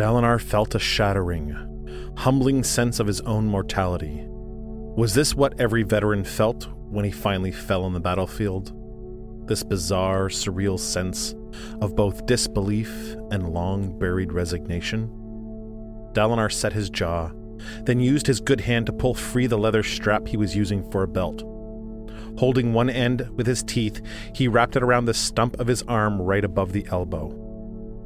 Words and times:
Dalinar 0.00 0.40
felt 0.40 0.74
a 0.74 0.78
shattering, 0.78 1.54
humbling 2.16 2.64
sense 2.64 3.00
of 3.00 3.06
his 3.06 3.20
own 3.20 3.44
mortality. 3.44 4.24
Was 4.96 5.12
this 5.12 5.34
what 5.34 5.60
every 5.60 5.82
veteran 5.82 6.24
felt 6.24 6.68
when 6.88 7.04
he 7.04 7.10
finally 7.10 7.52
fell 7.52 7.84
on 7.84 7.92
the 7.92 8.00
battlefield? 8.00 8.72
This 9.46 9.62
bizarre, 9.62 10.30
surreal 10.30 10.78
sense 10.78 11.34
of 11.82 11.96
both 11.96 12.24
disbelief 12.24 13.14
and 13.30 13.52
long 13.52 13.98
buried 13.98 14.32
resignation? 14.32 15.06
Dalinar 16.14 16.50
set 16.50 16.72
his 16.72 16.88
jaw, 16.88 17.30
then 17.82 18.00
used 18.00 18.26
his 18.26 18.40
good 18.40 18.62
hand 18.62 18.86
to 18.86 18.94
pull 18.94 19.12
free 19.12 19.46
the 19.46 19.58
leather 19.58 19.82
strap 19.82 20.26
he 20.26 20.38
was 20.38 20.56
using 20.56 20.90
for 20.90 21.02
a 21.02 21.08
belt. 21.08 21.42
Holding 22.38 22.72
one 22.72 22.88
end 22.88 23.28
with 23.34 23.46
his 23.46 23.62
teeth, 23.62 24.00
he 24.34 24.48
wrapped 24.48 24.76
it 24.76 24.82
around 24.82 25.04
the 25.04 25.12
stump 25.12 25.60
of 25.60 25.66
his 25.66 25.82
arm 25.82 26.22
right 26.22 26.42
above 26.42 26.72
the 26.72 26.86
elbow. 26.90 27.39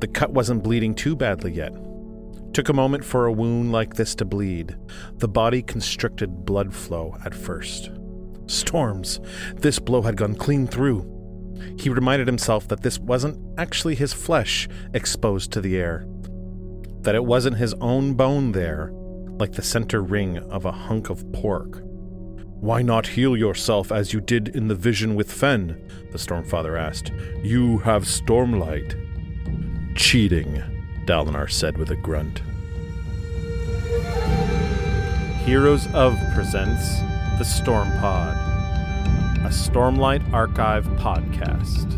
The 0.04 0.08
cut 0.08 0.34
wasn't 0.34 0.62
bleeding 0.62 0.94
too 0.94 1.16
badly 1.16 1.50
yet. 1.50 1.72
Took 2.52 2.68
a 2.68 2.74
moment 2.74 3.02
for 3.06 3.24
a 3.24 3.32
wound 3.32 3.72
like 3.72 3.94
this 3.94 4.14
to 4.16 4.26
bleed. 4.26 4.76
The 5.16 5.28
body 5.28 5.62
constricted 5.62 6.44
blood 6.44 6.74
flow 6.74 7.16
at 7.24 7.34
first. 7.34 7.88
Storms. 8.46 9.18
This 9.54 9.78
blow 9.78 10.02
had 10.02 10.18
gone 10.18 10.34
clean 10.34 10.66
through. 10.66 11.10
He 11.78 11.88
reminded 11.88 12.26
himself 12.26 12.68
that 12.68 12.82
this 12.82 12.98
wasn't 12.98 13.40
actually 13.56 13.94
his 13.94 14.12
flesh 14.12 14.68
exposed 14.92 15.52
to 15.52 15.62
the 15.62 15.78
air, 15.78 16.06
that 17.00 17.14
it 17.14 17.24
wasn't 17.24 17.56
his 17.56 17.72
own 17.80 18.12
bone 18.12 18.52
there, 18.52 18.90
like 19.38 19.52
the 19.52 19.62
center 19.62 20.02
ring 20.02 20.36
of 20.36 20.66
a 20.66 20.72
hunk 20.72 21.08
of 21.08 21.32
pork. 21.32 21.80
Why 22.60 22.82
not 22.82 23.06
heal 23.06 23.38
yourself 23.38 23.90
as 23.90 24.12
you 24.12 24.20
did 24.20 24.48
in 24.48 24.68
the 24.68 24.74
vision 24.74 25.14
with 25.14 25.32
Fen? 25.32 25.82
the 26.12 26.18
Stormfather 26.18 26.78
asked. 26.78 27.10
You 27.42 27.78
have 27.78 28.02
Stormlight. 28.04 29.13
Cheating, 29.94 30.62
Dalinar 31.04 31.50
said 31.50 31.78
with 31.78 31.90
a 31.90 31.96
grunt. 31.96 32.42
Heroes 35.44 35.86
of 35.94 36.18
presents 36.34 36.98
The 37.38 37.44
Storm 37.44 37.88
Pod, 37.98 38.36
a 39.44 39.50
Stormlight 39.50 40.32
Archive 40.32 40.84
podcast. 40.98 41.90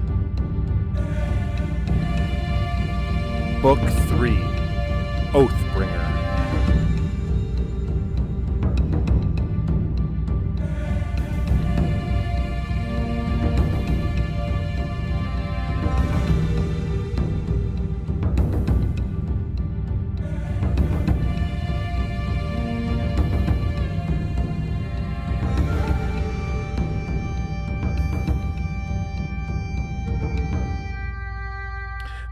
Book 3.63 3.81
3 4.09 4.31
Oathbringer. 5.33 6.16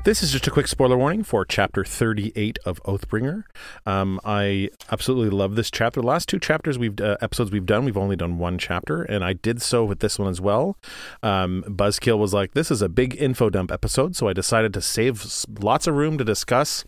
This 0.04 0.22
is 0.22 0.32
just 0.32 0.46
a 0.46 0.50
quick 0.50 0.68
spoiler 0.68 0.98
warning 0.98 1.22
for 1.22 1.46
chapter 1.46 1.82
38 1.82 2.58
of 2.66 2.82
Oathbringer. 2.82 3.44
Um, 3.86 4.20
I 4.22 4.68
absolutely 4.92 5.30
love 5.30 5.56
this 5.56 5.70
chapter. 5.70 6.02
The 6.02 6.06
last 6.06 6.28
two 6.28 6.38
chapters 6.38 6.78
we've 6.78 7.00
uh, 7.00 7.16
episodes 7.22 7.50
we've 7.50 7.64
done, 7.64 7.86
we've 7.86 7.96
only 7.96 8.14
done 8.14 8.36
one 8.36 8.58
chapter, 8.58 9.02
and 9.02 9.24
I 9.24 9.32
did 9.32 9.62
so 9.62 9.82
with 9.82 10.00
this 10.00 10.18
one 10.18 10.28
as 10.28 10.42
well. 10.42 10.76
Um, 11.22 11.64
Buzzkill 11.66 12.18
was 12.18 12.34
like, 12.34 12.52
"This 12.52 12.70
is 12.70 12.82
a 12.82 12.90
big 12.90 13.16
info 13.18 13.48
dump 13.48 13.72
episode," 13.72 14.14
so 14.14 14.28
I 14.28 14.34
decided 14.34 14.74
to 14.74 14.82
save 14.82 15.46
lots 15.58 15.86
of 15.86 15.94
room 15.94 16.18
to 16.18 16.24
discuss 16.24 16.84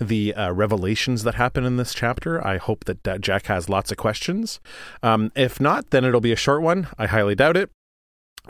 the 0.00 0.32
uh, 0.32 0.50
revelations 0.52 1.22
that 1.24 1.34
happen 1.34 1.66
in 1.66 1.76
this 1.76 1.92
chapter. 1.92 2.42
I 2.46 2.56
hope 2.56 2.86
that 2.86 3.20
Jack 3.20 3.44
has 3.44 3.68
lots 3.68 3.92
of 3.92 3.98
questions. 3.98 4.58
Um, 5.02 5.32
if 5.36 5.60
not, 5.60 5.90
then 5.90 6.02
it'll 6.02 6.22
be 6.22 6.32
a 6.32 6.36
short 6.36 6.62
one. 6.62 6.88
I 6.96 7.08
highly 7.08 7.34
doubt 7.34 7.58
it. 7.58 7.68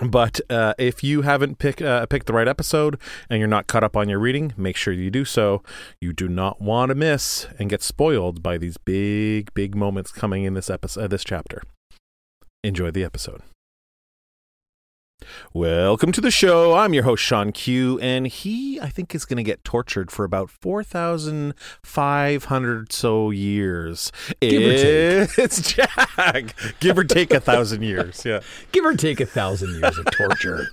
But 0.02 0.40
uh, 0.50 0.74
if 0.76 1.04
you 1.04 1.22
haven't 1.22 1.58
picked 1.58 1.80
uh, 1.80 2.06
picked 2.06 2.26
the 2.26 2.32
right 2.32 2.48
episode 2.48 2.98
and 3.30 3.38
you're 3.38 3.48
not 3.48 3.68
caught 3.68 3.84
up 3.84 3.96
on 3.96 4.08
your 4.08 4.18
reading, 4.18 4.52
make 4.56 4.76
sure 4.76 4.92
you 4.92 5.10
do 5.10 5.24
so. 5.24 5.62
You 6.00 6.12
do 6.12 6.28
not 6.28 6.60
want 6.60 6.88
to 6.88 6.94
miss 6.96 7.46
and 7.58 7.70
get 7.70 7.82
spoiled 7.82 8.42
by 8.42 8.58
these 8.58 8.76
big, 8.76 9.54
big 9.54 9.76
moments 9.76 10.10
coming 10.10 10.44
in 10.44 10.54
this 10.54 10.68
episode, 10.68 11.04
uh, 11.04 11.08
this 11.08 11.22
chapter. 11.24 11.62
Enjoy 12.64 12.90
the 12.90 13.04
episode. 13.04 13.42
Welcome 15.52 16.12
to 16.12 16.20
the 16.20 16.30
show. 16.30 16.74
I'm 16.74 16.94
your 16.94 17.04
host, 17.04 17.22
Shawn 17.22 17.52
Q, 17.52 17.98
and 18.00 18.26
he, 18.26 18.80
I 18.80 18.88
think, 18.88 19.14
is 19.14 19.24
going 19.24 19.36
to 19.38 19.42
get 19.42 19.64
tortured 19.64 20.10
for 20.10 20.24
about 20.24 20.50
4,500 20.50 22.92
so 22.92 23.30
years. 23.30 24.12
Give 24.40 24.62
or 24.62 24.76
take. 24.76 25.38
It's 25.38 25.72
Jack. 25.72 26.54
Give 26.80 26.98
or 26.98 27.04
take 27.04 27.32
a 27.32 27.40
thousand 27.40 27.82
years. 27.82 28.24
Yeah. 28.24 28.40
Give 28.72 28.84
or 28.84 28.94
take 28.94 29.20
a 29.20 29.26
thousand 29.26 29.80
years 29.80 29.98
of 29.98 30.06
torture. 30.06 30.68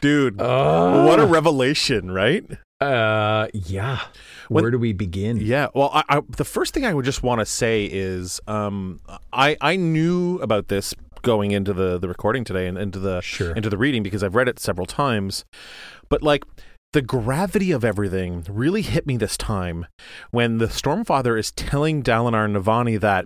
Dude, 0.00 0.40
Uh, 0.40 1.04
what 1.04 1.18
a 1.18 1.26
revelation, 1.26 2.10
right? 2.10 2.44
Uh, 2.80 3.48
yeah. 3.54 4.00
When- 4.48 4.64
Where 4.64 4.70
do 4.70 4.78
we 4.78 4.92
begin? 4.92 5.38
Yeah. 5.38 5.68
Well, 5.74 5.90
I, 5.94 6.02
I, 6.08 6.20
the 6.36 6.44
first 6.44 6.74
thing 6.74 6.84
I 6.84 6.92
would 6.92 7.04
just 7.04 7.22
want 7.22 7.40
to 7.40 7.46
say 7.46 7.88
is 7.90 8.40
um, 8.46 9.00
I, 9.32 9.56
I 9.60 9.76
knew 9.76 10.38
about 10.40 10.68
this 10.68 10.94
going 11.22 11.52
into 11.52 11.72
the, 11.72 11.98
the 11.98 12.08
recording 12.08 12.44
today 12.44 12.66
and 12.66 12.76
into 12.76 12.98
the 12.98 13.20
Sure. 13.20 13.52
into 13.54 13.70
the 13.70 13.78
reading 13.78 14.02
because 14.02 14.22
I've 14.22 14.34
read 14.34 14.48
it 14.48 14.58
several 14.58 14.86
times. 14.86 15.44
But 16.08 16.22
like 16.22 16.44
the 16.92 17.00
gravity 17.00 17.72
of 17.72 17.86
everything 17.86 18.44
really 18.50 18.82
hit 18.82 19.06
me 19.06 19.16
this 19.16 19.38
time 19.38 19.86
when 20.30 20.58
the 20.58 20.66
Stormfather 20.66 21.38
is 21.38 21.50
telling 21.52 22.02
Dalinar 22.02 22.44
and 22.44 22.54
Navani 22.54 23.00
that, 23.00 23.24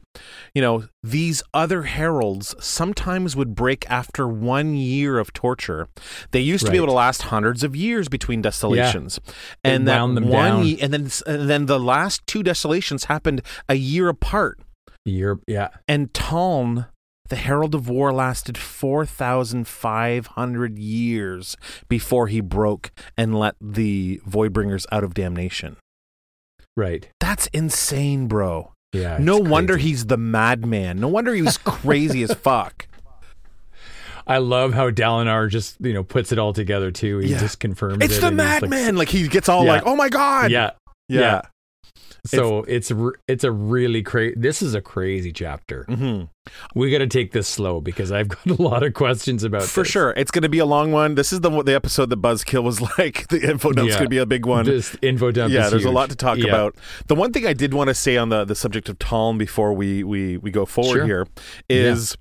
you 0.55 0.62
know, 0.62 0.85
these 1.03 1.43
other 1.53 1.83
heralds 1.83 2.55
sometimes 2.61 3.35
would 3.35 3.56
break 3.56 3.85
after 3.91 4.29
one 4.29 4.77
year 4.77 5.19
of 5.19 5.33
torture. 5.33 5.89
They 6.31 6.39
used 6.39 6.65
to 6.67 6.71
be 6.71 6.77
able 6.77 6.87
to 6.87 6.93
last 6.93 7.23
hundreds 7.23 7.65
of 7.65 7.75
years 7.75 8.09
between 8.09 8.41
desolations, 8.41 9.17
It 9.17 9.35
And 9.65 9.89
that 9.89 10.01
one 10.01 10.15
down. 10.31 10.77
and 10.81 10.95
then 10.95 11.11
and 11.27 11.51
then 11.51 11.67
the 11.67 11.81
last 11.81 12.25
two 12.29 12.45
desolations 12.45 13.06
happened 13.06 13.43
a 13.69 13.75
year 13.75 14.09
apart. 14.09 14.61
You're, 15.05 15.41
yeah. 15.49 15.69
And 15.89 16.12
Taln, 16.12 16.87
the 17.28 17.37
Herald 17.37 17.75
of 17.75 17.88
War, 17.88 18.12
lasted 18.12 18.56
4,500 18.59 20.78
years 20.78 21.56
before 21.88 22.26
he 22.28 22.41
broke 22.41 22.91
and 23.16 23.38
let 23.38 23.54
the 23.60 24.20
Voidbringers 24.28 24.87
out 24.92 25.04
of 25.04 25.14
damnation. 25.14 25.76
Right. 26.76 27.09
That's 27.20 27.47
insane, 27.48 28.26
bro. 28.28 28.72
Yeah. 28.92 29.19
no 29.20 29.38
it's 29.38 29.48
wonder 29.48 29.76
he's 29.76 30.06
the 30.06 30.16
madman. 30.16 31.00
No 31.00 31.09
wonder 31.09 31.34
he 31.34 31.42
was 31.42 31.59
crazy 31.59 32.22
as 32.22 32.32
fuck. 32.34 32.87
I 34.26 34.38
love 34.38 34.75
how 34.75 34.91
Dalinar 34.91 35.48
just, 35.50 35.76
you 35.81 35.93
know, 35.93 36.03
puts 36.03 36.32
it 36.32 36.38
all 36.38 36.53
together 36.53 36.91
too. 36.91 37.19
He 37.19 37.31
Yeah. 37.31 37.38
just 37.38 37.60
confirms 37.60 38.04
It's 38.04 38.19
it 38.19 38.20
the 38.20 38.31
he's 38.31 38.38
like- 38.38 38.62
madman. 38.62 38.97
Like, 38.97 39.08
he 39.08 39.28
gets 39.28 39.48
all 39.48 39.64
Yeah. 39.64 39.72
like, 39.72 39.82
oh 39.87 39.97
my 39.97 40.08
God. 40.08 40.50
yeah. 40.50 40.72
Yeah. 41.08 41.20
yeah. 41.20 41.41
So 42.25 42.65
it's 42.65 42.91
r- 42.91 43.15
it's 43.29 43.45
a 43.45 43.53
really 43.53 44.03
crazy. 44.03 44.34
This 44.37 44.61
is 44.62 44.75
a 44.75 44.81
crazy 44.81 45.33
chapter. 45.33 45.84
hmm 45.84 46.23
We 46.75 46.91
got 46.91 46.99
to 46.99 47.07
take 47.07 47.31
this 47.33 47.47
slow 47.47 47.81
because 47.81 48.11
I've 48.11 48.29
got 48.29 48.47
a 48.59 48.61
lot 48.62 48.83
of 48.83 48.95
questions 48.95 49.45
about 49.45 49.62
For 49.62 49.83
this. 49.83 49.93
sure. 49.93 50.11
It's 50.17 50.31
going 50.33 50.43
to 50.43 50.49
be 50.49 50.59
a 50.59 50.67
long 50.67 50.91
one. 50.93 51.15
This 51.15 51.33
is 51.33 51.41
the 51.41 51.51
the 51.62 51.75
episode 51.75 52.11
that 52.11 52.21
Buzzkill 52.21 52.65
was 52.65 52.81
like, 52.99 53.29
the 53.29 53.49
info 53.49 53.73
dump's 53.73 53.93
Yeah. 53.93 53.99
going 53.99 54.06
to 54.06 54.11
be 54.11 54.19
a 54.19 54.27
big 54.27 54.45
one. 54.47 54.65
This 54.65 54.97
info 55.03 55.31
dump. 55.31 55.53
yeah, 55.53 55.69
there's 55.69 55.85
a 55.85 55.91
lot 55.91 56.11
to 56.11 56.17
talk 56.17 56.39
Yeah. 56.39 56.49
about. 56.49 56.77
The 57.06 57.15
one 57.15 57.33
thing 57.33 57.47
I 57.47 57.53
did 57.53 57.73
want 57.75 57.89
to 57.89 57.95
say 57.95 58.17
on 58.17 58.29
the 58.31 58.45
the 58.45 58.55
subject 58.56 58.89
of 58.89 58.99
Taln 58.99 59.39
before 59.39 59.73
we 59.73 60.03
we 60.03 60.37
we 60.39 60.51
go 60.51 60.67
forward 60.67 60.97
Sure. 60.99 61.06
here 61.06 61.27
is 61.69 62.17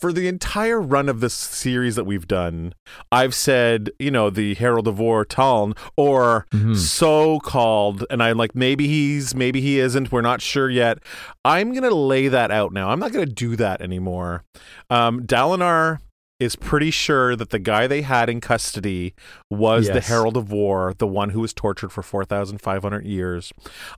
for 0.00 0.12
the 0.12 0.26
entire 0.26 0.80
run 0.80 1.08
of 1.08 1.20
this 1.20 1.34
series 1.34 1.96
that 1.96 2.04
we've 2.04 2.26
done, 2.26 2.74
I've 3.12 3.34
said, 3.34 3.90
you 3.98 4.10
know, 4.10 4.30
the 4.30 4.54
Herald 4.54 4.88
of 4.88 4.98
War 4.98 5.24
Taln 5.24 5.74
or 5.96 6.46
Mhm. 6.52 6.76
so 6.76 7.38
called 7.40 8.04
and 8.10 8.22
I'm 8.22 8.38
like 8.38 8.54
maybe 8.54 8.88
he's 8.88 9.34
maybe 9.34 9.60
he 9.60 9.78
isn't, 9.78 10.10
we're 10.10 10.22
not 10.22 10.40
sure 10.40 10.70
yet. 10.70 10.98
I'm 11.44 11.70
going 11.72 11.82
to 11.82 11.94
lay 11.94 12.28
that 12.28 12.50
out 12.50 12.72
now. 12.72 12.88
I'm 12.90 12.98
not 12.98 13.12
going 13.12 13.26
to 13.26 13.32
do 13.32 13.56
that 13.56 13.80
anymore. 13.82 14.44
Um 14.88 15.22
Dalinar 15.26 15.98
is 16.38 16.54
pretty 16.54 16.90
sure 16.90 17.34
that 17.34 17.50
the 17.50 17.58
guy 17.58 17.86
they 17.86 18.02
had 18.02 18.28
in 18.28 18.40
custody 18.40 19.14
was 19.50 19.88
the 19.88 20.00
Herald 20.00 20.36
of 20.36 20.52
War, 20.52 20.94
the 20.98 21.06
one 21.06 21.30
who 21.30 21.40
was 21.40 21.54
tortured 21.54 21.90
for 21.90 22.02
4,500 22.02 23.06
years. 23.06 23.52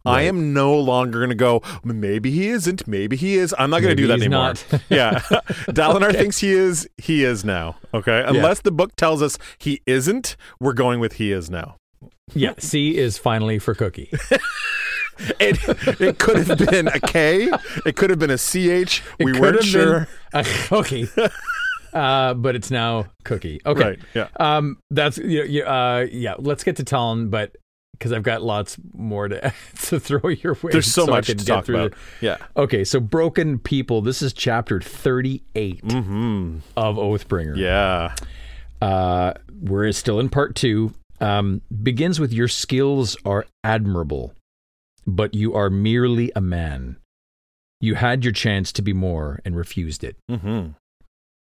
I 0.04 0.22
am 0.22 0.52
no 0.52 0.78
longer 0.78 1.18
going 1.18 1.30
to 1.30 1.34
go, 1.34 1.62
maybe 1.82 2.30
he 2.30 2.48
isn't, 2.48 2.86
maybe 2.86 3.16
he 3.16 3.36
is. 3.36 3.54
I'm 3.58 3.70
not 3.70 3.80
going 3.80 3.96
to 3.96 4.00
do 4.00 4.06
that 4.06 4.14
he's 4.14 4.26
anymore. 4.26 4.54
not. 4.70 4.82
yeah. 4.88 5.18
Dalinar 5.68 6.12
thinks 6.12 6.38
he 6.38 6.52
is, 6.52 6.88
he 6.96 7.24
is 7.24 7.44
now. 7.44 7.76
Okay. 7.92 8.22
Unless 8.24 8.60
the 8.60 8.72
book 8.72 8.94
tells 8.94 9.20
us 9.20 9.38
he 9.58 9.80
isn't, 9.86 10.36
we're 10.60 10.74
going 10.74 11.00
with 11.00 11.14
he 11.14 11.32
is 11.32 11.50
now. 11.50 11.76
Yeah. 12.34 12.54
C 12.58 12.96
is 12.96 13.18
finally 13.18 13.58
for 13.58 13.74
Cookie. 13.74 14.10
It, 15.40 15.58
it 16.00 16.20
could 16.20 16.46
have 16.46 16.58
been 16.58 16.86
a 16.86 17.00
K, 17.00 17.50
it 17.84 17.96
could 17.96 18.10
have 18.10 18.20
been 18.20 18.30
a 18.30 18.38
CH. 18.38 19.02
It 19.18 19.24
we 19.24 19.32
weren't 19.32 19.64
sure. 19.64 20.06
a 20.32 20.44
Cookie. 20.44 21.08
Uh, 21.92 22.34
but 22.34 22.54
it's 22.56 22.70
now 22.70 23.06
Cookie. 23.24 23.60
Okay. 23.64 23.82
Right. 23.82 23.98
Yeah. 24.14 24.28
Um, 24.38 24.78
that's 24.90 25.18
you 25.18 25.42
you- 25.44 25.64
uh, 25.64 26.06
yeah. 26.10 26.34
Let's 26.38 26.64
get 26.64 26.76
to 26.76 26.84
Taln, 26.84 27.28
but 27.30 27.56
because 27.92 28.12
I've 28.12 28.22
got 28.22 28.42
lots 28.42 28.76
more 28.92 29.26
to 29.28 29.52
to 29.84 29.98
throw 29.98 30.28
your 30.30 30.54
way. 30.62 30.70
There's 30.72 30.92
so, 30.92 31.04
I 31.04 31.10
much 31.10 31.26
to 31.26 31.34
talk 31.34 31.68
about. 31.68 31.92
the- 31.92 31.96
Yeah. 32.26 32.36
Okay, 32.56 32.84
so 32.84 33.00
broken 33.00 33.58
people. 33.58 34.02
This 34.02 34.22
is 34.22 34.32
chapter 34.32 34.80
38 34.80 35.82
Mm-hmm. 35.84 36.58
of 36.76 36.96
Oathbringer. 36.96 37.56
Yeah. 37.56 38.14
Uh, 38.80 39.34
we're 39.60 39.90
still 39.92 40.20
in 40.20 40.28
part 40.28 40.54
two. 40.54 40.92
Um, 41.20 41.62
begins 41.82 42.20
with 42.20 42.32
your 42.32 42.46
skills 42.46 43.16
are 43.24 43.44
admirable, 43.64 44.34
but 45.04 45.34
you 45.34 45.54
are 45.54 45.68
merely 45.68 46.30
a 46.36 46.40
man. 46.40 46.96
You 47.80 47.96
had 47.96 48.24
your 48.24 48.32
chance 48.32 48.70
to 48.72 48.82
be 48.82 48.92
more 48.92 49.40
and 49.44 49.56
refused 49.56 50.04
it. 50.04 50.16
Mm-hmm. 50.30 50.68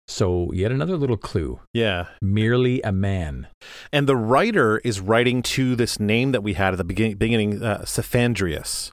So, 0.07 0.51
yet 0.53 0.71
another 0.71 0.95
little 0.95 1.17
clue 1.17 1.59
Yeah. 1.73 2.05
merely 2.21 2.81
a 2.81 2.91
man. 2.93 3.47
And 3.91 4.07
the 4.07 4.15
writer 4.15 4.77
is 4.85 5.01
writing 5.01 5.41
to 5.43 5.75
this 5.75 5.99
name 5.99 6.31
that 6.31 6.43
we 6.43 6.53
had 6.53 6.73
at 6.73 6.77
the 6.77 6.83
beginning, 6.85 7.17
beginning 7.17 7.61
uh, 7.61 7.79
Cephandrius. 7.85 8.91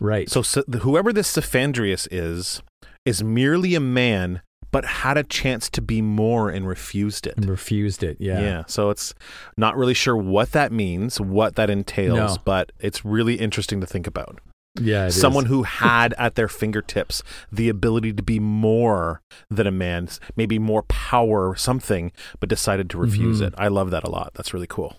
Right. 0.00 0.30
So, 0.30 0.42
so 0.42 0.62
whoever 0.82 1.12
this 1.12 1.32
Cephandrius 1.36 2.06
is, 2.12 2.62
is 3.04 3.24
merely 3.24 3.74
a 3.74 3.80
man, 3.80 4.42
but 4.70 4.84
had 4.84 5.16
a 5.18 5.24
chance 5.24 5.68
to 5.70 5.82
be 5.82 6.00
more 6.02 6.50
and 6.50 6.68
refused 6.68 7.26
it. 7.26 7.34
and 7.36 7.48
refused 7.48 8.04
it. 8.04 8.16
Yeah. 8.20 8.40
Yeah. 8.40 8.62
So 8.68 8.90
it's 8.90 9.14
not 9.56 9.76
really 9.76 9.94
sure 9.94 10.16
what 10.16 10.52
that 10.52 10.70
means, 10.70 11.20
what 11.20 11.56
that 11.56 11.68
entails, 11.68 12.36
No. 12.36 12.42
but 12.44 12.70
it's 12.78 13.04
really 13.04 13.34
interesting 13.36 13.80
to 13.80 13.86
think 13.88 14.06
about. 14.06 14.40
Yeah. 14.80 15.04
it 15.04 15.08
is. 15.08 15.20
Someone 15.20 15.46
who 15.46 15.62
had 15.84 16.14
at 16.14 16.34
their 16.34 16.48
fingertips 16.48 17.22
the 17.52 17.68
ability 17.68 18.12
to 18.14 18.22
be 18.22 18.38
more 18.40 19.20
than 19.50 19.66
a 19.66 19.70
man, 19.72 20.08
maybe 20.36 20.58
more 20.58 20.82
power, 20.84 21.54
something, 21.56 22.12
but 22.40 22.48
decided 22.48 22.88
to 22.90 22.98
refuse 22.98 23.40
Mhm. 23.40 23.48
it. 23.48 23.54
I 23.58 23.68
love 23.68 23.90
that 23.90 24.04
a 24.04 24.10
lot. 24.10 24.32
That's 24.34 24.52
really 24.54 24.66
cool. 24.66 24.96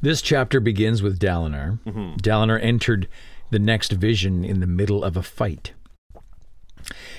This 0.00 0.22
chapter 0.22 0.60
begins 0.60 1.02
with 1.02 1.18
Dalinar. 1.18 1.78
Mm-hmm. 1.84 2.16
Dalinar 2.16 2.58
entered 2.62 3.08
the 3.50 3.58
next 3.58 3.92
vision 3.92 4.44
in 4.44 4.60
the 4.60 4.66
middle 4.66 5.04
of 5.04 5.16
a 5.16 5.22
fight. 5.22 5.72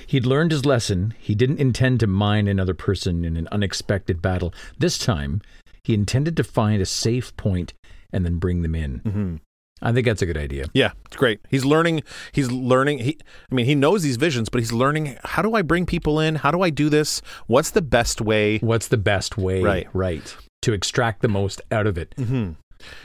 He'd 0.07 0.25
learned 0.25 0.51
his 0.51 0.65
lesson. 0.65 1.13
He 1.19 1.35
didn't 1.35 1.59
intend 1.59 1.99
to 1.99 2.07
mine 2.07 2.47
another 2.47 2.73
person 2.73 3.23
in 3.23 3.37
an 3.37 3.47
unexpected 3.51 4.21
battle. 4.21 4.53
This 4.77 4.97
time, 4.97 5.41
he 5.83 5.93
intended 5.93 6.35
to 6.37 6.43
find 6.43 6.81
a 6.81 6.85
safe 6.85 7.35
point 7.37 7.73
and 8.11 8.25
then 8.25 8.37
bring 8.37 8.63
them 8.63 8.75
in. 8.75 8.99
Mm-hmm. 9.01 9.35
I 9.81 9.91
think 9.91 10.05
that's 10.05 10.21
a 10.21 10.25
good 10.25 10.37
idea. 10.37 10.65
Yeah, 10.73 10.91
it's 11.05 11.15
great. 11.17 11.39
He's 11.49 11.65
learning. 11.65 12.03
He's 12.31 12.51
learning. 12.51 12.99
He, 12.99 13.17
I 13.51 13.55
mean, 13.55 13.65
he 13.65 13.73
knows 13.75 14.03
these 14.03 14.17
visions, 14.17 14.47
but 14.49 14.59
he's 14.59 14.71
learning. 14.71 15.17
How 15.23 15.41
do 15.41 15.55
I 15.55 15.61
bring 15.63 15.85
people 15.85 16.19
in? 16.19 16.35
How 16.35 16.51
do 16.51 16.61
I 16.61 16.69
do 16.69 16.89
this? 16.89 17.21
What's 17.47 17.71
the 17.71 17.81
best 17.81 18.21
way? 18.21 18.59
What's 18.59 18.87
the 18.89 18.97
best 18.97 19.37
way, 19.37 19.61
Right. 19.63 19.87
right, 19.93 20.35
to 20.61 20.73
extract 20.73 21.21
the 21.21 21.27
most 21.27 21.61
out 21.71 21.87
of 21.87 21.97
it, 21.97 22.13
Mm-hmm. 22.17 22.51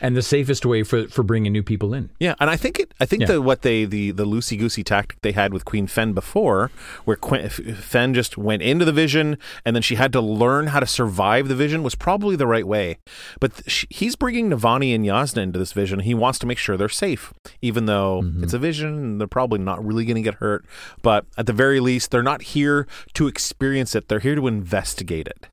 And 0.00 0.16
the 0.16 0.22
safest 0.22 0.64
way 0.66 0.82
for 0.82 1.08
for 1.08 1.22
bringing 1.22 1.52
new 1.52 1.62
people 1.62 1.94
in? 1.94 2.10
Yeah, 2.20 2.34
and 2.40 2.48
I 2.50 2.56
think 2.56 2.78
it. 2.78 2.92
I 3.00 3.06
think 3.06 3.22
Yeah. 3.22 3.26
that 3.28 3.42
what 3.42 3.62
they 3.62 3.84
the 3.84 4.10
the 4.10 4.24
loosey 4.26 4.58
goosey 4.58 4.82
tactic 4.84 5.20
they 5.22 5.32
had 5.32 5.52
with 5.52 5.64
Queen 5.64 5.86
Fen 5.86 6.12
before, 6.12 6.70
where 7.04 7.16
Queen, 7.16 7.48
Fen 7.48 8.14
just 8.14 8.36
went 8.38 8.62
into 8.62 8.84
the 8.84 8.92
vision 8.92 9.38
and 9.64 9.74
then 9.76 9.82
she 9.82 9.94
had 9.96 10.12
to 10.12 10.20
learn 10.20 10.68
how 10.68 10.80
to 10.80 10.86
survive 10.86 11.48
the 11.48 11.54
vision, 11.54 11.82
was 11.82 11.94
probably 11.94 12.36
the 12.36 12.46
right 12.46 12.66
way. 12.66 12.98
But 13.40 13.54
th- 13.56 13.70
sh 13.70 13.84
he's 13.90 14.16
bringing 14.16 14.50
Navani 14.50 14.94
and 14.94 15.04
Yasna 15.04 15.42
into 15.42 15.58
this 15.58 15.72
vision. 15.72 16.00
He 16.00 16.14
wants 16.14 16.38
to 16.40 16.46
make 16.46 16.58
sure 16.58 16.76
they're 16.76 16.88
safe, 16.88 17.32
even 17.62 17.86
though 17.86 18.22
Mhm. 18.22 18.42
it's 18.42 18.52
a 18.54 18.58
vision 18.58 18.88
and 18.94 19.20
they're 19.20 19.26
probably 19.28 19.58
not 19.58 19.84
really 19.84 20.04
going 20.04 20.16
to 20.16 20.22
get 20.22 20.34
hurt. 20.34 20.64
But 21.02 21.26
at 21.36 21.46
the 21.46 21.52
very 21.52 21.80
least, 21.80 22.10
they're 22.10 22.22
not 22.22 22.42
here 22.42 22.86
to 23.14 23.26
experience 23.26 23.94
it. 23.94 24.08
They're 24.08 24.20
here 24.20 24.34
to 24.34 24.46
investigate 24.46 25.26
it. 25.26 25.48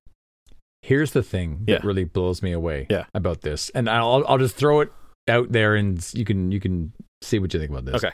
Here's 0.83 1.11
the 1.11 1.23
thing 1.23 1.63
Yeah. 1.67 1.75
that 1.77 1.83
really 1.85 2.03
blows 2.03 2.41
me 2.43 2.51
away 2.51 2.87
Yeah. 2.89 3.05
about 3.13 3.41
this, 3.41 3.69
and 3.71 3.89
I'll 3.89 4.23
I'll 4.27 4.37
just 4.37 4.55
throw 4.55 4.81
it 4.81 4.91
out 5.27 5.51
there, 5.51 5.75
and 5.75 6.05
you 6.13 6.25
can 6.25 6.51
you 6.51 6.59
can 6.59 6.91
see 7.21 7.39
what 7.39 7.53
you 7.53 7.59
think 7.59 7.71
about 7.71 7.85
this. 7.85 8.03
Okay. 8.03 8.13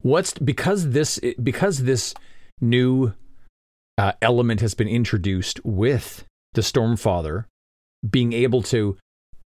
What's 0.00 0.34
because 0.34 0.90
this 0.90 1.20
because 1.42 1.84
this 1.84 2.12
new 2.60 3.14
uh, 3.96 4.12
element 4.20 4.60
has 4.60 4.74
been 4.74 4.88
introduced 4.88 5.64
with 5.64 6.24
the 6.54 6.60
Stormfather 6.62 7.44
being 8.10 8.32
able 8.32 8.60
to 8.62 8.96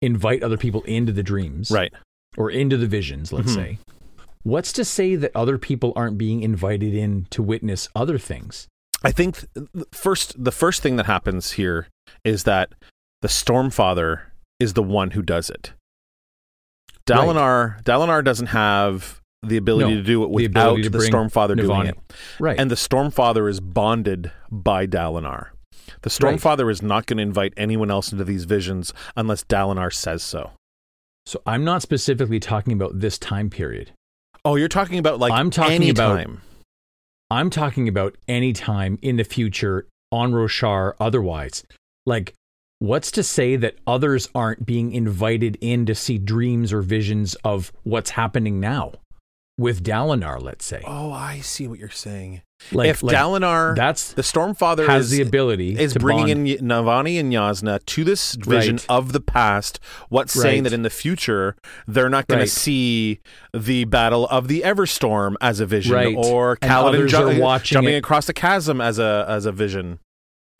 invite 0.01 0.43
other 0.43 0.57
people 0.57 0.81
into 0.83 1.13
the 1.13 1.23
dreams, 1.23 1.71
Right. 1.71 1.93
or 2.37 2.51
into 2.51 2.75
the 2.75 2.87
visions, 2.87 3.31
let's 3.31 3.51
Mhm. 3.51 3.55
say. 3.55 3.77
What's 4.43 4.73
to 4.73 4.83
say 4.83 5.15
that 5.15 5.31
other 5.33 5.57
people 5.57 5.93
aren't 5.95 6.17
being 6.17 6.43
invited 6.43 6.93
in 6.93 7.25
to 7.29 7.41
witness 7.41 7.87
other 7.95 8.17
things? 8.17 8.67
I 9.01 9.11
think 9.11 9.45
th- 9.53 9.67
th- 9.73 9.85
first 9.93 10.43
the 10.43 10.51
first 10.51 10.81
thing 10.81 10.97
that 10.97 11.05
happens 11.05 11.53
here 11.53 11.87
is 12.23 12.43
that 12.43 12.73
the 13.21 13.27
Stormfather 13.27 14.21
is 14.59 14.73
the 14.73 14.83
one 14.83 15.11
who 15.11 15.21
does 15.21 15.49
it. 15.49 15.73
Dalinar 17.07 17.83
Dalinar 17.83 18.23
doesn't 18.23 18.47
have 18.47 19.19
the 19.45 19.57
ability 19.57 19.89
No, 19.91 19.97
to 19.97 20.03
do 20.03 20.23
it 20.23 20.29
without 20.29 20.77
the, 20.81 20.89
bring 20.89 21.11
Stormfather 21.11 21.57
doing 21.57 21.87
it. 21.87 21.97
Right. 22.39 22.57
And 22.57 22.71
the 22.71 22.75
Stormfather 22.75 23.49
is 23.49 23.59
bonded 23.59 24.31
by 24.49 24.87
Dalinar. 24.87 25.49
The 26.01 26.09
Right. 26.21 26.39
Stormfather 26.39 26.71
is 26.71 26.81
not 26.81 27.05
going 27.07 27.17
to 27.17 27.23
invite 27.23 27.53
anyone 27.57 27.91
else 27.91 28.11
into 28.13 28.23
these 28.23 28.45
visions 28.45 28.93
unless 29.17 29.43
Dalinar 29.43 29.91
says 29.93 30.23
so. 30.23 30.51
so 31.25 31.41
I'm 31.45 31.65
not 31.65 31.81
specifically 31.81 32.39
talking 32.39 32.71
about 32.73 32.99
this 32.99 33.17
time 33.17 33.49
period. 33.49 33.91
Oh, 34.45 34.55
you're 34.55 34.67
talking 34.69 34.97
about 34.97 35.19
like 35.19 35.31
I'm 35.33 35.49
talking 35.49 35.75
any 35.75 35.89
about- 35.89 36.15
time. 36.15 36.41
I'm 37.29 37.49
talking 37.49 37.87
about 37.87 38.15
any 38.27 38.53
time 38.53 38.99
in 39.01 39.15
the 39.17 39.23
future 39.23 39.87
on 40.11 40.31
Roshar, 40.33 40.93
otherwise. 40.99 41.63
Like, 42.05 42.33
what's 42.79 43.11
to 43.11 43.23
say 43.23 43.55
that 43.55 43.75
others 43.87 44.29
aren't 44.35 44.65
being 44.65 44.91
invited 44.91 45.57
in 45.61 45.85
to 45.85 45.95
see 45.95 46.17
dreams 46.17 46.73
or 46.73 46.81
visions 46.81 47.35
of 47.43 47.71
what's 47.83 48.11
happening 48.11 48.59
now 48.59 48.93
with 49.57 49.83
Dalinar, 49.83 50.41
let's 50.41 50.65
say? 50.65 50.81
Oh, 50.85 51.11
I 51.11 51.39
see 51.39 51.67
what 51.67 51.79
you're 51.79 51.89
saying. 51.89 52.41
Like, 52.71 52.89
if 52.89 53.03
like, 53.03 53.13
Dalinar, 53.15 53.75
that's 53.75 54.13
the 54.13 54.21
Stormfather 54.21 54.87
has 54.87 55.11
is, 55.11 55.17
the 55.17 55.21
ability 55.21 55.77
is 55.77 55.93
to 55.93 55.99
bringing 55.99 56.45
bond. 56.45 56.47
in 56.47 56.65
Navani 56.67 57.19
and 57.19 57.31
Yasna 57.31 57.85
to 57.87 58.03
this 58.05 58.35
vision 58.35 58.77
Right. 58.77 58.85
of 58.87 59.11
the 59.11 59.19
past. 59.19 59.81
What's 60.07 60.31
saying 60.33 60.63
that 60.63 60.71
in 60.71 60.81
the 60.83 60.89
future 60.89 61.57
they're 61.87 62.07
not 62.09 62.27
going 62.27 62.39
Right. 62.39 62.47
to 62.47 62.51
see 62.53 63.19
the 63.53 63.83
battle 63.83 64.27
of 64.29 64.47
the 64.47 64.61
Everstorm 64.61 65.35
as 65.41 65.59
a 65.59 65.65
vision, 65.65 65.93
Right. 65.93 66.15
or 66.17 66.55
Kaladin 66.57 67.09
ju- 67.09 67.63
jumping 67.65 67.95
it. 67.95 67.97
across 67.97 68.27
the 68.27 68.33
chasm 68.33 68.79
as 68.79 68.97
a 68.97 69.25
as 69.27 69.45
a 69.45 69.51
vision. 69.51 69.99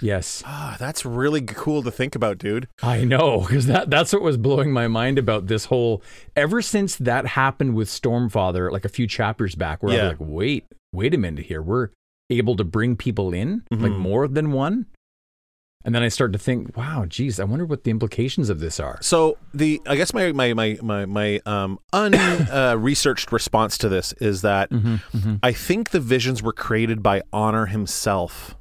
Yes, 0.02 0.44
Ah, 0.46 0.76
that's 0.80 1.06
really 1.06 1.42
cool 1.42 1.84
to 1.84 1.92
think 1.92 2.16
about, 2.16 2.38
dude. 2.38 2.68
I 2.82 3.04
know, 3.06 3.42
because 3.42 3.68
that, 3.68 3.90
that's 3.90 4.12
what 4.12 4.22
was 4.22 4.38
blowing 4.38 4.72
my 4.74 4.88
mind 4.88 5.18
about 5.18 5.48
this 5.48 5.66
whole. 5.66 6.02
Ever 6.36 6.62
since 6.62 6.96
that 6.98 7.26
happened 7.28 7.76
with 7.76 7.88
Stormfather, 7.88 8.72
like 8.72 8.86
a 8.86 8.90
few 8.90 9.08
chapters 9.08 9.56
back, 9.56 9.82
where 9.84 9.94
I 9.94 10.04
was 10.04 10.18
like, 10.20 10.28
wait, 10.28 10.66
wait 10.92 11.14
a 11.14 11.18
minute 11.18 11.46
here. 11.46 11.62
We're 11.62 11.90
able 12.30 12.56
to 12.58 12.64
bring 12.64 12.96
people 12.96 13.34
in, 13.34 13.64
like 13.72 13.92
Mhm. 13.92 13.98
more 13.98 14.28
than 14.28 14.52
one. 14.52 14.88
And 15.86 15.94
then 15.94 16.02
I 16.02 16.08
started 16.08 16.34
to 16.34 16.40
think, 16.40 16.76
wow, 16.78 17.06
geez, 17.08 17.40
I 17.40 17.44
wonder 17.44 17.66
what 17.66 17.84
the 17.84 17.92
implications 17.92 18.50
of 18.50 18.60
this 18.62 18.80
are. 18.80 18.98
So 19.02 19.38
the 19.54 19.82
I 19.86 19.96
guess 19.98 20.14
my 20.14 20.32
my 20.32 20.54
my 20.54 20.78
my, 20.82 21.06
my 21.06 21.42
um 21.46 21.78
un 21.92 22.14
uh, 22.16 22.76
researched 22.80 23.32
response 23.34 23.78
to 23.80 23.90
this 23.90 24.14
is 24.14 24.42
that 24.44 24.70
Mm-hmm, 24.72 25.36
I 25.44 25.52
think 25.52 25.90
the 25.92 26.00
visions 26.00 26.42
were 26.42 26.54
created 26.54 27.04
by 27.04 27.22
Honor 27.34 27.66
himself. 27.68 28.56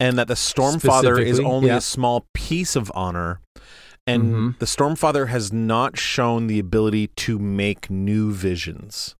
And 0.00 0.18
that 0.18 0.26
the 0.28 0.34
Stormfather 0.34 1.22
is 1.24 1.38
only 1.38 1.68
yeah. 1.68 1.76
a 1.76 1.80
small 1.80 2.26
piece 2.34 2.74
of 2.74 2.90
Honor. 2.94 3.40
And 4.06 4.22
Mhm. 4.54 4.58
the 4.58 4.66
Stormfather 4.66 5.28
has 5.28 5.52
not 5.52 5.98
shown 5.98 6.46
the 6.46 6.58
ability 6.58 7.08
to 7.08 7.38
make 7.38 7.90
new 7.90 8.32
visions. 8.32 9.14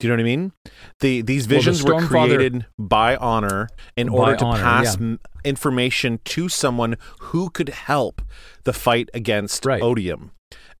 Do 0.00 0.06
you 0.06 0.08
know 0.08 0.14
what 0.14 0.20
I 0.20 0.36
mean? 0.36 0.52
The 1.00 1.22
these 1.22 1.42
Well, 1.46 1.48
the 1.50 1.54
visions 1.56 1.82
were 1.84 2.00
created 2.00 2.66
by 2.78 3.16
Honor 3.16 3.68
in 3.96 4.06
By 4.08 4.12
order 4.14 4.36
to 4.36 4.44
Honor, 4.44 4.62
pass 4.62 4.96
yeah. 4.96 5.06
m- 5.06 5.20
information 5.44 6.20
to 6.24 6.48
someone 6.48 6.96
who 7.20 7.50
could 7.50 7.68
help 7.70 8.22
the 8.64 8.72
fight 8.72 9.10
against 9.12 9.66
Right. 9.66 9.82
Odium. 9.82 10.30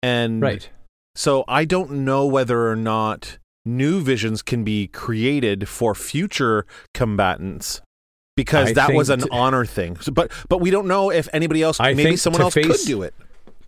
And 0.02 0.40
Right. 0.40 0.70
so 1.16 1.44
I 1.48 1.64
don't 1.64 1.90
know 1.90 2.26
whether 2.26 2.68
or 2.70 2.76
not 2.76 3.38
new 3.66 4.00
visions 4.00 4.40
can 4.40 4.62
be 4.64 4.86
created 4.86 5.68
for 5.68 5.94
future 5.96 6.64
combatants 6.94 7.82
because 8.38 8.70
I 8.70 8.72
that 8.74 8.94
was 8.94 9.10
an 9.10 9.20
t- 9.20 9.28
honor 9.30 9.64
thing. 9.66 9.98
So, 10.00 10.10
but 10.12 10.32
but 10.48 10.58
we 10.62 10.70
don't 10.70 10.86
know 10.88 11.10
if 11.10 11.28
anybody 11.34 11.62
else 11.62 11.78
I 11.80 11.92
maybe 11.94 12.16
someone 12.16 12.40
else 12.42 12.54
could 12.54 12.66
face- 12.66 12.84
do 12.84 13.02
it. 13.02 13.14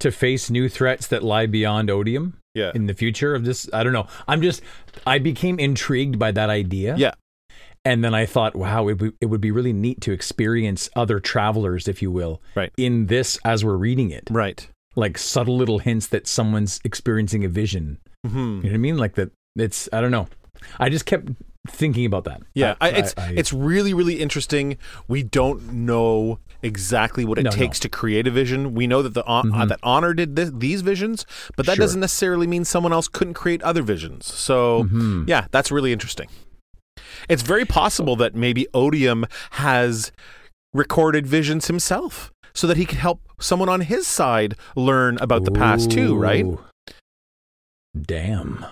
To 0.00 0.10
face 0.10 0.48
new 0.48 0.70
threats 0.70 1.06
that 1.08 1.22
lie 1.22 1.44
beyond 1.44 1.90
Odium 1.90 2.38
Yeah. 2.54 2.72
in 2.74 2.86
the 2.86 2.94
future 2.94 3.34
of 3.34 3.44
this, 3.44 3.68
I 3.70 3.84
don't 3.84 3.92
know. 3.92 4.06
I'm 4.26 4.40
just, 4.40 4.62
I 5.06 5.18
became 5.18 5.58
intrigued 5.58 6.18
by 6.18 6.30
that 6.32 6.48
idea. 6.48 6.96
Yeah. 6.96 7.12
And 7.84 8.02
then 8.02 8.14
I 8.14 8.24
thought, 8.24 8.56
wow, 8.56 8.88
it, 8.88 8.98
would- 8.98 9.12
it 9.20 9.26
would 9.26 9.42
be 9.42 9.50
really 9.50 9.74
neat 9.74 10.00
to 10.02 10.12
experience 10.12 10.88
other 10.96 11.20
travelers, 11.20 11.86
if 11.86 12.00
you 12.00 12.10
will, 12.10 12.40
Right. 12.54 12.72
in 12.78 13.08
this 13.08 13.38
as 13.44 13.62
we're 13.62 13.76
reading 13.76 14.10
it. 14.10 14.24
Right. 14.30 14.66
Like 14.96 15.18
subtle 15.18 15.56
little 15.58 15.80
hints 15.80 16.06
that 16.08 16.26
someone's 16.26 16.80
experiencing 16.82 17.44
a 17.44 17.48
vision. 17.50 17.98
hmm 18.26 18.38
You 18.38 18.44
know 18.44 18.56
what 18.68 18.74
I 18.74 18.78
mean? 18.78 18.96
Like 18.96 19.16
that. 19.16 19.30
It's 19.56 19.86
I 19.92 20.00
don't 20.00 20.10
know. 20.12 20.28
I 20.78 20.88
just 20.88 21.04
kept 21.04 21.28
thinking 21.68 22.06
about 22.06 22.24
that. 22.24 22.42
Yeah, 22.54 22.74
I- 22.80 22.88
I, 22.88 22.92
it's 22.92 23.14
I- 23.16 23.32
it's 23.36 23.52
really 23.52 23.92
really 23.94 24.20
interesting. 24.20 24.78
We 25.08 25.22
don't 25.22 25.72
know 25.72 26.38
exactly 26.62 27.24
what 27.24 27.38
it 27.38 27.42
No, 27.44 27.50
takes 27.50 27.78
no. 27.80 27.82
to 27.82 27.88
create 27.88 28.26
a 28.26 28.30
vision. 28.30 28.74
We 28.74 28.86
know 28.86 29.02
that 29.02 29.14
the 29.14 29.24
uh, 29.26 29.42
Mhm. 29.42 29.68
that 29.68 29.78
honor 29.82 30.12
did 30.14 30.36
this, 30.36 30.50
these 30.54 30.80
visions, 30.82 31.24
but 31.56 31.66
that 31.66 31.76
Sure. 31.76 31.84
doesn't 31.84 32.00
necessarily 32.00 32.46
mean 32.46 32.64
someone 32.64 32.92
else 32.92 33.08
couldn't 33.08 33.34
create 33.34 33.62
other 33.62 33.82
visions. 33.82 34.26
So 34.26 34.84
Mhm. 34.84 35.28
yeah, 35.28 35.46
that's 35.50 35.70
really 35.70 35.92
interesting. 35.92 36.28
It's 37.28 37.42
very 37.42 37.64
possible 37.64 38.16
that 38.16 38.34
maybe 38.34 38.66
Odium 38.74 39.26
has 39.52 40.12
recorded 40.72 41.26
visions 41.26 41.66
himself 41.66 42.30
so 42.54 42.66
that 42.66 42.76
he 42.76 42.84
could 42.84 42.98
help 42.98 43.20
someone 43.40 43.68
on 43.68 43.82
his 43.82 44.06
side 44.06 44.54
learn 44.76 45.18
about 45.20 45.44
the 45.44 45.50
past 45.52 45.90
too, 45.90 46.14
right? 46.14 46.44
Ooh. 46.44 46.60
Damn. 48.00 48.64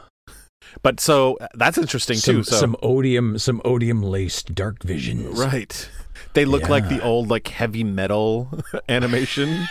But 0.83 1.01
so 1.01 1.37
uh, 1.41 1.49
that's 1.55 1.79
interesting 1.79 2.17
Some, 2.19 2.37
too. 2.37 2.43
So 2.45 2.57
some 2.57 2.77
odium, 2.83 3.39
some 3.39 3.61
odium 3.65 4.03
laced 4.03 4.55
dark 4.55 4.83
visions. 4.83 5.39
right. 5.39 5.89
They 6.35 6.45
look 6.45 6.69
like 6.69 6.89
the 6.89 7.03
old 7.03 7.29
like 7.29 7.49
heavy 7.49 7.85
metal 7.85 8.49
animation. 8.89 9.67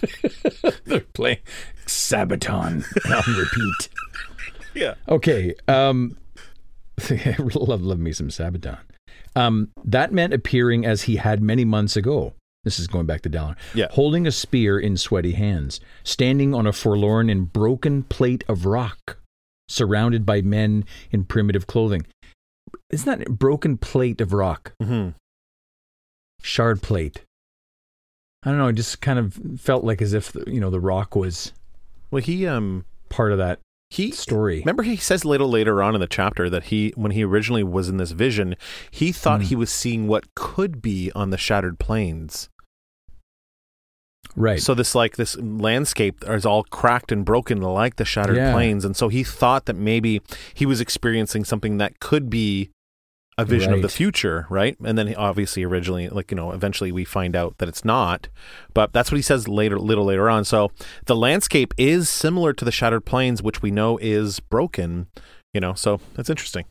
They're 0.84 1.00
playing 1.00 1.38
Sabaton 1.86 2.84
on 3.10 3.36
repeat. 3.36 3.88
Yeah. 4.72 4.94
Okay. 5.08 5.52
Um, 5.66 6.16
love, 7.10 7.82
love 7.82 7.98
me 7.98 8.12
some 8.12 8.28
Sabaton. 8.28 8.78
Um, 9.34 9.70
that 9.84 10.12
meant 10.12 10.32
appearing 10.32 10.86
as 10.86 11.02
he 11.02 11.16
had 11.16 11.42
many 11.42 11.64
months 11.64 11.96
ago. 11.96 12.34
This 12.62 12.78
is 12.78 12.86
going 12.86 13.06
back 13.06 13.22
to 13.22 13.30
Dallin. 13.30 13.56
Yeah. 13.74 13.86
Holding 13.90 14.26
a 14.28 14.32
spear 14.32 14.78
in 14.78 14.96
sweaty 14.96 15.32
hands, 15.32 15.80
standing 16.04 16.54
on 16.54 16.66
a 16.68 16.72
forlorn 16.72 17.28
and 17.30 17.52
broken 17.52 18.02
plate 18.04 18.44
of 18.48 18.64
rock, 18.66 19.18
surrounded 19.70 20.26
by 20.26 20.42
men 20.42 20.84
in 21.10 21.24
primitive 21.24 21.66
clothing. 21.66 22.04
Isn't 22.90 23.06
that 23.06 23.28
a 23.28 23.30
broken 23.30 23.78
plate 23.78 24.20
of 24.20 24.32
rock? 24.32 24.72
hmm 24.82 25.10
Shard 26.42 26.82
plate. 26.82 27.22
I 28.42 28.48
don't 28.50 28.58
know. 28.58 28.68
It 28.68 28.74
just 28.74 29.00
kind 29.02 29.18
of 29.18 29.38
felt 29.58 29.84
like 29.84 30.00
as 30.00 30.14
if 30.14 30.34
you 30.46 30.58
know 30.60 30.70
the 30.70 30.80
rock 30.80 31.14
was 31.14 31.52
Well, 32.10 32.22
he 32.22 32.46
um 32.46 32.84
part 33.10 33.32
of 33.32 33.38
that 33.38 33.58
he 33.90 34.10
story. 34.12 34.60
remember 34.60 34.82
he 34.84 34.96
says 34.96 35.24
a 35.24 35.28
little 35.28 35.50
later 35.50 35.82
on 35.82 35.94
in 35.94 36.00
the 36.00 36.06
chapter 36.06 36.48
that 36.48 36.64
he 36.64 36.92
when 36.96 37.12
he 37.12 37.24
originally 37.24 37.62
was 37.64 37.88
in 37.88 37.98
this 37.98 38.12
vision, 38.12 38.56
he 38.90 39.12
thought 39.12 39.40
Hmm. 39.42 39.46
he 39.48 39.56
was 39.56 39.70
seeing 39.70 40.06
what 40.08 40.34
could 40.34 40.80
be 40.80 41.10
on 41.14 41.30
the 41.30 41.36
shattered 41.38 41.78
plains. 41.78 42.48
Right. 44.36 44.60
So 44.60 44.74
this 44.74 44.94
like 44.94 45.16
this 45.16 45.36
landscape 45.38 46.24
is 46.26 46.46
all 46.46 46.64
cracked 46.64 47.12
and 47.12 47.24
broken 47.24 47.60
like 47.60 47.96
the 47.96 48.04
shattered 48.04 48.36
Yeah. 48.36 48.52
plains, 48.52 48.84
and 48.84 48.96
so 48.96 49.08
he 49.08 49.24
thought 49.24 49.66
that 49.66 49.76
maybe 49.76 50.20
he 50.54 50.66
was 50.66 50.80
experiencing 50.80 51.44
something 51.44 51.78
that 51.78 52.00
could 52.00 52.30
be 52.30 52.70
a 53.38 53.44
vision 53.44 53.72
of 53.72 53.80
the 53.82 53.88
future, 53.88 54.46
right? 54.50 54.76
And 54.84 54.98
then 54.98 55.06
he 55.06 55.14
obviously 55.14 55.64
originally, 55.64 56.08
like 56.10 56.30
you 56.30 56.36
know, 56.36 56.52
eventually 56.52 56.92
we 56.92 57.04
find 57.04 57.34
out 57.34 57.56
that 57.58 57.68
it's 57.68 57.84
not, 57.84 58.28
but 58.74 58.92
that's 58.92 59.10
what 59.10 59.16
he 59.16 59.22
says 59.22 59.48
later, 59.48 59.78
little 59.78 60.04
later 60.04 60.28
on. 60.28 60.44
So 60.44 60.70
the 61.06 61.16
landscape 61.16 61.72
is 61.78 62.10
similar 62.10 62.52
to 62.52 62.64
the 62.64 62.72
shattered 62.72 63.06
plains, 63.06 63.42
which 63.42 63.62
we 63.62 63.70
know 63.70 63.98
is 63.98 64.40
broken. 64.40 65.06
You 65.54 65.60
know, 65.60 65.72
so 65.74 66.00
that's 66.14 66.30
interesting. 66.30 66.66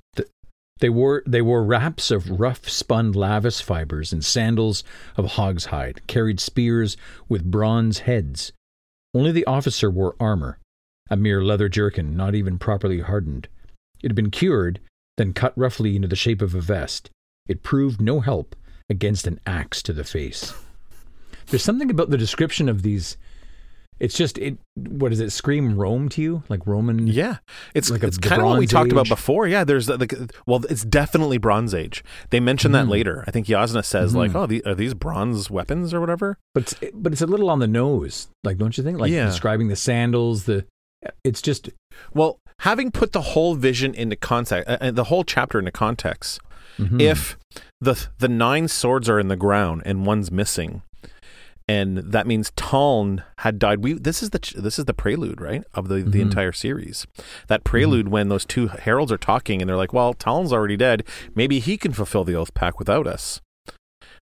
They 0.80 0.90
wore 0.90 1.24
they 1.26 1.42
wore 1.42 1.64
wraps 1.64 2.10
of 2.10 2.40
rough 2.40 2.70
spun 2.70 3.14
lavis 3.14 3.62
fibers 3.62 4.14
and 4.14 4.24
sandals 4.24 4.84
of 5.18 5.34
hog's 5.34 5.66
hide, 5.66 6.06
carried 6.08 6.40
spears 6.40 6.96
with 7.28 7.52
bronze 7.52 8.00
heads. 8.00 8.54
Only 9.14 9.32
the 9.32 9.46
officer 9.46 9.90
wore 9.90 10.16
armor, 10.20 10.58
a 11.10 11.18
mere 11.18 11.44
leather 11.44 11.68
jerkin, 11.68 12.16
not 12.16 12.36
even 12.36 12.58
properly 12.60 13.02
hardened. 13.02 13.48
It 14.02 14.08
had 14.08 14.16
been 14.16 14.32
cured, 14.32 14.80
then 15.18 15.34
cut 15.34 15.58
roughly 15.58 15.96
into 15.96 16.08
the 16.08 16.16
shape 16.16 16.42
of 16.42 16.56
a 16.56 16.62
vest. 16.62 17.10
It 17.48 17.64
proved 17.64 18.00
no 18.00 18.22
help 18.22 18.56
against 18.90 19.28
an 19.28 19.40
axe 19.46 19.82
to 19.84 19.94
the 19.94 20.04
face. 20.04 20.54
There's 21.48 21.64
something 21.64 21.90
about 21.90 22.10
the 22.10 22.18
description 22.18 22.70
of 22.70 22.84
these. 22.84 23.18
It's 24.00 24.16
just 24.16 24.38
it. 24.38 24.58
What 24.76 25.10
does 25.10 25.20
it 25.20 25.32
scream? 25.32 25.78
Rome 25.78 26.08
to 26.10 26.22
you, 26.22 26.44
like 26.48 26.66
Roman? 26.66 27.06
Yeah, 27.08 27.38
it's 27.76 27.90
Like 27.90 28.04
it's 28.04 28.18
kind 28.18 28.42
of 28.42 28.48
what 28.48 28.54
we 28.60 28.66
Bronze 28.66 28.72
talked 28.72 28.92
about 28.92 29.10
before. 29.10 29.48
Yeah, 29.48 29.64
there's 29.66 29.90
like 29.90 30.10
the 30.10 30.30
well, 30.48 30.64
it's 30.70 30.86
definitely 30.86 31.38
Bronze 31.38 31.74
Age. 31.74 32.04
They 32.30 32.40
mention 32.40 32.72
that 32.72 32.86
Mhm. 32.86 32.90
later. 32.92 33.24
I 33.28 33.32
think 33.32 33.48
Yasna 33.48 33.84
says 33.84 34.16
like, 34.16 34.32
Mhm. 34.32 34.36
"Oh, 34.36 34.46
the, 34.46 34.64
are 34.66 34.76
these 34.76 34.94
bronze 34.94 35.50
weapons 35.52 35.94
or 35.94 36.00
whatever?" 36.00 36.38
but 36.54 36.64
it's, 36.64 36.92
but 36.94 37.12
it's 37.12 37.22
a 37.22 37.28
little 37.28 37.50
on 37.50 37.60
the 37.60 37.68
nose, 37.68 38.30
like 38.44 38.58
don't 38.58 38.78
you 38.78 38.84
think? 38.84 39.00
Like 39.00 39.12
Yeah. 39.12 39.26
describing 39.26 39.68
the 39.68 39.76
sandals, 39.76 40.46
the 40.46 40.66
it's 41.24 41.42
just 41.42 41.70
Well, 42.14 42.40
having 42.60 42.92
put 42.92 43.12
the 43.14 43.22
whole 43.22 43.56
vision 43.56 43.94
into 43.94 44.16
context, 44.16 44.70
uh, 44.70 44.78
uh, 44.82 44.92
the 44.92 45.06
whole 45.06 45.24
chapter 45.26 45.60
into 45.60 45.72
context, 45.72 46.40
mhm. 46.78 47.02
if 47.02 47.38
the 47.82 48.08
the 48.20 48.28
nine 48.30 48.68
swords 48.70 49.10
are 49.10 49.20
in 49.20 49.28
the 49.28 49.36
ground 49.36 49.82
and 49.86 50.06
one's 50.06 50.32
missing, 50.32 50.82
and 51.70 51.98
that 52.00 52.26
means 52.26 52.50
Taln 52.56 53.24
had 53.40 53.60
died. 53.60 53.84
We 53.84 53.94
this 53.94 54.24
is 54.24 54.32
the 54.32 54.40
this 54.58 54.80
is 54.80 54.86
the 54.86 54.94
prelude, 54.94 55.40
right, 55.40 55.64
of 55.76 55.88
the 55.88 56.02
the 56.02 56.20
Mhm. 56.20 56.24
entire 56.24 56.52
series. 56.52 57.06
That 57.48 57.64
prelude 57.64 58.08
when 58.08 58.30
those 58.30 58.44
two 58.46 58.68
heralds 58.68 59.12
are 59.12 59.18
talking 59.20 59.62
and 59.62 59.70
they're 59.70 59.78
like, 59.78 59.94
"Well, 59.94 60.14
Taln's 60.16 60.52
already 60.52 60.78
dead. 60.78 61.04
Maybe 61.36 61.60
he 61.60 61.78
can 61.78 61.94
fulfill 61.94 62.24
the 62.24 62.34
oath 62.36 62.54
pact 62.56 62.80
without 62.80 63.06
us." 63.06 63.40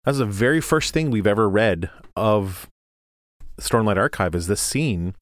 That's 0.03 0.17
the 0.17 0.25
very 0.25 0.59
first 0.61 0.93
thing 0.93 1.09
we've 1.09 1.27
ever 1.27 1.49
read 1.49 1.89
of 2.15 2.67
Stormlight 3.61 3.97
Archive 3.97 4.35
is 4.35 4.47
this 4.47 4.61
scene, 4.61 5.15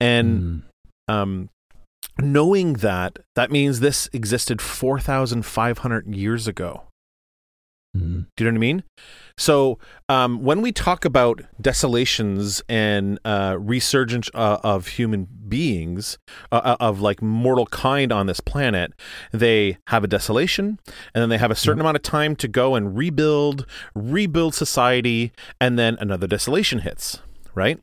and 0.00 0.62
Mm. 1.08 1.12
um, 1.12 1.48
knowing 2.18 2.74
that 2.74 3.18
that 3.34 3.50
means 3.50 3.80
this 3.80 4.08
existed 4.14 4.62
4500 4.62 6.14
years 6.14 6.48
ago 6.48 6.84
Mhm. 7.96 8.26
do 8.36 8.44
you 8.44 8.50
know 8.50 8.54
what 8.54 8.58
i 8.58 8.68
mean? 8.68 8.82
So 9.38 9.78
um, 10.08 10.42
when 10.42 10.62
we 10.62 10.72
talk 10.72 11.04
about 11.04 11.42
desolations 11.60 12.62
and 12.70 13.18
uh, 13.24 13.56
resurgence 13.60 14.30
uh, 14.32 14.58
of 14.62 14.86
human 14.88 15.28
beings 15.48 16.16
uh, 16.50 16.60
uh, 16.64 16.76
of 16.80 17.00
like 17.02 17.20
mortal 17.20 17.66
kind 17.66 18.12
on 18.12 18.26
this 18.26 18.40
planet 18.40 18.92
they 19.32 19.76
have 19.88 20.04
a 20.04 20.06
desolation 20.06 20.78
and 21.14 21.20
then 21.22 21.28
they 21.28 21.38
have 21.38 21.50
a 21.50 21.54
certain 21.54 21.80
amount 21.80 21.96
of 21.96 22.02
time 22.02 22.34
to 22.36 22.48
go 22.48 22.74
and 22.74 22.96
rebuild 22.96 23.66
rebuild 23.94 24.54
society 24.54 25.32
and 25.60 25.78
then 25.78 25.96
another 26.00 26.26
desolation 26.26 26.80
hits 26.80 27.20
right? 27.54 27.80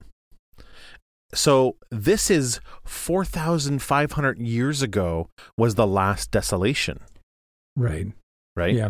So 1.34 1.78
this 1.90 2.30
is 2.30 2.60
4500 2.86 4.40
years 4.40 4.82
ago 4.82 5.30
was 5.58 5.76
the 5.76 5.88
last 5.88 6.32
desolation. 6.32 7.00
Right, 7.76 8.08
right 8.56 8.76
yeah, 8.76 8.90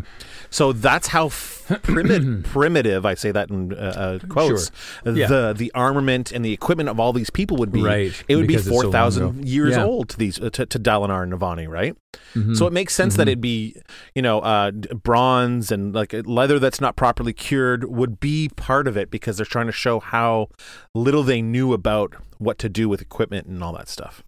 so 0.49 0.73
that's 0.73 1.07
how 1.07 1.29
primi- 1.83 2.41
primitive 2.41 3.05
I 3.05 3.13
say 3.13 3.31
that 3.31 3.49
in 3.49 3.73
uh, 3.73 4.19
uh, 4.21 4.27
quotes 4.27 4.71
Yeah. 5.05 5.27
the 5.27 5.53
the 5.57 5.71
armament 5.73 6.31
and 6.33 6.43
the 6.43 6.51
equipment 6.51 6.89
of 6.89 6.99
all 6.99 7.13
these 7.13 7.29
people 7.29 7.55
would 7.57 7.71
be 7.71 7.81
Right, 7.81 8.23
it 8.27 8.35
would 8.35 8.41
be 8.47 8.55
because 8.55 8.67
it's 8.67 8.75
so 8.75 8.81
long 8.83 8.91
4000 8.91 9.23
ago. 9.23 9.41
years 9.43 9.75
Yeah. 9.77 9.85
old 9.85 10.09
to 10.09 10.17
these 10.17 10.37
uh, 10.41 10.49
to, 10.49 10.65
to 10.65 10.79
Dalinar 10.79 11.23
and 11.23 11.31
Navani 11.33 11.67
right 11.69 11.95
Mhm. 12.35 12.57
so 12.57 12.67
it 12.67 12.73
makes 12.73 12.93
sense 12.93 13.15
that 13.15 13.23
Mhm. 13.27 13.31
it'd 13.31 13.41
be 13.41 13.75
you 14.13 14.21
know 14.21 14.39
uh, 14.41 14.71
bronze 14.71 15.71
and 15.71 15.95
like 15.95 16.13
leather 16.25 16.59
that's 16.59 16.81
not 16.81 16.95
properly 16.97 17.31
cured 17.33 17.85
would 17.85 18.19
be 18.19 18.49
part 18.49 18.87
of 18.87 18.97
it 18.97 19.09
because 19.09 19.37
they're 19.37 19.45
trying 19.45 19.67
to 19.67 19.71
show 19.71 19.99
how 20.01 20.49
little 20.93 21.23
they 21.23 21.41
knew 21.41 21.71
about 21.73 22.15
what 22.37 22.57
to 22.59 22.67
do 22.69 22.89
with 22.89 23.01
equipment 23.01 23.47
and 23.47 23.63
all 23.63 23.73
that 23.73 23.87
stuff 23.87 24.23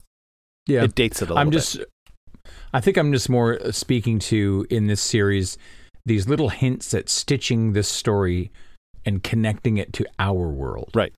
yeah. 0.65 0.83
it 0.83 0.95
dates 0.95 1.21
it 1.21 1.25
a 1.25 1.33
little 1.33 1.39
I'm 1.39 1.49
bit. 1.49 1.57
I 2.75 2.81
think 2.81 2.97
I'm 2.97 3.13
just 3.13 3.29
more 3.29 3.57
uh, 3.61 3.71
speaking 3.71 4.19
to 4.19 4.67
in 4.69 4.87
this 4.87 5.01
series 5.01 5.57
these 6.05 6.27
little 6.27 6.49
hints 6.49 6.93
at 6.93 7.07
stitching 7.09 7.71
this 7.73 7.87
story 7.87 8.51
and 9.05 9.23
connecting 9.23 9.77
it 9.77 9.93
to 9.93 10.05
our 10.19 10.49
world, 10.49 10.91
Right. 10.93 11.13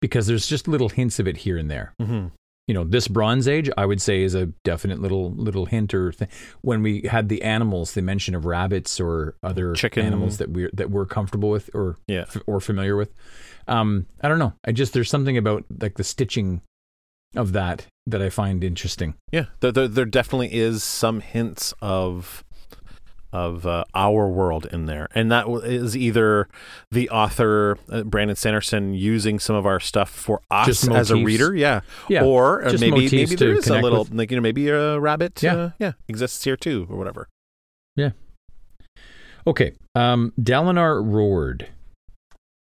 Because 0.00 0.26
there's 0.26 0.46
just 0.46 0.66
little 0.68 0.88
hints 0.90 1.18
of 1.18 1.26
it 1.28 1.36
here 1.38 1.56
and 1.56 1.70
there. 1.70 1.92
Mhm. 2.02 2.32
you 2.68 2.74
know 2.74 2.82
this 2.82 3.06
bronze 3.06 3.46
age 3.46 3.70
i 3.78 3.86
would 3.86 4.02
say 4.02 4.24
is 4.24 4.34
a 4.34 4.46
definite 4.64 5.00
little 5.00 5.30
little 5.34 5.66
hint 5.66 5.94
or 5.94 6.10
thing 6.10 6.26
when 6.62 6.82
we 6.82 7.02
had 7.02 7.28
the 7.28 7.40
animals 7.42 7.94
the 7.94 8.02
mention 8.02 8.34
of 8.34 8.44
rabbits 8.44 8.98
or 8.98 9.36
other 9.44 9.72
Chicken. 9.74 10.04
animals 10.04 10.38
that 10.38 10.50
we're 10.50 10.70
that 10.74 10.90
we're 10.90 11.06
comfortable 11.06 11.48
with 11.48 11.70
or 11.74 11.96
Yeah. 12.08 12.22
f- 12.26 12.42
or 12.48 12.60
familiar 12.60 12.96
with 12.96 13.14
um 13.68 14.06
i 14.20 14.26
don't 14.28 14.40
know 14.40 14.52
i 14.64 14.72
just 14.72 14.94
there's 14.94 15.08
something 15.08 15.36
about 15.38 15.64
like 15.80 15.94
the 15.96 16.02
stitching 16.02 16.60
of 17.36 17.52
that 17.52 17.86
that 18.06 18.22
i 18.22 18.28
find 18.30 18.62
interesting 18.64 19.14
Yeah, 19.32 19.46
there, 19.60 19.72
there, 19.72 19.88
there 19.88 20.04
definitely 20.04 20.54
is 20.54 20.82
some 20.82 21.20
hints 21.20 21.74
of 21.82 22.42
of 23.32 23.66
uh, 23.66 23.84
our 23.94 24.28
world 24.28 24.66
in 24.72 24.86
there, 24.86 25.08
and 25.14 25.30
that 25.30 25.46
is 25.64 25.94
either 25.94 26.48
the 26.90 27.10
author 27.10 27.76
uh, 27.90 28.02
Brandon 28.04 28.36
Sanderson 28.36 28.94
using 28.94 29.38
some 29.38 29.54
of 29.56 29.66
our 29.66 29.78
stuff 29.78 30.08
for 30.08 30.40
us 30.50 30.88
as 30.88 31.10
a 31.10 31.16
reader, 31.16 31.54
yeah, 31.54 31.80
yeah 32.08 32.24
or 32.24 32.64
uh, 32.64 32.72
maybe 32.80 33.10
maybe 33.10 33.34
there 33.34 33.52
is 33.52 33.66
a 33.68 33.78
little 33.82 34.04
with. 34.04 34.14
like 34.14 34.30
you 34.30 34.36
know 34.38 34.40
maybe 34.40 34.68
a 34.70 34.98
rabbit, 34.98 35.42
Yeah. 35.42 35.54
uh, 35.56 35.70
yeah, 35.78 35.92
exists 36.08 36.42
here 36.44 36.56
too, 36.56 36.86
or 36.88 36.96
whatever. 36.96 37.28
Yeah. 37.96 38.10
Okay 39.46 39.72
um 39.94 40.32
dalinar 40.40 41.02
roared 41.04 41.68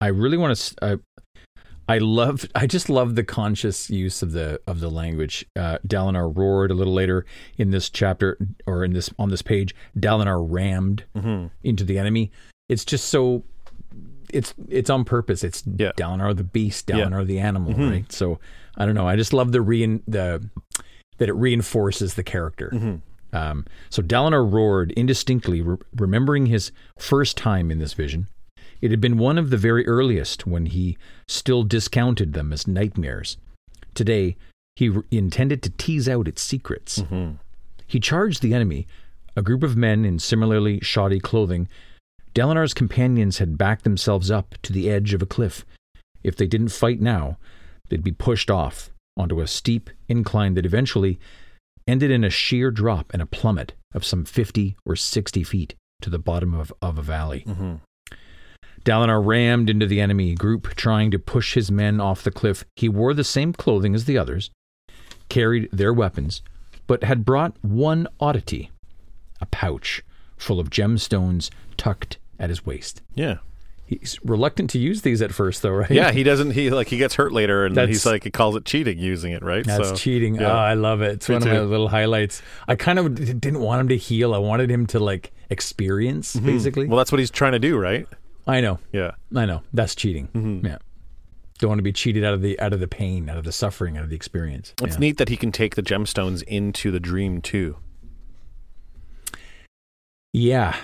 i 0.00 0.08
really 0.08 0.36
want 0.36 0.56
to 0.56 1.00
i 1.94 1.98
love. 1.98 2.46
I 2.54 2.66
just 2.66 2.88
love 2.88 3.14
the 3.14 3.24
conscious 3.24 3.90
use 3.90 4.22
of 4.22 4.32
the 4.32 4.60
of 4.66 4.80
the 4.80 4.90
language. 4.90 5.44
Uh, 5.56 5.78
Dalinar 5.86 6.34
roared 6.36 6.70
a 6.70 6.74
little 6.74 6.92
later 6.94 7.24
in 7.58 7.70
this 7.70 7.90
chapter, 7.90 8.38
or 8.66 8.84
in 8.84 8.92
this 8.92 9.10
on 9.18 9.28
this 9.30 9.42
page. 9.42 9.74
Dalinar 9.98 10.44
rammed 10.48 11.04
Mm-hmm. 11.16 11.46
into 11.62 11.84
the 11.84 11.98
enemy. 11.98 12.30
It's 12.68 12.84
just 12.84 13.06
so. 13.08 13.44
It's 14.32 14.54
it's 14.68 14.88
on 14.90 15.04
purpose. 15.04 15.44
It's 15.44 15.62
Yeah. 15.66 15.90
Mm-hmm. 15.92 16.02
Dalinar 16.22 16.36
the 16.36 16.44
beast, 16.44 16.86
Dalinar 16.86 17.26
the 17.26 17.38
animal, 17.38 17.74
right? 17.74 18.10
So 18.10 18.38
I 18.78 18.86
don't 18.86 18.94
know. 18.94 19.06
I 19.06 19.16
just 19.16 19.32
love 19.32 19.52
the 19.52 19.60
rein 19.60 20.02
the 20.08 20.48
that 21.18 21.28
it 21.28 21.34
reinforces 21.34 22.14
the 22.14 22.22
character. 22.24 22.70
Mm-hmm. 22.72 22.96
Um, 23.36 23.64
so 23.90 24.02
Dalinar 24.02 24.50
roared 24.50 24.92
indistinctly, 24.92 25.60
re- 25.62 25.76
remembering 25.96 26.46
his 26.46 26.70
first 26.98 27.36
time 27.36 27.70
in 27.70 27.78
this 27.78 27.92
vision. 27.94 28.28
It 28.82 28.90
had 28.90 29.00
been 29.00 29.16
one 29.16 29.38
of 29.38 29.50
the 29.50 29.56
very 29.56 29.86
earliest 29.86 30.46
when 30.46 30.66
he 30.66 30.98
still 31.28 31.62
discounted 31.62 32.32
them 32.32 32.52
as 32.52 32.66
nightmares. 32.66 33.38
Today, 33.94 34.36
he 34.74 34.88
re- 34.88 35.04
intended 35.10 35.62
to 35.62 35.70
tease 35.70 36.08
out 36.08 36.26
its 36.26 36.42
secrets. 36.42 36.98
Mm-hmm. 36.98 37.36
He 37.86 38.00
charged 38.00 38.42
the 38.42 38.52
enemy, 38.52 38.88
a 39.36 39.42
group 39.42 39.62
of 39.62 39.76
men 39.76 40.04
in 40.04 40.18
similarly 40.18 40.80
shoddy 40.80 41.20
clothing. 41.20 41.68
Dalinar's 42.34 42.74
companions 42.74 43.38
had 43.38 43.56
backed 43.56 43.84
themselves 43.84 44.30
up 44.30 44.56
to 44.62 44.72
the 44.72 44.90
edge 44.90 45.14
of 45.14 45.22
a 45.22 45.26
cliff. 45.26 45.64
If 46.24 46.34
they 46.36 46.46
didn't 46.46 46.68
fight 46.68 47.00
now, 47.00 47.38
they'd 47.88 48.02
be 48.02 48.12
pushed 48.12 48.50
off 48.50 48.90
onto 49.16 49.40
a 49.40 49.46
steep 49.46 49.90
incline 50.08 50.54
that 50.54 50.66
eventually 50.66 51.20
ended 51.86 52.10
in 52.10 52.24
a 52.24 52.30
sheer 52.30 52.70
drop 52.70 53.12
and 53.12 53.22
a 53.22 53.26
plummet 53.26 53.74
of 53.94 54.04
some 54.04 54.24
50 54.24 54.76
or 54.84 54.96
60 54.96 55.44
feet 55.44 55.74
to 56.00 56.10
the 56.10 56.18
bottom 56.18 56.54
of, 56.54 56.72
of 56.82 56.98
a 56.98 57.02
valley. 57.02 57.44
Mm-hmm. 57.46 57.74
Dalinar 58.84 59.24
rammed 59.24 59.70
into 59.70 59.86
the 59.86 60.00
enemy 60.00 60.34
group, 60.34 60.74
trying 60.74 61.10
to 61.12 61.18
push 61.18 61.54
his 61.54 61.70
men 61.70 62.00
off 62.00 62.22
the 62.22 62.30
cliff. 62.30 62.64
He 62.76 62.88
wore 62.88 63.14
the 63.14 63.24
same 63.24 63.52
clothing 63.52 63.94
as 63.94 64.04
the 64.06 64.18
others, 64.18 64.50
carried 65.28 65.68
their 65.72 65.92
weapons, 65.92 66.42
but 66.86 67.04
had 67.04 67.24
brought 67.24 67.54
one 67.62 68.08
oddity 68.20 68.70
a 69.40 69.46
pouch 69.46 70.02
full 70.36 70.58
of 70.60 70.70
gemstones 70.70 71.50
tucked 71.76 72.18
at 72.38 72.50
his 72.50 72.66
waist. 72.66 73.02
Yeah. 73.14 73.38
He's 73.86 74.18
reluctant 74.24 74.70
to 74.70 74.78
use 74.78 75.02
these 75.02 75.20
at 75.20 75.32
first, 75.34 75.60
though, 75.62 75.70
right? 75.70 75.90
Yeah, 75.90 76.12
he 76.12 76.22
doesn't. 76.22 76.52
He 76.52 76.70
like 76.70 76.88
he 76.88 76.96
gets 76.96 77.14
hurt 77.16 77.30
later, 77.32 77.66
and 77.66 77.76
That's- 77.76 77.94
he's 77.94 78.06
like 78.06 78.24
he 78.24 78.30
calls 78.30 78.56
it 78.56 78.64
cheating 78.64 78.98
using 78.98 79.32
it, 79.32 79.42
right? 79.42 79.64
That's 79.66 79.90
So, 79.90 79.94
cheating. 79.96 80.36
yeah. 80.36 80.50
Oh, 80.50 80.56
I 80.56 80.74
love 80.74 81.02
it. 81.02 81.12
It's 81.14 81.28
Me 81.28 81.34
one 81.34 81.42
of 81.42 81.48
my 81.48 81.60
little 81.60 81.88
highlights. 81.88 82.40
I 82.66 82.74
kind 82.74 82.98
of 82.98 83.14
didn't 83.16 83.60
want 83.60 83.82
him 83.82 83.88
to 83.88 83.96
heal. 83.98 84.32
I 84.34 84.38
wanted 84.38 84.70
him 84.70 84.86
to 84.88 84.98
like 84.98 85.32
experience, 85.50 86.34
basically. 86.36 86.84
Mm-hmm. 86.84 86.92
Well, 86.92 86.98
that's 86.98 87.12
what 87.12 87.18
he's 87.18 87.30
trying 87.30 87.52
to 87.52 87.58
do, 87.58 87.76
right? 87.76 88.06
I 88.46 88.60
know. 88.60 88.78
Yeah. 88.92 89.12
I 89.34 89.46
know. 89.46 89.62
That's 89.72 89.94
cheating. 89.94 90.28
Mm-hmm. 90.28 90.66
Yeah. 90.66 90.78
Don't 91.58 91.68
want 91.68 91.78
to 91.78 91.84
be 91.84 91.92
cheated 91.92 92.24
out 92.24 92.34
of 92.34 92.42
the 92.42 92.58
out 92.58 92.72
of 92.72 92.80
the 92.80 92.88
pain, 92.88 93.28
out 93.28 93.38
of 93.38 93.44
the 93.44 93.52
suffering, 93.52 93.96
out 93.96 94.02
of 94.04 94.10
the 94.10 94.16
experience. 94.16 94.74
It's 94.82 94.94
Yeah. 94.96 95.00
neat 95.00 95.18
that 95.18 95.28
he 95.28 95.36
can 95.36 95.52
take 95.52 95.76
the 95.76 95.82
gemstones 95.82 96.42
into 96.44 96.90
the 96.90 96.98
dream 96.98 97.40
too. 97.40 97.76
Yeah. 100.32 100.76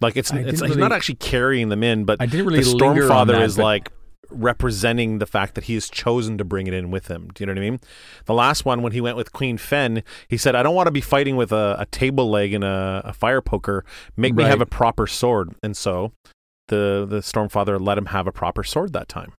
Like 0.00 0.16
it's, 0.16 0.30
it's 0.32 0.60
didn't 0.60 0.68
he's 0.68 0.76
not 0.76 0.92
actually 0.92 1.14
carrying 1.16 1.68
them 1.68 1.82
in, 1.82 2.04
but 2.04 2.20
I 2.20 2.26
didn't 2.26 2.46
really 2.46 2.62
the 2.62 2.70
Stormfather 2.70 3.28
that, 3.28 3.42
is 3.42 3.56
like 3.56 3.90
representing 4.30 5.18
the 5.18 5.26
fact 5.26 5.54
that 5.54 5.64
he 5.64 5.74
has 5.74 5.88
chosen 5.88 6.36
to 6.38 6.44
bring 6.44 6.66
it 6.66 6.74
in 6.74 6.90
with 6.90 7.06
him. 7.06 7.28
Do 7.32 7.42
you 7.42 7.46
know 7.46 7.52
what 7.52 7.58
I 7.58 7.70
mean? 7.70 7.80
The 8.26 8.34
last 8.34 8.64
one 8.64 8.82
when 8.82 8.92
he 8.92 9.00
went 9.00 9.16
with 9.16 9.32
Queen 9.32 9.56
Fen, 9.56 10.02
he 10.28 10.36
said, 10.36 10.56
"I 10.56 10.62
don't 10.62 10.74
want 10.74 10.88
to 10.88 10.90
be 10.90 11.00
fighting 11.00 11.36
with 11.36 11.52
a, 11.52 11.76
a 11.78 11.86
table 11.86 12.28
leg 12.28 12.52
and 12.52 12.64
a, 12.64 13.02
a 13.04 13.12
fire 13.12 13.40
poker. 13.40 13.84
Make 14.16 14.34
me 14.34 14.42
have 14.44 14.60
a 14.60 14.66
proper 14.66 15.06
sword." 15.06 15.54
And 15.62 15.76
so 15.76 16.12
the 16.68 17.06
the 17.08 17.18
Stormfather 17.18 17.80
let 17.80 17.98
him 17.98 18.06
have 18.06 18.26
a 18.26 18.32
proper 18.32 18.62
sword 18.64 18.92
that 18.92 19.08
time. 19.08 19.32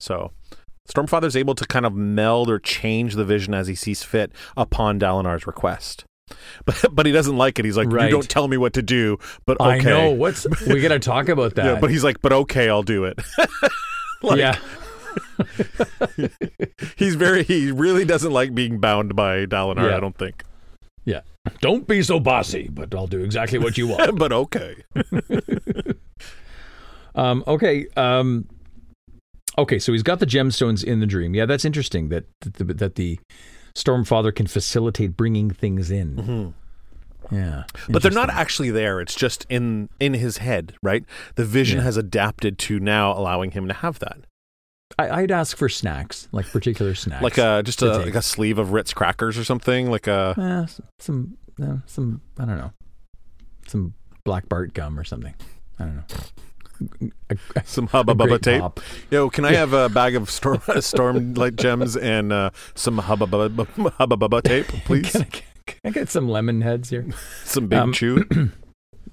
So 0.00 0.32
Stormfather's 0.88 1.36
able 1.36 1.54
to 1.56 1.66
kind 1.66 1.84
of 1.86 1.94
meld 1.94 2.48
or 2.50 2.58
change 2.58 3.14
the 3.14 3.24
vision 3.24 3.54
as 3.54 3.66
he 3.66 3.74
sees 3.74 4.02
fit 4.02 4.32
upon 4.56 4.98
Dalinar's 5.00 5.46
request. 5.46 6.04
But 6.64 6.84
but 6.90 7.06
he 7.06 7.12
doesn't 7.12 7.36
like 7.36 7.58
it. 7.60 7.64
He's 7.64 7.76
like, 7.76 7.90
Right. 7.92 8.06
"You 8.06 8.10
don't 8.10 8.28
tell 8.28 8.48
me 8.48 8.56
what 8.56 8.72
to 8.72 8.82
do." 8.82 9.18
But 9.46 9.60
okay. 9.60 9.70
I 9.70 9.78
know. 9.78 10.10
What's 10.10 10.44
we 10.66 10.80
got 10.80 10.88
to 10.88 10.98
talk 10.98 11.28
about 11.28 11.54
that. 11.54 11.64
Yeah, 11.64 11.80
but 11.80 11.88
he's 11.90 12.02
like, 12.02 12.20
but 12.20 12.32
okay, 12.32 12.68
I'll 12.68 12.82
do 12.82 13.04
it. 13.04 13.18
Like, 14.22 14.38
yeah. 14.38 14.58
he's 16.96 17.14
very, 17.14 17.44
he 17.44 17.70
really 17.70 18.04
doesn't 18.06 18.32
like 18.32 18.54
being 18.54 18.80
bound 18.80 19.14
by 19.14 19.44
Dalinar, 19.46 19.90
Yeah. 19.90 19.96
I 19.96 20.00
don't 20.00 20.16
think. 20.16 20.42
Yeah. 21.04 21.20
Don't 21.60 21.86
be 21.86 22.02
so 22.02 22.18
bossy, 22.18 22.68
but 22.72 22.94
I'll 22.94 23.06
do 23.06 23.22
exactly 23.22 23.58
what 23.58 23.76
you 23.78 23.88
want. 23.88 24.18
but 24.18 24.32
okay. 24.32 24.76
Um, 27.16 27.42
okay. 27.46 27.86
Um, 27.96 28.46
okay. 29.58 29.78
So 29.78 29.92
he's 29.92 30.02
got 30.02 30.20
the 30.20 30.26
gemstones 30.26 30.84
in 30.84 31.00
the 31.00 31.06
dream. 31.06 31.34
Yeah, 31.34 31.46
that's 31.46 31.64
interesting 31.64 32.08
that 32.10 32.24
that 32.40 32.54
the, 32.54 32.64
that 32.74 32.94
the 32.94 33.18
Stormfather 33.74 34.34
can 34.34 34.46
facilitate 34.46 35.16
bringing 35.16 35.50
things 35.50 35.90
in. 35.90 36.54
Yeah. 37.30 37.64
But 37.88 38.02
they're 38.02 38.12
not 38.12 38.30
actually 38.30 38.70
there. 38.70 39.00
It's 39.00 39.14
just 39.14 39.46
in 39.48 39.88
in 39.98 40.14
his 40.14 40.38
head, 40.38 40.74
right? 40.82 41.04
The 41.34 41.44
vision 41.44 41.78
Yeah. 41.78 41.84
has 41.84 41.96
adapted 41.96 42.58
to 42.60 42.78
now 42.78 43.12
allowing 43.12 43.50
him 43.50 43.66
to 43.68 43.74
have 43.74 43.98
that. 43.98 44.18
I, 44.98 45.10
I'd 45.22 45.32
ask 45.32 45.56
for 45.56 45.68
snacks, 45.68 46.28
like 46.30 46.46
particular 46.46 46.94
snacks, 46.94 47.22
Like 47.22 47.38
a 47.38 47.62
just 47.64 47.82
a 47.82 47.98
like 47.98 48.14
a 48.14 48.22
sleeve 48.22 48.58
of 48.58 48.70
Ritz 48.72 48.94
crackers 48.94 49.36
or 49.36 49.42
something, 49.44 49.90
like 49.90 50.06
a 50.06 50.34
Eh, 50.70 50.82
some 51.00 51.36
uh, 51.60 51.78
some 51.86 52.20
I 52.38 52.44
don't 52.44 52.58
know, 52.58 52.72
some 53.66 53.94
Black 54.24 54.48
Bart 54.48 54.72
gum 54.74 54.98
or 54.98 55.02
something. 55.04 55.34
I 55.80 55.84
don't 55.84 55.96
know. 55.96 56.04
A- 57.30 57.36
some 57.64 57.86
hubba 57.88 58.14
bubba 58.14 58.40
tape. 58.40 58.60
pop. 58.60 58.80
Yo, 59.10 59.28
can 59.30 59.44
I 59.44 59.52
have 59.54 59.72
a 59.72 59.88
bag 59.88 60.14
of 60.16 60.30
storm 60.80 61.34
light 61.34 61.56
gems 61.56 61.96
and 61.96 62.32
uh, 62.32 62.50
some 62.74 62.98
hubba 62.98 63.26
bubba 63.26 63.66
hubba 63.92 64.16
bubba 64.16 64.42
tape, 64.42 64.66
please? 64.84 65.12
Can 65.12 65.22
I, 65.22 65.24
can 65.66 65.78
I 65.84 65.90
get 65.90 66.08
some 66.08 66.28
lemon 66.28 66.60
heads 66.62 66.90
here? 66.90 67.06
some 67.44 67.66
big 67.68 67.78
Um, 67.78 67.92
chew. 67.92 68.24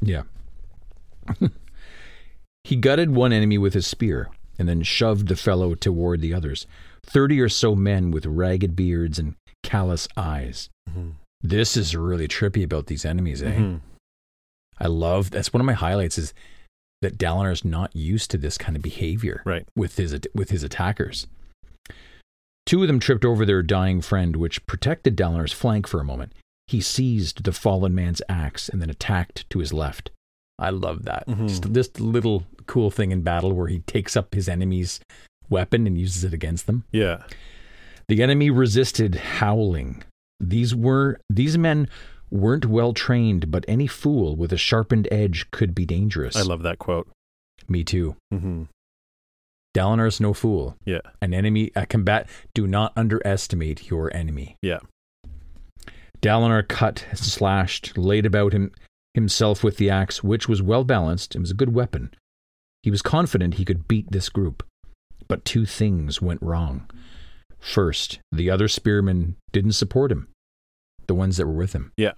Yeah. 0.01 0.23
he 2.63 2.75
gutted 2.75 3.11
one 3.11 3.31
enemy 3.33 3.57
with 3.57 3.73
his 3.73 3.87
spear 3.87 4.29
and 4.59 4.67
then 4.67 4.81
shoved 4.83 5.27
the 5.27 5.35
fellow 5.35 5.75
toward 5.75 6.21
the 6.21 6.33
others. 6.33 6.67
Thirty 7.05 7.39
or 7.39 7.49
so 7.49 7.75
men 7.75 8.11
with 8.11 8.25
ragged 8.25 8.75
beards 8.75 9.17
and 9.19 9.35
callous 9.63 10.07
eyes. 10.17 10.69
This 11.41 11.75
is 11.75 11.95
really 11.95 12.27
trippy 12.27 12.63
about 12.63 12.87
these 12.87 13.03
enemies, 13.05 13.41
eh? 13.41 13.55
Mhm. 13.55 13.79
I 14.79 14.87
love 14.87 15.31
that's 15.31 15.53
one 15.53 15.61
of 15.61 15.65
my 15.65 15.73
highlights 15.73 16.17
is 16.17 16.33
that 17.03 17.17
Dalinar's 17.17 17.63
not 17.63 17.95
used 17.95 18.31
to 18.31 18.37
this 18.37 18.57
kind 18.57 18.75
of 18.75 18.81
behavior 18.81 19.41
Right. 19.45 19.65
with 19.75 19.97
his 19.97 20.17
with 20.33 20.49
his 20.49 20.63
attackers. 20.63 21.27
Two 22.65 22.81
of 22.81 22.87
them 22.87 22.99
tripped 22.99 23.25
over 23.25 23.45
their 23.45 23.61
dying 23.61 24.01
friend, 24.01 24.35
which 24.35 24.65
protected 24.65 25.15
Dalinar's 25.15 25.51
flank 25.53 25.85
for 25.87 25.99
a 25.99 26.05
moment. 26.05 26.33
He 26.67 26.79
seized 26.81 27.43
the 27.43 27.51
fallen 27.51 27.93
man's 27.93 28.21
axe 28.29 28.69
and 28.69 28.81
then 28.81 28.89
attacked 28.89 29.49
to 29.49 29.59
his 29.59 29.73
left. 29.73 30.09
I 30.57 30.69
love 30.69 31.03
that. 31.03 31.27
Mhm. 31.27 31.47
Just 31.49 31.73
this 31.73 31.99
little 31.99 32.45
cool 32.67 32.89
thing 32.89 33.11
in 33.11 33.21
battle 33.21 33.51
where 33.51 33.67
he 33.67 33.79
takes 33.79 34.15
up 34.15 34.33
his 34.33 34.47
enemy's 34.47 35.01
weapon 35.49 35.85
and 35.85 35.97
uses 35.97 36.23
it 36.23 36.33
against 36.33 36.65
them. 36.67 36.85
Yeah. 36.91 37.23
The 38.07 38.23
enemy 38.23 38.49
resisted, 38.49 39.15
howling. 39.15 40.03
These 40.39 40.73
were 40.73 41.19
these 41.29 41.57
men 41.57 41.89
weren't 42.33 42.65
well 42.65 42.93
trained, 42.93 43.51
but 43.51 43.63
any 43.67 43.87
fool 43.87 44.35
with 44.35 44.51
a 44.51 44.57
sharpened 44.57 45.07
edge 45.11 45.49
could 45.51 45.75
be 45.75 45.85
dangerous. 45.85 46.35
I 46.35 46.41
love 46.41 46.63
that 46.63 46.79
quote. 46.79 47.07
Me 47.67 47.83
too. 47.83 48.15
Mm-hmm. 48.33 48.63
Dalinar's 49.75 50.19
no 50.19 50.33
fool. 50.33 50.75
Yeah. 50.85 51.01
An 51.21 51.33
enemy, 51.33 51.71
a 51.75 51.85
combat. 51.85 52.27
Do 52.53 52.67
not 52.67 52.93
underestimate 52.95 53.89
your 53.89 54.15
enemy. 54.15 54.55
Yeah. 54.61 54.79
Dalinar 56.21 56.67
cut, 56.67 57.05
slashed, 57.13 57.97
laid 57.97 58.25
about 58.25 58.53
him 58.53 58.71
himself 59.13 59.63
with 59.63 59.77
the 59.77 59.89
axe, 59.89 60.23
which 60.23 60.47
was 60.49 60.61
well 60.61 60.83
balanced 60.83 61.35
and 61.35 61.43
was 61.43 61.51
a 61.51 61.55
good 61.55 61.73
weapon. 61.73 62.11
He 62.81 62.91
was 62.91 63.01
confident 63.01 63.55
he 63.55 63.65
could 63.65 63.87
beat 63.87 64.11
this 64.11 64.29
group. 64.29 64.63
But 65.27 65.45
two 65.45 65.65
things 65.65 66.21
went 66.21 66.41
wrong. 66.41 66.89
First, 67.59 68.19
the 68.31 68.49
other 68.49 68.67
spearmen 68.67 69.37
didn't 69.51 69.73
support 69.73 70.11
him, 70.11 70.27
the 71.07 71.15
ones 71.15 71.37
that 71.37 71.45
were 71.47 71.53
with 71.53 71.73
him. 71.73 71.91
Yeah. 71.97 72.13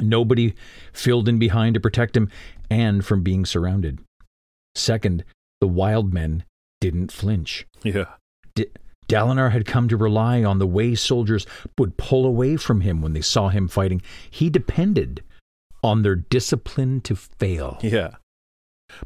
Nobody 0.00 0.54
filled 0.92 1.28
in 1.28 1.38
behind 1.38 1.74
to 1.74 1.80
protect 1.80 2.16
him 2.16 2.30
and 2.70 3.04
from 3.04 3.22
being 3.22 3.44
surrounded. 3.44 3.98
Second, 4.74 5.24
the 5.60 5.66
wild 5.66 6.12
men 6.14 6.44
didn't 6.80 7.10
flinch. 7.10 7.66
Yeah. 7.82 8.04
Dalinar 9.08 9.50
had 9.52 9.64
come 9.64 9.88
to 9.88 9.96
rely 9.96 10.44
on 10.44 10.58
the 10.58 10.66
way 10.66 10.94
soldiers 10.94 11.46
would 11.78 11.96
pull 11.96 12.26
away 12.26 12.56
from 12.58 12.82
him 12.82 13.00
when 13.00 13.14
they 13.14 13.22
saw 13.22 13.48
him 13.48 13.66
fighting. 13.66 14.02
He 14.30 14.50
depended 14.50 15.24
on 15.82 16.02
their 16.02 16.14
discipline 16.16 17.00
to 17.02 17.16
fail. 17.16 17.78
Yeah. 17.82 18.16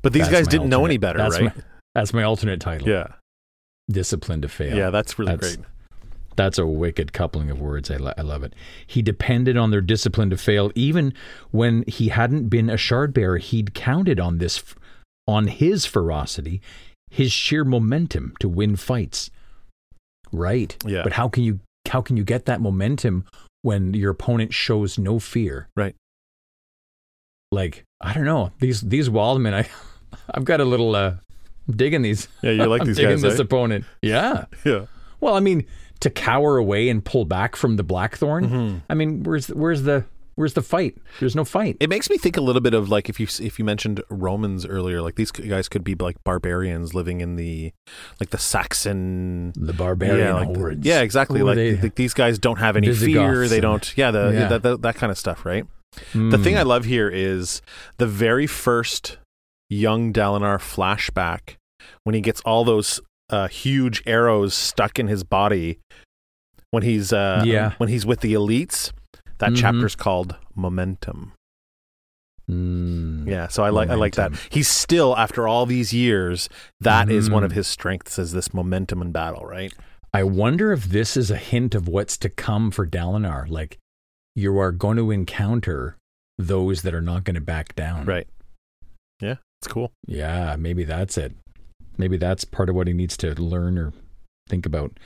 But 0.02 0.12
these 0.12 0.22
That's 0.28 0.32
guys 0.32 0.48
didn't 0.48 0.68
know 0.68 0.84
any 0.84 0.96
better, 0.96 1.18
that's 1.18 1.36
right? 1.40 1.56
My, 1.56 1.62
that's 1.94 2.12
my 2.12 2.22
alternate 2.24 2.60
title. 2.60 2.88
yeah. 2.88 3.08
Discipline 3.90 4.42
to 4.42 4.48
fail. 4.48 4.76
Yeah, 4.76 4.90
that's 4.90 5.18
really 5.18 5.32
That's- 5.32 5.56
great. 5.56 5.66
That's 6.36 6.58
a 6.58 6.66
wicked 6.66 7.12
coupling 7.12 7.50
of 7.50 7.60
words. 7.60 7.90
I, 7.90 7.96
lo- 7.96 8.14
I 8.16 8.22
love 8.22 8.42
it. 8.42 8.54
He 8.86 9.02
depended 9.02 9.56
on 9.56 9.70
their 9.70 9.80
discipline 9.80 10.30
to 10.30 10.36
fail, 10.36 10.70
even 10.74 11.12
when 11.50 11.84
he 11.86 12.08
hadn't 12.08 12.48
been 12.48 12.70
a 12.70 12.76
shard 12.76 13.12
bearer. 13.12 13.38
He'd 13.38 13.74
counted 13.74 14.18
on 14.20 14.38
this, 14.38 14.58
f- 14.58 14.74
on 15.28 15.46
his 15.48 15.84
ferocity. 15.86 16.60
his 17.10 17.30
sheer 17.30 17.64
momentum 17.64 18.32
to 18.40 18.48
win 18.48 18.74
fights. 18.76 19.30
Right. 20.32 20.74
Yeah. 20.86 21.02
But 21.02 21.12
how 21.12 21.28
can 21.28 21.42
you 21.44 21.60
how 21.88 22.00
can 22.00 22.16
you 22.16 22.24
get 22.24 22.46
that 22.46 22.60
momentum 22.60 23.26
when 23.60 23.92
your 23.92 24.10
opponent 24.12 24.54
shows 24.54 24.96
no 24.98 25.18
fear? 25.18 25.68
Right. 25.76 25.94
Like, 27.50 27.84
I 28.00 28.14
don't 28.14 28.24
know. 28.24 28.52
These 28.60 28.80
these 28.82 29.08
Wildmen, 29.10 29.52
I 29.54 29.68
I've 30.34 30.44
got 30.44 30.60
a 30.60 30.64
little 30.64 30.94
uh 30.96 31.16
digging 31.70 32.02
these. 32.02 32.28
Yeah, 32.42 32.52
you 32.52 32.64
like 32.66 32.84
these 32.86 32.96
digging 32.96 33.12
guys, 33.12 33.22
this 33.22 33.38
eh? 33.38 33.42
opponent. 33.42 33.84
Yeah. 34.00 34.46
Yeah. 34.64 34.86
Well, 35.20 35.34
I 35.36 35.40
mean, 35.40 35.66
to 36.02 36.10
cower 36.10 36.56
away 36.58 36.88
and 36.88 37.04
pull 37.04 37.24
back 37.24 37.56
from 37.56 37.76
the 37.76 37.82
Blackthorn. 37.82 38.48
Mm-hmm. 38.48 38.78
I 38.90 38.94
mean, 38.94 39.22
where's 39.22 39.48
where's 39.48 39.82
the 39.82 40.04
where's 40.34 40.54
the 40.54 40.62
fight? 40.62 40.96
There's 41.20 41.36
no 41.36 41.44
fight. 41.44 41.76
It 41.80 41.88
makes 41.90 42.08
me 42.10 42.18
think 42.18 42.36
a 42.36 42.40
little 42.40 42.60
bit 42.62 42.74
of 42.74 42.88
like 42.88 43.08
if 43.08 43.20
you 43.20 43.26
if 43.40 43.58
you 43.58 43.64
mentioned 43.64 44.02
Romans 44.10 44.66
earlier, 44.66 45.00
like 45.00 45.14
these 45.16 45.30
guys 45.30 45.68
could 45.68 45.84
be 45.84 45.94
like 45.94 46.16
barbarians 46.24 46.94
living 46.94 47.20
in 47.20 47.36
the 47.36 47.72
like 48.20 48.30
the 48.30 48.38
Saxon 48.38 49.52
the 49.56 49.72
barbarian 49.72 50.18
yeah, 50.18 50.34
like, 50.34 50.56
hordes. 50.56 50.86
yeah, 50.86 51.00
exactly. 51.00 51.40
Who 51.40 51.46
Like 51.46 51.56
they? 51.56 51.76
th- 51.76 51.94
these 51.94 52.14
guys 52.14 52.38
don't 52.38 52.58
have 52.58 52.76
any 52.76 52.92
fear. 52.92 53.46
They 53.48 53.60
don't. 53.60 53.92
Yeah, 53.96 54.10
the 54.10 54.30
Yeah. 54.32 54.48
That, 54.48 54.62
that 54.62 54.82
that 54.82 54.94
kind 54.96 55.10
of 55.10 55.18
stuff, 55.18 55.44
right? 55.44 55.66
The 56.14 56.38
thing 56.38 56.54
Mm. 56.54 56.58
I 56.58 56.62
love 56.62 56.84
here 56.86 57.08
is 57.08 57.60
the 57.98 58.06
very 58.06 58.46
first 58.46 59.18
young 59.68 60.12
Dalinar 60.12 60.58
flashback 60.58 61.56
when 62.04 62.14
he 62.14 62.20
gets 62.22 62.40
all 62.42 62.64
those 62.64 63.00
uh, 63.30 63.48
huge 63.48 64.02
arrows 64.06 64.54
stuck 64.54 64.98
in 64.98 65.08
his 65.08 65.22
body 65.24 65.78
when 66.72 66.82
he's 66.82 67.12
uh, 67.12 67.44
Yeah. 67.46 67.74
when 67.78 67.88
he's 67.88 68.04
with 68.04 68.20
the 68.20 68.34
elites. 68.34 68.90
That 69.38 69.52
Mhm. 69.52 69.56
chapter's 69.56 69.94
called 69.94 70.36
Momentum. 70.56 71.32
Mm. 72.50 73.26
Yeah, 73.28 73.46
so 73.48 73.62
I 73.64 73.70
like 73.70 73.88
I 73.88 73.94
like 73.94 74.16
that. 74.16 74.32
He's 74.50 74.68
still 74.68 75.16
after 75.16 75.46
all 75.46 75.64
these 75.64 75.92
years. 75.94 76.48
That 76.80 77.10
is 77.10 77.30
one 77.30 77.44
of 77.44 77.52
his 77.52 77.66
strengths 77.68 78.18
is 78.18 78.32
this 78.32 78.52
momentum 78.52 79.00
in 79.00 79.12
battle, 79.12 79.44
right? 79.46 79.72
I 80.12 80.24
wonder 80.24 80.72
if 80.72 80.84
this 80.86 81.16
is 81.16 81.30
a 81.30 81.36
hint 81.36 81.74
of 81.74 81.88
what's 81.88 82.18
to 82.18 82.28
come 82.28 82.70
for 82.70 82.86
Dalinar. 82.86 83.48
Like, 83.48 83.78
you 84.34 84.58
are 84.58 84.72
going 84.72 84.96
to 84.98 85.10
encounter 85.10 85.96
those 86.36 86.82
that 86.82 86.94
are 86.94 87.00
not 87.00 87.24
going 87.24 87.34
to 87.36 87.40
back 87.40 87.74
down. 87.74 88.04
Right. 88.06 88.26
Yeah, 89.20 89.36
it's 89.60 89.68
cool. 89.68 89.92
Yeah, 90.06 90.56
maybe 90.58 90.84
that's 90.84 91.16
it. 91.16 91.32
Maybe 91.96 92.16
that's 92.16 92.44
part 92.44 92.68
of 92.68 92.74
what 92.74 92.88
he 92.88 92.92
needs 92.92 93.16
to 93.18 93.32
learn 93.40 93.78
or 93.78 93.92
think 94.48 94.66
about. 94.66 94.98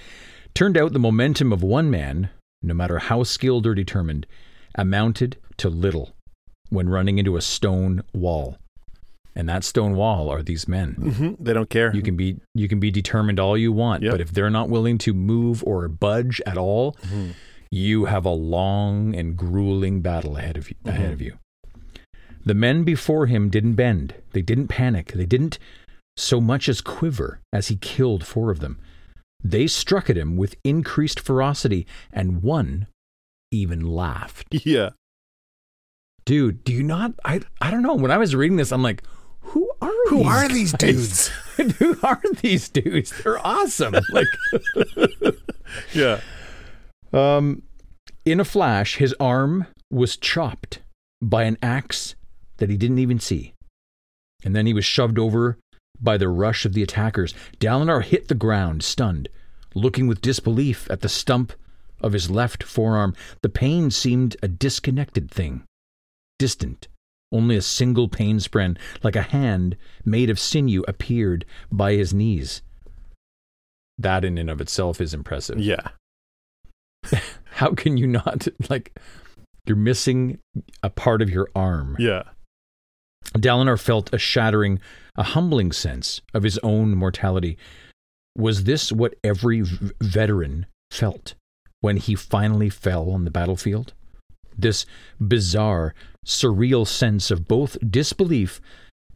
Turned 0.57 0.79
out 0.79 0.92
the 0.95 0.99
momentum 0.99 1.53
of 1.53 1.62
one 1.62 1.90
man, 1.90 2.31
no 2.62 2.73
matter 2.73 2.99
how 2.99 3.23
skilled 3.25 3.66
or 3.66 3.75
determined, 3.75 4.27
amounted 4.75 5.37
to 5.59 5.69
little 5.69 6.14
when 6.71 6.88
running 6.88 7.19
into 7.19 7.37
a 7.37 7.42
stone 7.42 8.03
wall. 8.14 8.57
And 9.35 9.47
that 9.51 9.64
stone 9.64 9.95
wall 9.97 10.31
are 10.31 10.42
these 10.42 10.66
men. 10.66 10.95
hmm 10.95 11.35
They 11.38 11.53
don't 11.53 11.69
care. 11.69 11.95
You 11.95 12.01
can 12.01 12.16
be 12.16 12.38
you 12.55 12.69
can 12.69 12.81
be 12.81 12.90
determined 12.90 13.38
all 13.38 13.59
you 13.59 13.71
want, 13.71 14.03
Yep. 14.03 14.12
but 14.12 14.21
if 14.23 14.33
they're 14.33 14.49
not 14.49 14.71
willing 14.71 14.97
to 14.99 15.12
move 15.12 15.62
or 15.64 15.87
budge 15.88 16.40
at 16.47 16.57
all, 16.57 16.97
Mhm. 17.03 17.35
you 17.71 18.07
have 18.07 18.25
a 18.25 18.31
long 18.31 19.14
and 19.14 19.37
grueling 19.37 20.01
battle 20.01 20.38
ahead 20.38 20.57
of 20.57 20.71
you, 20.71 20.77
ahead 20.87 21.12
of 21.12 21.21
you. 21.21 21.35
The 22.47 22.55
men 22.55 22.83
before 22.83 23.27
him 23.27 23.51
didn't 23.51 23.75
bend. 23.75 24.14
They 24.33 24.40
didn't 24.40 24.69
panic. 24.69 25.12
They 25.12 25.27
didn't 25.27 25.59
so 26.16 26.40
much 26.40 26.66
as 26.66 26.81
quiver 26.81 27.40
as 27.53 27.69
he 27.69 27.77
killed 27.77 28.25
four 28.25 28.51
of 28.51 28.61
them. 28.61 28.79
They 29.42 29.66
struck 29.66 30.09
at 30.11 30.16
him 30.16 30.37
with 30.37 30.57
increased 30.64 31.20
ferocity, 31.20 31.87
and 32.12 32.42
one 32.42 32.87
even 33.51 33.81
laughed. 33.83 34.46
Yeah. 34.66 34.90
Dude, 36.25 36.64
do 36.64 36.72
you 36.72 36.83
not? 36.83 37.12
I 37.25 37.40
I 37.61 37.70
don't 37.70 37.83
know. 37.83 37.94
When 37.94 38.11
I 38.11 38.18
was 38.18 38.35
reading 38.35 38.57
this, 38.57 38.72
I'm 38.72 38.83
like, 38.83 39.05
who 39.40 39.70
are 39.81 39.92
Who 40.09 40.18
these 40.18 40.27
are 40.27 40.49
these 40.49 40.72
guys? 40.72 40.81
dudes? 40.81 41.29
who 41.79 41.96
are 42.03 42.20
these 42.42 42.68
dudes? 42.68 43.12
They're 43.22 43.44
awesome. 43.46 43.94
Like 44.11 44.27
Yeah. 45.94 46.20
Um, 47.12 47.62
in 48.25 48.40
a 48.40 48.44
flash, 48.44 48.96
his 48.96 49.14
arm 49.20 49.66
was 49.90 50.16
chopped 50.16 50.81
by 51.22 51.44
an 51.44 51.57
axe 51.62 52.16
that 52.57 52.70
he 52.70 52.77
didn't 52.77 52.99
even 52.99 53.20
see. 53.20 53.53
And 54.44 54.55
then 54.57 54.66
he 54.66 54.75
was 54.75 54.85
shoved 54.85 55.18
over 55.20 55.59
by 56.01 56.17
the 56.17 56.29
rush 56.29 56.65
of 56.65 56.73
the 56.73 56.83
attackers. 56.83 57.35
Dalinar 57.59 58.03
hit 58.05 58.29
the 58.29 58.35
ground, 58.35 58.83
stunned, 58.83 59.29
looking 59.75 60.07
with 60.07 60.21
disbelief 60.21 60.91
at 60.91 61.01
the 61.01 61.09
stump 61.09 61.53
of 62.01 62.13
his 62.13 62.31
left 62.31 62.63
forearm. 62.63 63.15
The 63.43 63.49
pain 63.49 63.91
seemed 63.91 64.37
a 64.43 64.49
disconnected 64.49 65.31
thing, 65.31 65.65
distant. 66.39 66.89
Only 67.33 67.57
a 67.57 67.63
single 67.63 68.09
pain 68.09 68.39
spren, 68.39 68.79
like 69.03 69.17
a 69.17 69.23
hand 69.23 69.77
made 70.05 70.31
of 70.31 70.39
sinew, 70.39 70.85
appeared 70.87 71.45
by 71.73 71.95
his 71.95 72.15
knees. 72.15 72.63
That 73.99 74.25
in 74.25 74.39
and 74.39 74.49
of 74.49 74.61
itself 74.61 75.01
is 75.01 75.13
impressive 75.15 75.59
Yeah. 75.59 75.89
how 77.53 77.71
can 77.75 77.97
you 77.97 78.07
not 78.07 78.47
like 78.69 78.99
you're 79.67 79.77
missing 79.77 80.39
a 80.83 80.91
part 80.91 81.23
of 81.23 81.31
your 81.31 81.49
arm 81.55 81.97
Yeah. 81.99 82.25
dalinar 83.35 83.81
felt 83.81 84.13
a 84.13 84.19
shattering 84.19 84.81
a 85.17 85.23
humbling 85.23 85.73
sense 85.73 86.21
of 86.35 86.43
his 86.43 86.59
own 86.63 86.95
mortality 86.95 87.57
was 88.37 88.65
this 88.65 88.93
what 88.93 89.15
every 89.25 89.63
v- 89.63 89.91
veteran 90.01 90.67
felt 90.91 91.35
when 91.81 91.97
he 91.97 92.15
finally 92.15 92.69
fell 92.71 93.11
on 93.11 93.25
the 93.25 93.31
battlefield 93.31 93.93
this 94.59 94.87
bizarre 95.21 95.95
surreal 96.25 96.87
sense 96.87 97.31
of 97.31 97.47
both 97.47 97.77
disbelief 97.89 98.61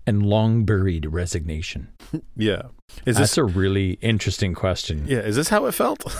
and 0.07 0.25
long 0.25 0.65
buried 0.65 1.07
resignation 1.07 1.89
Yeah. 2.37 2.63
Is 3.07 3.17
that's 3.17 3.31
this 3.33 3.39
a 3.39 3.45
really 3.45 3.93
interesting 4.01 4.55
question 4.55 5.07
Yeah, 5.07 5.19
is 5.21 5.37
this 5.37 5.49
how 5.49 5.67
it 5.67 5.73
felt? 5.73 6.05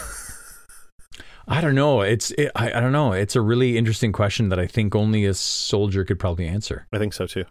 I 1.49 1.61
don't 1.61 1.75
know. 1.75 2.01
It's 2.03 2.31
it, 2.33 2.53
I, 2.55 2.73
I 2.73 2.81
don't 2.81 2.93
know. 2.93 3.13
It's 3.13 3.35
a 3.35 3.41
really 3.41 3.77
interesting 3.77 4.13
question 4.13 4.51
that 4.51 4.61
I 4.61 4.69
think 4.69 4.95
only 4.95 5.25
a 5.25 5.35
soldier 5.35 6.05
could 6.05 6.21
probably 6.21 6.47
answer. 6.47 6.87
I 6.93 6.99
think 6.99 7.13
so 7.13 7.27
too. 7.27 7.45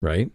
Right? 0.00 0.32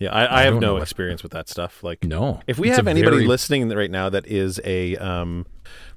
Yeah, 0.00 0.12
I, 0.14 0.40
I, 0.40 0.42
have 0.44 0.58
no 0.58 0.78
experience 0.78 1.22
with 1.22 1.32
that 1.32 1.48
stuff. 1.50 1.82
Like 1.84 2.02
No. 2.04 2.40
if 2.46 2.58
we 2.58 2.68
It's 2.68 2.78
have 2.78 2.88
anybody 2.88 3.16
very- 3.18 3.26
listening 3.28 3.68
right 3.68 3.90
now 3.90 4.08
that 4.08 4.26
is 4.26 4.58
a 4.64 4.96
um 4.96 5.44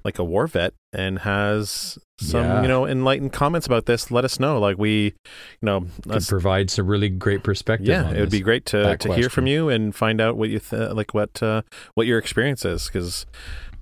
like 0.03 0.19
a 0.19 0.23
war 0.25 0.45
vet 0.45 0.73
and 0.91 1.19
has 1.19 1.97
some 2.19 2.41
Yeah. 2.43 2.61
you 2.63 2.67
know 2.67 2.85
enlightened 2.85 3.31
comments 3.31 3.65
about 3.65 3.85
this, 3.85 4.11
let 4.11 4.25
us 4.25 4.41
know. 4.41 4.59
Like 4.59 4.77
we, 4.77 5.05
you 5.05 5.13
know, 5.61 5.87
could 6.03 6.11
us- 6.17 6.29
provide 6.29 6.69
some 6.69 6.85
really 6.87 7.07
great 7.07 7.43
perspective. 7.43 7.87
yeah, 7.87 8.03
on 8.03 8.15
it 8.15 8.19
would 8.19 8.29
be 8.29 8.41
great 8.41 8.65
to 8.67 8.97
to 8.97 9.13
hear 9.15 9.29
from 9.29 9.47
you 9.47 9.69
and 9.69 9.95
find 9.95 10.19
out 10.19 10.35
what 10.35 10.49
you 10.49 10.59
th- 10.59 10.91
like 10.91 11.13
what 11.13 11.41
uh, 11.41 11.61
what 11.95 12.05
your 12.05 12.19
experience 12.19 12.65
is 12.65 12.87
because 12.87 13.25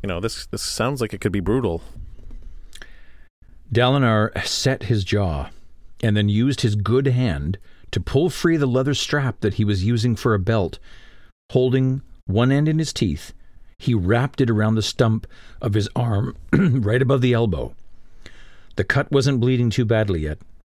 you 0.04 0.08
know 0.08 0.20
this 0.20 0.46
this 0.48 0.62
sounds 0.62 1.02
like 1.02 1.14
it 1.16 1.20
could 1.22 1.32
be 1.32 1.40
brutal. 1.40 1.82
Dalinar 3.74 4.46
set 4.46 4.84
his 4.84 5.04
jaw 5.04 5.50
and 6.04 6.16
then 6.18 6.30
used 6.30 6.62
his 6.62 6.76
good 6.76 7.08
hand 7.08 7.58
to 7.92 8.00
pull 8.00 8.30
free 8.30 8.58
the 8.58 8.66
leather 8.66 8.94
strap 8.94 9.40
that 9.42 9.56
he 9.56 9.66
was 9.66 9.84
using 9.84 10.16
for 10.16 10.34
a 10.34 10.40
belt. 10.40 10.80
Holding 11.52 12.02
one 12.26 12.52
end 12.52 12.68
in 12.70 12.80
his 12.80 12.94
teeth, 12.94 13.34
he 13.78 13.94
wrapped 13.94 14.40
it 14.42 14.50
around 14.50 14.76
the 14.76 14.82
stump 14.82 15.28
of 15.62 15.74
his 15.74 15.90
arm 15.96 16.36
right 16.54 17.02
above 17.02 17.22
the 17.22 17.34
elbow. 17.34 17.74
The 18.78 18.84
cut 18.84 19.12
wasn't 19.12 19.42
bleeding 19.42 19.70
too 19.70 19.86
badly 19.86 20.22
yet. 20.22 20.38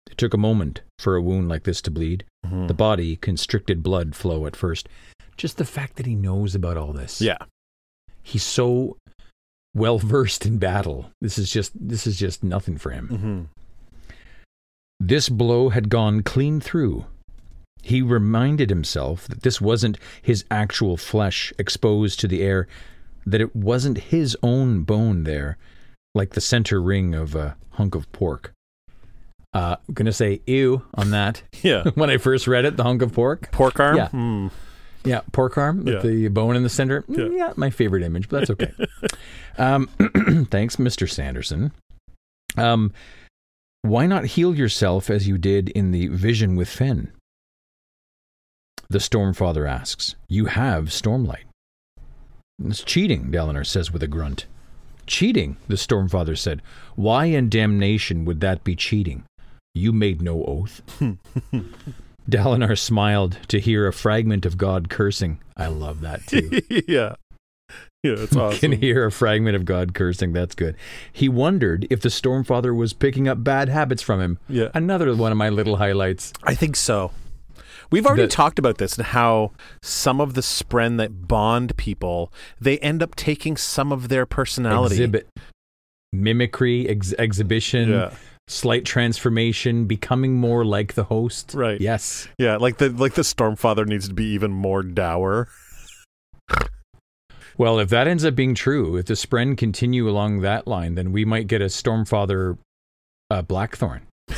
It 0.10 0.18
took 0.18 0.34
a 0.34 0.38
moment 0.38 0.82
for 1.00 1.16
a 1.16 1.22
wound 1.22 1.48
like 1.50 1.64
this 1.64 1.82
to 1.84 1.92
bleed. 1.92 2.24
Mm-hmm. 2.46 2.68
The 2.68 2.74
body 2.74 3.16
constricted 3.18 3.84
blood 3.84 4.16
flow 4.16 4.46
at 4.46 4.56
first. 4.56 4.90
Just 5.38 5.58
the 5.58 5.66
fact 5.66 5.96
that 5.98 6.06
he 6.06 6.16
knows 6.16 6.56
about 6.56 6.78
all 6.78 6.94
this. 6.94 7.22
Yeah, 7.22 7.38
He's 8.24 8.44
so 8.44 8.98
well 9.76 10.00
versed 10.00 10.46
in 10.46 10.58
battle. 10.58 11.12
This 11.22 11.38
is 11.38 11.52
just 11.52 11.72
this 11.76 12.08
is 12.08 12.18
just 12.18 12.44
nothing 12.44 12.78
for 12.78 12.92
him. 12.92 13.08
hmm 13.08 13.42
This 15.06 15.28
blow 15.28 15.68
had 15.68 15.90
gone 15.90 16.24
clean 16.24 16.62
through. 16.62 17.06
He 17.82 18.02
reminded 18.02 18.70
himself 18.70 19.28
that 19.28 19.42
this 19.44 19.60
wasn't 19.60 19.98
his 20.22 20.46
actual 20.50 20.96
flesh 20.96 21.52
exposed 21.60 22.22
to 22.22 22.28
the 22.30 22.42
air, 22.42 22.70
that 23.26 23.42
it 23.42 23.54
wasn't 23.54 23.98
his 23.98 24.38
own 24.42 24.84
bone 24.84 25.26
there, 25.26 25.58
like 26.16 26.30
the 26.32 26.40
center 26.42 26.82
ring 26.82 27.14
of 27.14 27.36
a 27.36 27.58
hunk 27.72 27.96
of 27.96 28.10
pork. 28.14 28.54
Uh, 29.54 29.76
I'm 29.90 29.94
going 29.94 30.06
to 30.06 30.14
say 30.14 30.40
ew 30.48 30.84
on 30.94 31.12
that. 31.12 31.44
yeah. 31.62 31.84
when 31.96 32.10
I 32.10 32.16
first 32.16 32.48
read 32.48 32.64
it, 32.64 32.78
the 32.78 32.84
hunk 32.84 33.02
of 33.02 33.12
pork. 33.12 33.52
Pork 33.52 33.82
arm. 33.82 33.98
Yeah. 33.98 34.08
Hmm. 34.08 34.48
Yeah, 35.04 35.20
pork 35.34 35.58
arm 35.58 35.84
with 35.84 35.96
Yeah. 35.96 36.00
the 36.00 36.30
bone 36.30 36.56
in 36.56 36.64
the 36.64 36.70
center. 36.70 37.02
Mm, 37.02 37.18
Yeah. 37.18 37.38
Yeah. 37.48 37.54
my 37.58 37.70
favorite 37.72 38.04
image, 38.04 38.30
but 38.30 38.40
that's 38.40 38.52
okay. 38.52 38.72
um, 39.58 39.88
thanks, 40.50 40.78
Mr. 40.78 41.10
Sanderson. 41.10 41.74
Um, 42.56 42.94
why 43.84 44.06
not 44.06 44.26
heal 44.26 44.56
yourself 44.56 45.10
as 45.10 45.28
you 45.28 45.38
did 45.38 45.70
in 45.70 45.92
the 45.92 46.08
vision 46.08 46.56
with 46.56 46.70
Fen? 46.70 47.12
The 48.90 49.00
Stormfather 49.00 49.70
asks. 49.70 50.16
You 50.30 50.46
have 50.46 50.86
Stormlight. 50.86 51.44
It's 52.64 52.84
cheating, 52.84 53.30
Dalinar 53.30 53.66
says 53.66 53.92
with 53.92 54.02
a 54.02 54.08
grunt. 54.08 54.46
Cheating, 55.06 55.58
the 55.68 55.76
Stormfather 55.76 56.38
said. 56.38 56.62
Why 56.96 57.26
in 57.26 57.50
damnation 57.50 58.24
would 58.24 58.40
that 58.40 58.64
be 58.64 58.76
cheating? 58.76 59.26
You 59.74 59.92
made 59.92 60.22
no 60.22 60.46
oath. 60.46 60.82
Dalinar 62.30 62.80
smiled 62.80 63.38
to 63.50 63.60
hear 63.60 63.86
a 63.86 63.92
fragment 63.92 64.46
of 64.46 64.58
God 64.58 64.90
cursing. 64.90 65.42
I 65.58 65.68
love 65.68 66.00
that 66.02 66.26
too. 66.26 66.62
yeah. 66.88 67.16
Yeah, 68.08 68.16
it's 68.18 68.36
awesome. 68.36 68.60
Can 68.60 68.72
hear 68.74 69.06
a 69.06 69.12
fragment 69.14 69.56
of 69.56 69.64
God 69.64 69.94
cursing. 69.94 70.34
That's 70.34 70.56
good. 70.56 70.76
He 71.14 71.30
wondered 71.30 71.88
if 71.90 72.02
the 72.02 72.10
Stormfather 72.10 72.76
was 72.76 72.92
picking 72.92 73.30
up 73.30 73.46
bad 73.46 73.70
habits 73.70 74.02
from 74.02 74.20
him. 74.20 74.40
Yeah. 74.50 74.68
Another 74.74 75.16
one 75.16 75.32
of 75.32 75.38
my 75.38 75.48
little 75.48 75.78
highlights. 75.78 76.34
I 76.44 76.54
think 76.54 76.76
so. 76.76 77.12
We've 77.92 78.06
already 78.06 78.24
The- 78.24 78.28
talked 78.28 78.60
about 78.60 78.78
this 78.78 78.98
and 78.98 79.06
how 79.08 79.52
some 79.82 80.20
of 80.20 80.34
the 80.34 80.42
spren 80.42 80.98
that 80.98 81.30
bond 81.30 81.78
people, 81.78 82.30
they 82.60 82.78
end 82.80 83.02
up 83.02 83.16
taking 83.16 83.56
some 83.56 83.94
of 83.94 84.10
their 84.10 84.26
personality. 84.26 84.96
Exhibit 84.96 85.30
mimicry, 86.12 86.90
ex- 86.90 87.14
exhibition, 87.18 87.90
Yeah. 87.90 88.12
slight 88.50 88.84
transformation, 88.84 89.86
becoming 89.86 90.36
more 90.36 90.66
like 90.66 90.96
the 90.96 91.06
host. 91.06 91.54
Right. 91.54 91.80
Yes. 91.80 92.28
Yeah, 92.38 92.58
like 92.58 92.80
the 92.80 92.90
like 92.90 93.14
the 93.14 93.22
Stormfather 93.22 93.86
needs 93.88 94.10
to 94.10 94.14
be 94.14 94.26
even 94.26 94.52
more 94.52 94.84
dour. 94.84 95.48
Well, 97.58 97.80
if 97.80 97.90
that 97.90 98.08
ends 98.08 98.26
up 98.26 98.36
being 98.36 98.56
true, 98.56 98.98
if 98.98 99.06
the 99.06 99.14
Spren 99.14 99.58
continue 99.58 100.10
along 100.10 100.42
that 100.42 100.68
line, 100.68 100.96
then 100.96 101.12
we 101.12 101.24
might 101.26 101.48
get 101.48 101.62
a 101.62 101.66
Stormfather 101.66 102.58
uh, 103.30 103.42
Blackthorn. 103.44 104.02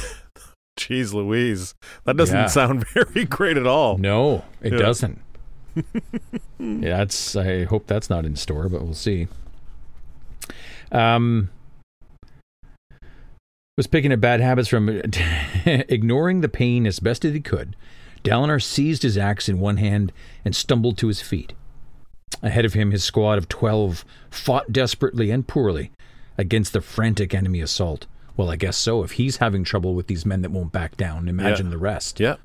Jeez 0.79 1.13
Louise. 1.13 1.73
That 2.03 2.17
doesn't 2.17 2.35
Yeah. 2.35 2.45
sound 2.47 2.85
very 2.93 3.25
great 3.25 3.57
at 3.57 3.65
all. 3.67 3.97
No, 3.97 4.43
it 4.61 4.73
Yeah. 4.73 4.79
doesn't. 4.79 5.21
yeah, 6.59 6.97
that's. 6.97 7.35
I 7.35 7.63
hope 7.65 7.87
that's 7.87 8.09
not 8.09 8.25
in 8.25 8.35
store, 8.35 8.69
but 8.69 8.81
we'll 8.81 8.93
see. 8.93 9.27
Um, 10.91 11.49
was 13.77 13.87
picking 13.87 14.13
up 14.13 14.21
bad 14.21 14.39
habits 14.39 14.69
from 14.69 14.87
ignoring 15.65 16.41
the 16.41 16.47
pain 16.49 16.85
as 16.87 16.99
best 16.99 17.25
as 17.25 17.33
he 17.33 17.41
could. 17.41 17.75
Dalinar 18.23 18.61
seized 18.63 19.03
his 19.03 19.17
axe 19.17 19.49
in 19.49 19.59
one 19.59 19.77
hand 19.77 20.13
and 20.45 20.55
stumbled 20.55 20.97
to 20.99 21.07
his 21.07 21.21
feet. 21.21 21.53
Ahead 22.41 22.65
of 22.65 22.73
him, 22.73 22.91
his 22.91 23.03
squad 23.03 23.37
of 23.37 23.47
twelve 23.49 24.05
fought 24.29 24.71
desperately 24.71 25.31
and 25.31 25.47
poorly 25.47 25.91
against 26.37 26.73
the 26.73 26.81
frantic 26.81 27.33
enemy 27.33 27.61
assault. 27.61 28.07
Well, 28.37 28.49
I 28.51 28.55
guess 28.57 28.77
so. 28.77 29.03
If 29.03 29.13
he's 29.13 29.37
having 29.37 29.63
trouble 29.63 29.95
with 29.95 30.07
these 30.07 30.25
men 30.25 30.41
that 30.41 30.51
won't 30.51 30.71
back 30.71 30.97
down, 30.97 31.27
imagine 31.29 31.67
Yeah. 31.67 31.71
the 31.71 31.77
rest. 31.77 32.19
Yeah. 32.19 32.35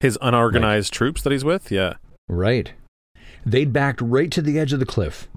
His 0.00 0.18
unorganized 0.22 0.92
troops 0.92 1.22
that 1.22 1.30
he's 1.32 1.44
with? 1.44 1.70
Yeah. 1.70 1.94
Right. 2.28 2.72
They'd 3.44 3.72
backed 3.72 4.00
right 4.00 4.30
to 4.30 4.40
the 4.42 4.58
edge 4.58 4.72
of 4.72 4.80
the 4.80 4.86
cliff. 4.86 5.28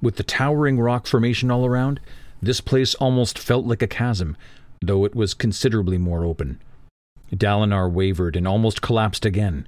With 0.00 0.16
the 0.16 0.22
towering 0.22 0.78
rock 0.78 1.06
formation 1.06 1.50
all 1.50 1.66
around, 1.66 1.98
this 2.40 2.60
place 2.60 2.94
almost 2.96 3.38
felt 3.38 3.66
like 3.66 3.82
a 3.82 3.86
chasm, 3.86 4.36
though 4.80 5.04
it 5.04 5.14
was 5.14 5.34
considerably 5.34 5.98
more 5.98 6.24
open. 6.24 6.60
Dalinar 7.34 7.90
wavered 7.90 8.36
and 8.36 8.46
almost 8.46 8.82
collapsed 8.82 9.24
again. 9.26 9.66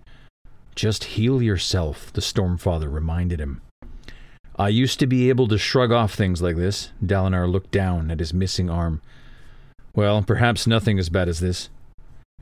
Just 0.76 1.04
heal 1.04 1.42
yourself, 1.42 2.12
the 2.12 2.20
Stormfather 2.20 2.92
reminded 2.92 3.40
him. 3.40 3.62
I 4.58 4.68
used 4.68 4.98
to 5.00 5.06
be 5.06 5.28
able 5.28 5.48
to 5.48 5.58
shrug 5.58 5.90
off 5.90 6.14
things 6.14 6.40
like 6.42 6.56
this. 6.56 6.90
Dalinar 7.04 7.50
looked 7.50 7.70
down 7.72 8.10
at 8.10 8.20
his 8.20 8.32
missing 8.32 8.70
arm. 8.70 9.00
Well, 9.94 10.22
perhaps 10.22 10.66
nothing 10.66 10.98
as 10.98 11.08
bad 11.08 11.28
as 11.28 11.40
this. 11.40 11.70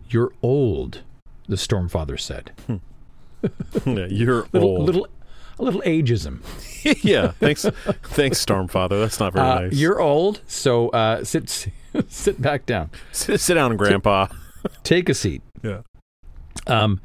You're 0.09 0.33
old, 0.42 1.03
the 1.49 1.57
Stormfather 1.57 2.18
said. 2.20 2.53
yeah 3.87 4.07
you're 4.09 4.47
Little, 4.53 4.68
old. 4.68 4.87
little, 4.87 5.09
a 5.59 5.62
little 5.62 5.83
ageism. 5.83 6.40
yeah. 7.05 7.33
Thanks 7.33 7.62
thanks, 8.03 8.44
Stormfather. 8.44 9.01
That's 9.01 9.20
not 9.20 9.33
very 9.33 9.47
Uh, 9.47 9.61
nice. 9.61 9.73
You're 9.75 10.01
old, 10.01 10.40
so 10.47 10.88
uh, 10.90 11.23
sit 11.25 11.68
sit 12.09 12.40
back 12.42 12.66
down. 12.66 12.90
sit, 13.12 13.40
sit 13.40 13.55
down, 13.55 13.77
Grandpa. 13.77 14.27
Take 14.83 15.09
a 15.09 15.14
seat. 15.14 15.42
Yeah. 15.62 15.83
Um, 16.66 17.01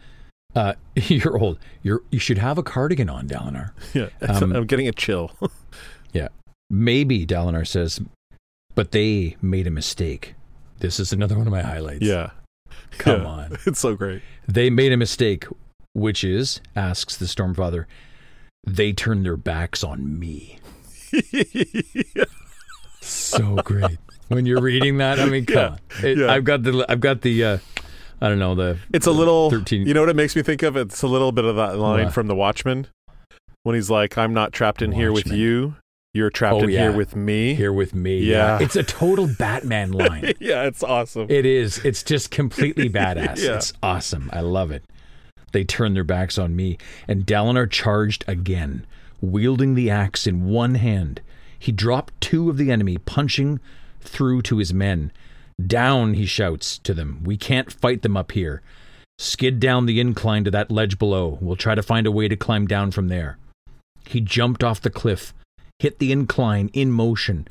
uh, 0.56 0.74
you're 0.96 1.38
old. 1.38 1.58
You're 1.84 2.02
you 2.12 2.20
should 2.20 2.38
have 2.38 2.58
a 2.58 2.64
cardigan 2.64 3.10
on, 3.10 3.28
Dalinar. 3.28 3.72
Yeah. 3.94 4.10
Um, 4.22 4.54
I'm 4.56 4.66
getting 4.66 4.88
a 4.88 4.92
chill. 4.94 5.32
Yeah, 6.12 6.30
maybe 6.72 7.24
Dalinar 7.28 7.68
says, 7.68 8.02
but 8.74 8.92
they 8.92 9.36
made 9.44 9.68
a 9.68 9.72
mistake. 9.72 10.34
This 10.80 11.00
is 11.00 11.14
another 11.14 11.38
one 11.38 11.46
of 11.46 11.52
my 11.52 11.62
highlights. 11.62 12.02
yeah. 12.04 12.32
come 12.98 13.22
Yeah. 13.22 13.28
on. 13.28 13.58
It's 13.68 13.80
so 13.80 13.96
great. 13.96 14.24
They 14.48 14.72
made 14.72 14.92
a 14.92 14.98
mistake, 14.98 15.46
which 15.94 16.24
is 16.24 16.62
asks 16.76 17.16
the 17.16 17.26
Stormfather. 17.26 17.86
They 18.66 18.92
turned 18.92 19.24
their 19.24 19.38
backs 19.38 19.84
on 19.84 20.18
me. 20.18 20.58
so 23.02 23.56
great. 23.58 23.98
When 24.30 24.46
you're 24.46 24.62
reading 24.62 24.98
that, 24.98 25.20
I 25.20 25.26
mean, 25.26 25.46
come 25.46 25.56
Yeah, 25.58 25.68
on. 25.70 25.80
It. 26.04 26.20
I've 26.30 26.44
got 26.44 26.64
the, 26.64 26.86
I've 26.90 27.00
got 27.00 27.22
the, 27.22 27.44
uh, 27.44 27.58
I 28.22 28.30
don't 28.30 28.40
know 28.40 28.56
the. 28.56 28.78
It's 28.94 29.08
a 29.08 29.12
little 29.12 29.50
13 29.50 29.88
You 29.88 29.94
know 29.94 30.02
what 30.02 30.10
it 30.10 30.16
makes 30.16 30.36
me 30.36 30.42
think 30.42 30.62
of? 30.64 30.76
It's 30.76 31.02
a 31.02 31.08
little 31.08 31.32
bit 31.32 31.46
of 31.46 31.56
that 31.56 31.78
line 31.78 32.06
What? 32.06 32.14
from 32.14 32.28
The 32.28 32.36
Watchmen 32.36 32.88
when 33.64 33.76
he's 33.76 33.90
like, 33.90 34.18
"I'm 34.18 34.34
not 34.34 34.52
trapped 34.54 34.82
in 34.82 34.92
here 34.92 35.12
with 35.12 35.28
you. 35.28 35.76
You're 36.14 36.30
trapped 36.32 36.56
Oh, 36.56 36.64
in 36.64 36.70
yeah. 36.70 36.82
here 36.90 36.92
with 36.92 37.16
me." 37.16 37.54
Here 37.56 37.72
with 37.72 37.94
me, 37.94 38.20
Yeah. 38.20 38.58
It's 38.62 38.76
a 38.76 38.84
total 38.84 39.28
Batman 39.38 39.92
line. 39.94 40.34
yeah, 40.40 40.64
it's 40.64 40.84
awesome. 40.84 41.28
It 41.30 41.46
is. 41.46 41.78
It's 41.86 42.04
just 42.04 42.32
completely 42.32 42.90
badass. 43.00 43.38
Yeah. 43.44 43.56
It's 43.56 43.74
awesome. 43.84 44.30
I 44.34 44.42
love 44.42 44.72
it. 44.72 44.84
They 45.52 45.64
turned 45.64 45.96
their 45.96 46.04
backs 46.04 46.38
on 46.38 46.56
me, 46.56 46.78
and 47.08 47.26
Dalinar 47.26 47.70
charged 47.70 48.24
again, 48.28 48.86
wielding 49.22 49.76
the 49.76 49.90
axe 49.90 50.28
in 50.28 50.46
one 50.46 50.76
hand. 50.76 51.22
He 51.58 51.72
dropped 51.72 52.20
two 52.22 52.50
of 52.50 52.58
the 52.58 52.72
enemy, 52.72 52.98
punching 52.98 53.60
through 54.02 54.42
to 54.44 54.58
his 54.58 54.74
men. 54.74 55.12
Down, 55.68 56.14
he 56.14 56.26
shouts 56.26 56.78
to 56.80 56.94
them. 56.94 57.22
We 57.24 57.36
can't 57.36 57.72
fight 57.72 58.02
them 58.02 58.16
up 58.16 58.32
here. 58.32 58.62
Skid 59.18 59.60
down 59.60 59.86
the 59.86 60.00
incline 60.00 60.46
to 60.46 60.52
that 60.52 60.72
ledge 60.72 60.98
below. 60.98 61.38
We'll 61.42 61.58
try 61.58 61.76
to 61.76 61.84
find 61.84 62.08
a 62.08 62.12
way 62.12 62.28
to 62.28 62.38
climb 62.38 62.68
down 62.68 62.92
from 62.92 63.10
there. 63.10 63.38
He 64.08 64.22
jumped 64.22 64.64
off 64.64 64.80
the 64.80 64.90
cliff, 64.90 65.34
hit 65.80 66.00
the 66.00 66.12
incline 66.12 66.70
in 66.74 66.92
motion. 66.92 67.48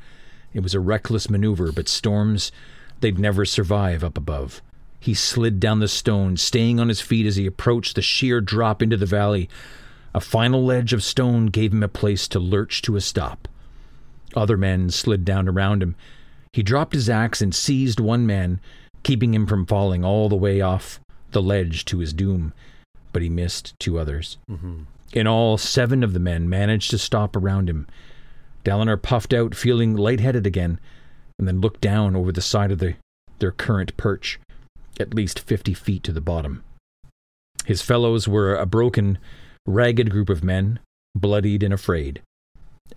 It 0.53 0.61
was 0.61 0.73
a 0.73 0.79
reckless 0.79 1.29
maneuver, 1.29 1.71
but 1.71 1.87
storms, 1.87 2.51
they'd 2.99 3.19
never 3.19 3.45
survive 3.45 4.03
up 4.03 4.17
above. 4.17 4.61
He 4.99 5.13
slid 5.13 5.59
down 5.59 5.79
the 5.79 5.87
stone, 5.87 6.37
staying 6.37 6.79
on 6.79 6.89
his 6.89 7.01
feet 7.01 7.25
as 7.25 7.35
he 7.35 7.45
approached 7.45 7.95
the 7.95 8.01
sheer 8.01 8.41
drop 8.41 8.81
into 8.81 8.97
the 8.97 9.05
valley. 9.05 9.47
A 10.13 10.19
final 10.19 10.65
ledge 10.65 10.91
of 10.91 11.03
stone 11.03 11.45
gave 11.45 11.71
him 11.71 11.83
a 11.83 11.87
place 11.87 12.27
to 12.29 12.39
lurch 12.39 12.81
to 12.81 12.95
a 12.95 13.01
stop. 13.01 13.47
Other 14.35 14.57
men 14.57 14.89
slid 14.89 15.23
down 15.23 15.47
around 15.47 15.83
him. 15.83 15.95
He 16.53 16.63
dropped 16.63 16.93
his 16.93 17.09
axe 17.09 17.41
and 17.41 17.53
seized 17.53 17.99
one 17.99 18.25
man, 18.25 18.59
keeping 19.03 19.33
him 19.33 19.45
from 19.45 19.65
falling 19.65 20.03
all 20.03 20.29
the 20.29 20.35
way 20.35 20.61
off 20.61 20.99
the 21.31 21.41
ledge 21.41 21.85
to 21.85 21.99
his 21.99 22.11
doom, 22.13 22.53
but 23.13 23.21
he 23.21 23.29
missed 23.29 23.73
two 23.79 23.99
others. 23.99 24.37
Mm-hmm. 24.49 24.83
In 25.13 25.27
all, 25.27 25.57
seven 25.57 26.03
of 26.03 26.13
the 26.13 26.19
men 26.19 26.49
managed 26.49 26.91
to 26.91 26.97
stop 26.97 27.35
around 27.35 27.69
him. 27.69 27.87
Dalinar 28.63 29.01
puffed 29.01 29.33
out, 29.33 29.55
feeling 29.55 29.95
lightheaded 29.95 30.45
again, 30.45 30.79
and 31.37 31.47
then 31.47 31.61
looked 31.61 31.81
down 31.81 32.15
over 32.15 32.31
the 32.31 32.41
side 32.41 32.71
of 32.71 32.79
the, 32.79 32.95
their 33.39 33.51
current 33.51 33.95
perch, 33.95 34.39
at 34.99 35.13
least 35.13 35.39
fifty 35.39 35.73
feet 35.73 36.03
to 36.03 36.11
the 36.11 36.21
bottom. 36.21 36.63
His 37.65 37.81
fellows 37.81 38.27
were 38.27 38.55
a 38.55 38.65
broken, 38.65 39.17
ragged 39.65 40.09
group 40.09 40.29
of 40.29 40.43
men, 40.43 40.79
bloodied 41.15 41.63
and 41.63 41.73
afraid. 41.73 42.21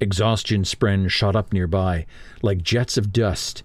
Exhaustion 0.00 0.62
spren 0.62 1.08
shot 1.08 1.36
up 1.36 1.52
nearby, 1.52 2.06
like 2.42 2.62
jets 2.62 2.96
of 2.96 3.12
dust. 3.12 3.62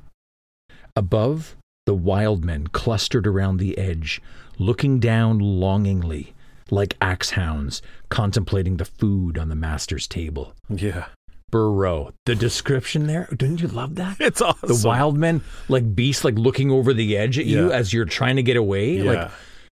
Above, 0.96 1.56
the 1.86 1.94
wild 1.94 2.44
men 2.44 2.68
clustered 2.68 3.28
around 3.28 3.58
the 3.58 3.78
edge, 3.78 4.22
looking 4.60 5.00
down 5.00 5.40
longingly, 5.40 6.34
like 6.70 6.98
axe 7.02 7.32
hounds 7.32 7.82
contemplating 8.10 8.78
the 8.78 8.86
food 8.86 9.38
on 9.38 9.50
the 9.50 9.56
master's 9.56 10.08
table. 10.08 10.54
yeah, 10.70 11.06
Burrow. 11.50 12.14
The 12.26 12.36
description 12.36 13.08
there, 13.08 13.28
didn't 13.30 13.62
you 13.62 13.70
love 13.70 13.96
that? 13.96 14.18
it's 14.20 14.42
awesome. 14.42 14.68
The 14.68 14.88
wild 14.88 15.18
men, 15.18 15.42
like 15.70 15.96
beasts, 15.96 16.26
like 16.26 16.36
looking 16.38 16.72
over 16.72 16.94
the 16.94 17.16
edge 17.18 17.40
at 17.40 17.46
you 17.46 17.72
as 17.72 17.94
you're 17.94 18.06
trying 18.06 18.36
to 18.36 18.44
get 18.44 18.58
away. 18.58 18.98
Yeah, 18.98 19.12
Like, 19.12 19.32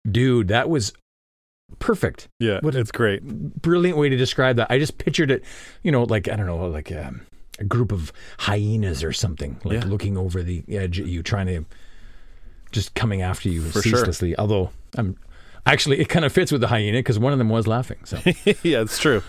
dude, 0.10 0.48
that 0.50 0.70
was 0.70 0.94
perfect. 1.80 2.28
yeah, 2.40 2.60
what 2.62 2.76
a- 2.76 2.80
it's 2.80 2.92
great. 2.92 3.24
Brilliant 3.24 3.98
way 3.98 4.10
to 4.10 4.16
describe 4.18 4.56
that. 4.58 4.68
I 4.72 4.80
just 4.80 4.98
pictured 4.98 5.32
it, 5.32 5.44
you 5.84 5.92
know, 5.92 6.04
like, 6.04 6.28
I 6.30 6.36
don't 6.36 6.46
know, 6.48 6.68
like 6.68 6.92
um, 6.92 7.22
a 7.60 7.64
group 7.64 7.92
of 7.92 8.12
hyenas 8.40 9.04
or 9.04 9.14
something, 9.14 9.60
like 9.64 9.82
Yeah. 9.84 9.86
looking 9.90 10.18
over 10.18 10.44
the 10.44 10.64
edge 10.70 11.00
at 11.00 11.08
you, 11.08 11.24
trying 11.24 11.48
to 11.48 11.66
just 12.72 12.94
coming 12.94 13.22
after 13.22 13.50
you 13.50 13.62
For 13.64 13.82
sure. 13.82 14.00
ceaselessly. 14.00 14.38
Although, 14.38 14.72
I'm 14.98 15.18
actually, 15.66 16.00
it 16.00 16.10
kind 16.10 16.26
of 16.26 16.32
fits 16.34 16.52
with 16.52 16.62
the 16.62 16.68
hyena 16.68 17.00
because 17.00 17.18
one 17.20 17.32
of 17.34 17.38
them 17.40 17.50
was 17.50 17.68
laughing. 17.68 17.98
So, 18.06 18.18
yeah, 18.64 18.82
it's 18.82 19.00
true. 19.00 19.24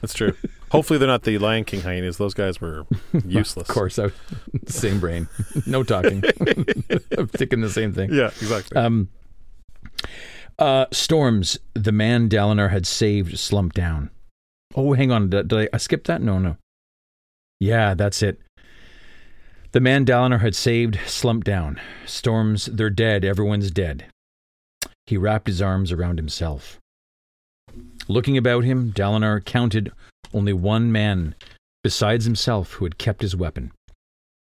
That's 0.00 0.14
true. 0.14 0.34
Hopefully, 0.70 0.98
they're 0.98 1.08
not 1.08 1.22
the 1.22 1.38
Lion 1.38 1.64
King 1.64 1.80
hyenas. 1.80 2.18
Those 2.18 2.34
guys 2.34 2.60
were 2.60 2.84
useless. 3.26 3.68
of 3.68 3.74
course, 3.74 3.98
I, 3.98 4.10
same 4.66 5.00
brain, 5.00 5.28
no 5.66 5.82
talking. 5.82 6.22
I'm 7.16 7.28
thinking 7.28 7.60
the 7.62 7.70
same 7.70 7.92
thing. 7.94 8.12
Yeah, 8.12 8.26
exactly. 8.26 8.76
Um, 8.76 9.08
uh, 10.58 10.86
Storms, 10.92 11.58
the 11.74 11.92
man 11.92 12.28
Dalinar 12.28 12.70
had 12.70 12.86
saved, 12.86 13.38
slumped 13.38 13.76
down. 13.76 14.10
Oh, 14.74 14.92
hang 14.94 15.10
on. 15.10 15.30
Did, 15.30 15.48
did 15.48 15.58
I, 15.58 15.68
I 15.72 15.76
skip 15.78 16.04
that? 16.04 16.22
No, 16.22 16.38
no. 16.38 16.56
Yeah, 17.60 17.94
that's 17.94 18.22
it. 18.22 18.40
The 19.72 19.80
man 19.80 20.04
Dalinar 20.06 20.40
had 20.40 20.54
saved 20.54 20.98
slumped 21.06 21.46
down. 21.46 21.80
Storms, 22.06 22.66
they're 22.66 22.90
dead. 22.90 23.24
Everyone's 23.24 23.70
dead. 23.70 24.06
He 25.06 25.16
wrapped 25.16 25.46
his 25.46 25.62
arms 25.62 25.92
around 25.92 26.18
himself. 26.18 26.78
Looking 28.08 28.36
about 28.36 28.64
him, 28.64 28.92
Dalinar 28.92 29.44
counted 29.44 29.92
only 30.32 30.52
one 30.52 30.90
man 30.90 31.34
besides 31.82 32.24
himself 32.24 32.74
who 32.74 32.84
had 32.84 32.98
kept 32.98 33.22
his 33.22 33.36
weapon. 33.36 33.72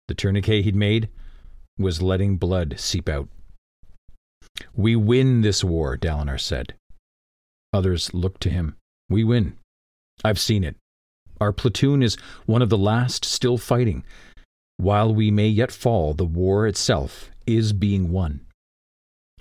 The 0.09 0.15
tourniquet 0.15 0.65
he'd 0.65 0.77
made 0.77 1.09
was 1.79 2.03
letting 2.03 2.37
blood 2.37 2.75
seep 2.79 3.09
out. 3.09 3.29
We 4.75 4.97
win 4.97 5.41
this 5.43 5.63
war, 5.65 5.97
Dalinar 5.97 6.41
said. 6.41 6.75
Others 7.73 8.13
looked 8.15 8.41
to 8.43 8.51
him. 8.51 8.77
We 9.09 9.25
win. 9.25 9.57
I've 10.25 10.39
seen 10.41 10.65
it. 10.65 10.77
Our 11.41 11.53
platoon 11.53 12.03
is 12.03 12.17
one 12.47 12.63
of 12.63 12.69
the 12.69 12.79
last 12.79 13.25
still 13.25 13.59
fighting. 13.59 14.05
While 14.77 15.15
we 15.15 15.31
may 15.31 15.49
yet 15.49 15.73
fall, 15.73 16.15
the 16.15 16.25
war 16.25 16.67
itself 16.67 17.31
is 17.47 17.73
being 17.73 18.11
won. 18.11 18.41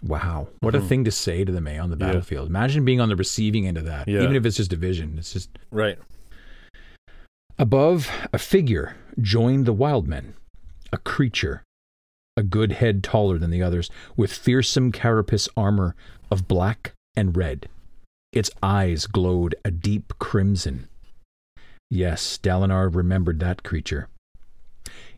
Wow. 0.04 0.48
What 0.62 0.74
Mhm. 0.74 0.78
a 0.80 0.88
thing 0.88 1.04
to 1.04 1.12
say 1.12 1.44
to 1.46 1.52
the 1.52 1.62
May 1.62 1.78
on 1.78 1.90
the 1.92 1.96
Yeah. 1.98 2.08
battlefield. 2.08 2.48
Imagine 2.50 2.84
being 2.86 3.00
on 3.00 3.10
the 3.10 3.16
receiving 3.16 3.68
end 3.68 3.78
of 3.78 3.86
that, 3.86 4.08
Yeah. 4.08 4.24
even 4.24 4.36
if 4.36 4.46
it's 4.46 4.58
just 4.58 4.74
a 4.74 4.78
vision. 4.78 5.18
It's 5.20 5.34
just 5.34 5.50
Right. 5.70 6.00
Above, 7.60 8.10
a 8.34 8.40
figure 8.40 8.96
joined 9.22 9.66
the 9.68 9.74
wild 9.74 10.08
men, 10.08 10.34
a 10.92 10.98
creature, 10.98 11.62
a 12.42 12.44
good 12.44 12.74
head 12.74 13.04
taller 13.04 13.38
than 13.38 13.52
the 13.52 13.64
others, 13.64 13.90
with 14.18 14.34
fearsome 14.34 14.92
carapace 14.92 15.48
armor 15.56 15.96
of 16.30 16.50
black 16.50 16.92
and 17.16 17.38
red. 17.38 17.70
Its 18.34 18.52
eyes 18.62 19.08
glowed 19.08 19.56
a 19.64 19.72
deep 19.72 20.14
crimson. 20.20 20.90
Yes, 21.90 22.38
Dalinar 22.38 22.94
remembered 22.94 23.40
that 23.40 23.64
creature. 23.64 24.10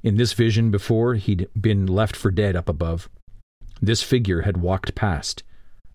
In 0.04 0.18
this 0.18 0.34
vision 0.34 0.70
before, 0.70 1.16
he'd 1.16 1.48
been 1.60 1.88
left 1.88 2.16
for 2.16 2.30
dead 2.30 2.56
up 2.56 2.70
above. 2.70 3.10
This 3.82 4.04
figure 4.04 4.42
had 4.42 4.58
walked 4.58 4.94
past, 4.94 5.44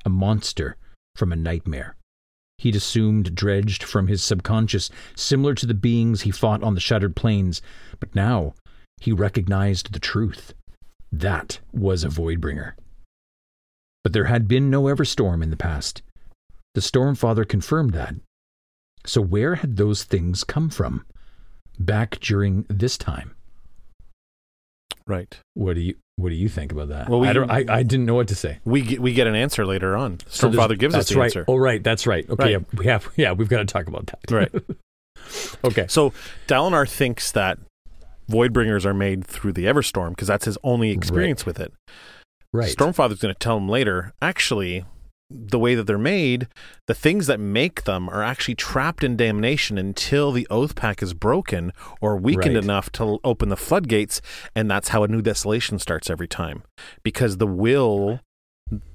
a 0.04 0.08
monster 0.08 0.76
from 1.14 1.32
a 1.32 1.36
nightmare 1.36 1.94
he'd 2.58 2.76
assumed 2.76 3.34
dredged 3.34 3.82
from 3.82 4.08
his 4.08 4.22
subconscious, 4.22 4.90
similar 5.14 5.54
to 5.54 5.66
the 5.66 5.74
beings 5.74 6.22
he 6.22 6.30
fought 6.30 6.62
on 6.62 6.74
the 6.74 6.80
shattered 6.80 7.16
plains. 7.16 7.62
But 8.00 8.14
now 8.14 8.54
he 9.00 9.12
recognized 9.12 9.92
the 9.92 10.00
truth. 10.00 10.54
That 11.10 11.60
was 11.72 12.04
a 12.04 12.08
Voidbringer. 12.08 12.72
But 14.04 14.12
there 14.12 14.24
had 14.24 14.46
been 14.48 14.70
no 14.70 14.84
Everstorm 14.84 15.42
in 15.42 15.50
the 15.50 15.56
past. 15.56 16.02
The 16.74 16.80
Stormfather 16.80 17.48
confirmed 17.48 17.92
that. 17.94 18.14
So 19.04 19.20
where 19.20 19.56
had 19.56 19.76
those 19.76 20.04
things 20.04 20.44
come 20.44 20.70
from? 20.70 21.04
Back 21.78 22.20
during 22.20 22.66
this 22.68 22.98
time. 22.98 23.34
Right. 25.06 25.38
What 25.54 25.74
do 25.74 25.80
you 25.80 25.94
what 26.16 26.30
do 26.30 26.34
you 26.34 26.48
think 26.48 26.72
about 26.72 26.88
that? 26.88 27.08
Well, 27.08 27.20
we- 27.20 27.28
I, 27.28 27.32
don't, 27.32 27.48
I, 27.48 27.64
I 27.68 27.82
didn't 27.84 28.04
know 28.04 28.14
what 28.14 28.28
to 28.28 28.34
say. 28.34 28.58
We 28.64 28.82
get, 28.82 29.00
we 29.00 29.12
get 29.12 29.28
an 29.28 29.36
answer 29.36 29.64
later 29.64 29.96
on. 29.96 30.18
So 30.26 30.50
Stormfather 30.50 30.76
gives 30.76 30.96
us 30.96 31.08
the 31.08 31.16
right. 31.16 31.24
answer. 31.26 31.44
Oh, 31.46 31.56
right. 31.56 31.82
That's 31.82 32.08
right. 32.08 32.28
Okay. 32.28 32.42
Right. 32.42 32.50
Yeah, 32.50 32.78
we 32.78 32.86
have. 32.86 33.08
Yeah, 33.16 33.32
we've 33.32 33.48
got 33.48 33.58
to 33.58 33.64
talk 33.64 33.86
about 33.86 34.06
that. 34.06 34.30
Right. 34.30 34.52
okay. 35.64 35.86
So 35.88 36.12
Dalinar 36.48 36.90
thinks 36.90 37.30
that 37.32 37.58
Voidbringers 38.30 38.84
are 38.84 38.94
made 38.94 39.24
through 39.26 39.52
the 39.52 39.64
Everstorm 39.64 40.10
because 40.10 40.28
that's 40.28 40.44
his 40.44 40.58
only 40.62 40.90
experience 40.90 41.46
with 41.46 41.58
it. 41.58 41.72
Right. 42.52 42.74
Stormfather's 42.74 43.20
going 43.20 43.34
to 43.34 43.38
tell 43.38 43.56
him 43.56 43.68
later, 43.68 44.12
actually, 44.22 44.84
the 45.30 45.58
way 45.58 45.74
that 45.74 45.84
they're 45.86 45.98
made, 45.98 46.48
the 46.86 46.94
things 46.94 47.26
that 47.26 47.38
make 47.38 47.84
them 47.84 48.08
are 48.08 48.22
actually 48.22 48.54
trapped 48.54 49.04
in 49.04 49.16
damnation 49.16 49.76
until 49.76 50.32
the 50.32 50.46
Oathpact 50.50 51.02
is 51.02 51.12
broken 51.12 51.72
or 52.00 52.16
weakened 52.16 52.54
Right. 52.54 52.64
enough 52.64 52.90
to 52.92 53.18
open 53.24 53.50
the 53.50 53.56
floodgates, 53.56 54.22
and 54.54 54.70
that's 54.70 54.88
how 54.88 55.04
a 55.04 55.08
new 55.08 55.20
desolation 55.20 55.78
starts 55.78 56.08
every 56.08 56.28
time. 56.28 56.62
Because 57.02 57.36
the 57.36 57.46
will, 57.46 58.20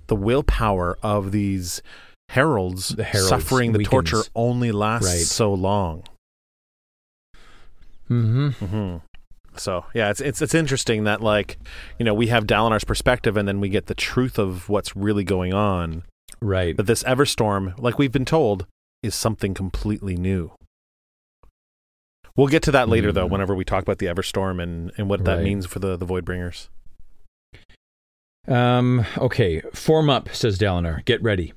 the 0.07 0.15
willpower 0.15 0.97
of 1.03 1.31
these 1.31 1.83
heralds, 2.29 2.89
The 2.89 3.03
heralds 3.03 3.29
suffering 3.29 3.73
the 3.73 3.77
weakens. 3.79 4.09
torture 4.09 4.29
only 4.35 4.71
lasts 4.71 5.07
Right. 5.07 5.21
so 5.21 5.53
long. 5.53 6.03
Mm-hmm. 8.09 8.49
hmm 8.65 8.97
So 9.59 9.85
yeah, 9.93 10.09
it's 10.09 10.21
it's 10.21 10.41
it's 10.41 10.53
interesting 10.55 11.03
that 11.05 11.21
like 11.21 11.57
you 11.99 12.05
know 12.05 12.13
we 12.13 12.27
have 12.27 12.45
Dalinar's 12.45 12.83
perspective 12.83 13.37
and 13.37 13.47
then 13.47 13.59
we 13.59 13.69
get 13.69 13.85
the 13.87 13.95
truth 13.95 14.37
of 14.39 14.69
what's 14.69 14.95
really 14.95 15.23
going 15.23 15.53
on. 15.53 16.03
Right. 16.41 16.75
But 16.75 16.87
this 16.87 17.03
Everstorm, 17.03 17.77
like 17.79 17.97
we've 17.97 18.11
been 18.11 18.25
told, 18.25 18.65
is 19.01 19.15
something 19.15 19.53
completely 19.53 20.15
new. 20.17 20.51
We'll 22.35 22.47
get 22.47 22.63
to 22.63 22.71
that 22.71 22.89
later 22.89 23.11
though, 23.11 23.27
Mm. 23.27 23.31
whenever 23.31 23.53
we 23.55 23.63
talk 23.63 23.83
about 23.83 23.99
the 23.99 24.07
Everstorm 24.07 24.61
and 24.61 24.91
and 24.97 25.07
what 25.09 25.23
that 25.25 25.35
Right. 25.35 25.43
means 25.43 25.65
for 25.65 25.79
the 25.79 25.95
the 25.97 26.05
Voidbringers. 26.05 26.67
Um. 28.47 29.05
Okay. 29.17 29.61
Form 29.73 30.09
up, 30.09 30.29
says 30.35 30.57
Dalinar. 30.59 31.05
Get 31.05 31.21
ready. 31.23 31.53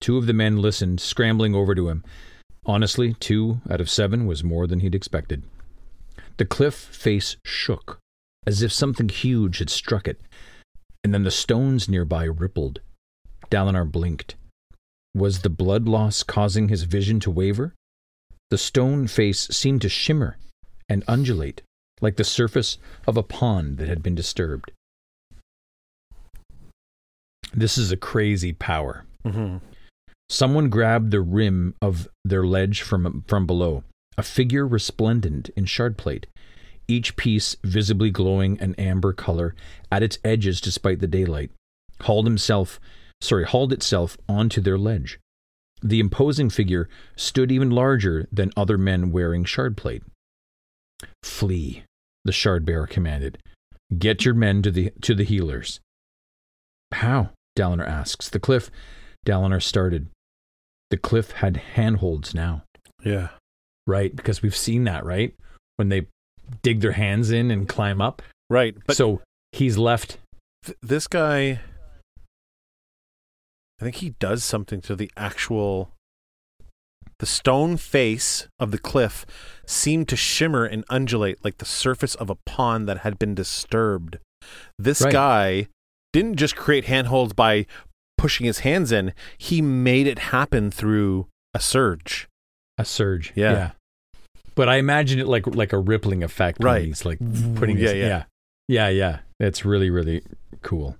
Two 0.00 0.16
of 0.16 0.26
the 0.26 0.32
men 0.32 0.56
listened, 0.58 1.00
scrambling 1.00 1.54
over 1.54 1.74
to 1.74 1.88
him. 1.88 2.02
Honestly, 2.64 3.14
two 3.20 3.60
out 3.68 3.80
of 3.80 3.90
seven 3.90 4.26
was 4.26 4.42
more 4.42 4.66
than 4.66 4.80
he'd 4.80 4.94
expected. 4.94 5.42
The 6.36 6.44
cliff 6.44 6.74
face 6.74 7.36
shook, 7.44 7.98
as 8.46 8.62
if 8.62 8.72
something 8.72 9.08
huge 9.08 9.58
had 9.58 9.70
struck 9.70 10.08
it, 10.08 10.20
and 11.04 11.12
then 11.12 11.24
the 11.24 11.30
stones 11.30 11.88
nearby 11.88 12.24
rippled. 12.24 12.80
Dalinar 13.50 13.90
blinked. 13.90 14.36
Was 15.14 15.42
the 15.42 15.50
blood 15.50 15.86
loss 15.86 16.22
causing 16.22 16.68
his 16.68 16.84
vision 16.84 17.20
to 17.20 17.30
waver? 17.30 17.74
The 18.50 18.58
stone 18.58 19.06
face 19.06 19.48
seemed 19.48 19.82
to 19.82 19.88
shimmer 19.88 20.38
and 20.88 21.04
undulate, 21.06 21.62
like 22.00 22.16
the 22.16 22.24
surface 22.24 22.78
of 23.06 23.16
a 23.16 23.22
pond 23.22 23.78
that 23.78 23.88
had 23.88 24.02
been 24.02 24.14
disturbed. 24.14 24.72
This 27.54 27.76
is 27.76 27.92
a 27.92 27.96
crazy 27.96 28.52
power. 28.52 29.04
Mm-hmm. 29.24 29.58
Someone 30.30 30.70
grabbed 30.70 31.10
the 31.10 31.20
rim 31.20 31.74
of 31.82 32.08
their 32.24 32.44
ledge 32.44 32.80
from, 32.80 33.24
from 33.28 33.46
below, 33.46 33.84
a 34.16 34.22
figure 34.22 34.66
resplendent 34.66 35.48
in 35.56 35.64
shardplate, 35.64 36.24
each 36.88 37.16
piece 37.16 37.56
visibly 37.64 38.10
glowing 38.10 38.60
an 38.60 38.74
amber 38.76 39.12
color 39.12 39.54
at 39.90 40.02
its 40.02 40.18
edges 40.24 40.60
despite 40.60 41.00
the 41.00 41.06
daylight, 41.06 41.50
hauled 42.02 42.26
himself, 42.26 42.80
sorry, 43.20 43.44
hauled 43.44 43.72
itself 43.72 44.16
onto 44.28 44.60
their 44.60 44.78
ledge. 44.78 45.18
The 45.82 46.00
imposing 46.00 46.50
figure 46.50 46.88
stood 47.16 47.50
even 47.50 47.70
larger 47.70 48.28
than 48.30 48.52
other 48.56 48.78
men 48.78 49.10
wearing 49.10 49.44
shardplate. 49.44 50.02
Flee, 51.22 51.84
the 52.24 52.32
shard 52.32 52.64
bearer 52.64 52.86
commanded. 52.86 53.38
Get 53.98 54.24
your 54.24 54.34
men 54.34 54.62
to 54.62 54.70
the 54.70 54.92
to 55.02 55.14
the 55.14 55.24
healers. 55.24 55.80
How? 56.92 57.30
Dalinar 57.58 57.86
asks. 57.86 58.28
The 58.28 58.40
cliff. 58.40 58.70
Dalinar 59.26 59.62
started. 59.62 60.08
The 60.90 60.96
cliff 60.96 61.32
had 61.32 61.56
handholds 61.56 62.34
now. 62.34 62.62
Yeah. 63.04 63.30
Right, 63.86 64.14
because 64.14 64.42
we've 64.42 64.56
seen 64.56 64.84
that, 64.84 65.04
right? 65.04 65.34
When 65.76 65.88
they 65.88 66.06
dig 66.62 66.80
their 66.80 66.92
hands 66.92 67.30
in 67.30 67.50
and 67.50 67.68
climb 67.68 68.00
up. 68.00 68.22
Right. 68.50 68.76
But 68.86 68.96
so 68.96 69.20
he's 69.52 69.78
left. 69.78 70.18
th- 70.64 70.76
this 70.82 71.06
guy 71.06 71.60
I 73.80 73.84
think 73.84 73.96
he 73.96 74.10
does 74.20 74.44
something 74.44 74.80
to 74.82 74.94
the 74.94 75.10
actual 75.16 75.90
the 77.18 77.26
stone 77.26 77.76
face 77.76 78.46
of 78.60 78.70
the 78.70 78.78
cliff 78.78 79.24
seemed 79.66 80.08
to 80.08 80.16
shimmer 80.16 80.64
and 80.64 80.84
undulate 80.90 81.44
like 81.44 81.58
the 81.58 81.64
surface 81.64 82.14
of 82.16 82.30
a 82.30 82.36
pond 82.46 82.88
that 82.88 82.98
had 82.98 83.18
been 83.18 83.34
disturbed. 83.34 84.18
This 84.78 85.02
Right. 85.02 85.12
guy 85.12 85.68
didn't 86.12 86.36
just 86.36 86.56
create 86.56 86.84
handholds 86.84 87.32
by 87.32 87.66
pushing 88.18 88.46
his 88.46 88.60
hands 88.60 88.92
in, 88.92 89.12
he 89.38 89.60
made 89.62 90.06
it 90.06 90.18
happen 90.18 90.70
through 90.70 91.26
a 91.54 91.60
surge. 91.60 92.28
A 92.82 92.84
surge. 92.84 93.32
Yeah. 93.34 93.70
But 94.54 94.68
I 94.68 94.76
imagine 94.76 95.18
it 95.18 95.26
like 95.26 95.46
like 95.46 95.72
a 95.72 95.78
rippling 95.78 96.22
effect. 96.22 96.58
when 96.58 96.66
Right. 96.66 96.84
He's 96.84 97.04
like 97.04 97.18
putting 97.54 97.78
Yeah, 97.78 97.88
his, 97.88 97.92
yeah. 97.94 98.06
yeah. 98.06 98.24
Yeah, 98.68 98.88
yeah. 98.88 99.18
It's 99.40 99.64
really, 99.64 99.90
really 99.90 100.22
cool. 100.62 100.96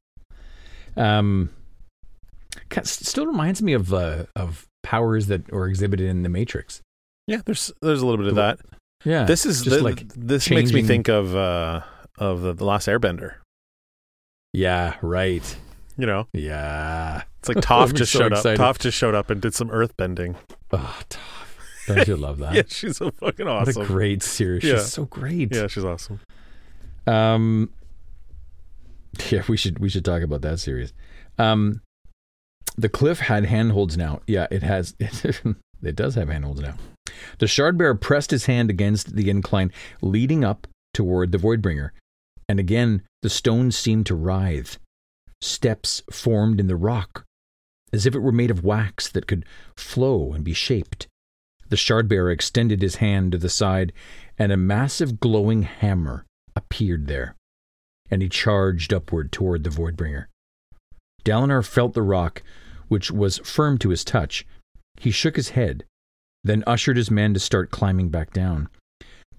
Um 0.96 1.50
still 2.84 3.26
reminds 3.26 3.62
me 3.62 3.72
of 3.72 3.92
uh, 3.92 4.24
of 4.36 4.66
powers 4.82 5.26
that 5.28 5.50
are 5.52 5.66
exhibited 5.66 6.08
in 6.08 6.22
the 6.22 6.28
Matrix. 6.28 6.80
Yeah, 7.26 7.40
there's 7.44 7.70
there's 7.82 8.02
a 8.02 8.06
little 8.06 8.18
bit 8.24 8.28
of 8.28 8.36
that. 8.36 8.58
Yeah. 9.04 9.24
This 9.24 9.46
is 9.46 9.62
just 9.62 9.76
the- 9.78 9.82
like 9.82 10.06
this 10.14 10.48
makes 10.50 10.72
me 10.72 10.82
think 10.82 11.08
of 11.08 11.34
uh 11.36 11.82
of 12.18 12.42
the, 12.42 12.52
the 12.52 12.64
Last 12.64 12.88
Airbender. 12.88 13.34
Yeah, 14.52 14.96
right. 15.02 15.56
You 15.98 16.06
know, 16.06 16.26
Yeah. 16.32 17.22
it's 17.40 17.48
like 17.48 17.58
Toph 17.58 17.94
just 17.94 18.12
so 18.12 18.20
showed 18.20 18.32
excited. 18.32 18.60
up. 18.60 18.76
Toph 18.76 18.80
just 18.80 18.96
showed 18.96 19.14
up 19.14 19.30
and 19.30 19.40
did 19.40 19.54
some 19.54 19.70
earth 19.70 19.94
bending. 19.96 20.36
Oh, 20.72 21.00
Toph. 21.10 21.18
Don't 21.86 22.06
you 22.06 22.16
love 22.16 22.38
that? 22.38 22.54
Yeah, 22.54 22.62
she's 22.68 22.96
so 22.96 23.10
fucking 23.10 23.46
awesome. 23.46 23.74
What 23.74 23.84
a 23.84 23.86
great 23.86 24.22
series. 24.22 24.64
Yeah. 24.64 24.74
She's 24.74 24.92
so 24.92 25.04
great. 25.06 25.54
yeah, 25.54 25.66
she's 25.66 25.84
awesome. 25.84 26.20
Um, 27.06 27.70
yeah, 29.30 29.42
we 29.48 29.56
should 29.56 29.78
we 29.78 29.88
should 29.88 30.04
talk 30.04 30.22
about 30.22 30.42
that 30.42 30.60
series. 30.60 30.92
Um, 31.38 31.80
the 32.76 32.88
cliff 32.88 33.20
had 33.20 33.44
handholds 33.46 33.96
now. 33.96 34.20
Yeah, 34.26 34.46
it 34.50 34.62
has. 34.62 34.94
It, 35.84 35.96
does 35.96 36.14
have 36.14 36.28
handholds 36.28 36.60
now. 36.60 36.76
The 37.40 37.48
shard 37.48 37.76
bearer 37.76 37.96
pressed 37.96 38.30
his 38.30 38.46
hand 38.46 38.70
against 38.70 39.16
the 39.16 39.28
incline 39.30 39.72
leading 40.00 40.44
up 40.44 40.68
toward 40.94 41.32
the 41.32 41.38
Voidbringer, 41.38 41.90
and 42.48 42.60
again 42.60 43.02
the 43.22 43.28
stones 43.28 43.76
seemed 43.76 44.06
to 44.06 44.14
writhe. 44.14 44.78
Steps 45.40 46.00
formed 46.08 46.60
in 46.60 46.68
the 46.68 46.76
rock, 46.76 47.24
as 47.92 48.06
if 48.06 48.14
it 48.14 48.20
were 48.20 48.30
made 48.30 48.52
of 48.52 48.62
wax 48.62 49.08
that 49.08 49.26
could 49.26 49.44
flow 49.76 50.32
and 50.32 50.44
be 50.44 50.52
shaped. 50.52 51.08
The 51.72 51.78
shardbearer 51.78 52.30
extended 52.30 52.82
his 52.82 52.96
hand 52.96 53.32
to 53.32 53.38
the 53.38 53.48
side, 53.48 53.94
and 54.38 54.52
a 54.52 54.58
massive 54.58 55.20
glowing 55.20 55.62
hammer 55.62 56.26
appeared 56.54 57.06
there, 57.06 57.34
and 58.10 58.20
he 58.20 58.28
charged 58.28 58.92
upward 58.92 59.32
toward 59.32 59.64
the 59.64 59.70
Voidbringer. 59.70 60.26
Dalinar 61.24 61.66
felt 61.66 61.94
the 61.94 62.02
rock, 62.02 62.42
which 62.88 63.10
was 63.10 63.38
firm 63.38 63.78
to 63.78 63.88
his 63.88 64.04
touch. 64.04 64.46
He 65.00 65.10
shook 65.10 65.36
his 65.36 65.56
head, 65.56 65.86
then 66.44 66.62
ushered 66.66 66.98
his 66.98 67.10
men 67.10 67.32
to 67.32 67.40
start 67.40 67.70
climbing 67.70 68.10
back 68.10 68.34
down. 68.34 68.68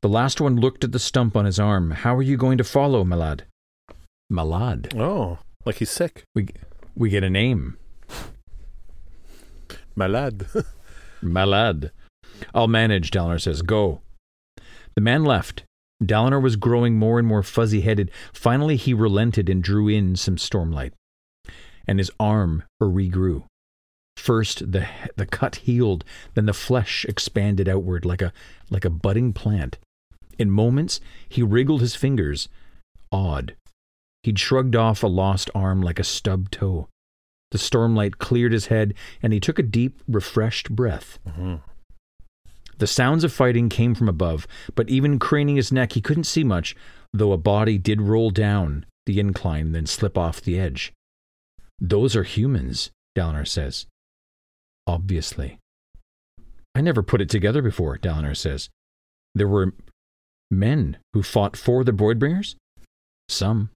The 0.01 0.09
last 0.09 0.41
one 0.41 0.55
looked 0.55 0.83
at 0.83 0.91
the 0.91 0.97
stump 0.97 1.37
on 1.37 1.45
his 1.45 1.59
arm. 1.59 1.91
How 1.91 2.15
are 2.15 2.23
you 2.23 2.35
going 2.35 2.57
to 2.57 2.63
follow, 2.63 3.03
Malad? 3.03 3.41
Malad. 4.31 4.99
Oh, 4.99 5.37
like 5.65 5.75
he's 5.75 5.91
sick. 5.91 6.23
We 6.33 6.47
we 6.95 7.11
get 7.11 7.23
a 7.23 7.29
name. 7.29 7.77
Malad. 9.95 10.65
Malad. 11.21 11.91
I'll 12.53 12.67
manage, 12.67 13.11
Dalinar 13.11 13.41
says. 13.41 13.61
Go. 13.61 14.01
The 14.95 15.01
man 15.01 15.23
left. 15.23 15.63
Dalinar 16.03 16.41
was 16.41 16.55
growing 16.55 16.97
more 16.97 17.19
and 17.19 17.27
more 17.27 17.43
fuzzy 17.43 17.81
headed. 17.81 18.11
Finally, 18.33 18.75
he 18.75 18.93
relented 18.93 19.49
and 19.49 19.63
drew 19.63 19.87
in 19.87 20.15
some 20.15 20.35
stormlight. 20.35 20.91
And 21.87 21.99
his 21.99 22.11
arm 22.19 22.63
regrew. 22.81 23.43
First, 24.15 24.71
the, 24.71 24.87
the 25.15 25.25
cut 25.25 25.57
healed, 25.57 26.05
then 26.35 26.45
the 26.45 26.53
flesh 26.53 27.05
expanded 27.09 27.67
outward 27.67 28.05
like 28.05 28.21
a, 28.21 28.31
like 28.69 28.85
a 28.85 28.89
budding 28.89 29.33
plant. 29.33 29.77
In 30.37 30.51
moments, 30.51 30.99
he 31.27 31.41
wriggled 31.41 31.81
his 31.81 31.95
fingers. 31.95 32.49
Odd. 33.11 33.55
He'd 34.23 34.39
shrugged 34.39 34.75
off 34.75 35.03
a 35.03 35.07
lost 35.07 35.49
arm 35.53 35.81
like 35.81 35.99
a 35.99 36.03
stubbed 36.03 36.53
toe. 36.53 36.87
The 37.51 37.57
stormlight 37.57 38.17
cleared 38.17 38.53
his 38.53 38.67
head, 38.67 38.93
and 39.21 39.33
he 39.33 39.39
took 39.39 39.59
a 39.59 39.63
deep, 39.63 40.01
refreshed 40.07 40.75
breath. 40.75 41.19
Mm-hmm. 41.27 41.55
The 42.77 42.87
sounds 42.87 43.23
of 43.23 43.31
fighting 43.33 43.69
came 43.69 43.95
from 43.95 44.09
above, 44.09 44.47
but 44.75 44.89
even 44.89 45.19
craning 45.19 45.55
his 45.55 45.71
neck, 45.71 45.93
he 45.93 46.01
couldn't 46.01 46.23
see 46.25 46.43
much, 46.43 46.75
though 47.13 47.31
a 47.31 47.37
body 47.37 47.77
did 47.77 48.01
roll 48.01 48.29
down 48.31 48.85
the 49.05 49.19
incline 49.19 49.67
and 49.67 49.75
then 49.75 49.85
slip 49.85 50.17
off 50.17 50.41
the 50.41 50.59
edge. 50.59 50.91
Those 51.79 52.15
are 52.15 52.23
humans, 52.23 52.91
Dalinar 53.17 53.47
says. 53.47 53.85
Obviously. 54.87 55.59
I 56.75 56.81
never 56.81 57.03
put 57.03 57.21
it 57.21 57.29
together 57.29 57.61
before, 57.61 57.97
Dalinar 57.97 58.35
says. 58.35 58.69
There 59.35 59.47
were 59.47 59.73
men 60.49 60.97
who 61.13 61.21
fought 61.23 61.55
for 61.57 61.83
the 61.83 61.91
Voidbringers? 61.91 62.55
Some. 63.29 63.69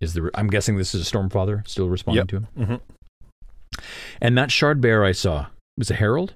Is 0.00 0.14
the 0.14 0.30
I'm 0.34 0.46
guessing 0.48 0.76
this 0.76 0.94
is 0.94 1.06
a 1.06 1.10
Stormfather 1.10 1.66
still 1.66 1.88
responding 1.88 2.20
Yep. 2.20 2.28
to 2.28 2.36
him. 2.36 2.46
Mm-hmm. 2.56 3.80
And 4.20 4.38
that 4.38 4.50
shard 4.52 4.80
bear 4.80 5.04
I 5.04 5.12
saw 5.12 5.46
was 5.76 5.90
a 5.90 5.94
herald? 5.94 6.34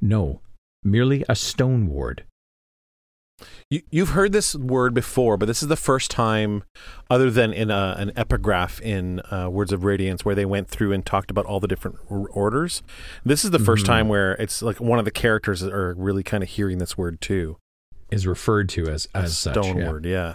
No, 0.00 0.40
merely 0.84 1.24
a 1.28 1.34
Stoneward. 1.34 2.24
You, 3.68 3.82
you've 3.90 4.10
heard 4.10 4.32
this 4.32 4.54
word 4.54 4.94
before, 4.94 5.36
but 5.36 5.46
this 5.46 5.60
is 5.62 5.68
the 5.68 5.76
first 5.76 6.10
time, 6.10 6.62
other 7.10 7.30
than 7.30 7.52
in 7.52 7.70
a, 7.70 7.94
an 7.98 8.12
epigraph 8.16 8.80
in 8.80 9.20
uh, 9.30 9.48
Words 9.50 9.72
of 9.72 9.82
Radiance, 9.82 10.24
where 10.24 10.36
they 10.36 10.44
went 10.44 10.68
through 10.68 10.92
and 10.92 11.04
talked 11.04 11.30
about 11.32 11.44
all 11.46 11.58
the 11.58 11.66
different 11.66 11.98
r- 12.08 12.28
orders. 12.28 12.82
This 13.24 13.44
is 13.44 13.50
the 13.50 13.58
first 13.58 13.84
Mhm. 13.84 13.88
time 13.88 14.08
where 14.08 14.34
it's 14.34 14.62
like 14.62 14.80
one 14.80 14.98
of 15.00 15.04
the 15.04 15.10
characters 15.10 15.62
are 15.64 15.94
really 15.98 16.22
kind 16.22 16.42
of 16.44 16.48
hearing 16.50 16.78
this 16.78 16.96
word 16.96 17.20
too. 17.20 17.56
Is 18.10 18.26
referred 18.26 18.68
to 18.70 18.86
as 18.86 19.08
A 19.14 19.18
as 19.18 19.36
such. 19.36 19.54
stone 19.54 19.78
yeah. 19.78 19.90
word, 19.90 20.04
yeah. 20.04 20.34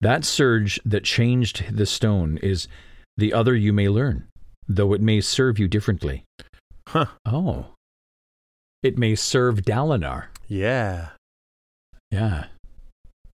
That 0.00 0.24
surge 0.24 0.78
that 0.84 1.02
changed 1.02 1.64
the 1.76 1.86
stone 1.86 2.36
is 2.42 2.68
the 3.16 3.32
other 3.32 3.56
you 3.56 3.72
may 3.72 3.88
learn, 3.88 4.28
though 4.68 4.92
it 4.92 5.00
may 5.00 5.20
serve 5.20 5.58
you 5.58 5.66
differently. 5.66 6.22
Huh. 6.88 7.06
Oh. 7.26 7.66
It 8.84 8.98
may 8.98 9.14
serve 9.14 9.62
Dalinar. 9.62 10.26
Yeah. 10.46 11.08
Yeah. 12.10 12.44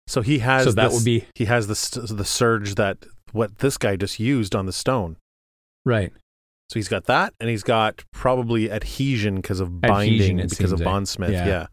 So 0.09 0.21
he 0.23 0.41
has. 0.41 0.65
so 0.65 0.73
that 0.73 0.89
this- 0.91 0.95
would 0.95 1.05
be 1.05 1.25
He 1.37 1.45
has 1.47 1.69
the 1.69 2.15
the 2.15 2.25
surge 2.25 2.75
that 2.75 2.99
what 3.33 3.59
this 3.59 3.79
guy 3.79 3.97
just 3.97 4.19
used 4.21 4.55
on 4.55 4.67
the 4.67 4.73
stone. 4.73 5.17
right. 5.85 6.13
So 6.69 6.81
he's 6.81 6.89
got 6.89 7.05
that, 7.05 7.33
and 7.39 7.49
he's 7.49 7.63
got 7.63 8.03
probably 8.13 8.73
adhesion 8.73 9.37
because 9.37 9.61
of 9.61 9.69
Adhesion, 9.85 10.37
binding 10.37 10.49
because 10.49 10.73
of 10.73 10.81
like. 10.81 10.85
bondsmith. 10.85 11.31
Yeah. 11.31 11.47
Yeah. 11.47 11.67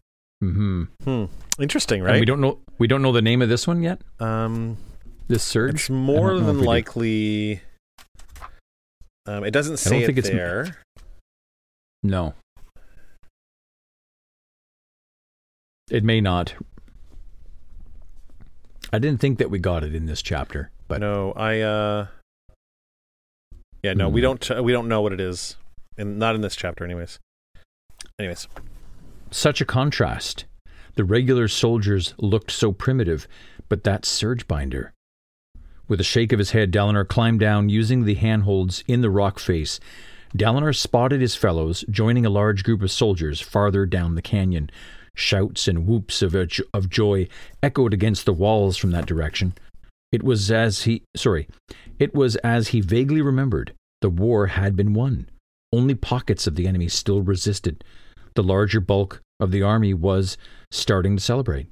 Mm-hmm. 0.44 0.82
Hmm. 1.02 1.24
Interesting, 1.60 1.98
And 2.02 2.06
right? 2.06 2.20
we 2.20 2.24
don't 2.26 2.40
know 2.40 2.60
we 2.78 2.86
don't 2.86 3.02
know 3.02 3.10
the 3.10 3.20
name 3.22 3.42
of 3.42 3.48
this 3.48 3.66
one 3.66 3.82
yet. 3.82 4.00
um, 4.20 4.76
This 5.26 5.42
surge. 5.42 5.74
it's 5.74 5.90
more 5.90 6.38
than 6.38 6.60
likely. 6.60 7.60
Um, 9.26 9.42
it 9.42 9.50
doesn't 9.50 9.78
say 9.78 9.96
I 9.96 9.98
don't 9.98 10.06
think 10.06 10.18
it 10.18 10.26
it's- 10.26 10.32
there. 10.36 10.76
No. 12.04 12.34
It 15.94 16.02
may 16.02 16.20
not. 16.20 16.54
I 18.92 18.98
didn't 18.98 19.20
think 19.20 19.38
that 19.38 19.48
we 19.48 19.60
got 19.60 19.84
it 19.84 19.94
in 19.94 20.06
this 20.06 20.22
chapter, 20.22 20.72
but 20.88 21.00
no, 21.00 21.32
I. 21.36 21.60
uh 21.60 22.06
Yeah, 23.84 23.92
no, 23.92 24.08
we 24.08 24.20
Hmm. 24.20 24.24
don't. 24.24 24.64
we 24.64 24.72
don't 24.72 24.88
know 24.88 25.02
what 25.02 25.12
it 25.12 25.20
is, 25.20 25.56
and 25.96 26.18
not 26.18 26.34
in 26.34 26.40
this 26.40 26.56
chapter, 26.56 26.84
anyways. 26.84 27.20
Anyways, 28.18 28.48
such 29.30 29.60
a 29.60 29.64
contrast. 29.64 30.46
The 30.96 31.04
regular 31.04 31.46
soldiers 31.46 32.12
looked 32.18 32.50
so 32.50 32.72
primitive, 32.72 33.28
but 33.68 33.84
that 33.84 34.04
surge 34.04 34.48
binder. 34.48 34.92
With 35.86 36.00
a 36.00 36.04
shake 36.04 36.32
of 36.32 36.40
his 36.40 36.50
head, 36.50 36.72
Dalinar 36.72 37.06
climbed 37.06 37.38
down 37.38 37.68
using 37.68 38.04
the 38.04 38.14
handholds 38.14 38.82
in 38.88 39.00
the 39.00 39.10
rock 39.10 39.38
face. 39.38 39.78
Dalinar 40.36 40.74
spotted 40.74 41.20
his 41.20 41.36
fellows 41.36 41.84
joining 41.88 42.26
a 42.26 42.30
large 42.30 42.64
group 42.64 42.82
of 42.82 42.90
soldiers 42.90 43.40
farther 43.40 43.86
down 43.86 44.16
the 44.16 44.22
canyon. 44.22 44.70
Shouts 45.14 45.68
and 45.68 45.86
whoops 45.86 46.22
of, 46.22 46.34
of 46.34 46.90
joy 46.90 47.28
echoed 47.62 47.94
against 47.94 48.24
the 48.26 48.32
walls 48.32 48.76
from 48.76 48.90
that 48.92 49.06
direction. 49.06 49.54
It 50.12 50.22
was 50.22 50.50
as 50.50 50.82
he 50.82 51.02
sorry, 51.16 51.48
it 51.98 52.14
was 52.14 52.36
as 52.36 52.68
he 52.68 52.80
vaguely 52.80 53.22
remembered. 53.22 53.72
The 54.00 54.10
war 54.10 54.48
had 54.48 54.76
been 54.76 54.92
won. 54.94 55.28
Only 55.72 55.94
pockets 55.94 56.46
of 56.46 56.54
the 56.56 56.66
enemy 56.66 56.88
still 56.88 57.22
resisted. 57.22 57.82
The 58.34 58.42
larger 58.42 58.80
bulk 58.80 59.20
of 59.40 59.50
the 59.50 59.62
army 59.62 59.94
was 59.94 60.36
starting 60.70 61.16
to 61.16 61.22
celebrate. 61.22 61.66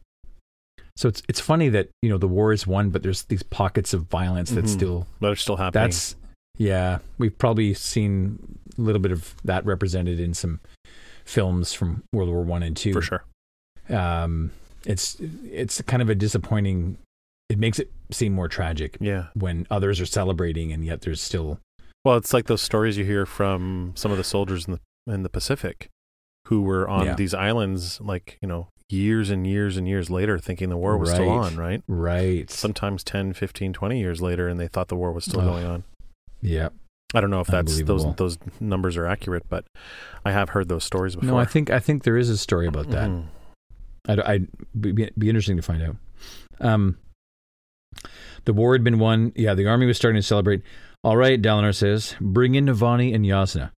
So 0.96 1.08
it's 1.08 1.22
it's 1.28 1.40
funny 1.40 1.68
that 1.70 1.88
you 2.02 2.08
know 2.10 2.18
the 2.18 2.28
war 2.28 2.52
is 2.52 2.66
won, 2.66 2.90
but 2.90 3.02
there's 3.02 3.24
these 3.24 3.42
pockets 3.42 3.92
of 3.94 4.02
violence 4.04 4.50
that 4.50 4.64
Mhm. 4.66 4.68
still 4.68 5.06
but 5.20 5.32
it's 5.32 5.42
still 5.42 5.56
happening. 5.56 5.84
that's 5.84 6.16
yeah. 6.58 6.98
We've 7.18 7.36
probably 7.36 7.74
seen 7.74 8.58
a 8.78 8.80
little 8.80 9.00
bit 9.00 9.10
of 9.12 9.34
that 9.44 9.64
represented 9.64 10.20
in 10.20 10.34
some 10.34 10.60
films 11.24 11.72
from 11.72 12.02
World 12.12 12.28
War 12.30 12.42
One 12.42 12.62
and 12.62 12.76
Two 12.76 12.92
for 12.92 13.02
sure. 13.02 13.24
Um, 13.92 14.50
it's 14.86 15.16
it's 15.44 15.80
kind 15.82 16.02
of 16.02 16.08
a 16.08 16.14
disappointing. 16.14 16.98
It 17.48 17.58
makes 17.58 17.78
it 17.78 17.90
seem 18.10 18.32
more 18.32 18.48
tragic 18.48 18.96
Yeah. 19.00 19.26
when 19.34 19.66
others 19.70 20.00
are 20.00 20.06
celebrating 20.06 20.72
and 20.72 20.84
yet 20.84 21.02
there's 21.02 21.20
still 21.20 21.58
Well, 22.04 22.16
it's 22.16 22.32
like 22.32 22.46
those 22.46 22.62
stories 22.62 22.96
you 22.96 23.04
hear 23.04 23.26
from 23.26 23.92
some 23.94 24.10
of 24.10 24.16
the 24.16 24.24
soldiers 24.24 24.66
in 24.66 24.72
the 25.06 25.12
in 25.12 25.22
the 25.22 25.28
Pacific 25.28 25.88
who 26.48 26.62
were 26.62 26.88
on 26.88 27.06
Yeah. 27.06 27.14
these 27.14 27.34
islands, 27.34 28.00
like 28.00 28.38
you 28.40 28.48
know, 28.48 28.68
years 28.88 29.28
and 29.30 29.46
years 29.46 29.76
and 29.76 29.86
years 29.86 30.08
later, 30.10 30.38
thinking 30.38 30.68
the 30.70 30.76
war 30.76 30.96
was 30.98 31.10
still 31.10 31.28
on. 31.28 31.56
Right. 31.56 31.82
right. 31.88 32.50
Sometimes 32.50 33.04
10, 33.04 33.32
15, 33.34 33.72
20 33.72 33.98
years 34.00 34.20
later, 34.22 34.48
and 34.48 34.58
they 34.58 34.68
thought 34.68 34.88
the 34.88 34.96
war 34.96 35.12
was 35.12 35.24
still 35.24 35.40
Ugh. 35.40 35.46
going 35.46 35.64
on. 35.66 35.84
yeah. 36.40 36.68
I 37.14 37.20
don't 37.20 37.28
know 37.30 37.40
if 37.40 37.46
that's 37.48 37.82
those 37.82 38.06
those 38.16 38.38
numbers 38.58 38.96
are 38.96 39.06
accurate, 39.06 39.42
but 39.50 39.66
I 40.24 40.32
have 40.32 40.48
heard 40.50 40.68
those 40.70 40.84
stories 40.84 41.14
before. 41.14 41.28
No, 41.32 41.36
I 41.38 41.44
think 41.44 41.68
I 41.70 41.78
think 41.78 42.04
there 42.04 42.16
is 42.16 42.30
a 42.30 42.38
story 42.38 42.66
about 42.66 42.88
that. 42.90 43.10
Mhm. 43.10 43.24
I'd, 44.08 44.20
I'd 44.20 44.48
be, 44.78 44.92
be 44.92 45.28
interesting 45.28 45.56
to 45.56 45.62
find 45.62 45.82
out. 45.82 45.96
Um, 46.60 46.98
the 48.44 48.52
war 48.52 48.72
had 48.74 48.84
been 48.84 48.98
won. 48.98 49.32
Yeah, 49.36 49.54
the 49.54 49.66
army 49.66 49.86
was 49.86 49.96
starting 49.96 50.20
to 50.20 50.26
celebrate. 50.26 50.62
All 51.04 51.16
right, 51.16 51.40
Dalinar 51.40 51.74
says, 51.74 52.14
bring 52.20 52.54
in 52.54 52.66
Navani 52.66 53.14
and 53.14 53.24
Jasnah. 53.24 53.70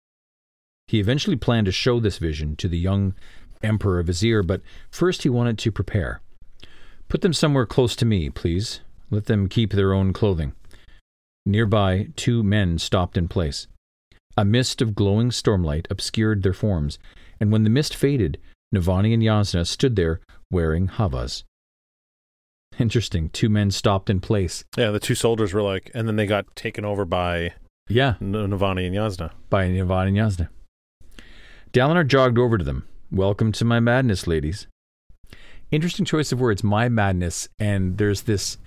He 0.87 0.99
eventually 0.99 1.37
planned 1.37 1.65
to 1.65 1.71
show 1.71 1.99
this 1.99 2.17
vision 2.17 2.55
to 2.57 2.67
the 2.67 2.77
young 2.77 3.15
Emperor 3.61 3.99
of 3.99 4.07
Azir, 4.07 4.45
but 4.45 4.61
first 4.91 5.23
he 5.23 5.29
wanted 5.29 5.57
to 5.59 5.71
prepare. 5.71 6.21
Put 7.07 7.21
them 7.21 7.33
somewhere 7.33 7.65
close 7.65 7.95
to 7.95 8.05
me, 8.05 8.29
please. 8.29 8.81
Let 9.09 9.25
them 9.25 9.47
keep 9.47 9.71
their 9.71 9.93
own 9.93 10.11
clothing. 10.11 10.53
Nearby, 11.45 12.09
two 12.15 12.43
men 12.43 12.77
stopped 12.77 13.17
in 13.17 13.27
place. 13.27 13.67
A 14.35 14.43
mist 14.43 14.81
of 14.81 14.95
glowing 14.95 15.29
stormlight 15.29 15.85
obscured 15.89 16.43
their 16.43 16.53
forms, 16.53 16.97
and 17.39 17.51
when 17.51 17.63
the 17.63 17.69
mist 17.69 17.95
faded, 17.95 18.39
Navani 18.73 19.13
and 19.13 19.21
Jasnah 19.21 19.67
stood 19.67 19.95
there 19.95 20.19
wearing 20.51 20.87
havahs. 20.87 21.43
Interesting. 22.79 23.29
Two 23.29 23.49
men 23.49 23.69
stopped 23.69 24.09
in 24.09 24.19
place. 24.19 24.63
Yeah, 24.75 24.89
the 24.89 24.99
two 24.99 25.13
soldiers 25.15 25.53
were 25.53 25.61
like, 25.61 25.91
and 25.93 26.07
then 26.07 26.15
they 26.15 26.25
got 26.25 26.45
taken 26.55 26.83
over 26.83 27.05
by 27.05 27.53
Yeah, 27.87 28.15
Navani 28.19 28.87
and 28.87 28.95
Jasnah. 28.95 29.31
by 29.49 29.67
Navani 29.67 30.07
and 30.07 30.17
Jasnah. 30.17 30.49
Dalinar 31.71 32.07
jogged 32.07 32.39
over 32.39 32.57
to 32.57 32.63
them. 32.63 32.87
Welcome 33.11 33.51
to 33.53 33.65
my 33.65 33.79
madness, 33.79 34.25
ladies. 34.25 34.65
Interesting 35.69 36.05
choice 36.05 36.31
of 36.31 36.39
words, 36.39 36.63
my 36.63 36.89
madness, 36.89 37.47
and 37.59 37.97
there's 37.99 38.23
this, 38.23 38.57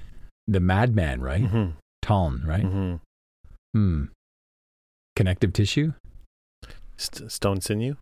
the 0.47 0.61
madman, 0.61 1.21
right? 1.21 1.43
Mm-hmm. 1.43 1.71
Taln, 2.03 2.43
right? 2.45 2.65
Mm-hmm. 2.65 2.95
Hmm. 3.75 4.05
connective 5.17 5.53
tissue? 5.53 5.93
St- 6.97 7.31
stone 7.31 7.61
sinew. 7.61 7.97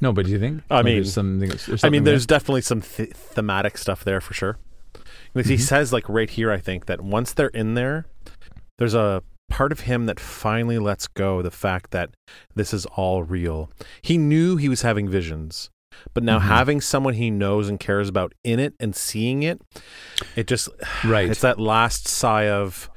No, 0.00 0.12
but 0.12 0.26
do 0.26 0.32
you 0.32 0.38
think? 0.38 0.62
I 0.70 0.82
mean- 0.82 0.96
there's 0.96 1.12
something, 1.12 1.48
there's 1.48 1.84
I 1.84 1.88
mean, 1.88 2.04
there's 2.04 2.26
definitely 2.26 2.62
some 2.62 2.80
th- 2.82 3.10
thematic 3.12 3.76
stuff 3.78 4.04
there 4.04 4.20
for 4.20 4.34
sure. 4.34 4.58
Because 5.34 5.48
He 5.48 5.56
Mhm. 5.56 5.60
says, 5.60 5.92
like 5.92 6.08
right 6.08 6.30
here, 6.30 6.50
I 6.52 6.58
think 6.58 6.86
that 6.86 7.00
once 7.00 7.32
they're 7.32 7.48
in 7.48 7.74
there, 7.74 8.06
there's 8.78 8.94
a 8.94 9.22
part 9.50 9.72
of 9.72 9.80
him 9.80 10.06
that 10.06 10.20
finally 10.20 10.78
lets 10.78 11.06
go 11.08 11.42
the 11.42 11.50
fact 11.50 11.90
that 11.90 12.10
this 12.54 12.72
is 12.74 12.86
all 12.96 13.22
real. 13.22 13.70
He 14.02 14.18
knew 14.18 14.56
he 14.56 14.68
was 14.68 14.82
having 14.82 15.08
visions, 15.08 15.70
but 16.14 16.22
now 16.22 16.38
Mhm. 16.38 16.42
having 16.42 16.80
someone 16.80 17.14
he 17.14 17.30
knows 17.30 17.68
and 17.68 17.80
cares 17.80 18.08
about 18.08 18.32
in 18.44 18.60
it 18.60 18.74
and 18.78 18.94
seeing 18.94 19.42
it, 19.42 19.60
it 20.36 20.46
just 20.46 20.68
right. 21.04 21.28
it's 21.30 21.40
that 21.40 21.58
last 21.58 22.06
sigh 22.06 22.48
of, 22.48 22.90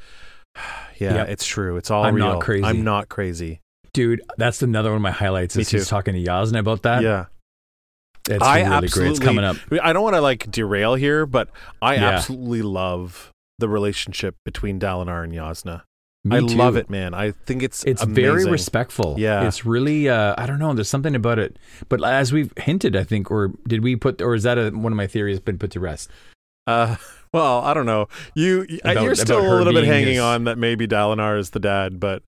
yeah, 1.00 1.16
Yep. 1.16 1.30
it's 1.30 1.46
true. 1.46 1.78
It's 1.78 1.90
all 1.90 2.04
I'm 2.04 2.16
real. 2.16 2.26
not 2.34 2.42
crazy. 2.42 2.66
I'm 2.66 2.84
not 2.84 3.08
crazy. 3.10 3.61
Dude, 3.94 4.22
that's 4.38 4.62
another 4.62 4.90
one 4.90 4.98
of 4.98 5.02
my 5.02 5.12
highlights. 5.12 5.56
Is 5.56 5.70
he's 5.70 5.88
talking 5.88 6.14
to 6.14 6.24
Jasnah 6.24 6.60
about 6.60 6.84
that. 6.84 7.04
yeah. 7.04 7.26
it's 8.30 8.44
I 8.44 8.62
really 8.62 8.88
great. 8.88 9.10
It's 9.12 9.20
coming 9.20 9.44
up. 9.44 9.58
I 9.82 9.94
don't 9.94 10.04
want 10.04 10.16
to 10.16 10.22
like 10.22 10.50
derail 10.52 10.96
here, 10.96 11.26
but 11.26 11.50
I 11.82 11.96
Yeah. 11.96 12.10
absolutely 12.12 12.62
love 12.62 13.32
the 13.60 13.68
relationship 13.68 14.36
between 14.46 14.80
Dalinar 14.80 15.24
and 15.24 15.34
Jasnah. 15.34 15.82
Me 16.24 16.38
I 16.38 16.40
too. 16.42 16.56
love 16.56 16.78
it, 16.78 16.88
man. 16.90 17.14
I 17.16 17.32
think 17.32 17.64
it's 17.64 17.84
It's 17.84 18.04
very 18.04 18.46
respectful. 18.46 19.16
Yeah. 19.18 19.48
It's 19.48 19.66
really 19.66 20.08
uh 20.08 20.36
I 20.38 20.46
don't 20.46 20.60
know, 20.60 20.72
there's 20.74 20.88
something 20.88 21.16
about 21.16 21.40
it. 21.40 21.58
But 21.90 22.04
as 22.04 22.32
we've 22.32 22.54
hinted, 22.58 22.96
I 22.96 23.04
think, 23.04 23.32
or 23.32 23.52
did 23.68 23.84
we 23.84 23.96
put 23.96 24.22
or 24.22 24.36
is 24.36 24.44
that 24.44 24.58
a, 24.60 24.70
one 24.70 24.94
of 24.94 24.98
my 24.98 25.08
theories 25.08 25.40
been 25.40 25.58
put 25.58 25.72
to 25.72 25.80
rest? 25.80 26.10
Uh, 26.68 26.96
well, 27.34 27.62
I 27.62 27.74
don't 27.74 27.88
know. 27.88 28.08
You, 28.36 28.66
you- 28.70 28.80
About- 28.84 29.04
you're 29.04 29.16
still 29.16 29.40
a 29.42 29.50
little 29.58 29.74
bit 29.74 29.84
hanging 29.86 30.10
his- 30.14 30.20
on 30.22 30.44
that 30.44 30.60
maybe 30.60 30.88
Dalinar 30.88 31.40
is 31.40 31.50
the 31.50 31.60
dad, 31.60 32.00
but 32.00 32.22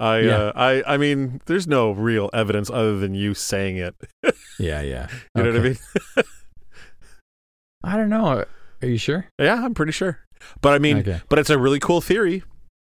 I, 0.00 0.20
Yeah. 0.20 0.36
uh, 0.36 0.52
I, 0.56 0.94
I 0.94 0.96
mean, 0.96 1.40
there's 1.46 1.66
no 1.68 1.90
real 1.92 2.30
evidence 2.32 2.70
other 2.70 2.98
than 2.98 3.14
you 3.14 3.34
saying 3.34 3.76
it. 3.76 3.94
Yeah, 4.58 4.82
yeah. 4.82 5.08
You 5.34 5.42
know 5.42 5.50
what 5.52 5.60
I 5.60 5.62
mean? 5.62 5.78
I 7.82 7.96
don't 7.96 8.10
know. 8.10 8.44
Are 8.82 8.86
you 8.86 8.98
sure? 8.98 9.26
yeah, 9.40 9.64
I'm 9.64 9.72
pretty 9.74 9.92
sure. 9.92 10.18
But 10.60 10.74
I 10.74 10.78
mean, 10.78 10.98
Okay. 10.98 11.20
but 11.30 11.38
it's 11.38 11.48
a 11.50 11.58
really 11.58 11.78
cool 11.78 12.00
theory. 12.02 12.42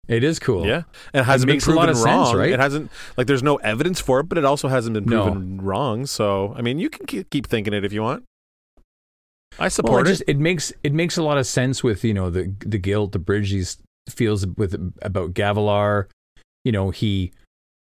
It 0.08 0.24
is 0.24 0.38
cool. 0.38 0.66
Yeah, 0.66 0.82
it 1.14 1.22
hasn't 1.24 1.46
been 1.48 1.56
makes 1.56 1.64
a 1.64 1.66
proven 1.66 1.80
lot 1.82 1.88
of 1.90 1.96
sense, 1.96 2.06
wrong. 2.06 2.36
right? 2.36 2.50
It 2.50 2.58
hasn't 2.60 2.90
like 3.16 3.26
there's 3.26 3.42
no 3.42 3.56
evidence 3.56 4.00
for 4.00 4.20
it, 4.20 4.24
but 4.24 4.38
it 4.38 4.44
also 4.44 4.68
hasn't 4.68 4.94
been 4.94 5.04
No. 5.04 5.24
proven 5.24 5.60
wrong. 5.60 6.06
So 6.06 6.54
I 6.56 6.62
mean, 6.62 6.78
you 6.78 6.88
can 6.90 7.06
keep, 7.06 7.46
thinking 7.46 7.72
it 7.74 7.84
if 7.84 7.92
you 7.92 8.02
want. 8.02 8.24
I 9.58 9.68
support 9.68 10.06
it 10.06 10.10
it. 10.10 10.12
just 10.12 10.22
it 10.26 10.38
makes 10.38 10.72
it 10.82 10.92
makes 10.94 11.16
a 11.18 11.22
lot 11.22 11.36
of 11.38 11.46
sense 11.46 11.84
with 11.84 12.02
you 12.04 12.14
know 12.14 12.30
the 12.30 12.54
the 12.60 12.78
guilt, 12.78 13.12
the 13.12 13.18
bridge 13.18 13.50
he 13.50 13.62
feels 14.08 14.46
with 14.46 14.74
about 15.02 15.34
Gavilar. 15.34 16.06
You 16.64 16.72
know 16.72 16.90
he 16.90 17.32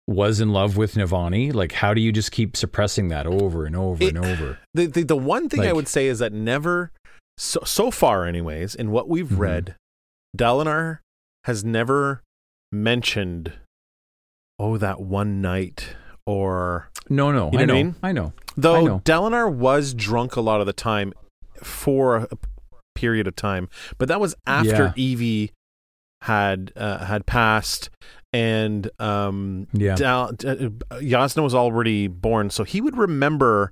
was 0.07 0.39
in 0.39 0.51
love 0.53 0.75
with 0.77 0.95
Navani. 0.95 1.53
Like, 1.53 1.73
how 1.73 1.93
do 1.93 2.01
you 2.01 2.11
just 2.11 2.32
keep 2.32 2.57
suppressing 2.57 3.09
that 3.09 3.27
over 3.27 3.65
and 3.65 3.75
over 3.75 4.03
It- 4.03 4.15
and 4.15 4.25
over? 4.25 4.57
The, 4.73 4.86
the 4.88 5.03
the 5.03 5.17
one 5.17 5.49
thing 5.49 5.61
I 5.61 5.73
would 5.73 5.88
say 5.88 6.07
is 6.07 6.19
that 6.19 6.32
never 6.34 6.91
so 7.38 7.59
so 7.65 7.91
far, 7.91 8.25
anyways, 8.25 8.75
in 8.75 8.91
what 8.91 9.07
we've 9.09 9.27
Mhm. 9.30 9.38
read, 9.39 9.75
Dalinar 10.38 10.99
has 11.45 11.63
never 11.63 12.21
mentioned, 12.71 13.53
oh, 14.59 14.77
that 14.77 14.99
one 15.01 15.41
night, 15.41 15.95
or 16.25 16.89
No, 17.09 17.32
no, 17.32 17.49
You 17.51 17.57
know 17.57 17.63
I 17.63 17.65
know, 17.65 17.73
I 17.73 17.77
mean? 17.84 17.95
I 18.03 18.11
know. 18.11 18.34
though 18.55 18.86
know. 18.86 18.99
Dalinar 18.99 19.51
was 19.51 19.93
drunk 19.93 20.36
a 20.36 20.41
lot 20.41 20.59
of 20.61 20.67
the 20.67 20.73
time 20.73 21.13
for 21.63 22.17
a 22.17 22.27
period 22.95 23.25
of 23.27 23.36
time, 23.36 23.67
but 23.97 24.07
that 24.09 24.19
was 24.19 24.36
after 24.45 24.69
Yeah. 24.86 24.93
Evie 24.95 25.51
had 26.24 26.72
uh, 26.76 27.05
had 27.05 27.26
passed 27.26 27.89
and 28.34 28.89
um 28.99 29.67
Yeah, 29.74 29.95
Dal- 29.95 30.30
uh, 30.30 30.70
Jasnah 30.99 31.41
was 31.43 31.55
already 31.55 32.07
born, 32.07 32.49
so 32.49 32.63
he 32.63 32.82
would 32.82 32.97
remember 32.97 33.72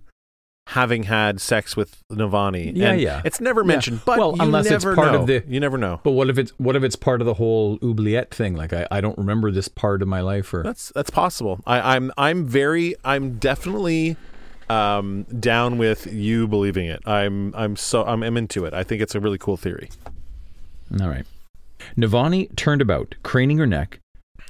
having 0.71 1.03
had 1.03 1.39
sex 1.39 1.77
with 1.77 2.03
Navani. 2.11 2.71
Yeah, 2.75 2.91
and 2.91 3.01
yeah. 3.01 3.21
It's 3.23 3.39
never 3.39 3.63
mentioned, 3.63 4.01
but 4.05 4.17
Well, 4.19 4.35
you 4.35 4.41
unless 4.43 4.69
it's 4.69 4.83
part 4.83 4.97
know. 4.97 5.21
of 5.21 5.27
the- 5.27 5.43
You 5.47 5.59
never 5.61 5.77
know. 5.77 6.01
but 6.03 6.11
what 6.11 6.29
if 6.29 6.37
it's 6.37 6.51
what 6.57 6.75
if 6.75 6.83
it's 6.83 6.95
part 6.95 7.21
of 7.21 7.25
the 7.27 7.35
whole 7.35 7.77
oubliette 7.83 8.33
thing? 8.33 8.55
Like, 8.55 8.73
I, 8.73 8.87
I 8.91 8.99
don't 8.99 9.17
remember 9.17 9.49
this 9.51 9.67
part 9.69 10.01
of 10.01 10.07
my 10.07 10.19
life, 10.21 10.53
or 10.53 10.63
That's 10.63 10.91
that's 10.95 11.09
possible. 11.09 11.59
I, 11.65 11.95
I'm 11.95 12.11
I'm 12.17 12.45
very 12.45 12.95
I'm 13.05 13.37
definitely 13.37 14.17
um, 14.69 15.23
down 15.39 15.77
with 15.77 16.07
you 16.11 16.47
believing 16.49 16.87
it. 16.87 17.01
I'm 17.07 17.53
I'm 17.55 17.75
so 17.77 18.03
I'm, 18.03 18.21
I'm 18.23 18.35
into 18.35 18.65
it. 18.65 18.73
I 18.73 18.83
think 18.83 19.01
it's 19.01 19.15
a 19.15 19.19
really 19.21 19.37
cool 19.37 19.55
theory. 19.55 19.89
All 21.01 21.07
right. 21.07 21.25
Navani 21.95 22.55
turned 22.55 22.81
about, 22.81 23.15
craning 23.23 23.57
her 23.57 23.67
neck 23.67 23.99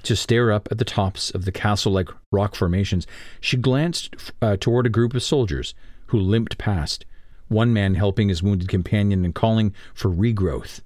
to 0.03 0.15
stare 0.15 0.51
up 0.51 0.67
at 0.71 0.77
the 0.77 0.85
tops 0.85 1.31
of 1.31 1.45
the 1.45 1.51
castle 1.51 1.91
like 1.91 2.09
rock 2.31 2.55
formations. 2.55 3.05
She 3.41 3.57
glanced 3.57 4.15
uh, 4.41 4.57
toward 4.57 4.85
a 4.85 4.89
group 4.89 5.13
of 5.13 5.23
soldiers 5.23 5.73
who 6.07 6.19
limped 6.19 6.57
past, 6.57 7.05
one 7.47 7.73
man 7.73 7.95
helping 7.95 8.29
his 8.29 8.43
wounded 8.43 8.69
companion 8.69 9.25
and 9.25 9.35
calling 9.35 9.73
for 9.93 10.09
regrowth. 10.09 10.81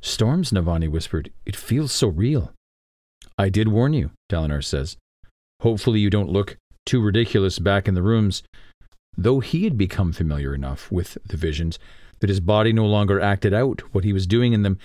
Storms, 0.00 0.50
Navani 0.50 0.88
whispered. 0.88 1.32
It 1.44 1.56
feels 1.56 1.92
so 1.92 2.08
real. 2.08 2.52
I 3.38 3.48
did 3.48 3.68
warn 3.68 3.92
you, 3.92 4.10
Dalinar 4.30 4.64
says. 4.64 4.96
Hopefully 5.60 6.00
you 6.00 6.10
don't 6.10 6.30
look 6.30 6.56
too 6.84 7.00
ridiculous 7.00 7.58
back 7.58 7.88
in 7.88 7.94
the 7.94 8.02
rooms. 8.02 8.42
Though 9.16 9.40
he 9.40 9.64
had 9.64 9.78
become 9.78 10.12
familiar 10.12 10.54
enough 10.54 10.90
with 10.92 11.18
the 11.24 11.36
visions 11.36 11.78
that 12.20 12.30
his 12.30 12.40
body 12.40 12.72
no 12.72 12.86
longer 12.86 13.20
acted 13.20 13.52
out 13.52 13.82
what 13.92 14.04
he 14.04 14.12
was 14.12 14.26
doing 14.26 14.52
in 14.52 14.62
them, 14.62 14.78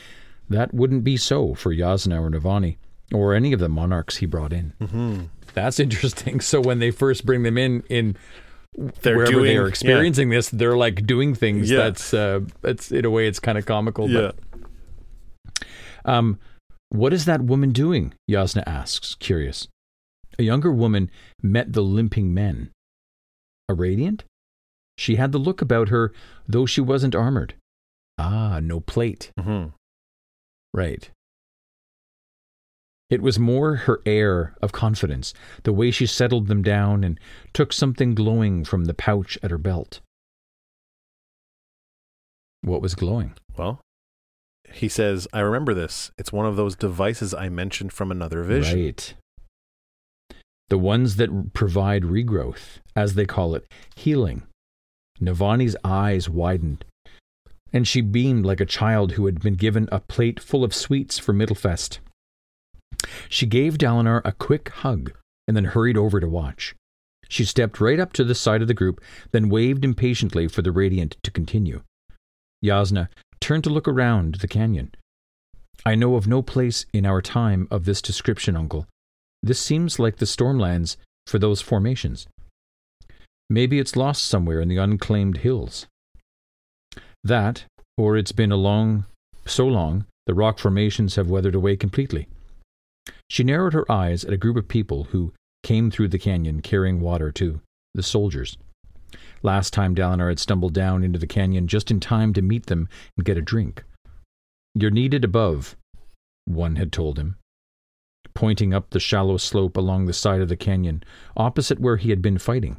that 0.51 0.73
wouldn't 0.73 1.03
be 1.03 1.17
so 1.17 1.53
for 1.53 1.73
Jasnah 1.73 2.21
or 2.21 2.29
Navani, 2.29 2.77
or 3.13 3.33
any 3.33 3.53
of 3.53 3.59
the 3.59 3.69
monarchs 3.69 4.17
he 4.17 4.25
brought 4.25 4.53
in. 4.53 4.73
Mm-hmm. 4.81 5.23
That's 5.53 5.79
interesting. 5.85 6.39
So 6.41 6.61
when 6.61 6.79
they 6.79 6.91
first 6.91 7.25
bring 7.25 7.43
them 7.43 7.57
in, 7.57 7.83
in 7.89 8.15
They're 9.01 9.17
wherever 9.17 9.31
doing 9.31 9.45
they 9.45 9.57
are 9.57 9.63
yeah. 9.63 9.69
experiencing 9.69 10.29
this, 10.29 10.49
they're 10.49 10.77
like 10.77 11.05
doing 11.05 11.35
things. 11.35 11.69
Yeah. 11.69 11.77
That's 11.77 12.13
uh, 12.13 12.41
that's 12.61 12.91
in 12.91 13.05
a 13.05 13.09
way, 13.09 13.27
it's 13.27 13.39
kind 13.39 13.57
of 13.57 13.65
comical. 13.65 14.09
Yeah. 14.09 14.31
But, 14.31 15.65
um, 16.05 16.39
what 16.89 17.13
is 17.13 17.25
that 17.25 17.41
woman 17.41 17.71
doing? 17.71 18.13
Jasnah 18.29 18.63
asks, 18.67 19.15
curious. 19.15 19.67
A 20.39 20.43
younger 20.43 20.71
woman 20.71 21.09
met 21.41 21.73
the 21.73 21.81
limping 21.81 22.33
men. 22.33 22.71
A 23.69 23.73
radiant? 23.73 24.23
She 24.97 25.15
had 25.15 25.31
the 25.31 25.37
look 25.37 25.61
about 25.61 25.89
her, 25.89 26.11
though 26.47 26.65
she 26.65 26.81
wasn't 26.81 27.15
armored. 27.15 27.53
Ah, 28.17 28.59
no 28.61 28.79
plate. 28.79 29.31
hmm 29.39 29.67
Right. 30.73 31.09
It 33.09 33.21
was 33.21 33.37
more 33.37 33.75
her 33.75 34.01
air 34.05 34.55
of 34.61 34.71
confidence, 34.71 35.33
the 35.63 35.73
way 35.73 35.91
she 35.91 36.05
settled 36.05 36.47
them 36.47 36.61
down 36.61 37.03
and 37.03 37.19
took 37.51 37.73
something 37.73 38.15
glowing 38.15 38.63
from 38.63 38.85
the 38.85 38.93
pouch 38.93 39.37
at 39.43 39.51
her 39.51 39.57
belt. 39.57 39.99
What 42.61 42.81
was 42.81 42.95
glowing? 42.95 43.33
Well, 43.57 43.81
he 44.71 44.87
says, 44.87 45.27
"I 45.33 45.41
remember 45.41 45.73
this. 45.73 46.11
It's 46.17 46.31
one 46.31 46.45
of 46.45 46.55
those 46.55 46.77
devices 46.77 47.33
I 47.33 47.49
mentioned 47.49 47.91
from 47.91 48.11
another 48.11 48.43
vision." 48.43 48.79
Right. 48.79 49.13
The 50.69 50.77
ones 50.77 51.17
that 51.17 51.51
provide 51.53 52.03
regrowth, 52.03 52.79
as 52.95 53.15
they 53.15 53.25
call 53.25 53.55
it, 53.55 53.69
healing. 53.97 54.43
Navani's 55.19 55.75
eyes 55.83 56.29
widened, 56.29 56.85
and 57.73 57.87
she 57.87 58.01
beamed 58.01 58.45
like 58.45 58.59
a 58.59 58.65
child 58.65 59.13
who 59.13 59.25
had 59.25 59.41
been 59.41 59.55
given 59.55 59.87
a 59.91 59.99
plate 59.99 60.39
full 60.39 60.63
of 60.63 60.73
sweets 60.73 61.17
for 61.17 61.33
Middlefest. 61.33 61.99
She 63.29 63.45
gave 63.45 63.77
Dalinar 63.77 64.21
a 64.23 64.31
quick 64.31 64.69
hug 64.69 65.13
and 65.47 65.55
then 65.55 65.65
hurried 65.65 65.97
over 65.97 66.19
to 66.19 66.27
watch. 66.27 66.75
She 67.29 67.45
stepped 67.45 67.79
right 67.79 67.99
up 67.99 68.13
to 68.13 68.23
the 68.23 68.35
side 68.35 68.61
of 68.61 68.67
the 68.67 68.73
group, 68.73 69.01
then 69.31 69.49
waved 69.49 69.85
impatiently 69.85 70.47
for 70.47 70.61
the 70.61 70.71
Radiant 70.71 71.15
to 71.23 71.31
continue. 71.31 71.81
Jasnah 72.63 73.07
turned 73.39 73.63
to 73.63 73.69
look 73.69 73.87
around 73.87 74.35
the 74.35 74.47
canyon. 74.47 74.93
I 75.85 75.95
know 75.95 76.15
of 76.15 76.27
no 76.27 76.41
place 76.41 76.85
in 76.93 77.05
our 77.05 77.21
time 77.21 77.67
of 77.71 77.85
this 77.85 78.01
description, 78.01 78.55
Uncle. 78.55 78.85
This 79.41 79.59
seems 79.59 79.97
like 79.97 80.17
the 80.17 80.25
Stormlands 80.25 80.97
for 81.25 81.39
those 81.39 81.61
formations. 81.61 82.27
Maybe 83.49 83.79
it's 83.79 83.95
lost 83.95 84.25
somewhere 84.25 84.61
in 84.61 84.67
the 84.67 84.77
unclaimed 84.77 85.37
hills. 85.37 85.87
That, 87.23 87.65
or 87.97 88.17
it's 88.17 88.31
been 88.31 88.51
a 88.51 88.57
long, 88.57 89.05
so 89.45 89.67
long, 89.67 90.05
the 90.25 90.33
rock 90.33 90.59
formations 90.59 91.15
have 91.15 91.29
weathered 91.29 91.55
away 91.55 91.75
completely. 91.75 92.27
She 93.29 93.43
narrowed 93.43 93.73
her 93.73 93.89
eyes 93.91 94.25
at 94.25 94.33
a 94.33 94.37
group 94.37 94.57
of 94.57 94.67
people 94.67 95.05
who 95.05 95.33
came 95.63 95.91
through 95.91 96.09
the 96.09 96.19
canyon 96.19 96.61
carrying 96.61 96.99
water 96.99 97.31
to 97.33 97.61
the 97.93 98.03
soldiers. 98.03 98.57
Last 99.43 99.73
time 99.73 99.95
Dalinar 99.95 100.29
had 100.29 100.39
stumbled 100.39 100.73
down 100.73 101.03
into 101.03 101.19
the 101.19 101.27
canyon 101.27 101.67
just 101.67 101.91
in 101.91 101.99
time 101.99 102.33
to 102.33 102.41
meet 102.41 102.67
them 102.67 102.87
and 103.17 103.25
get 103.25 103.37
a 103.37 103.41
drink. 103.41 103.83
You're 104.73 104.91
needed 104.91 105.23
above, 105.23 105.75
one 106.45 106.77
had 106.77 106.91
told 106.91 107.19
him, 107.19 107.35
pointing 108.33 108.73
up 108.73 108.89
the 108.89 108.99
shallow 108.99 109.37
slope 109.37 109.75
along 109.75 110.05
the 110.05 110.13
side 110.13 110.41
of 110.41 110.49
the 110.49 110.55
canyon, 110.55 111.03
opposite 111.35 111.79
where 111.79 111.97
he 111.97 112.09
had 112.09 112.21
been 112.21 112.37
fighting. 112.37 112.77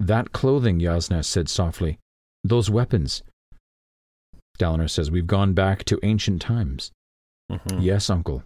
That 0.00 0.32
clothing, 0.32 0.80
Jasnah 0.80 1.24
said 1.24 1.48
softly. 1.48 1.98
Those 2.44 2.70
weapons. 2.70 3.22
Dalinar 4.58 4.90
says, 4.90 5.10
We've 5.10 5.26
gone 5.26 5.54
back 5.54 5.84
to 5.86 5.98
ancient 6.02 6.42
times. 6.42 6.90
Mhm. 7.50 7.82
Yes, 7.82 8.10
uncle. 8.10 8.42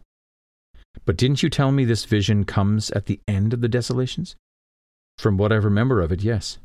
But 1.05 1.17
didn't 1.17 1.43
you 1.43 1.51
tell 1.51 1.73
me 1.73 1.85
this 1.85 2.05
vision 2.05 2.45
comes 2.45 2.91
at 2.93 3.07
the 3.07 3.21
end 3.29 3.53
of 3.53 3.61
the 3.61 3.69
desolations? 3.69 4.37
From 5.19 5.37
what 5.37 5.53
I 5.53 5.57
remember 5.57 6.01
of 6.01 6.13
it, 6.13 6.23
yes. 6.23 6.59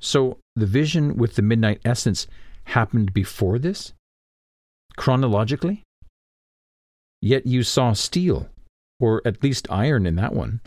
So 0.00 0.38
the 0.56 0.66
vision 0.66 1.16
with 1.16 1.36
the 1.36 1.42
midnight 1.42 1.80
essence 1.84 2.26
happened 2.64 3.12
before 3.12 3.58
this? 3.58 3.92
Chronologically? 4.96 5.82
Yet 7.20 7.46
you 7.46 7.62
saw 7.62 7.92
steel, 7.94 8.48
or 9.00 9.22
at 9.24 9.42
least 9.42 9.66
iron 9.70 10.06
in 10.06 10.16
that 10.16 10.34
one. 10.34 10.60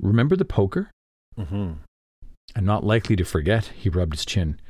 Remember 0.00 0.36
the 0.36 0.44
poker? 0.44 0.90
Mm-hmm. 1.38 1.72
I'm 2.56 2.64
not 2.64 2.84
likely 2.84 3.14
to 3.16 3.24
forget, 3.24 3.66
he 3.66 3.88
rubbed 3.88 4.14
his 4.14 4.24
chin. 4.24 4.60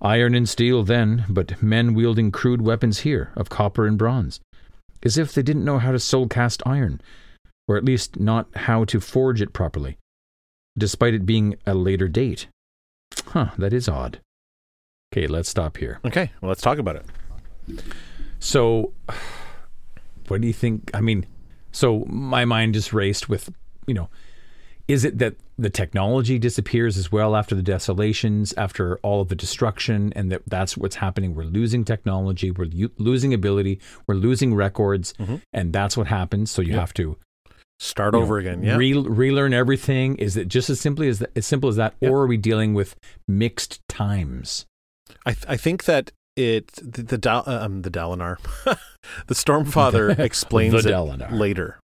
Iron 0.00 0.34
and 0.34 0.48
steel 0.48 0.84
then, 0.84 1.24
but 1.28 1.60
men 1.62 1.94
wielding 1.94 2.30
crude 2.30 2.62
weapons 2.62 3.00
here, 3.00 3.32
of 3.34 3.48
copper 3.48 3.86
and 3.86 3.98
bronze. 3.98 4.40
As 5.02 5.18
if 5.18 5.32
they 5.32 5.42
didn't 5.42 5.64
know 5.64 5.78
how 5.78 5.92
to 5.92 5.98
soul 5.98 6.28
cast 6.28 6.62
iron, 6.66 7.00
or 7.66 7.76
at 7.76 7.84
least 7.84 8.18
not 8.18 8.48
how 8.54 8.84
to 8.84 9.00
forge 9.00 9.42
it 9.42 9.52
properly, 9.52 9.96
despite 10.76 11.14
it 11.14 11.26
being 11.26 11.56
a 11.66 11.74
later 11.74 12.08
date. 12.08 12.46
Huh, 13.26 13.50
that 13.58 13.72
is 13.72 13.88
odd. 13.88 14.20
Okay, 15.12 15.26
let's 15.26 15.48
stop 15.48 15.76
here. 15.76 16.00
Okay, 16.04 16.30
well, 16.40 16.48
let's 16.48 16.62
talk 16.62 16.78
about 16.78 16.96
it. 16.96 17.82
So, 18.38 18.92
what 20.28 20.40
do 20.40 20.46
you 20.46 20.52
think? 20.52 20.90
I 20.94 21.00
mean, 21.00 21.26
so 21.72 22.04
my 22.08 22.44
mind 22.44 22.74
just 22.74 22.92
raced 22.92 23.28
with, 23.28 23.50
you 23.86 23.94
know, 23.94 24.10
is 24.88 25.04
it 25.04 25.18
that 25.18 25.34
the 25.58 25.70
technology 25.70 26.38
disappears 26.38 26.96
as 26.96 27.12
well 27.12 27.36
after 27.36 27.54
the 27.54 27.62
desolations, 27.62 28.52
after 28.56 28.96
all 28.98 29.20
of 29.20 29.28
the 29.28 29.34
destruction, 29.34 30.12
and 30.16 30.32
that 30.32 30.42
that's 30.46 30.76
what's 30.76 30.96
happening? 30.96 31.34
We're 31.34 31.44
losing 31.44 31.84
technology, 31.84 32.50
we're 32.50 32.64
u- 32.64 32.90
losing 32.98 33.34
ability, 33.34 33.80
we're 34.06 34.14
losing 34.14 34.54
records, 34.54 35.12
Mhm. 35.18 35.42
and 35.52 35.72
that's 35.72 35.96
what 35.96 36.06
happens. 36.06 36.50
So 36.50 36.62
you 36.62 36.70
Yep. 36.72 36.80
have 36.80 36.94
to 36.94 37.16
Start 37.80 38.14
you 38.14 38.18
know, 38.18 38.24
over 38.24 38.38
again. 38.38 38.62
Yeah. 38.64 38.76
re- 38.76 38.92
relearn 38.94 39.52
everything. 39.54 40.16
Is 40.16 40.36
it 40.36 40.48
just 40.48 40.68
as 40.68 40.80
simply 40.80 41.08
as 41.08 41.20
that, 41.20 41.30
as 41.36 41.46
simple 41.46 41.68
as 41.68 41.76
that, 41.76 41.94
Yep. 42.00 42.10
or 42.10 42.22
are 42.22 42.26
we 42.26 42.36
dealing 42.36 42.74
with 42.74 42.96
mixed 43.28 43.80
times? 43.88 44.66
I 45.24 45.32
th- 45.34 45.44
I 45.48 45.56
think 45.56 45.84
that 45.84 46.10
it 46.36 46.68
the 46.82 47.02
the, 47.02 47.18
Dal- 47.18 47.44
uh, 47.46 47.64
um, 47.64 47.82
the 47.82 47.90
Dalinar, 47.90 48.38
the 49.28 49.34
Stormfather 49.34 50.18
explains 50.18 50.82
The 50.82 50.88
it 50.90 51.32
later. 51.32 51.78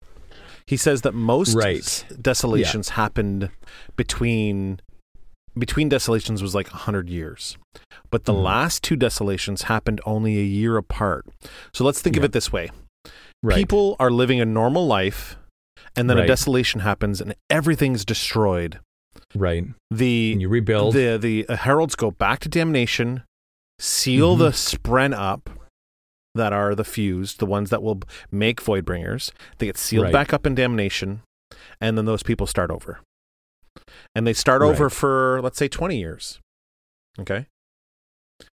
He 0.66 0.78
says 0.78 1.02
that 1.02 1.14
most 1.14 1.56
Right. 1.56 2.06
desolations 2.22 2.90
happened 2.90 3.50
between 3.96 4.80
between 5.56 5.88
desolations 5.88 6.42
was 6.42 6.56
like 6.56 6.68
100 6.74 7.08
years. 7.10 7.58
But 8.10 8.26
the 8.26 8.34
Mhm. 8.34 8.42
last 8.44 8.82
two 8.82 8.96
desolations 8.96 9.64
happened 9.64 10.02
only 10.04 10.40
a 10.40 10.44
year 10.44 10.78
apart. 10.78 11.28
So 11.76 11.84
let's 11.84 12.02
think 12.02 12.18
of 12.18 12.24
it 12.24 12.32
this 12.32 12.52
way. 12.52 12.72
Right. 13.44 13.56
People 13.58 13.96
are 14.00 14.10
living 14.10 14.42
a 14.42 14.46
normal 14.46 14.88
life 14.88 15.36
and 15.96 16.10
then 16.10 16.18
a 16.18 16.26
desolation 16.26 16.80
happens 16.80 17.22
and 17.22 17.36
everything's 17.52 18.04
destroyed. 18.04 18.80
right. 19.36 19.66
The 19.92 20.32
And 20.34 20.42
you 20.42 20.50
rebuild. 20.50 20.96
the 20.96 21.18
the 21.18 21.46
uh, 21.48 21.56
heralds 21.58 21.96
go 21.96 22.10
back 22.10 22.40
to 22.40 22.50
damnation, 22.50 23.24
seal 23.80 24.36
Mhm. 24.36 24.40
the 24.40 24.50
spren 24.52 25.14
up 25.16 25.50
that 26.36 26.52
are 26.54 26.74
the 26.76 26.84
fused, 26.84 27.40
the 27.40 27.46
ones 27.46 27.70
that 27.70 27.84
will 27.84 28.02
make 28.32 28.62
voidbringers. 28.62 29.32
They 29.58 29.68
get 29.68 29.78
sealed 29.78 30.06
Right. 30.06 30.14
back 30.14 30.34
up 30.34 30.46
in 30.48 30.56
damnation, 30.56 31.22
and 31.80 31.98
then 31.98 32.06
those 32.06 32.24
people 32.24 32.48
start 32.48 32.72
over. 32.72 33.00
And 34.16 34.26
they 34.26 34.34
start 34.34 34.62
over 34.62 34.90
for 34.90 35.42
let's 35.42 35.58
say 35.58 35.68
twenty 35.68 36.00
years. 36.00 36.40
Okay. 37.20 37.48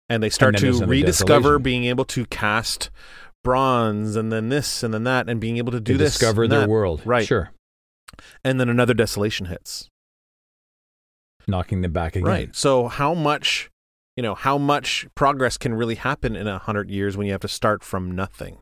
And 0.08 0.22
they 0.22 0.30
start 0.30 0.56
there's 0.58 0.80
to 0.80 0.86
rediscover 0.86 1.40
desolation. 1.40 1.62
being 1.62 1.84
able 1.84 2.04
to 2.06 2.26
cast 2.26 2.90
bronze 3.42 4.16
and 4.16 4.30
then 4.30 4.50
this 4.50 4.82
and 4.82 4.92
then 4.92 5.04
that 5.04 5.28
and 5.30 5.40
being 5.40 5.56
able 5.56 5.72
to 5.72 5.80
do 5.80 5.94
they 5.96 6.04
this 6.04 6.12
discover 6.18 6.46
their 6.46 6.60
that. 6.60 6.68
world. 6.68 7.00
Right. 7.04 7.26
Sure. 7.26 7.50
and 8.44 8.60
then 8.60 8.68
another 8.68 8.92
desolation 8.92 9.46
hits. 9.46 9.88
Knocking 11.46 11.80
them 11.80 11.92
back 11.92 12.16
again. 12.16 12.28
Right. 12.28 12.54
So 12.54 12.88
how 12.88 13.14
much, 13.14 13.69
you 14.20 14.22
know, 14.22 14.34
how 14.34 14.58
much 14.58 15.06
progress 15.14 15.56
can 15.56 15.72
really 15.72 15.94
happen 15.94 16.36
in 16.36 16.46
a 16.46 16.58
hundred 16.58 16.90
years 16.90 17.16
when 17.16 17.26
you 17.26 17.32
have 17.32 17.40
to 17.40 17.48
start 17.48 17.82
from 17.82 18.10
nothing, 18.10 18.58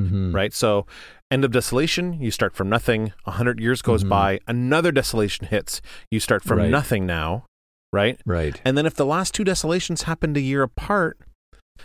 Mhm. 0.00 0.32
right? 0.34 0.54
So 0.54 0.86
end 1.30 1.44
of 1.44 1.50
desolation, 1.50 2.14
you 2.14 2.30
start 2.30 2.56
from 2.56 2.70
nothing. 2.70 3.12
A 3.26 3.32
hundred 3.32 3.60
years 3.60 3.82
goes 3.82 4.04
Mhm. 4.04 4.08
by, 4.08 4.40
another 4.46 4.90
desolation 4.92 5.48
hits, 5.48 5.82
you 6.10 6.18
start 6.18 6.42
from 6.42 6.60
Right. 6.60 6.70
nothing 6.70 7.04
now, 7.04 7.44
right? 7.92 8.18
Right. 8.24 8.58
And 8.64 8.78
then 8.78 8.86
if 8.86 8.94
the 8.94 9.04
last 9.04 9.34
two 9.34 9.44
desolations 9.44 10.04
happened 10.04 10.38
a 10.38 10.40
year 10.40 10.62
apart, 10.62 11.18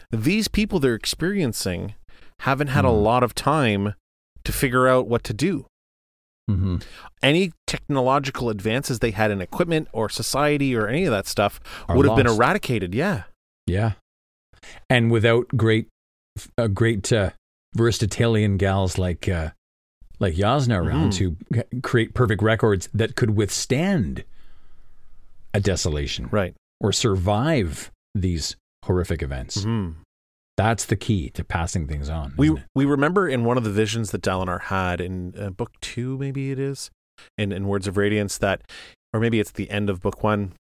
these 0.10 0.48
people 0.48 0.80
they're 0.80 0.96
experiencing 0.96 1.96
haven't 2.48 2.70
had 2.70 2.86
a 2.86 2.88
Mhm. 2.88 3.04
lot 3.04 3.24
of 3.24 3.36
time 3.36 3.96
to 4.46 4.54
figure 4.54 4.88
out 4.88 5.06
what 5.06 5.26
to 5.26 5.34
do. 5.34 5.66
Hmm 6.56 6.76
Any 7.24 7.52
technological 7.68 8.50
advances 8.50 9.00
they 9.00 9.12
had 9.12 9.32
in 9.32 9.42
equipment 9.42 9.88
or 9.94 10.10
society 10.10 10.76
or 10.76 10.88
any 10.88 11.06
of 11.06 11.12
that 11.12 11.28
stuff 11.28 11.60
Are 11.88 11.96
would 11.96 12.06
have 12.08 12.16
been 12.18 12.28
eradicated. 12.28 12.94
Yeah. 12.96 13.24
Yeah. 13.68 13.94
And 14.90 15.12
without 15.12 15.48
great, 15.56 15.88
uh, 16.58 16.68
great 16.68 17.12
uh, 17.14 17.32
Veristitalian 17.78 18.58
gals 18.58 18.98
like 18.98 19.28
uh, 19.30 19.52
like 20.20 20.36
Jasnah 20.36 20.78
around 20.86 21.12
Mhm. 21.14 21.18
to 21.18 21.80
create 21.82 22.14
perfect 22.14 22.42
records 22.44 22.90
that 22.94 23.16
could 23.16 23.32
withstand 23.32 24.24
a 25.54 25.60
desolation 25.60 26.28
Right. 26.32 26.54
or 26.80 26.92
survive 26.92 27.92
these 28.16 28.56
horrific 28.86 29.22
events. 29.24 29.64
Mhm. 29.66 29.96
That's 30.58 30.86
the 30.86 30.96
key 30.96 31.30
to 31.32 31.44
passing 31.44 31.88
things 31.88 32.10
on. 32.10 32.34
We 32.38 32.52
it? 32.52 32.64
we 32.76 32.86
remember 32.86 33.28
in 33.28 33.46
one 33.46 33.58
of 33.58 33.64
the 33.64 33.72
visions 33.72 34.12
that 34.12 34.22
Dalinar 34.22 34.62
had 34.64 35.02
in 35.02 35.34
uh, 35.40 35.50
book 35.50 35.72
two, 35.82 36.18
maybe 36.18 36.52
it 36.52 36.60
is, 36.60 36.92
in 37.38 37.52
in 37.52 37.68
Words 37.68 37.88
of 37.88 37.98
Radiance 37.98 38.38
that, 38.40 38.62
or 39.14 39.20
maybe 39.20 39.40
it's 39.40 39.52
the 39.52 39.70
end 39.70 39.90
of 39.90 40.02
book 40.02 40.24
one. 40.24 40.54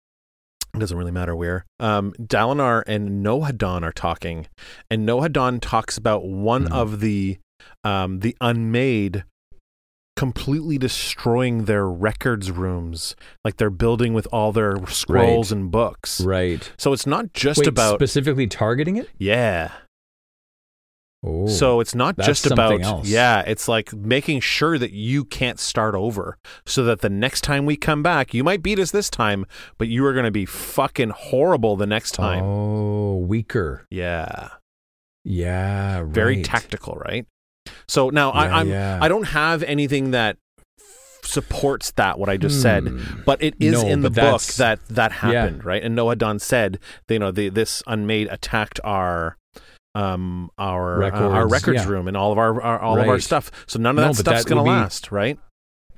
It 0.75 0.79
doesn't 0.79 0.97
really 0.97 1.11
matter 1.11 1.35
where. 1.35 1.65
Um, 1.79 2.13
Dalinar 2.21 2.83
and 2.85 3.25
Nohadon 3.25 3.81
are 3.81 3.91
talking, 3.91 4.47
and 4.91 5.07
Nohadon 5.07 5.59
talks 5.61 5.97
about 5.97 6.23
one 6.25 6.67
Mhm. 6.67 6.71
of 6.71 6.99
the 6.99 7.39
um, 7.83 8.19
the 8.19 8.37
unmade 8.39 9.23
completely 10.19 10.77
destroying 10.77 11.65
their 11.65 11.87
records 11.87 12.51
rooms, 12.51 13.15
like 13.45 13.55
they're 13.57 13.69
building 13.69 14.13
with 14.13 14.27
all 14.31 14.51
their 14.51 14.75
scrolls 14.87 15.51
Right. 15.51 15.57
and 15.59 15.71
books. 15.71 16.19
right. 16.21 16.71
So 16.77 16.91
it's 16.93 17.07
not 17.07 17.33
just 17.33 17.59
Wait, 17.59 17.67
about 17.67 17.95
specifically 17.99 18.47
targeting 18.47 18.97
it. 18.97 19.07
yeah. 19.17 19.71
Oh, 21.21 21.47
So 21.47 21.81
it's 21.81 21.93
not 21.93 22.17
just 22.17 22.45
about 22.49 22.81
else. 22.81 23.07
yeah, 23.09 23.41
it's 23.45 23.67
like 23.67 23.93
making 23.93 24.39
sure 24.39 24.77
that 24.77 24.91
you 24.91 25.25
can't 25.25 25.59
start 25.59 25.93
over 25.93 26.37
so 26.65 26.85
that 26.85 27.01
the 27.01 27.09
next 27.09 27.41
time 27.41 27.65
we 27.65 27.75
come 27.75 28.01
back, 28.01 28.33
you 28.33 28.41
might 28.41 28.63
beat 28.63 28.79
us 28.79 28.91
this 28.91 29.09
time, 29.09 29.45
but 29.77 29.89
you 29.89 30.05
are 30.05 30.13
going 30.13 30.23
to 30.25 30.31
be 30.31 30.45
fucking 30.45 31.09
horrible 31.09 31.75
the 31.75 31.85
next 31.87 32.11
time. 32.13 32.41
Oh, 32.43 33.17
weaker. 33.17 33.85
Yeah. 33.89 34.49
Yeah. 35.25 36.03
Very 36.07 36.41
tactical, 36.41 36.95
right? 36.95 37.25
So 37.87 38.09
now 38.09 38.31
Yeah, 38.33 38.39
I 38.39 38.59
I'm 38.61 38.69
yeah. 38.69 38.99
I 39.01 39.07
don't 39.07 39.27
have 39.27 39.63
anything 39.63 40.11
that 40.11 40.37
supports 41.23 41.91
that 41.91 42.17
what 42.17 42.29
I 42.29 42.37
just 42.37 42.61
said, 42.61 42.87
Hmm. 42.87 43.21
but 43.25 43.41
it 43.43 43.53
is 43.59 43.73
No, 43.73 43.87
in 43.87 44.01
the 44.01 44.09
book 44.09 44.41
that 44.57 44.79
that 44.89 45.11
happened, 45.11 45.63
right? 45.65 45.83
And 45.83 45.97
Nohadon 45.97 46.41
said, 46.41 46.79
you 47.07 47.19
know, 47.19 47.31
the, 47.31 47.49
this 47.49 47.83
unmade 47.87 48.27
attacked 48.31 48.79
our 48.83 49.37
um 49.95 50.49
our 50.57 51.03
uh, 51.03 51.09
our 51.09 51.47
Records, 51.47 51.51
records 51.51 51.83
yeah. 51.85 51.89
room 51.89 52.07
and 52.07 52.15
all 52.15 52.31
of 52.31 52.37
our, 52.37 52.61
our 52.61 52.79
all 52.79 52.99
of 52.99 53.07
our 53.07 53.19
stuff. 53.19 53.51
So 53.67 53.79
none 53.79 53.97
of 53.97 54.03
No, 54.03 54.07
that 54.09 54.15
stuff's 54.15 54.43
that 54.43 54.49
going 54.49 54.63
to 54.63 54.69
last, 54.71 55.11
right? 55.11 55.37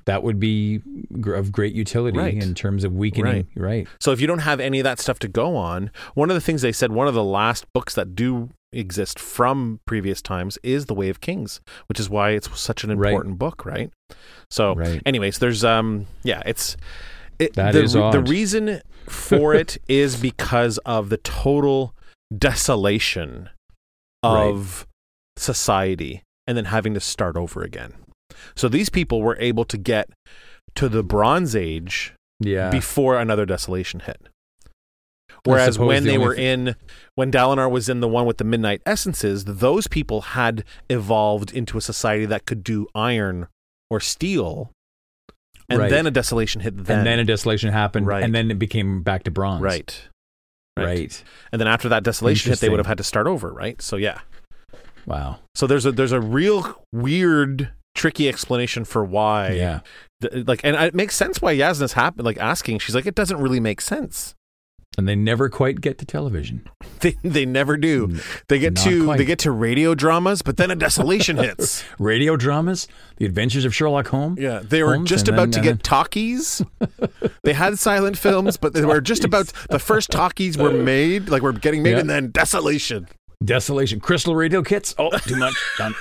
That 0.06 0.22
would 0.22 0.38
be 0.40 0.80
of 1.26 1.52
great 1.52 1.74
utility 1.74 2.18
Right. 2.18 2.34
in 2.34 2.54
terms 2.54 2.84
of 2.84 2.92
weakening. 2.94 3.46
Right. 3.56 3.86
So 4.00 4.12
if 4.12 4.20
you 4.20 4.26
don't 4.26 4.40
have 4.40 4.60
any 4.60 4.80
of 4.80 4.84
that 4.84 4.98
stuff 4.98 5.18
to 5.20 5.28
go 5.28 5.56
on, 5.56 5.90
one 6.14 6.30
of 6.30 6.34
the 6.34 6.40
things 6.40 6.62
they 6.62 6.72
said, 6.72 6.92
one 6.92 7.06
of 7.08 7.14
the 7.14 7.24
last 7.24 7.64
books 7.72 7.94
that 7.94 8.14
do 8.14 8.50
exist 8.72 9.18
from 9.18 9.80
previous 9.86 10.22
times 10.22 10.58
is 10.62 10.86
The 10.86 10.94
Way 10.94 11.08
of 11.10 11.20
Kings, 11.20 11.60
which 11.88 12.00
is 12.00 12.08
why 12.08 12.30
it's 12.30 12.48
such 12.58 12.84
an 12.84 12.96
Right. 12.98 13.10
important 13.10 13.38
book, 13.38 13.64
right? 13.66 13.90
So 14.50 14.74
Right. 14.74 15.00
anyways, 15.06 15.38
there's 15.38 15.62
um 15.64 16.06
yeah, 16.22 16.42
it's 16.46 16.76
it, 17.38 17.54
That 17.54 17.72
the, 17.72 17.82
is 17.82 17.94
re- 17.96 18.10
the 18.12 18.20
reason 18.20 18.80
for 19.08 19.54
it 19.62 19.76
is 19.88 20.16
because 20.16 20.78
of 20.78 21.08
the 21.10 21.16
total 21.18 21.94
desolation 22.36 23.48
of 24.22 24.86
society 25.36 26.22
and 26.46 26.56
then 26.56 26.66
having 26.66 26.94
to 26.94 27.00
start 27.00 27.36
over 27.36 27.62
again. 27.62 27.94
So 28.54 28.68
these 28.68 28.88
people 28.88 29.22
were 29.22 29.36
able 29.40 29.64
to 29.66 29.76
get 29.78 30.08
to 30.74 30.88
the 30.88 31.02
Bronze 31.02 31.54
Age 31.56 32.14
Yeah. 32.40 32.70
before 32.70 33.18
another 33.18 33.44
desolation 33.46 34.00
hit. 34.00 34.20
Whereas 35.44 35.76
when 35.78 36.04
the 36.04 36.10
they 36.10 36.18
were 36.18 36.34
in, 36.34 36.76
when 37.16 37.32
Dalinar 37.32 37.68
was 37.70 37.88
in 37.88 37.98
the 38.00 38.06
one 38.08 38.26
with 38.26 38.38
the 38.38 38.44
midnight 38.44 38.80
essences, 38.86 39.44
those 39.44 39.88
people 39.88 40.20
had 40.20 40.62
evolved 40.88 41.52
into 41.52 41.76
a 41.76 41.80
society 41.80 42.26
that 42.26 42.46
could 42.46 42.62
do 42.62 42.86
iron 42.94 43.48
or 43.90 43.98
steel, 43.98 44.70
and 45.68 45.80
Right. 45.80 45.90
then 45.90 46.06
a 46.06 46.12
desolation 46.12 46.60
hit. 46.60 46.84
Then, 46.84 46.98
and 46.98 47.06
then 47.06 47.18
a 47.18 47.24
desolation 47.24 47.72
happened, 47.72 48.06
Right. 48.06 48.22
and 48.22 48.32
then 48.34 48.50
it 48.52 48.58
became 48.58 49.02
back 49.02 49.24
to 49.24 49.30
bronze. 49.32 49.62
right, 49.62 50.08
Right. 50.76 51.22
and 51.50 51.60
then 51.60 51.66
after 51.66 51.88
that 51.88 52.04
desolation 52.04 52.52
hit, 52.52 52.60
they 52.60 52.68
would 52.68 52.78
have 52.78 52.86
had 52.86 52.98
to 52.98 53.04
start 53.04 53.26
over. 53.26 53.52
Right. 53.52 53.82
So 53.82 53.96
yeah. 53.96 54.20
Wow. 55.06 55.40
So 55.56 55.66
there's 55.66 55.84
a 55.86 55.90
there's 55.92 56.12
a 56.12 56.20
real 56.20 56.80
weird 56.92 57.72
tricky 57.94 58.28
explanation 58.28 58.84
for 58.84 59.04
why. 59.04 59.50
Yeah. 59.52 59.80
th- 60.20 60.46
like, 60.46 60.60
and 60.64 60.76
it 60.76 60.94
makes 60.94 61.14
sense 61.16 61.40
why 61.42 61.56
Jasnah's 61.56 61.92
happen. 61.94 62.24
Like 62.24 62.38
asking, 62.38 62.78
she's 62.80 62.94
like, 62.94 63.06
it 63.06 63.14
doesn't 63.14 63.38
really 63.38 63.60
make 63.60 63.80
sense. 63.80 64.34
And 64.98 65.08
they 65.08 65.16
never 65.16 65.48
quite 65.48 65.80
get 65.80 65.96
to 65.98 66.04
television. 66.04 66.68
They 67.02 67.16
they 67.24 67.44
never 67.44 67.76
do. 67.76 68.20
They 68.46 68.60
get 68.60 68.74
not 68.74 68.84
to 68.84 69.04
quite. 69.06 69.18
they 69.18 69.24
get 69.24 69.40
to 69.40 69.50
radio 69.50 69.92
dramas, 69.96 70.40
but 70.40 70.56
then 70.56 70.70
a 70.70 70.76
desolation 70.76 71.36
hits. 71.48 71.82
Radio 71.98 72.36
dramas, 72.36 72.86
The 73.16 73.24
Adventures 73.26 73.64
of 73.64 73.74
Sherlock 73.74 74.06
Holmes. 74.06 74.38
Yeah, 74.38 74.60
they 74.62 74.84
were 74.84 74.94
Holmes, 74.94 75.10
just 75.10 75.26
and 75.26 75.36
about 75.36 75.50
then- 75.50 75.64
to 75.64 75.70
and 75.70 75.78
get 75.80 75.88
uh, 75.88 75.96
talkies. 75.96 76.62
they 77.42 77.54
had 77.54 77.76
silent 77.80 78.16
films, 78.16 78.56
but 78.56 78.72
they 78.72 78.84
were 78.84 79.00
just 79.00 79.24
about 79.24 79.52
the 79.68 79.80
first 79.80 80.12
talkies 80.12 80.56
were 80.56 80.70
made, 80.72 81.28
like 81.28 81.42
we're 81.42 81.50
getting 81.50 81.82
made, 81.82 81.92
Yeah. 81.94 81.98
and 82.00 82.10
then 82.10 82.30
desolation. 82.30 83.08
Desolation. 83.44 83.98
Crystal 83.98 84.36
radio 84.36 84.62
kits. 84.62 84.94
Oh, 84.96 85.10
too 85.18 85.34
much. 85.36 85.56
Done. 85.78 85.94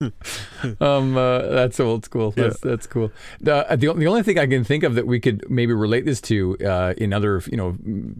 um, 0.80 1.16
uh, 1.16 1.38
that's 1.48 1.80
old 1.80 2.04
school. 2.04 2.30
That's 2.32 2.60
that's 2.60 2.86
cool. 2.86 3.10
The, 3.40 3.70
uh, 3.70 3.76
the 3.76 3.92
the 3.94 4.06
only 4.06 4.22
thing 4.22 4.38
I 4.38 4.46
can 4.46 4.64
think 4.64 4.82
of 4.82 4.94
that 4.94 5.06
we 5.06 5.20
could 5.20 5.48
maybe 5.50 5.72
relate 5.72 6.04
this 6.04 6.20
to 6.22 6.56
uh, 6.64 6.94
in 6.96 7.12
other 7.12 7.42
you 7.50 7.56
know 7.56 7.76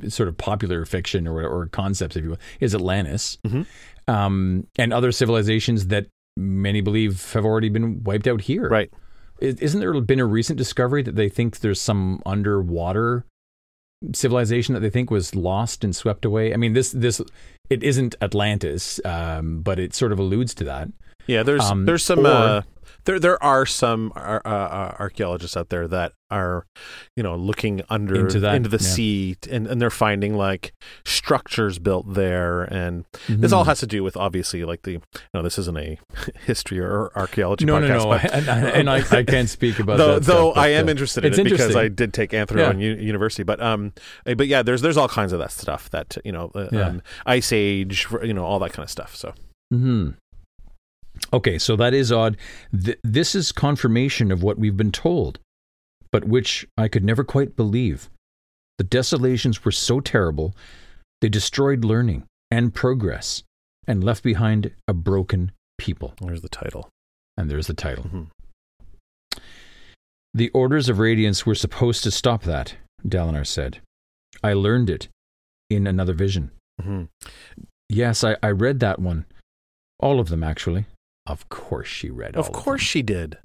sort 0.09 0.29
of 0.29 0.37
popular 0.37 0.85
fiction 0.85 1.27
or 1.27 1.43
or 1.47 1.67
concepts, 1.67 2.17
if 2.17 2.25
you 2.25 2.31
will, 2.31 2.39
is 2.61 2.75
Atlantis, 2.75 3.39
um, 4.09 4.67
and 4.79 4.93
other 4.93 5.13
civilizations 5.13 5.89
that 5.89 6.07
many 6.37 6.81
believe 6.81 7.33
have 7.33 7.45
already 7.45 7.69
been 7.69 8.03
wiped 8.05 8.27
out 8.27 8.43
here. 8.43 8.69
Right. 8.69 8.91
Isn't 9.39 9.81
there 9.81 10.01
been 10.01 10.21
a 10.21 10.25
recent 10.25 10.57
discovery 10.57 11.03
that 11.03 11.15
they 11.15 11.29
think 11.29 11.61
there's 11.61 11.81
some 11.81 12.23
underwater 12.25 13.27
civilization 14.13 14.75
that 14.75 14.81
they 14.81 14.91
think 14.91 15.11
was 15.11 15.35
lost 15.35 15.85
and 15.85 15.95
swept 15.95 16.25
away? 16.25 16.53
I 16.53 16.57
mean, 16.57 16.73
this 16.73 16.93
this 16.93 17.21
it 17.71 17.83
isn't 17.83 18.15
Atlantis, 18.21 19.01
um, 19.05 19.61
but 19.63 19.79
it 19.79 19.95
sort 19.95 20.13
of 20.13 20.19
alludes 20.19 20.55
to 20.57 20.65
that. 20.65 20.89
Yeah, 21.27 21.43
there's 21.43 21.63
Um, 21.65 21.87
there's 21.87 22.05
some 22.05 22.21
or- 22.21 22.31
uh, 22.31 22.63
there 23.07 23.19
there 23.19 23.43
are 23.43 23.65
some 23.67 24.13
uh, 24.15 24.41
uh, 24.45 24.95
archaeologists 25.01 25.57
out 25.57 25.71
there 25.71 25.89
that 25.89 26.13
are 26.31 26.67
you 27.17 27.23
know 27.23 27.37
looking 27.37 27.81
under 27.89 28.17
Into 28.27 28.41
that, 28.41 28.63
the 28.65 28.71
yeah. 28.73 28.77
sea 28.79 29.37
and, 29.51 29.67
and 29.69 29.81
they're 29.81 29.91
finding 29.91 30.35
like 30.37 30.73
structures 31.05 31.79
built 31.79 32.15
there 32.15 32.63
and 32.63 33.05
Mm-hmm. 33.29 33.41
this 33.41 33.53
all 33.53 33.65
has 33.65 33.81
to 33.81 33.87
do 33.87 34.03
with 34.05 34.17
obviously 34.17 34.65
like 34.65 34.83
the 34.83 34.93
you 34.93 35.01
know 35.35 35.43
this 35.43 35.59
isn't 35.59 35.79
a 35.79 35.99
history 36.47 36.79
or 36.81 37.11
archaeology 37.17 37.65
no, 37.65 37.75
podcast 37.77 37.89
no, 37.89 37.99
no, 37.99 38.09
but 38.11 38.33
and, 38.35 38.49
and 38.49 38.91
I, 38.91 38.97
I 39.17 39.23
can't 39.23 39.49
speak 39.49 39.79
about 39.79 39.99
though, 39.99 40.15
that. 40.15 40.25
though 40.25 40.51
stuff, 40.53 40.63
I 40.65 40.69
am 40.69 40.89
uh, 40.89 40.91
interested 40.91 41.25
in 41.25 41.33
it 41.33 41.45
because. 41.45 41.77
I 41.77 41.89
did 41.89 42.13
take 42.13 42.31
anthro 42.31 42.59
Yeah. 42.59 42.73
u- 42.73 42.97
university. 42.97 43.43
But 43.43 43.61
um, 43.63 43.93
eh, 44.27 44.35
but 44.35 44.47
yeah, 44.49 44.63
there's 44.63 44.81
there's 44.83 44.97
all 44.97 45.09
kinds 45.09 45.33
of 45.33 45.39
that 45.41 45.53
stuff 45.53 45.91
that 45.91 46.17
you 46.25 46.33
know, 46.33 46.51
uh, 46.55 46.69
Yeah. 46.73 46.89
um, 46.89 47.03
ice 47.27 47.53
age, 47.53 48.07
you 48.23 48.33
know, 48.35 48.45
all 48.45 48.59
that 48.61 48.73
kind 48.73 48.83
of 48.85 48.91
stuff. 48.91 49.15
So 49.15 49.33
Hmm. 49.73 50.11
Okay, 51.33 51.59
so 51.59 51.77
that 51.77 51.95
is 51.95 52.13
odd. 52.13 52.37
Th- 52.85 52.99
this 53.03 53.35
is 53.35 53.53
confirmation 53.53 54.31
of 54.31 54.43
what 54.43 54.59
we've 54.59 54.77
been 54.77 54.93
told, 54.93 55.39
but 56.13 56.25
which 56.25 56.67
I 56.77 56.89
could 56.89 57.05
never 57.05 57.25
quite 57.25 57.57
believe. 57.57 58.09
The 58.79 58.85
desolations 58.85 59.65
were 59.65 59.73
so 59.73 60.01
terrible, 60.01 60.55
they 61.21 61.29
destroyed 61.29 61.85
learning 61.85 62.25
and 62.51 62.75
progress 62.75 63.43
and 63.87 64.05
left 64.05 64.23
behind 64.23 64.73
a 64.87 64.93
broken 64.93 65.53
people. 65.79 66.15
there's 66.21 66.43
the 66.43 66.49
title. 66.49 66.89
And 67.39 67.51
there's 67.51 67.67
the 67.67 67.75
title. 67.75 68.05
Mhm. 68.05 68.31
The 70.35 70.51
Orders 70.51 70.89
of 70.89 70.99
Radiance 70.99 71.47
were 71.47 71.55
supposed 71.55 72.03
to 72.05 72.11
stop 72.11 72.43
that, 72.43 72.77
Dalinar 73.07 73.47
said. 73.47 73.81
I 74.43 74.53
learned 74.53 74.91
it 74.91 75.09
in 75.71 75.87
another 75.87 76.13
vision. 76.13 76.51
Mhm. 76.81 77.09
Yes, 77.89 78.23
I, 78.23 78.37
I 78.43 78.51
read 78.51 78.81
that 78.81 78.99
one. 78.99 79.25
All 79.99 80.21
of 80.21 80.29
them, 80.29 80.45
actually. 80.45 80.85
Of 81.27 81.49
course 81.49 81.89
she 81.89 82.11
read 82.11 82.37
Of 82.37 82.53
course 82.53 82.83
she 82.83 83.03
did. 83.03 83.39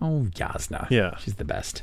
Oh, 0.00 0.26
Jasnah. 0.30 0.88
Yeah. 0.90 1.16
She's 1.18 1.34
the 1.36 1.44
best. 1.44 1.82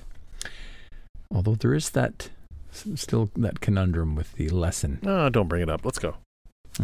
Although 1.34 1.56
there 1.56 1.74
is 1.74 1.92
that, 1.92 2.30
still 2.72 3.32
that 3.36 3.62
conundrum 3.62 4.16
with 4.16 4.34
the 4.34 4.50
lesson. 4.50 5.00
No, 5.02 5.30
don't 5.30 5.48
bring 5.48 5.64
it 5.64 5.70
up. 5.70 5.86
Let's 5.86 5.98
go. 6.00 6.16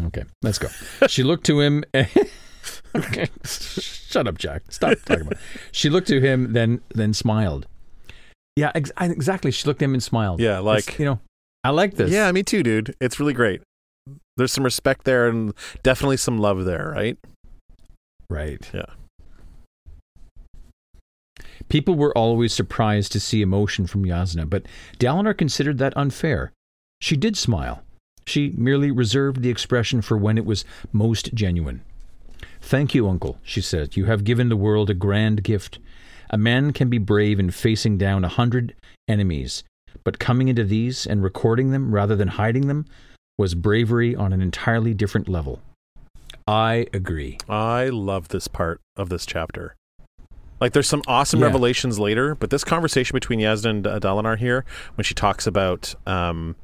Okay, 0.05 0.23
let's 0.41 0.57
go. 0.57 0.67
she 1.07 1.23
looked 1.23 1.45
to 1.45 1.59
him. 1.59 1.83
okay, 2.95 3.27
shut 3.45 4.27
up, 4.27 4.37
Jack. 4.37 4.63
Stop 4.69 4.97
talking 5.05 5.21
about. 5.27 5.33
It. 5.33 5.39
She 5.71 5.89
looked 5.89 6.07
to 6.07 6.19
him, 6.19 6.53
then 6.53 6.81
then 6.93 7.13
smiled. 7.13 7.67
Yeah, 8.55 8.71
ex- 8.73 8.91
exactly. 8.99 9.51
She 9.51 9.67
looked 9.67 9.81
at 9.81 9.85
him 9.85 9.93
and 9.93 10.03
smiled. 10.03 10.39
Yeah, 10.39 10.57
It's, 10.57 10.65
like 10.65 10.99
you 10.99 11.05
know, 11.05 11.19
I 11.63 11.69
like 11.69 11.95
this. 11.95 12.11
yeah, 12.11 12.31
me 12.31 12.43
too, 12.43 12.63
dude. 12.63 12.95
It's 12.99 13.19
really 13.19 13.33
great. 13.33 13.61
There's 14.35 14.51
some 14.51 14.63
respect 14.63 15.03
there 15.03 15.27
and 15.27 15.53
definitely 15.83 16.17
some 16.17 16.37
love 16.37 16.65
there, 16.65 16.91
right? 16.95 17.17
Right. 18.29 18.69
Yeah. 18.73 18.85
People 21.69 21.95
were 21.95 22.17
always 22.17 22.53
surprised 22.53 23.11
to 23.11 23.19
see 23.19 23.41
emotion 23.41 23.87
from 23.87 24.05
Jasnah, 24.05 24.49
but 24.49 24.65
Dalinar 24.99 25.37
considered 25.37 25.77
that 25.79 25.95
unfair. 25.97 26.51
She 27.01 27.17
did 27.17 27.37
smile. 27.37 27.83
She 28.25 28.53
merely 28.57 28.91
reserved 28.91 29.41
the 29.41 29.49
expression 29.49 30.01
for 30.01 30.17
when 30.17 30.37
it 30.37 30.45
was 30.45 30.65
most 30.91 31.33
genuine. 31.33 31.81
Thank 32.61 32.93
you, 32.93 33.07
uncle, 33.07 33.39
she 33.43 33.61
said. 33.61 33.95
You 33.95 34.05
have 34.05 34.23
given 34.23 34.49
the 34.49 34.57
world 34.57 34.89
a 34.89 34.93
grand 34.93 35.43
gift. 35.43 35.79
A 36.29 36.37
man 36.37 36.73
can 36.73 36.89
be 36.89 36.97
brave 36.97 37.39
in 37.39 37.51
facing 37.51 37.97
down 37.97 38.25
a 38.25 38.29
hundred 38.29 38.75
enemies, 39.07 39.63
but 40.03 40.19
coming 40.19 40.47
into 40.47 40.63
these 40.63 41.05
and 41.05 41.23
recording 41.23 41.71
them 41.71 41.93
rather 41.93 42.15
than 42.15 42.27
hiding 42.29 42.67
them 42.67 42.85
was 43.37 43.55
bravery 43.55 44.15
on 44.15 44.33
an 44.33 44.41
entirely 44.41 44.93
different 44.93 45.29
level. 45.29 45.61
I 46.47 46.87
agree. 46.93 47.37
I 47.49 47.89
love 47.89 48.29
this 48.29 48.47
part 48.47 48.79
of 48.95 49.09
this 49.09 49.25
chapter. 49.25 49.75
Like, 50.59 50.73
there's 50.73 50.87
some 50.87 51.03
awesome 51.07 51.39
Yeah. 51.39 51.47
revelations 51.47 51.99
later, 51.99 52.33
but 52.35 52.49
this 52.49 52.63
conversation 52.63 53.13
between 53.13 53.39
Jasnah 53.39 53.69
and 53.69 53.87
uh, 53.87 53.99
Dalinar 53.99 54.37
here, 54.37 54.65
when 54.95 55.03
she 55.03 55.13
talks 55.13 55.45
about, 55.45 55.93
um, 56.07 56.55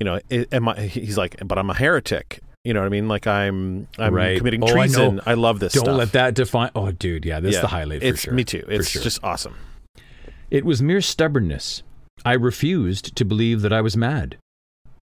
you 0.00 0.04
know, 0.04 0.18
am 0.30 0.68
I, 0.68 0.80
he's 0.86 1.16
like, 1.16 1.36
but 1.44 1.58
I'm 1.58 1.70
a 1.70 1.74
heretic. 1.74 2.40
You 2.64 2.74
know 2.74 2.80
what 2.80 2.86
I 2.86 2.88
mean? 2.88 3.06
Like, 3.06 3.28
I'm, 3.28 3.86
I'm 3.98 4.12
Right. 4.12 4.38
committing 4.38 4.64
Oh, 4.64 4.66
I 4.66 4.72
treason. 4.72 5.16
know. 5.16 5.22
I, 5.26 5.34
love 5.34 5.60
this 5.60 5.74
Don't 5.74 5.84
stuff. 5.84 5.96
let 5.96 6.12
that 6.12 6.34
define. 6.34 6.70
Oh, 6.74 6.90
dude, 6.90 7.24
yeah, 7.24 7.38
this 7.38 7.54
is 7.54 7.60
the 7.60 7.68
highlight 7.68 8.00
for 8.00 8.06
It's 8.08 8.22
sure. 8.22 8.32
me 8.34 8.42
too. 8.42 8.64
It's 8.68 8.88
sure. 8.88 9.02
just 9.02 9.22
awesome. 9.22 9.54
It 10.50 10.64
was 10.64 10.82
mere 10.82 11.00
stubbornness. 11.00 11.84
I 12.24 12.32
refused 12.32 13.14
to 13.14 13.24
believe 13.24 13.60
that 13.62 13.72
I 13.72 13.80
was 13.82 13.96
mad. 13.96 14.38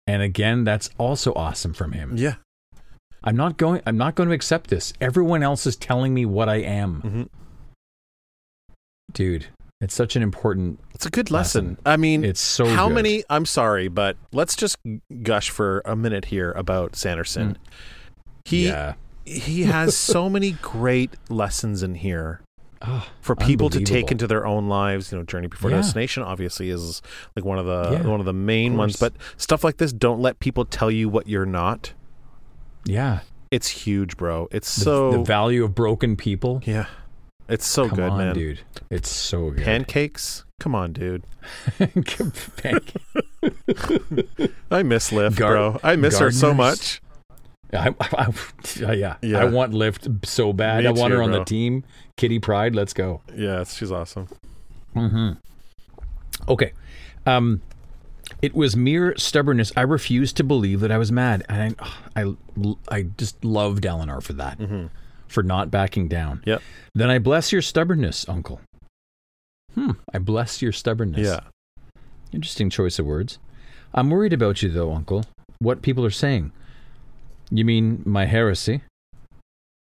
And 0.08 0.22
again, 0.22 0.66
that's 0.66 0.90
also 0.98 1.32
awesome 1.36 1.74
from 1.74 1.94
him. 1.94 2.18
Yeah. 2.18 2.36
I'm 3.26 3.36
not 3.36 3.58
going 3.58 3.82
I'm 3.86 3.98
not 3.98 4.16
going 4.16 4.30
to 4.30 4.36
accept 4.36 4.70
this. 4.70 4.94
Everyone 5.02 5.42
else 5.44 5.66
is 5.66 5.76
telling 5.76 6.14
me 6.14 6.26
what 6.26 6.48
I 6.48 6.58
am. 6.58 7.02
Mhm. 7.02 7.30
Dude, 9.14 9.48
it's 9.82 9.94
such 9.94 10.16
an 10.16 10.22
important 10.22 10.80
It's 10.94 11.06
a 11.06 11.10
good 11.10 11.32
lesson. 11.32 11.70
Lesson. 11.70 11.78
I 11.86 11.98
mean, 11.98 12.24
it's 12.26 12.42
so 12.42 12.66
how 12.68 12.88
good. 12.88 12.96
many? 12.96 13.24
I'm 13.30 13.46
sorry, 13.46 13.88
but 13.88 14.18
let's 14.32 14.56
just 14.56 14.78
gush 15.24 15.50
for 15.50 15.82
a 15.86 15.96
minute 15.96 16.26
here 16.26 16.52
about 16.52 16.96
Sanderson. 16.96 17.58
He 18.46 18.68
Yeah. 18.68 18.94
he 19.26 19.64
has 19.64 19.96
so 19.98 20.30
many 20.36 20.52
great 20.62 21.12
lessons 21.30 21.82
in 21.84 21.96
here 21.96 22.42
Oh, 22.82 23.08
for 23.22 23.36
people 23.36 23.70
to 23.72 23.80
take 23.80 24.12
into 24.12 24.28
their 24.28 24.46
own 24.46 24.68
lives. 24.68 25.12
You 25.12 25.18
know, 25.18 25.24
Journey 25.24 25.48
Before 25.48 25.72
Yeah. 25.72 25.78
Destination 25.78 26.22
obviously 26.24 26.70
is 26.70 27.02
like 27.36 27.44
one 27.46 27.58
of 27.58 27.66
the 27.66 27.94
Yeah, 27.94 28.08
one 28.08 28.20
of 28.20 28.26
the 28.28 28.34
main 28.34 28.74
of 28.74 28.78
ones, 28.80 28.98
but 28.98 29.14
stuff 29.38 29.64
like 29.64 29.78
this 29.78 29.92
don't 29.94 30.20
let 30.22 30.40
people 30.40 30.66
tell 30.66 30.92
you 30.92 31.10
what 31.10 31.28
you're 31.28 31.46
not. 31.46 31.94
Yeah. 32.86 33.20
It's 33.52 33.68
huge, 33.68 34.18
bro. 34.18 34.48
It's 34.52 34.74
The, 34.76 34.82
so 34.84 35.12
the 35.12 35.24
value 35.24 35.64
of 35.64 35.74
broken 35.76 36.16
people. 36.16 36.62
yeah. 36.66 36.86
It's 37.48 37.68
so 37.68 37.88
Come 37.88 37.96
good, 37.98 38.10
on, 38.10 38.18
man. 38.18 38.34
dude. 38.34 38.60
It's 38.90 39.08
so 39.10 39.52
good. 39.52 39.64
Pancakes? 39.64 40.46
Come 40.60 40.74
on, 40.74 40.94
dude. 40.94 41.24
Pancake. 41.78 42.96
I 44.72 44.82
miss 44.82 45.12
Lift, 45.12 45.38
Gar- 45.38 45.52
bro. 45.54 45.80
I 45.84 45.96
miss 45.96 46.18
her 46.18 46.32
so 46.32 46.54
gardeners. 46.56 46.58
much. 46.58 47.02
I, 47.72 47.94
I, 48.88 48.94
yeah. 48.94 49.18
Yeah. 49.22 49.40
I 49.40 49.46
want 49.46 49.74
Lift 49.76 50.08
so 50.26 50.54
bad. 50.54 50.84
Me 50.84 50.88
I 50.88 50.92
want 50.92 51.12
too, 51.12 51.18
her 51.18 51.24
on 51.24 51.30
bro. 51.30 51.40
the 51.40 51.46
team. 51.46 51.84
Kitty 52.18 52.40
Pryde, 52.40 52.74
let's 52.74 52.94
go. 52.94 53.22
Yeah, 53.36 53.64
she's 53.64 53.92
awesome. 53.92 54.28
Mm-hmm. 54.96 55.34
Okay. 56.50 56.74
Um, 57.28 57.62
it 58.46 58.54
was 58.54 58.76
mere 58.76 59.18
stubbornness. 59.18 59.72
I 59.76 59.82
refused 59.82 60.38
to 60.38 60.44
believe 60.44 60.80
that 60.82 60.92
I 60.92 61.00
was 61.00 61.12
mad, 61.12 61.44
and 61.50 61.76
I, 62.16 62.22
I, 62.22 62.36
I 62.90 63.02
just 63.18 63.44
loved 63.44 63.84
Dalinar 63.84 64.22
for 64.22 64.34
that, 64.34 64.60
for 65.28 65.42
not 65.42 65.72
backing 65.72 66.08
down. 66.08 66.44
Yep. 66.46 66.62
Then 66.94 67.10
I 67.10 67.18
bless 67.18 67.52
your 67.52 67.64
stubbornness, 67.64 68.30
Uncle. 68.30 68.62
Hmm. 69.74 69.94
I 70.14 70.20
bless 70.20 70.62
your 70.62 70.72
stubbornness. 70.72 71.26
Yeah. 71.26 71.40
Interesting 72.32 72.70
choice 72.70 73.00
of 73.00 73.08
words. 73.08 73.40
I'm 73.96 74.12
worried 74.12 74.34
about 74.34 74.62
you, 74.62 74.70
though, 74.70 74.94
Uncle. 74.94 75.26
What 75.58 75.82
people 75.82 76.06
are 76.06 76.12
saying. 76.12 76.52
You 77.50 77.66
mean 77.66 78.04
my 78.06 78.26
heresy? 78.26 78.82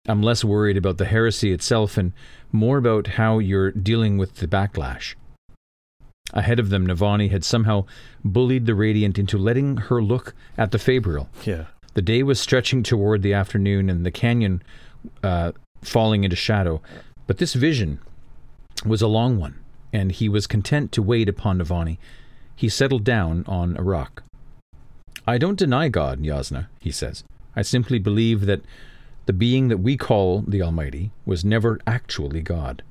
I'm 0.06 0.22
less 0.22 0.44
worried 0.44 0.76
about 0.76 0.98
the 0.98 1.06
heresy 1.06 1.50
itself 1.50 1.96
and 1.96 2.12
more 2.52 2.76
about 2.76 3.06
how 3.06 3.38
you're 3.38 3.70
dealing 3.70 4.18
with 4.18 4.36
the 4.36 4.46
backlash. 4.46 5.14
Ahead 6.32 6.58
of 6.58 6.70
them, 6.70 6.86
Navani 6.86 7.30
had 7.30 7.44
somehow 7.44 7.86
bullied 8.24 8.66
the 8.66 8.74
Radiant 8.74 9.18
into 9.18 9.36
letting 9.36 9.76
her 9.76 10.02
look 10.02 10.34
at 10.56 10.70
the 10.70 10.78
Fabrial. 10.78 11.28
Yeah. 11.44 11.66
The 11.94 12.02
day 12.02 12.22
was 12.22 12.40
stretching 12.40 12.82
toward 12.82 13.22
the 13.22 13.34
afternoon 13.34 13.90
and 13.90 14.06
the 14.06 14.10
canyon 14.10 14.62
uh, 15.22 15.52
falling 15.82 16.24
into 16.24 16.36
shadow, 16.36 16.80
but 17.26 17.38
this 17.38 17.54
vision 17.54 18.00
was 18.84 19.02
a 19.02 19.08
long 19.08 19.38
one, 19.38 19.58
and 19.92 20.12
he 20.12 20.28
was 20.28 20.46
content 20.46 20.92
to 20.92 21.02
wait 21.02 21.28
upon 21.28 21.58
Navani. 21.58 21.98
He 22.54 22.68
settled 22.68 23.04
down 23.04 23.44
on 23.48 23.76
a 23.76 23.82
rock. 23.82 24.22
I 25.26 25.38
don't 25.38 25.58
deny 25.58 25.88
God, 25.88 26.22
Jasnah, 26.22 26.68
he 26.80 26.90
says. 26.90 27.24
I 27.56 27.62
simply 27.62 27.98
believe 27.98 28.46
that 28.46 28.62
the 29.26 29.32
being 29.32 29.68
that 29.68 29.78
we 29.78 29.96
call 29.96 30.42
the 30.46 30.62
Almighty 30.62 31.10
was 31.24 31.44
never 31.44 31.78
actually 31.86 32.42
God. 32.42 32.82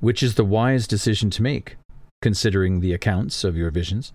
Which 0.00 0.22
is 0.22 0.34
the 0.34 0.44
wise 0.44 0.86
decision 0.86 1.30
to 1.30 1.42
make, 1.42 1.76
considering 2.20 2.80
the 2.80 2.92
accounts 2.92 3.44
of 3.44 3.56
your 3.56 3.70
visions? 3.70 4.12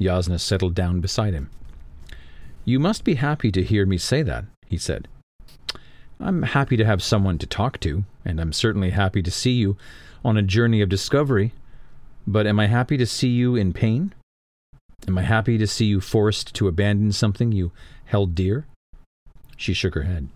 Jasnah 0.00 0.40
settled 0.40 0.74
down 0.74 1.00
beside 1.00 1.34
him. 1.34 1.50
You 2.64 2.78
must 2.78 3.04
be 3.04 3.14
happy 3.14 3.50
to 3.52 3.62
hear 3.62 3.86
me 3.86 3.98
say 3.98 4.22
that, 4.22 4.44
he 4.66 4.78
said. 4.78 5.08
I'm 6.20 6.42
happy 6.42 6.76
to 6.76 6.84
have 6.84 7.02
someone 7.02 7.38
to 7.38 7.46
talk 7.46 7.80
to, 7.80 8.04
and 8.24 8.40
I'm 8.40 8.52
certainly 8.52 8.90
happy 8.90 9.22
to 9.22 9.30
see 9.30 9.52
you 9.52 9.76
on 10.24 10.36
a 10.36 10.42
journey 10.42 10.80
of 10.80 10.88
discovery. 10.88 11.52
But 12.26 12.46
am 12.46 12.58
I 12.60 12.66
happy 12.66 12.96
to 12.96 13.06
see 13.06 13.28
you 13.28 13.56
in 13.56 13.72
pain? 13.72 14.12
Am 15.06 15.16
I 15.16 15.22
happy 15.22 15.56
to 15.58 15.66
see 15.66 15.86
you 15.86 16.00
forced 16.00 16.54
to 16.54 16.68
abandon 16.68 17.12
something 17.12 17.52
you 17.52 17.72
held 18.06 18.34
dear? 18.34 18.66
She 19.56 19.72
shook 19.72 19.94
her 19.94 20.02
head. 20.02 20.28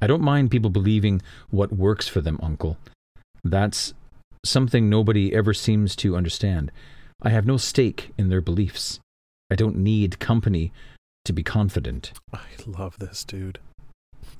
I 0.00 0.06
don't 0.06 0.22
mind 0.22 0.50
people 0.50 0.70
believing 0.70 1.22
what 1.50 1.72
works 1.72 2.08
for 2.08 2.20
them, 2.20 2.38
Uncle. 2.42 2.76
That's 3.50 3.94
something 4.44 4.88
nobody 4.88 5.34
ever 5.34 5.54
seems 5.54 5.96
to 5.96 6.16
understand. 6.16 6.70
I 7.22 7.30
have 7.30 7.46
no 7.46 7.56
stake 7.56 8.12
in 8.18 8.28
their 8.28 8.40
beliefs. 8.40 9.00
I 9.50 9.54
don't 9.54 9.76
need 9.78 10.18
company 10.18 10.72
to 11.24 11.32
be 11.32 11.42
confident. 11.42 12.12
I 12.32 12.40
love 12.66 12.98
this, 12.98 13.24
dude. 13.24 13.58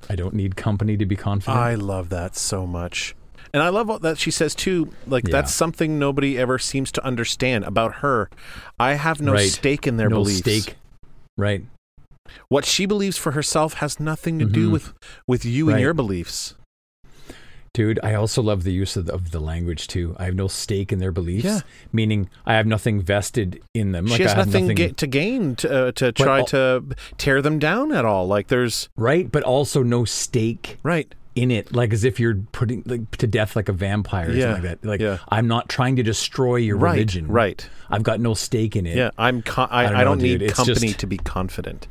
I 0.09 0.15
don't 0.15 0.33
need 0.33 0.55
company 0.55 0.95
to 0.97 1.05
be 1.05 1.15
confident. 1.15 1.57
I 1.57 1.75
love 1.75 2.09
that 2.09 2.35
so 2.35 2.65
much. 2.67 3.15
And 3.53 3.63
I 3.63 3.69
love 3.69 4.01
that 4.01 4.17
she 4.17 4.31
says 4.31 4.53
too, 4.53 4.91
like 5.07 5.27
Yeah. 5.27 5.31
that's 5.31 5.53
something 5.53 5.97
nobody 5.97 6.37
ever 6.37 6.59
seems 6.59 6.91
to 6.93 7.03
understand 7.05 7.63
about 7.65 7.95
her. 7.95 8.29
I 8.79 8.93
have 8.93 9.21
no 9.21 9.33
Right. 9.33 9.49
stake 9.49 9.87
in 9.87 9.97
their 9.97 10.09
no 10.09 10.17
beliefs. 10.17 10.39
stake. 10.39 10.75
Right. 11.37 11.65
What 12.49 12.65
she 12.65 12.85
believes 12.85 13.17
for 13.17 13.31
herself 13.31 13.75
has 13.75 13.99
nothing 13.99 14.37
to 14.39 14.45
do 14.45 14.67
Mhm. 14.67 14.71
with 14.73 14.93
with 15.27 15.45
you 15.45 15.69
and 15.69 15.79
your 15.79 15.93
beliefs. 15.93 16.55
Dude, 17.77 17.99
I 18.01 18.15
also 18.15 18.41
love 18.41 18.63
the 18.63 18.73
use 18.73 18.95
of 18.97 19.05
the, 19.05 19.13
of 19.13 19.29
the 19.29 19.39
language 19.39 19.85
too. 19.85 20.15
I 20.17 20.25
have 20.25 20.33
no 20.33 20.47
stake 20.47 20.91
in 20.91 20.97
their 20.97 21.11
beliefs, 21.11 21.45
Yeah. 21.45 21.59
meaning 21.93 22.27
I 22.43 22.55
have 22.55 22.65
nothing 22.65 22.99
vested 23.01 23.61
in 23.75 23.91
them. 23.91 24.07
Like 24.07 24.17
she 24.17 24.23
has 24.23 24.33
I 24.33 24.37
nothing, 24.37 24.65
nothing 24.69 24.95
to 24.95 25.05
gain 25.05 25.55
to, 25.57 25.69
uh, 25.89 25.91
to 25.91 26.11
try 26.11 26.39
al- 26.39 26.45
to 26.47 26.83
tear 27.19 27.39
them 27.43 27.59
down 27.59 27.91
at 27.91 28.03
all. 28.03 28.25
Like 28.25 28.47
there's 28.47 28.89
right, 28.95 29.31
but 29.31 29.43
also 29.43 29.83
no 29.83 30.05
stake 30.05 30.79
right. 30.81 31.13
in 31.35 31.51
it, 31.51 31.71
like 31.75 31.93
as 31.93 32.03
if 32.03 32.19
you're 32.19 32.37
putting 32.51 32.81
like 32.87 33.11
to 33.17 33.27
death 33.27 33.55
like 33.55 33.69
a 33.69 33.73
vampire 33.73 34.29
or 34.29 34.33
Yeah, 34.33 34.53
something 34.55 34.71
like 34.71 34.81
that. 34.81 34.87
Like 34.87 34.99
yeah. 34.99 35.19
I'm 35.29 35.47
not 35.47 35.69
trying 35.69 35.97
to 35.97 36.03
destroy 36.03 36.55
your 36.55 36.77
Right, 36.77 36.93
religion. 36.93 37.27
right. 37.27 37.69
I've 37.91 38.01
got 38.01 38.19
no 38.19 38.33
stake 38.33 38.75
in 38.75 38.87
it. 38.87 38.97
Yeah, 38.97 39.11
I'm. 39.19 39.43
Con- 39.43 39.69
I, 39.69 39.81
I 39.81 39.83
don't 39.83 39.95
I 39.97 40.03
don't 40.03 40.17
know, 40.17 40.23
need 40.23 40.41
It's 40.41 40.55
company 40.55 40.87
just- 40.87 40.99
to 41.01 41.05
be 41.05 41.17
confident. 41.17 41.87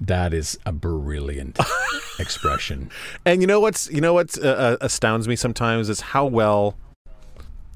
That 0.00 0.32
is 0.32 0.58
a 0.64 0.72
brilliant 0.72 1.58
expression. 2.18 2.90
And 3.24 3.42
you 3.42 3.46
know 3.46 3.60
what's 3.60 3.90
you 3.90 4.00
know 4.00 4.14
what 4.14 4.38
uh, 4.42 4.48
uh, 4.48 4.76
astounds 4.80 5.28
me 5.28 5.36
sometimes 5.36 5.88
is 5.88 6.00
how 6.00 6.26
well 6.26 6.76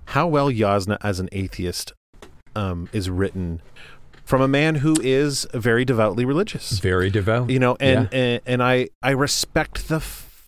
how 0.07 0.27
well 0.27 0.51
Jasnah 0.51 0.99
as 1.03 1.20
an 1.20 1.29
atheist 1.33 1.93
um, 2.57 2.89
is 2.93 3.11
written 3.11 3.61
from 4.25 4.41
a 4.41 4.49
man 4.49 4.77
who 4.77 4.97
is 5.03 5.47
very 5.53 5.85
devoutly 5.85 6.25
religious. 6.25 6.79
Very 6.79 7.11
devout. 7.11 7.51
You 7.51 7.59
know, 7.59 7.77
and 7.79 8.09
and, 8.12 8.41
and 8.47 8.62
I 8.62 8.89
I 9.03 9.11
respect 9.11 9.89
the 9.89 10.01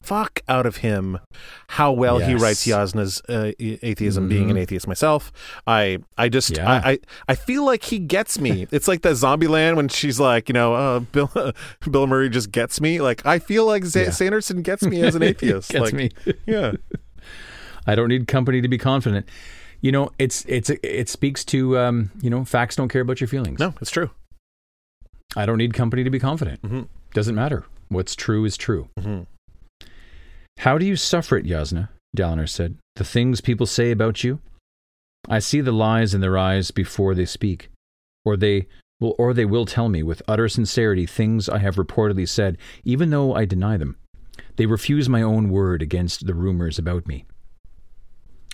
fuck 0.06 0.40
out 0.48 0.66
of 0.66 0.76
him 0.78 1.18
how 1.68 1.90
well 1.92 2.18
he 2.18 2.34
writes 2.34 2.64
Jasnah's 2.66 3.20
uh, 3.28 3.52
atheism. 3.58 4.28
Being 4.28 4.50
an 4.50 4.56
Mhm. 4.56 4.60
atheist 4.60 4.86
myself, 4.86 5.32
I 5.66 5.98
I 6.16 6.28
just 6.28 6.56
Yeah. 6.56 6.70
I, 6.70 6.90
I 6.92 6.98
I 7.28 7.34
feel 7.34 7.64
like 7.64 7.82
he 7.84 7.98
gets 7.98 8.38
me. 8.38 8.66
it's 8.72 8.86
like 8.88 9.02
that 9.02 9.14
Zombieland 9.14 9.76
when 9.76 9.88
she's 9.88 10.20
like, 10.20 10.48
you 10.48 10.52
know, 10.52 10.74
uh, 10.74 11.00
Bill 11.00 11.30
Bill 11.90 12.06
Murray 12.06 12.28
just 12.30 12.52
gets 12.52 12.80
me. 12.80 13.00
Like 13.00 13.26
I 13.26 13.38
feel 13.38 13.66
like 13.66 13.84
Z- 13.84 14.00
Yeah. 14.04 14.10
Sanderson 14.10 14.62
gets 14.62 14.82
me 14.84 15.02
as 15.02 15.14
an 15.14 15.22
atheist. 15.30 15.70
Gets 15.70 15.84
like, 15.86 15.94
me. 15.94 16.10
Yeah. 16.46 16.72
I 17.86 17.94
don't 17.94 18.08
need 18.08 18.26
company 18.28 18.60
to 18.62 18.68
be 18.68 18.78
confident. 18.78 19.28
You 19.80 19.92
know, 19.92 20.10
it's 20.18 20.44
it's 20.48 20.70
it 20.70 21.08
speaks 21.08 21.44
to 21.46 21.78
um, 21.78 22.10
you 22.22 22.30
know, 22.30 22.44
facts 22.44 22.76
don't 22.76 22.88
care 22.88 23.02
about 23.02 23.20
your 23.20 23.28
feelings. 23.28 23.58
No, 23.60 23.74
it's 23.80 23.90
true. 23.90 24.10
I 25.36 25.46
don't 25.46 25.58
need 25.58 25.74
company 25.74 26.02
to 26.04 26.10
be 26.10 26.18
confident. 26.18 26.60
hmm 26.64 26.82
Doesn't 27.12 27.34
matter. 27.34 27.64
What's 27.88 28.14
true 28.16 28.44
is 28.44 28.56
true. 28.56 28.88
hmm 28.98 29.22
How 30.58 30.78
do 30.78 30.86
you 30.86 30.96
suffer 30.96 31.36
it, 31.36 31.46
Jasnah? 31.46 31.88
Dalinar 32.16 32.48
said. 32.48 32.76
The 32.96 33.04
things 33.04 33.40
people 33.40 33.66
say 33.66 33.90
about 33.90 34.24
you? 34.24 34.40
I 35.28 35.38
see 35.38 35.60
the 35.60 35.72
lies 35.72 36.14
in 36.14 36.20
their 36.20 36.38
eyes 36.38 36.70
before 36.70 37.14
they 37.14 37.26
speak, 37.26 37.70
or 38.24 38.36
they 38.36 38.68
will 39.00 39.14
or 39.18 39.34
they 39.34 39.44
will 39.44 39.66
tell 39.66 39.88
me 39.88 40.02
with 40.02 40.22
utter 40.26 40.48
sincerity 40.48 41.04
things 41.04 41.48
I 41.48 41.58
have 41.58 41.76
reportedly 41.76 42.28
said, 42.28 42.58
even 42.84 43.10
though 43.10 43.34
I 43.34 43.44
deny 43.44 43.76
them. 43.76 43.96
They 44.56 44.66
refuse 44.66 45.08
my 45.08 45.22
own 45.22 45.50
word 45.50 45.82
against 45.82 46.26
the 46.26 46.34
rumors 46.34 46.78
about 46.78 47.06
me. 47.06 47.26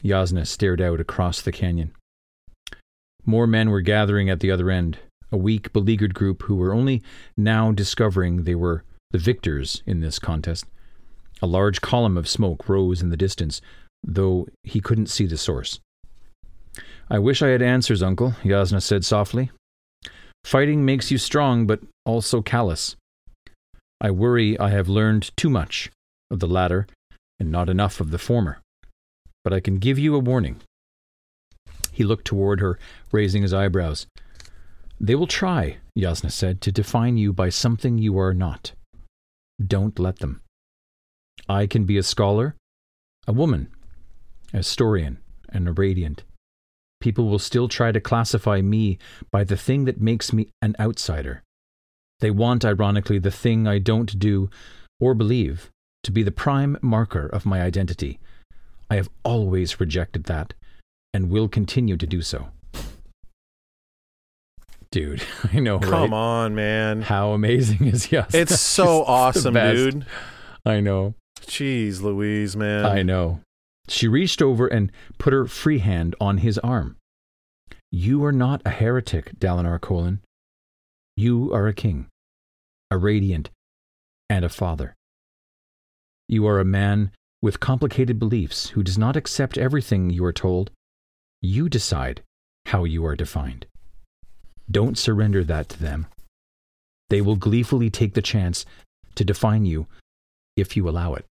Jasnah 0.03 0.47
stared 0.47 0.81
out 0.81 1.01
across 1.01 1.41
the 1.41 1.53
canyon. 1.53 1.93
More 3.25 3.47
men 3.47 3.71
were 3.71 3.83
gathering 3.83 4.29
at 4.29 4.41
the 4.41 4.51
other 4.51 4.71
end, 4.71 4.99
a 5.31 5.37
weak, 5.37 5.73
beleaguered 5.73 6.15
group 6.15 6.43
who 6.43 6.57
were 6.57 6.75
only 6.75 7.03
now 7.37 7.71
discovering 7.71 8.43
they 8.43 8.57
were 8.57 8.83
the 9.13 9.19
victors 9.19 9.83
in 9.87 10.01
this 10.01 10.19
contest. 10.19 10.65
A 11.43 11.47
large 11.47 11.81
column 11.81 12.17
of 12.17 12.29
smoke 12.29 12.69
rose 12.69 13.03
in 13.03 13.11
the 13.11 13.17
distance, 13.17 13.61
though 14.05 14.47
he 14.63 14.81
couldn't 14.81 15.09
see 15.09 15.27
the 15.27 15.37
source. 15.37 15.81
I 17.11 17.19
wish 17.19 17.43
I 17.43 17.49
had 17.49 17.61
answers, 17.61 18.03
Uncle, 18.03 18.37
Jasnah 18.45 18.81
said 18.81 19.05
softly. 19.05 19.51
Fighting 20.45 20.85
makes 20.85 21.11
you 21.11 21.19
strong, 21.19 21.67
but 21.67 21.81
also 22.07 22.43
callous. 22.43 22.97
I 24.01 24.11
worry 24.11 24.59
I 24.59 24.71
have 24.71 24.89
learned 24.89 25.31
too 25.37 25.51
much 25.51 25.91
of 26.31 26.39
the 26.39 26.47
latter 26.49 26.87
and 27.39 27.51
not 27.51 27.69
enough 27.69 28.01
of 28.01 28.11
the 28.13 28.19
former. 28.19 28.61
But 29.45 29.53
I 29.53 29.61
can 29.61 29.79
give 29.79 29.99
you 29.99 30.15
a 30.15 30.21
warning. 30.21 30.61
He 31.91 32.05
looked 32.05 32.25
toward 32.25 32.61
her, 32.61 32.79
raising 33.11 33.43
his 33.43 33.53
eyebrows. 33.53 34.07
They 35.01 35.17
will 35.17 35.27
try, 35.27 35.79
Jasnah 35.99 36.31
said, 36.31 36.61
to 36.63 36.73
define 36.73 37.17
you 37.17 37.33
by 37.33 37.49
something 37.49 37.99
you 37.99 38.17
are 38.19 38.33
not. 38.33 38.73
Don't 39.65 39.99
let 39.99 40.21
them. 40.21 40.41
I 41.53 41.67
can 41.67 41.85
be 41.85 41.99
a 41.99 42.03
scholar, 42.03 42.57
a 43.27 43.33
woman, 43.33 43.69
a 44.55 44.59
historian, 44.59 45.19
and 45.51 45.69
a 45.69 45.73
radiant. 45.73 46.25
People 46.99 47.29
will 47.29 47.39
still 47.39 47.69
try 47.69 47.93
to 47.93 48.01
classify 48.01 48.63
me 48.63 48.97
by 49.31 49.45
the 49.45 49.57
thing 49.57 49.85
that 49.85 50.01
makes 50.01 50.33
me 50.33 50.49
an 50.63 50.75
outsider. 50.81 51.43
They 52.21 52.31
want, 52.31 52.65
ironically, 52.65 53.19
the 53.19 53.31
thing 53.31 53.69
I 53.69 53.79
don't 53.81 54.19
do 54.19 54.49
or 54.99 55.13
believe 55.13 55.71
to 56.05 56.11
be 56.11 56.23
the 56.23 56.33
prime 56.33 56.79
marker 56.81 57.27
of 57.27 57.45
my 57.45 57.61
identity. 57.61 58.19
I 58.89 58.95
have 58.97 59.11
always 59.23 59.79
rejected 59.79 60.25
that 60.25 60.55
and 61.13 61.29
will 61.29 61.49
continue 61.49 61.99
to 61.99 62.07
do 62.07 62.23
so. 62.23 62.49
Dude, 64.91 65.23
I 65.53 65.59
know, 65.61 65.81
Come 65.81 66.13
right? 66.13 66.13
on, 66.13 66.55
man. 66.55 67.03
How 67.03 67.33
amazing 67.33 67.89
is 67.89 68.07
Jasnah? 68.09 68.35
It's 68.35 68.59
so 68.59 69.05
awesome, 69.05 69.53
dude. 69.53 70.07
I 70.65 70.81
know. 70.81 71.15
Jeez, 71.47 72.01
Louise, 72.01 72.57
man. 72.57 72.85
I 72.87 73.03
know. 73.03 73.41
She 73.89 74.09
reached 74.09 74.41
over 74.41 74.67
and 74.67 74.91
put 75.19 75.33
her 75.33 75.47
free 75.47 75.79
hand 75.79 76.15
on 76.21 76.39
his 76.39 76.59
arm. 76.59 76.97
You 77.91 78.25
are 78.25 78.33
not 78.33 78.63
a 78.65 78.71
heretic, 78.71 79.39
Dalinar 79.39 79.79
Kholin. 79.79 80.21
You 81.17 81.53
are 81.53 81.67
a 81.67 81.75
king, 81.75 82.07
a 82.91 82.97
radiant, 82.97 83.51
and 84.31 84.45
a 84.45 84.49
father. 84.49 84.95
You 86.29 86.47
are 86.47 86.59
a 86.59 86.65
man 86.65 87.11
with 87.43 87.61
complicated 87.61 88.19
beliefs 88.19 88.71
who 88.71 88.83
does 88.83 88.97
not 88.97 89.17
accept 89.17 89.59
everything 89.59 90.09
you 90.11 90.25
are 90.25 90.33
told. 90.33 90.71
You 91.43 91.69
decide 91.69 92.23
how 92.67 92.85
you 92.85 93.05
are 93.05 93.17
defined. 93.17 93.67
Don't 94.71 94.97
surrender 94.97 95.45
that 95.45 95.69
to 95.71 95.79
them. 95.79 96.07
They 97.11 97.21
will 97.21 97.37
gleefully 97.37 97.91
take 97.91 98.15
the 98.15 98.23
chance 98.23 98.65
to 99.17 99.25
define 99.25 99.67
you 99.67 99.87
if 100.57 100.77
you 100.77 100.89
allow 100.89 101.13
it. 101.15 101.27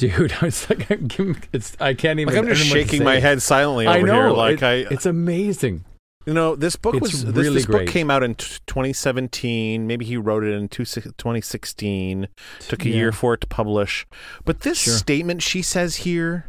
Dude, 0.00 0.32
I 0.40 0.46
was 0.46 0.68
like, 0.70 0.90
I'm 0.90 1.36
it's, 1.52 1.76
I 1.78 1.92
can't 1.94 2.18
even. 2.20 2.32
Like 2.34 2.42
I'm 2.42 2.48
just 2.48 2.62
I 2.62 2.64
don't 2.64 2.74
know 2.74 2.80
what 2.80 2.84
to 2.86 2.90
shaking 2.90 3.04
my 3.04 3.20
head 3.20 3.42
silently 3.42 3.86
over 3.86 3.98
I 3.98 4.00
know. 4.02 4.12
here. 4.14 4.30
Like 4.30 4.62
it- 4.62 4.64
I, 4.64 4.74
it's 4.94 5.04
amazing. 5.06 5.84
you 6.26 6.32
know, 6.34 6.56
this 6.56 6.74
book 6.76 6.94
it's 6.94 7.02
was 7.02 7.24
this, 7.26 7.34
really 7.36 7.54
this 7.56 7.66
book 7.66 7.76
great. 7.76 7.88
came 7.90 8.10
out 8.10 8.22
in 8.22 8.34
t- 8.34 8.58
2017. 8.66 9.86
Maybe 9.86 10.04
he 10.06 10.16
wrote 10.16 10.42
it 10.44 10.52
in 10.54 10.68
two, 10.68 10.84
2016. 10.86 12.28
Took 12.60 12.84
a 12.84 12.88
Yeah. 12.88 12.94
year 12.94 13.12
for 13.12 13.34
it 13.34 13.40
to 13.42 13.46
publish. 13.46 14.06
But 14.44 14.60
this 14.60 14.78
Sure. 14.78 14.94
statement 14.94 15.42
she 15.42 15.60
says 15.62 15.96
here 15.96 16.46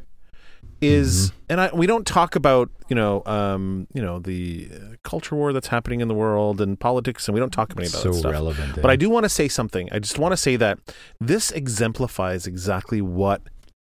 is 0.81 1.31
and 1.47 1.61
I, 1.61 1.69
we 1.73 1.85
don't 1.85 2.05
talk 2.05 2.35
about 2.35 2.69
you 2.89 2.95
know 2.95 3.23
um, 3.25 3.87
you 3.93 4.01
know 4.01 4.19
the 4.19 4.69
uh, 4.73 4.77
culture 5.03 5.35
war 5.35 5.53
that's 5.53 5.67
happening 5.67 6.01
in 6.01 6.07
the 6.07 6.13
world 6.13 6.59
and 6.59 6.79
politics 6.79 7.27
and 7.27 7.33
we 7.33 7.39
don't 7.39 7.53
talk 7.53 7.71
about 7.71 7.83
any 7.83 7.89
about 7.89 8.01
so 8.01 8.11
stuff. 8.11 8.31
relevant. 8.31 8.81
But 8.81 8.89
I 8.89 8.95
do 8.95 9.09
want 9.09 9.23
to 9.23 9.29
say 9.29 9.47
something. 9.47 9.89
I 9.91 9.99
just 9.99 10.17
want 10.17 10.31
to 10.31 10.37
say 10.37 10.55
that 10.57 10.79
this 11.19 11.51
exemplifies 11.51 12.47
exactly 12.47 13.01
what 13.01 13.41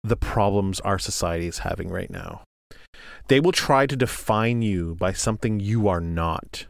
the 0.03 0.17
problems 0.17 0.81
our 0.81 0.99
society 0.99 1.47
is 1.47 1.59
having 1.59 1.89
right 1.89 2.11
now. 2.11 2.43
They 3.29 3.41
will 3.41 3.53
try 3.53 3.87
to 3.87 3.97
define 3.97 4.63
you 4.63 4.95
by 4.95 5.13
something 5.13 5.59
you 5.59 5.89
are 5.89 6.01
not. 6.01 6.67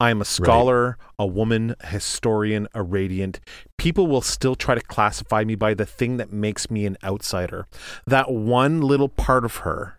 I 0.00 0.10
am 0.10 0.20
a 0.20 0.24
scholar, 0.24 0.96
a 1.18 1.26
woman, 1.26 1.74
a 1.80 1.86
historian, 1.88 2.68
a 2.74 2.82
radiant. 2.82 3.40
People 3.76 4.06
will 4.06 4.20
still 4.22 4.54
try 4.54 4.74
to 4.74 4.80
classify 4.80 5.44
me 5.44 5.54
by 5.56 5.74
the 5.74 5.86
thing 5.86 6.16
that 6.18 6.32
makes 6.32 6.70
me 6.70 6.86
an 6.86 6.96
outsider. 7.02 7.66
That 8.06 8.30
one 8.30 8.80
little 8.80 9.08
part 9.08 9.44
of 9.44 9.56
her 9.58 9.98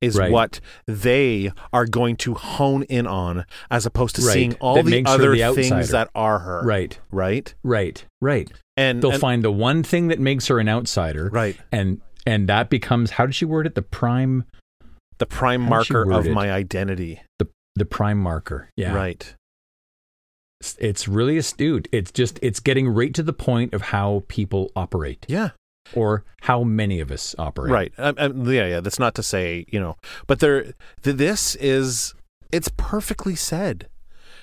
is 0.00 0.16
Right. 0.16 0.30
what 0.32 0.60
they 0.86 1.52
are 1.74 1.84
going 1.84 2.16
to 2.16 2.32
hone 2.34 2.84
in 2.84 3.06
on 3.06 3.44
as 3.70 3.84
opposed 3.84 4.16
to 4.16 4.22
Right. 4.22 4.32
seeing 4.32 4.54
all 4.54 4.76
That 4.76 4.86
the 4.86 5.04
other 5.04 5.36
the 5.36 5.52
things 5.54 5.90
that 5.90 6.08
are 6.14 6.38
her. 6.38 6.62
right, 6.64 6.98
Right? 7.10 7.54
right, 7.62 8.02
right. 8.22 8.50
And, 8.78 9.02
They'll 9.02 9.12
and- 9.12 9.20
find 9.20 9.44
the 9.44 9.52
one 9.52 9.82
thing 9.82 10.08
that 10.08 10.18
makes 10.20 10.46
her 10.46 10.58
an 10.58 10.68
outsider, 10.68 11.28
right. 11.32 11.56
and 11.70 12.00
and 12.26 12.46
that 12.48 12.68
becomes 12.70 13.12
how 13.12 13.24
did 13.26 13.34
she 13.34 13.44
word 13.46 13.66
it? 13.66 13.74
The 13.74 13.82
prime, 13.82 14.44
The 15.18 15.26
prime 15.26 15.64
How 15.64 15.70
marker 15.70 16.10
of 16.12 16.26
my 16.28 16.50
identity. 16.52 17.20
the 17.38 17.48
prime 17.84 18.18
marker. 18.18 18.70
Yeah, 18.76 18.94
Right. 18.94 19.34
It's, 20.60 20.76
it's 20.80 21.06
really 21.08 21.38
astute. 21.38 21.86
It's 21.92 22.10
just 22.10 22.38
it's 22.42 22.58
getting 22.58 22.88
right 22.88 23.14
to 23.14 23.22
the 23.22 23.32
point 23.32 23.72
of 23.74 23.82
how 23.82 24.24
people 24.26 24.72
operate, 24.74 25.24
Yeah. 25.28 25.50
or 25.94 26.24
how 26.42 26.64
many 26.64 26.98
of 26.98 27.12
us 27.12 27.34
operate. 27.38 27.70
Right. 27.72 27.92
Um, 27.96 28.14
um, 28.18 28.50
yeah, 28.52 28.66
yeah. 28.66 28.80
That's 28.80 28.98
not 28.98 29.14
to 29.16 29.22
say, 29.22 29.66
you 29.68 29.78
know, 29.78 29.96
but 30.26 30.40
there, 30.40 30.72
th- 31.02 31.16
this 31.16 31.54
is, 31.56 32.14
it's 32.50 32.70
perfectly 32.76 33.36
said. 33.36 33.86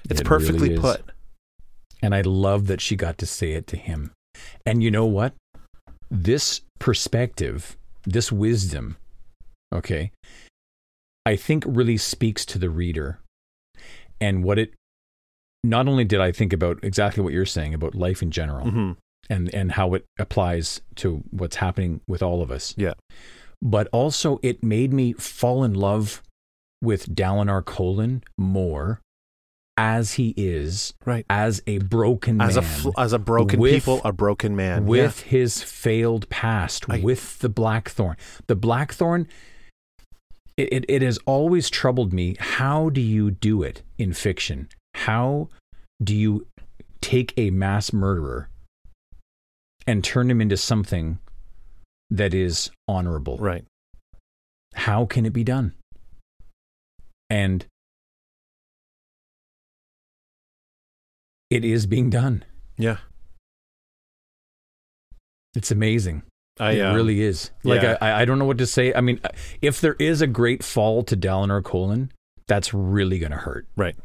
It's 0.09 0.21
It 0.21 0.25
perfectly 0.25 0.69
really 0.69 0.81
put. 0.81 1.03
And 2.01 2.15
I 2.15 2.21
love 2.21 2.67
that 2.67 2.79
she 2.79 2.95
got 2.95 3.17
to 3.17 3.25
say 3.25 3.51
it 3.51 3.67
to 3.67 3.77
him. 3.77 4.11
And 4.65 4.81
you 4.83 4.91
know 4.91 5.05
what? 5.05 5.33
This 6.09 6.61
perspective, 6.79 7.75
this 8.05 8.31
wisdom, 8.31 8.95
okay, 9.73 10.11
I 11.25 11.35
think 11.35 11.65
really 11.67 11.97
speaks 11.97 12.45
to 12.45 12.59
the 12.59 12.69
reader. 12.69 13.19
And 14.21 14.43
what 14.43 14.57
it, 14.59 14.73
not 15.63 15.87
only 15.87 16.05
did 16.05 16.21
I 16.21 16.31
think 16.31 16.53
about 16.53 16.79
exactly 16.83 17.23
what 17.23 17.33
you're 17.33 17.45
saying 17.45 17.73
about 17.73 17.95
life 17.95 18.21
in 18.21 18.31
general 18.31 18.69
hmm 18.69 18.91
and, 19.27 19.51
and 19.55 19.71
how 19.71 19.95
it 19.95 20.05
applies 20.19 20.81
to 20.97 21.23
what's 21.31 21.55
happening 21.55 21.99
with 22.07 22.21
all 22.21 22.43
of 22.43 22.51
us, 22.51 22.75
Yeah. 22.77 22.93
but 23.59 23.87
also 23.91 24.39
it 24.43 24.63
made 24.63 24.93
me 24.93 25.13
fall 25.13 25.63
in 25.63 25.73
love 25.73 26.21
with 26.79 27.07
Dalinar 27.15 27.63
Kholin 27.63 28.21
more 28.37 29.01
as 29.77 30.13
he 30.13 30.35
is, 30.37 30.93
Right. 31.05 31.25
as 31.27 31.61
a 31.65 31.79
broken 31.79 32.39
As 32.39 32.55
man, 32.55 32.63
a 32.63 32.67
fl- 32.67 32.89
as 32.99 33.13
a 33.13 33.19
broken 33.19 33.59
with- 33.59 33.73
people, 33.73 33.99
a 34.05 34.13
broken 34.13 34.55
man. 34.55 34.85
with 34.85 35.21
his 35.21 35.61
failed 35.63 36.29
past, 36.29 36.85
I- 36.87 36.99
with 36.99 37.39
the 37.39 37.49
Blackthorn. 37.49 38.15
The 38.45 38.55
Blackthorn, 38.55 39.27
it, 40.57 40.71
it, 40.71 40.85
it 40.87 41.01
has 41.01 41.19
always 41.25 41.69
troubled 41.69 42.13
me. 42.13 42.35
How 42.39 42.89
do 42.89 43.01
you 43.01 43.31
do 43.31 43.63
it 43.63 43.81
in 43.97 44.13
fiction? 44.13 44.69
How 44.93 45.49
do 46.03 46.15
you 46.15 46.47
take 47.01 47.33
a 47.37 47.49
mass 47.49 47.91
murderer 47.93 48.49
and 49.85 50.03
turn 50.03 50.31
him 50.31 50.41
into 50.41 50.57
something 50.57 51.19
that 52.09 52.33
is 52.33 52.71
honorable? 52.87 53.37
Right. 53.37 53.65
How 54.73 55.05
can 55.05 55.25
it 55.25 55.33
be 55.33 55.43
done? 55.43 55.73
And 57.29 57.65
it 61.49 61.65
is 61.65 61.85
being 61.85 62.09
done. 62.09 62.43
Yeah. 62.77 62.97
It's 65.55 65.71
amazing. 65.71 66.23
I 66.59 66.71
it 66.73 66.81
um, 66.81 66.95
really 66.95 67.21
is. 67.21 67.51
Like 67.63 67.81
yeah. 67.81 67.97
I, 68.01 68.21
I 68.21 68.25
don't 68.25 68.39
know 68.39 68.45
what 68.45 68.57
to 68.59 68.65
say. 68.67 68.93
I 68.93 69.01
mean, 69.01 69.19
if 69.61 69.81
there 69.81 69.95
is 69.99 70.21
a 70.21 70.27
great 70.27 70.63
fall 70.63 71.03
to 71.03 71.17
Dalinar 71.17 71.61
Kholin, 71.61 72.09
that's 72.47 72.73
really 72.73 73.19
going 73.19 73.31
to 73.31 73.37
hurt 73.37 73.67
Right. 73.75 73.95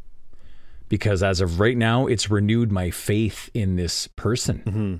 because 0.88 1.22
as 1.22 1.40
of 1.40 1.60
right 1.60 1.76
now, 1.76 2.06
it's 2.06 2.30
renewed 2.30 2.72
my 2.72 2.90
faith 2.90 3.50
in 3.54 3.76
this 3.76 4.08
person. 4.16 4.58
hmm 4.60 4.94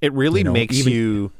It 0.00 0.12
really 0.12 0.40
You 0.40 0.44
know, 0.44 0.52
makes 0.52 0.76
even- 0.78 0.92
you. 0.92 1.32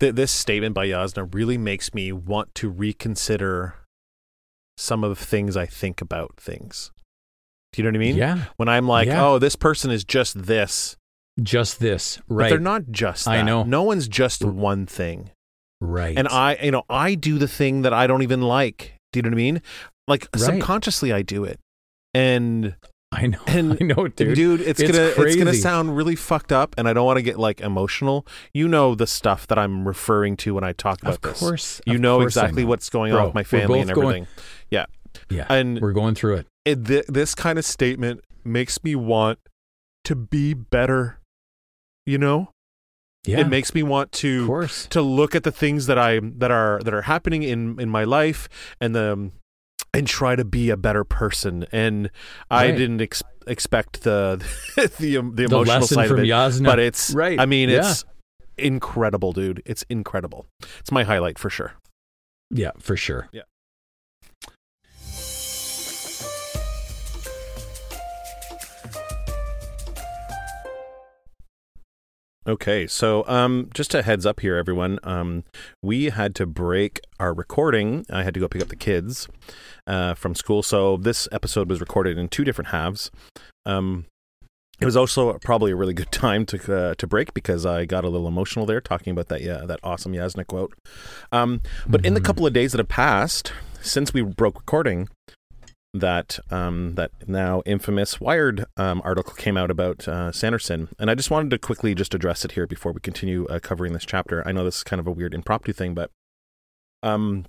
Th- 0.00 0.14
this 0.14 0.32
statement 0.32 0.74
by 0.74 0.88
Jasnah 0.88 1.32
really 1.32 1.56
makes 1.56 1.94
me 1.94 2.10
want 2.12 2.54
to 2.56 2.68
reconsider 2.68 3.76
some 4.76 5.04
of 5.04 5.10
the 5.16 5.24
things 5.24 5.56
I 5.56 5.64
think 5.66 6.00
about 6.00 6.34
things. 6.38 6.90
Do 7.72 7.80
you 7.80 7.84
know 7.84 7.96
what 7.96 8.02
I 8.02 8.06
mean? 8.06 8.16
yeah, 8.16 8.44
When 8.56 8.68
I'm 8.68 8.88
like, 8.88 9.06
Yeah. 9.06 9.24
oh, 9.24 9.38
this 9.38 9.54
person 9.54 9.90
is 9.92 10.02
just 10.04 10.42
this, 10.44 10.96
just 11.40 11.80
this, 11.80 12.18
but 12.28 12.34
right? 12.34 12.48
they're 12.50 12.58
not 12.58 12.90
just. 12.90 13.24
That. 13.26 13.30
I 13.32 13.42
know. 13.42 13.62
No 13.62 13.82
one's 13.82 14.08
just 14.08 14.44
one 14.44 14.86
thing. 14.86 15.30
right, 15.80 16.16
and 16.16 16.28
I, 16.28 16.56
you 16.62 16.70
know, 16.70 16.84
I 16.88 17.14
do 17.14 17.38
the 17.38 17.48
thing 17.48 17.82
that 17.82 17.92
I 17.92 18.06
don't 18.06 18.22
even 18.22 18.42
like. 18.42 18.94
Do 19.12 19.18
you 19.18 19.22
know 19.22 19.28
what 19.28 19.34
I 19.34 19.36
mean? 19.36 19.62
Like 20.08 20.28
Right. 20.34 20.42
subconsciously, 20.42 21.12
I 21.12 21.22
do 21.22 21.44
it, 21.44 21.58
and 22.14 22.74
I 23.12 23.26
know, 23.26 23.38
and- 23.46 23.72
I 23.80 23.84
know, 23.84 24.08
dude. 24.08 24.34
dude, 24.34 24.60
it's, 24.62 24.80
it's 24.80 24.90
gonna 24.90 25.12
it's 25.28 25.36
gonna 25.36 25.54
sound 25.54 25.96
really 25.96 26.16
fucked 26.16 26.52
up, 26.52 26.74
and 26.78 26.88
I 26.88 26.92
don't 26.92 27.06
want 27.06 27.18
to 27.18 27.22
get 27.22 27.38
like 27.38 27.60
emotional. 27.60 28.26
You 28.54 28.68
know 28.68 28.94
the 28.94 29.06
stuff 29.06 29.46
that 29.48 29.58
I'm 29.58 29.86
referring 29.86 30.36
to 30.38 30.54
when 30.54 30.64
I 30.64 30.72
talk 30.72 31.02
about 31.02 31.14
of 31.16 31.20
this. 31.22 31.38
course, 31.40 31.80
you 31.86 31.94
of 31.96 32.00
know 32.00 32.18
course 32.18 32.36
exactly 32.36 32.62
know. 32.64 32.68
what's 32.70 32.88
going 32.90 33.12
Bro, 33.12 33.20
on 33.20 33.26
with 33.26 33.34
my 33.34 33.44
family 33.44 33.80
and 33.80 33.88
both 33.88 33.94
going- 33.96 34.08
everything. 34.08 34.26
yeah, 34.70 34.86
Yeah, 35.30 35.46
and 35.50 35.80
we're 35.80 35.92
going 35.92 36.14
through 36.14 36.36
it. 36.36 36.46
it, 36.64 36.86
th- 36.86 37.06
this 37.08 37.34
kind 37.34 37.58
of 37.58 37.64
statement 37.64 38.22
makes 38.44 38.82
me 38.84 38.94
want 38.94 39.38
to 40.04 40.14
be 40.16 40.54
better. 40.54 41.18
You 42.06 42.18
know, 42.18 42.50
Yeah, 43.26 43.40
it 43.40 43.48
makes 43.48 43.74
me 43.74 43.82
want 43.82 44.12
to 44.12 44.66
to 44.90 45.02
look 45.02 45.34
at 45.34 45.44
the 45.44 45.52
things 45.52 45.86
that 45.86 45.98
I 45.98 46.20
that 46.20 46.50
are 46.50 46.80
that 46.84 46.92
are 46.92 47.02
happening 47.02 47.42
in 47.42 47.80
in 47.80 47.88
my 47.88 48.04
life 48.04 48.48
and 48.80 48.94
the 48.94 49.30
and 49.94 50.06
try 50.06 50.36
to 50.36 50.44
be 50.44 50.70
a 50.70 50.76
better 50.76 51.04
person. 51.04 51.66
And 51.70 52.10
I 52.50 52.70
didn't 52.70 53.00
ex- 53.02 53.22
expect 53.46 54.02
the 54.02 54.42
the 54.98 55.18
um, 55.18 55.34
the 55.36 55.46
The 55.46 55.54
emotional 55.54 55.80
lesson 55.80 55.94
side 55.96 56.08
from 56.08 56.18
of 56.18 56.24
it, 56.24 56.28
Jasnah, 56.28 56.64
but 56.64 56.78
it's 56.78 57.12
right? 57.14 57.38
I 57.38 57.46
mean, 57.46 57.68
yeah. 57.68 57.90
it's 57.90 58.04
incredible, 58.56 59.32
dude. 59.32 59.62
It's 59.64 59.82
incredible. 59.84 60.46
It's 60.80 60.90
my 60.92 61.04
highlight 61.04 61.38
for 61.38 61.50
sure. 61.50 61.74
yeah, 62.50 62.72
for 62.78 62.96
sure. 62.96 63.28
Yeah. 63.32 63.42
Okay, 72.46 72.88
so 72.88 73.24
um, 73.28 73.70
just 73.72 73.94
a 73.94 74.02
heads 74.02 74.26
up 74.26 74.40
here, 74.40 74.56
everyone. 74.56 74.98
Um, 75.04 75.44
we 75.80 76.06
had 76.06 76.34
to 76.36 76.46
break 76.46 77.00
our 77.20 77.32
recording. 77.32 78.04
I 78.10 78.24
had 78.24 78.34
to 78.34 78.40
go 78.40 78.48
pick 78.48 78.60
up 78.60 78.68
the 78.68 78.74
kids 78.76 79.28
uh, 79.86 80.14
from 80.14 80.34
school, 80.34 80.62
so 80.64 80.96
this 80.96 81.28
episode 81.30 81.70
was 81.70 81.78
recorded 81.80 82.18
in 82.18 82.28
two 82.28 82.42
different 82.42 82.70
halves. 82.70 83.12
Um, 83.64 84.06
it 84.80 84.84
was 84.84 84.96
also 84.96 85.34
probably 85.38 85.70
a 85.70 85.76
really 85.76 85.94
good 85.94 86.10
time 86.12 86.44
to 86.46 86.76
uh, 86.76 86.94
to 86.96 87.06
break 87.06 87.32
because 87.32 87.64
I 87.64 87.84
got 87.84 88.02
a 88.04 88.08
little 88.08 88.26
emotional 88.26 88.66
there 88.66 88.80
talking 88.80 89.12
about 89.12 89.28
that 89.28 89.42
yeah 89.42 89.64
that 89.64 89.78
awesome 89.84 90.12
Jasnah 90.12 90.44
quote. 90.48 90.74
Um, 91.30 91.60
but 91.86 92.04
in 92.04 92.14
the 92.14 92.20
Mhm. 92.20 92.24
couple 92.24 92.46
of 92.46 92.52
days 92.52 92.72
that 92.72 92.78
have 92.78 92.88
passed 92.88 93.52
since 93.80 94.12
we 94.12 94.22
broke 94.22 94.56
recording, 94.58 95.08
that 95.94 96.38
um, 96.50 96.94
that 96.94 97.10
now 97.26 97.62
infamous 97.66 98.20
Wired 98.20 98.64
um, 98.76 99.02
article 99.04 99.34
came 99.34 99.56
out 99.56 99.70
about 99.70 100.08
uh, 100.08 100.32
Sanderson, 100.32 100.88
and 100.98 101.10
I 101.10 101.14
just 101.14 101.30
wanted 101.30 101.50
to 101.50 101.58
quickly 101.58 101.94
just 101.94 102.14
address 102.14 102.44
it 102.44 102.52
here 102.52 102.66
before 102.66 102.92
we 102.92 103.00
continue 103.00 103.46
uh, 103.46 103.58
covering 103.58 103.92
this 103.92 104.06
chapter. 104.06 104.46
I 104.46 104.52
know 104.52 104.64
this 104.64 104.78
is 104.78 104.84
kind 104.84 105.00
of 105.00 105.06
a 105.06 105.12
weird 105.12 105.34
impromptu 105.34 105.72
thing, 105.72 105.94
but 105.94 106.10
um, 107.02 107.46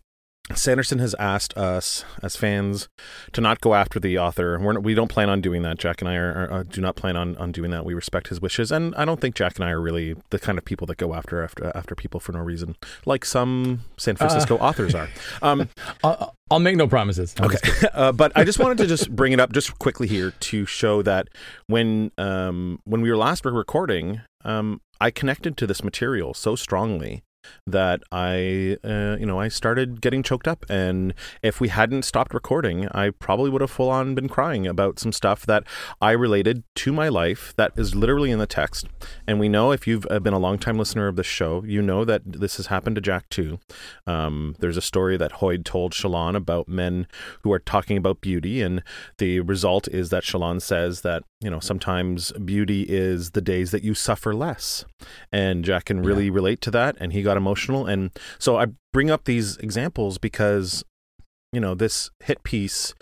Sanderson 0.54 1.00
has 1.00 1.16
asked 1.16 1.58
us 1.58 2.04
as 2.22 2.36
fans 2.36 2.90
to 3.32 3.40
not 3.40 3.62
go 3.62 3.74
after 3.74 3.98
the 3.98 4.18
author. 4.18 4.60
We're, 4.60 4.78
we 4.78 4.94
don't 4.94 5.08
plan 5.08 5.30
on 5.30 5.40
doing 5.40 5.62
that. 5.62 5.78
Jack 5.78 6.02
and 6.02 6.10
I 6.10 6.16
are, 6.16 6.32
are, 6.32 6.52
uh, 6.52 6.64
do 6.64 6.82
not 6.82 6.98
plan 6.98 7.16
on, 7.16 7.38
on 7.38 7.54
doing 7.54 7.72
that. 7.72 7.86
We 7.86 7.94
respect 7.94 8.28
his 8.28 8.42
wishes, 8.42 8.70
and 8.70 8.94
I 8.96 9.06
don't 9.06 9.22
think 9.22 9.36
Jack 9.36 9.56
and 9.56 9.64
I 9.64 9.72
are 9.72 9.80
really 9.80 10.16
the 10.32 10.40
kind 10.40 10.58
of 10.58 10.66
people 10.66 10.86
that 10.88 10.98
go 10.98 11.14
after 11.14 11.42
after 11.42 11.72
after 11.74 11.96
people 11.96 12.20
for 12.20 12.34
no 12.34 12.40
reason, 12.40 12.76
like 13.06 13.24
some 13.24 13.82
San 13.98 14.18
Francisco 14.18 14.58
authors 14.58 14.94
are. 14.94 15.10
Um, 15.42 15.70
I'll, 16.04 16.36
I'll 16.52 16.60
make 16.60 16.76
no 16.76 16.88
promises. 16.88 17.34
I'm 17.38 17.46
Okay, 17.46 17.88
uh, 17.94 18.12
but 18.12 18.32
I 18.36 18.44
just 18.44 18.60
wanted 18.60 18.78
to 18.80 18.88
just 18.88 19.14
bring 19.14 19.34
it 19.34 19.40
up 19.40 19.52
just 19.52 19.78
quickly 19.80 20.08
here 20.08 20.32
to 20.32 20.66
show 20.66 21.02
that 21.02 21.28
when 21.68 22.12
um, 22.18 22.80
when 22.86 23.02
we 23.02 23.10
were 23.10 23.18
last 23.18 23.46
recording, 23.46 24.22
um, 24.46 24.82
I 25.02 25.12
connected 25.12 25.58
to 25.58 25.68
this 25.68 25.84
material 25.84 26.34
so 26.34 26.56
strongly 26.56 27.24
that 27.66 28.02
I, 28.12 28.78
uh, 28.84 29.18
you 29.20 29.26
know, 29.26 29.40
I 29.40 29.48
started 29.48 30.02
getting 30.02 30.24
choked 30.24 30.48
up. 30.48 30.66
And 30.70 31.14
if 31.42 31.60
we 31.60 31.70
hadn't 31.70 32.04
stopped 32.04 32.34
recording, 32.34 32.88
I 32.90 33.12
probably 33.12 33.50
would 33.50 33.62
have 33.62 33.72
full 33.72 33.90
on 33.90 34.16
been 34.16 34.30
crying 34.30 34.68
about 34.68 35.00
some 35.00 35.12
stuff 35.12 35.46
that 35.46 35.64
I 36.02 36.12
related 36.12 36.64
to 36.76 36.94
my 36.94 37.10
life 37.10 37.54
that 37.58 37.74
is 37.76 37.96
literally 37.96 38.32
in 38.32 38.40
the 38.40 38.48
text. 38.48 38.88
And 39.28 39.40
we 39.40 39.50
know 39.50 39.72
if 39.72 39.88
you've 39.88 40.08
uh, 40.10 40.20
been 40.20 40.34
a 40.34 40.40
longtime 40.40 40.78
listener 40.78 41.08
of 41.08 41.16
the 41.16 41.24
show, 41.24 41.64
you 41.64 41.82
know 41.82 42.06
that 42.06 42.22
this 42.26 42.58
has 42.58 42.68
happened 42.68 42.96
to 42.96 43.02
Jack 43.02 43.30
too. 43.30 43.60
Um, 44.08 44.56
there's 44.60 44.78
a 44.78 44.82
story 44.82 45.18
that 45.18 45.34
Hoid 45.34 45.66
told 45.66 45.94
Shallan 45.94 46.36
about 46.36 46.68
men 46.68 47.08
who 47.42 47.52
are 47.52 47.60
talking 47.60 47.98
about 47.98 48.22
beauty, 48.22 48.62
and 48.62 48.84
the 49.18 49.40
result 49.42 49.88
is 49.88 50.10
that 50.10 50.24
Shallan 50.24 50.62
says 50.62 51.02
that 51.02 51.24
you 51.44 51.50
know 51.50 51.60
sometimes 51.60 52.32
beauty 52.34 52.84
is 52.84 53.32
the 53.32 53.42
days 53.42 53.72
that 53.72 53.84
you 53.84 53.94
suffer 53.94 54.34
less, 54.34 54.86
and 55.32 55.66
Jack 55.66 55.86
can 55.86 56.02
really 56.02 56.26
yeah. 56.26 56.34
relate 56.34 56.62
to 56.62 56.72
that, 56.72 56.96
and 57.00 57.14
he 57.14 57.22
got 57.22 57.38
emotional, 57.38 57.86
and 57.86 58.12
so 58.40 58.58
I 58.58 58.68
bring 58.92 59.12
up 59.12 59.26
these 59.26 59.58
examples 59.58 60.18
because 60.18 60.84
you 61.52 61.60
know 61.60 61.76
this 61.76 62.10
hit 62.24 62.44
piece 62.44 62.94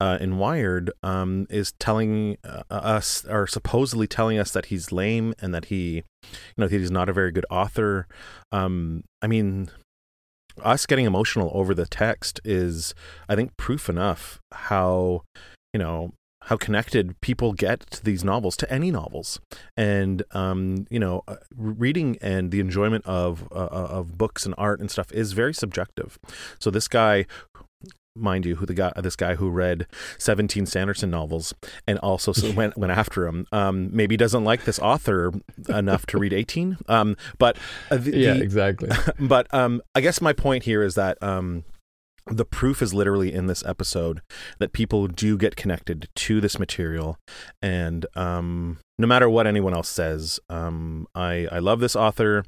uh, 0.00 0.18
in 0.20 0.38
Wired 0.38 0.90
um, 1.02 1.46
is 1.50 1.72
telling 1.78 2.38
uh, 2.44 2.62
us, 2.70 3.24
or 3.28 3.46
supposedly 3.46 4.06
telling 4.06 4.38
us, 4.38 4.52
that 4.52 4.66
he's 4.66 4.92
lame 4.92 5.34
and 5.40 5.52
that 5.54 5.66
he, 5.66 5.96
you 5.96 6.02
know, 6.56 6.68
that 6.68 6.78
he's 6.78 6.90
not 6.90 7.08
a 7.08 7.12
very 7.12 7.32
good 7.32 7.46
author. 7.50 8.06
Um, 8.52 9.02
I 9.20 9.26
mean, 9.26 9.70
us 10.62 10.86
getting 10.86 11.04
emotional 11.04 11.50
over 11.52 11.74
the 11.74 11.86
text 11.86 12.40
is, 12.44 12.94
I 13.28 13.34
think, 13.34 13.56
proof 13.56 13.88
enough 13.88 14.40
how, 14.52 15.22
you 15.72 15.78
know, 15.78 16.12
how 16.48 16.56
connected 16.56 17.20
people 17.20 17.52
get 17.52 17.80
to 17.90 18.02
these 18.02 18.24
novels, 18.24 18.56
to 18.56 18.72
any 18.72 18.90
novels, 18.90 19.38
and 19.76 20.22
um, 20.32 20.86
you 20.90 20.98
know, 20.98 21.22
uh, 21.28 21.36
reading 21.54 22.16
and 22.22 22.50
the 22.50 22.58
enjoyment 22.58 23.04
of 23.06 23.46
uh, 23.52 23.68
of 23.68 24.16
books 24.16 24.46
and 24.46 24.54
art 24.56 24.80
and 24.80 24.90
stuff 24.90 25.12
is 25.12 25.32
very 25.32 25.52
subjective. 25.52 26.18
So 26.58 26.70
this 26.70 26.88
guy 26.88 27.26
mind 28.14 28.46
you, 28.46 28.56
who 28.56 28.66
the 28.66 28.74
guy, 28.74 28.92
this 28.96 29.14
guy 29.14 29.36
who 29.36 29.48
read 29.48 29.86
17 30.18 30.66
Sanderson 30.66 31.10
novels 31.10 31.54
and 31.86 31.98
also 31.98 32.32
went 32.54 32.76
went 32.76 32.92
after 32.92 33.26
him, 33.26 33.46
um, 33.52 33.94
maybe 33.94 34.16
doesn't 34.16 34.44
like 34.44 34.64
this 34.64 34.78
author 34.78 35.32
enough 35.68 36.06
to 36.06 36.18
read 36.18 36.32
18. 36.32 36.78
Um, 36.88 37.16
but 37.38 37.56
uh, 37.90 37.98
the, 37.98 38.16
yeah, 38.16 38.34
exactly. 38.34 38.88
But 39.20 39.52
um, 39.52 39.82
I 39.94 40.00
guess 40.00 40.20
my 40.20 40.32
point 40.32 40.64
here 40.64 40.82
is 40.82 40.94
that 40.94 41.22
um, 41.22 41.64
the 42.30 42.44
proof 42.44 42.82
is 42.82 42.94
literally 42.94 43.32
in 43.32 43.46
this 43.46 43.64
episode 43.64 44.20
that 44.58 44.72
people 44.72 45.06
do 45.06 45.36
get 45.36 45.56
connected 45.56 46.08
to 46.14 46.40
this 46.40 46.58
material. 46.58 47.16
And 47.62 48.06
um, 48.14 48.78
no 48.98 49.06
matter 49.06 49.28
what 49.28 49.46
anyone 49.46 49.74
else 49.74 49.88
says 49.88 50.40
um, 50.48 51.06
I, 51.14 51.46
I 51.50 51.58
love 51.58 51.80
this 51.80 51.96
author. 51.96 52.44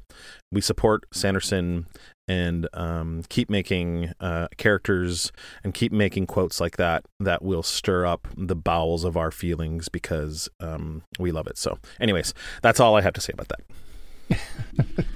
We 0.51 0.61
support 0.61 1.03
sanderson 1.13 1.87
and 2.27 2.67
um, 2.73 3.23
keep 3.29 3.49
making 3.49 4.13
uh, 4.19 4.47
characters 4.57 5.31
and 5.63 5.73
keep 5.73 5.91
making 5.91 6.27
quotes 6.27 6.61
like 6.61 6.77
that 6.77 7.03
that 7.19 7.41
will 7.41 7.63
stir 7.63 8.05
up 8.05 8.27
the 8.37 8.55
bowels 8.55 9.03
of 9.03 9.17
our 9.17 9.31
feelings 9.31 9.89
because 9.89 10.47
um, 10.59 11.03
we 11.19 11.31
love 11.31 11.47
it. 11.47 11.57
So 11.57 11.77
anyways 11.99 12.33
that's 12.61 12.79
all 12.79 12.95
i 12.95 13.01
have 13.01 13.13
to 13.13 13.21
say 13.21 13.33
about 13.33 13.49
that. 13.49 15.05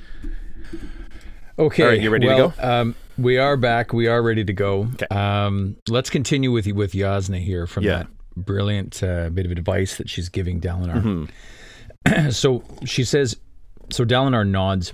Okay 1.58 1.84
all 1.84 1.90
right 1.90 2.02
you 2.02 2.10
ready 2.10 2.28
well, 2.28 2.52
to 2.52 2.58
go? 2.58 2.82
um, 2.82 2.96
we 3.18 3.38
are 3.38 3.58
back. 3.58 3.94
We 3.94 4.08
are 4.08 4.22
ready 4.22 4.44
to 4.44 4.54
go. 4.54 4.90
Okay. 4.94 5.08
Um, 5.08 5.78
let's 5.88 6.10
continue 6.10 6.52
with 6.52 6.68
with 6.68 6.94
Jasnah 6.94 7.44
here 7.44 7.68
from 7.68 7.84
yeah. 7.84 7.98
that 8.00 8.08
brilliant 8.36 9.02
uh, 9.02 9.30
bit 9.30 9.46
of 9.46 9.52
advice 9.52 9.98
that 9.98 10.10
she's 10.10 10.30
giving 10.30 10.60
Dalinar. 10.60 11.02
Mm-hmm. 11.02 12.30
so 12.32 12.64
she 12.86 13.04
says, 13.04 13.38
so 13.90 14.06
Dalinar 14.06 14.48
nods 14.48 14.94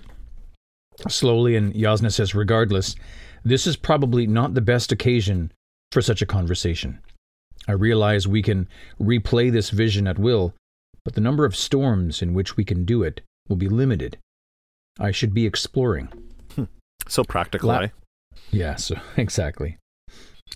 slowly, 1.07 1.55
and 1.55 1.74
Jasnah 1.74 2.11
says, 2.11 2.36
regardless, 2.36 2.95
this 3.43 3.65
is 3.65 3.76
probably 3.76 4.28
not 4.28 4.53
the 4.53 4.61
best 4.61 4.91
occasion 4.91 5.51
for 5.91 6.01
such 6.01 6.22
a 6.22 6.26
conversation. 6.26 6.99
I 7.67 7.74
realize 7.74 8.28
we 8.28 8.41
can 8.41 8.67
replay 8.99 9.51
this 9.51 9.69
vision 9.69 10.07
at 10.07 10.19
will, 10.19 10.53
but 11.03 11.15
the 11.15 11.22
number 11.22 11.45
of 11.45 11.55
storms 11.55 12.22
in 12.22 12.34
which 12.34 12.57
we 12.57 12.63
can 12.63 12.86
do 12.86 13.03
it 13.03 13.22
will 13.47 13.55
be 13.55 13.69
limited. 13.69 14.17
I 14.99 15.11
should 15.11 15.34
be 15.34 15.45
exploring. 15.45 16.07
Hmm. 16.55 16.65
So 17.07 17.24
practical, 17.24 17.69
La- 17.69 17.80
eh? 17.80 17.88
Yeah, 18.52 18.76
so 18.76 18.96
exactly. 19.18 19.78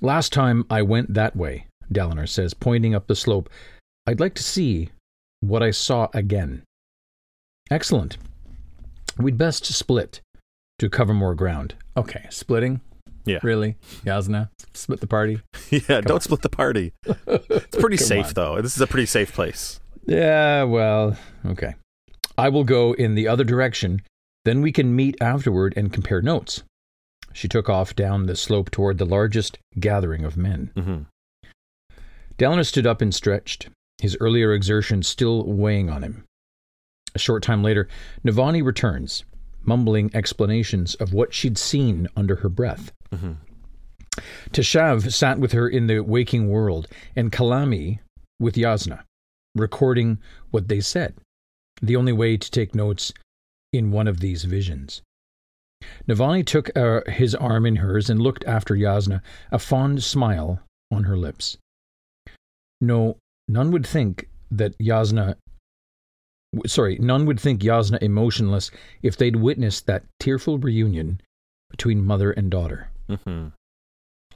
Last 0.02 0.34
time 0.34 0.66
I 0.70 0.82
went 0.82 1.14
that 1.14 1.36
way, 1.36 1.68
Dalinar 1.92 2.28
says, 2.28 2.54
pointing 2.54 2.94
up 2.94 3.08
the 3.08 3.16
slope. 3.16 3.50
I'd 4.08 4.20
like 4.20 4.36
to 4.36 4.44
see 4.44 4.90
what 5.40 5.64
I 5.64 5.72
saw 5.72 6.10
again. 6.14 6.64
Excellent. 7.72 8.18
We'd 9.18 9.38
best 9.38 9.66
split 9.66 10.22
to 10.80 10.90
cover 10.90 11.14
more 11.14 11.34
ground. 11.36 11.76
Okay, 11.98 12.26
splitting? 12.30 12.82
Yeah. 13.26 13.40
Really? 13.42 13.78
Jasnah? 14.06 14.50
Split 14.74 15.00
the 15.00 15.08
party? 15.08 15.42
yeah, 15.72 15.80
Come 15.80 16.02
don't 16.02 16.12
on. 16.16 16.22
split 16.22 16.42
the 16.42 16.50
party. 16.50 16.92
It's 17.06 17.78
pretty 17.78 17.98
safe, 18.14 18.28
on. 18.28 18.34
though. 18.36 18.62
This 18.62 18.76
is 18.76 18.82
a 18.82 18.88
pretty 18.88 19.06
safe 19.08 19.34
place. 19.34 19.80
Yeah, 20.06 20.64
well, 20.64 21.18
okay. 21.46 21.74
I 22.38 22.50
will 22.50 22.66
go 22.66 22.94
in 22.94 23.16
the 23.16 23.28
other 23.28 23.44
direction. 23.44 24.02
Then 24.44 24.62
we 24.62 24.72
can 24.72 24.96
meet 24.96 25.16
afterward 25.22 25.74
and 25.76 25.92
compare 25.92 26.22
notes. 26.22 26.62
She 27.36 27.50
took 27.50 27.68
off 27.68 27.94
down 27.94 28.28
the 28.28 28.36
slope 28.38 28.72
toward 28.72 28.98
the 28.98 29.06
largest 29.06 29.58
gathering 29.78 30.24
of 30.24 30.38
men. 30.38 30.72
Mm-hmm. 30.74 31.50
Dalinar 32.38 32.66
stood 32.66 32.88
up 32.88 33.02
and 33.02 33.14
stretched, 33.14 33.68
his 34.02 34.16
earlier 34.22 34.54
exertions 34.54 35.06
still 35.06 35.44
weighing 35.44 35.90
on 35.90 36.02
him. 36.02 36.24
A 37.14 37.20
short 37.20 37.44
time 37.44 37.62
later, 37.62 37.90
Navani 38.24 38.64
returns, 38.64 39.26
mumbling 39.64 40.12
explanations 40.14 40.96
of 40.96 41.14
what 41.14 41.34
she'd 41.34 41.58
seen 41.58 42.08
under 42.16 42.38
her 42.38 42.48
breath. 42.48 42.94
Mm-hmm. 43.12 43.34
Teshav 44.52 45.12
sat 45.12 45.38
with 45.38 45.52
her 45.52 45.68
in 45.68 45.88
the 45.88 46.00
waking 46.00 46.48
world, 46.48 46.88
and 47.18 47.34
Kalami 47.34 48.00
with 48.40 48.56
Jasnah, 48.56 49.04
recording 49.56 50.20
what 50.52 50.70
they 50.70 50.80
said, 50.80 51.16
the 51.82 51.98
only 51.98 52.14
way 52.14 52.38
to 52.38 52.50
take 52.50 52.74
notes 52.74 53.12
in 53.74 53.92
one 53.92 54.08
of 54.08 54.22
these 54.22 54.46
visions. 54.46 55.02
Navani 56.08 56.46
took 56.46 56.76
uh, 56.78 57.02
his 57.08 57.36
arm 57.36 57.66
in 57.66 57.78
hers 57.78 58.10
and 58.10 58.22
looked 58.22 58.44
after 58.46 58.76
Jasnah, 58.76 59.22
a 59.52 59.60
fond 59.60 60.04
smile 60.04 60.60
on 60.92 61.04
her 61.04 61.18
lips. 61.18 61.58
No, 62.82 63.18
none 63.48 63.72
would 63.72 63.86
think 63.86 64.30
that 64.52 64.78
Jasnah. 64.80 65.36
Sorry, 66.66 66.98
none 67.00 67.26
would 67.26 67.40
think 67.40 67.62
Jasnah 67.62 68.02
emotionless 68.02 68.72
if 69.04 69.18
they'd 69.18 69.36
witnessed 69.36 69.88
that 69.88 70.04
tearful 70.20 70.58
reunion 70.58 71.20
between 71.70 72.06
mother 72.06 72.32
and 72.32 72.50
daughter. 72.50 72.90
Mm-hmm. 73.10 73.48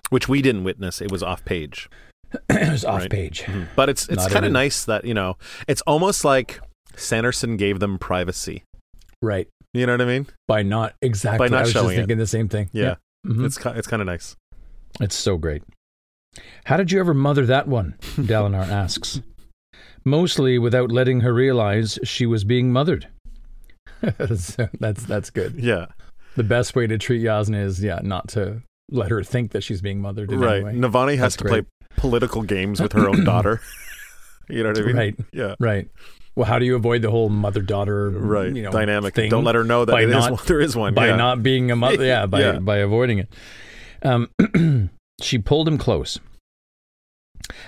Which 0.10 0.28
we 0.28 0.42
didn't 0.42 0.64
witness. 0.64 1.02
It 1.02 1.12
was 1.12 1.24
off 1.24 1.46
page. 1.46 1.90
it 2.50 2.72
was 2.72 2.84
off 2.84 3.02
right? 3.02 3.10
page. 3.10 3.44
Mm-hmm. 3.44 3.64
But 3.76 3.90
it's 3.90 4.10
it's 4.10 4.28
kind 4.28 4.46
of 4.46 4.52
nice 4.52 4.84
that, 4.86 5.06
you 5.06 5.14
know, 5.14 5.38
it's 5.68 5.82
almost 5.82 6.26
like 6.26 6.60
Sanderson 6.96 7.58
gave 7.58 7.80
them 7.80 7.98
privacy. 7.98 8.64
Right. 9.22 9.48
You 9.74 9.86
know 9.86 9.94
what 9.94 10.02
I 10.02 10.06
mean? 10.06 10.28
By 10.48 10.64
not 10.64 10.96
exactly. 11.02 11.48
By 11.48 11.52
not 11.52 11.60
I 11.60 11.62
was 11.64 11.72
showing 11.72 11.88
just 11.90 11.96
thinking 11.98 12.18
it. 12.18 12.20
the 12.20 12.28
same 12.28 12.50
thing. 12.50 12.70
Yeah, 12.74 12.84
yeah. 12.84 12.96
Mm-hmm. 13.28 13.46
it's 13.46 13.58
it's 13.66 13.88
kind 13.88 14.02
of 14.02 14.08
nice. 14.08 14.36
It's 15.00 15.16
so 15.16 15.38
great. 15.38 15.64
How 16.66 16.78
did 16.78 16.92
you 16.92 17.00
ever 17.00 17.14
mother 17.14 17.46
that 17.46 17.68
one? 17.68 17.96
Dalinar 18.02 18.68
asks. 18.68 19.22
Mostly 20.06 20.58
without 20.58 20.92
letting 20.92 21.22
her 21.22 21.34
realize 21.34 22.00
she 22.04 22.26
was 22.26 22.44
being 22.44 22.72
mothered. 22.72 23.08
that's 24.02 24.56
that's 25.06 25.30
good. 25.30 25.56
Yeah. 25.56 25.88
The 26.36 26.44
best 26.44 26.76
way 26.76 26.88
to 26.88 26.98
treat 26.98 27.24
Jasnah 27.24 27.64
is 27.64 27.84
yeah, 27.84 28.00
not 28.02 28.30
to 28.30 28.62
let 28.92 29.12
her 29.12 29.24
think 29.24 29.52
that 29.52 29.62
she's 29.62 29.82
being 29.82 30.02
mothered. 30.02 30.32
right. 30.32 30.64
Navani 30.64 31.12
has 31.12 31.20
that's 31.20 31.36
to 31.38 31.44
great. 31.44 31.52
play 31.52 31.66
political 31.98 32.42
games 32.44 32.82
with 32.82 32.94
her 32.94 33.08
own 33.10 33.24
daughter. 33.26 33.62
you 34.50 34.64
know 34.64 34.70
what 34.70 34.80
I 34.80 34.82
mean? 34.82 34.96
Right. 34.96 35.16
Yeah. 35.34 35.56
Right. 35.60 35.90
Well, 36.36 36.46
how 36.46 36.60
do 36.60 36.66
you 36.66 36.76
avoid 36.76 37.02
the 37.02 37.12
whole 37.12 37.30
mother 37.30 37.62
daughter 37.62 38.10
right 38.10 38.56
you 38.56 38.64
know, 38.64 38.72
dynamic? 38.72 39.14
Thing 39.14 39.30
Don't 39.30 39.44
let 39.44 39.56
her 39.56 39.64
know 39.64 39.86
that 39.86 39.92
by 39.92 40.06
not, 40.06 40.34
is, 40.34 40.42
there 40.46 40.62
is 40.62 40.76
one 40.76 40.94
by 40.94 41.08
yeah. 41.08 41.16
not 41.16 41.44
being 41.44 41.72
a 41.72 41.76
mother. 41.76 42.06
Yeah, 42.06 42.26
by 42.26 42.40
yeah. 42.40 42.60
by 42.60 42.78
avoiding 42.78 43.20
it. 43.20 43.30
Um, 44.04 44.90
she 45.22 45.38
pulled 45.38 45.68
him 45.68 45.78
close. 45.78 46.20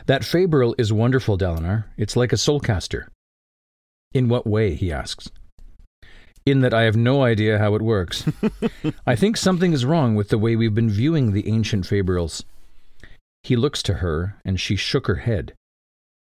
That 0.05 0.21
Fabrial 0.21 0.75
is 0.77 0.93
wonderful, 0.93 1.37
Dalinar. 1.37 1.85
It's 1.97 2.15
like 2.15 2.31
a 2.31 2.37
soulcaster. 2.37 3.07
In 4.13 4.29
what 4.29 4.45
way? 4.45 4.75
He 4.75 4.91
asks. 4.91 5.29
In 6.45 6.61
that 6.61 6.73
I 6.73 6.83
have 6.83 6.95
no 6.95 7.23
idea 7.23 7.59
how 7.59 7.75
it 7.75 7.81
works. 7.81 8.25
I 9.07 9.15
think 9.15 9.37
something 9.37 9.73
is 9.73 9.85
wrong 9.85 10.15
with 10.15 10.29
the 10.29 10.37
way 10.37 10.55
we've 10.55 10.75
been 10.75 10.89
viewing 10.89 11.31
the 11.31 11.47
ancient 11.47 11.85
Fabrials. 11.85 12.43
He 13.43 13.55
looks 13.55 13.81
to 13.83 13.95
her, 13.95 14.37
and 14.43 14.59
she 14.59 14.75
shook 14.75 15.07
her 15.07 15.15
head. 15.15 15.53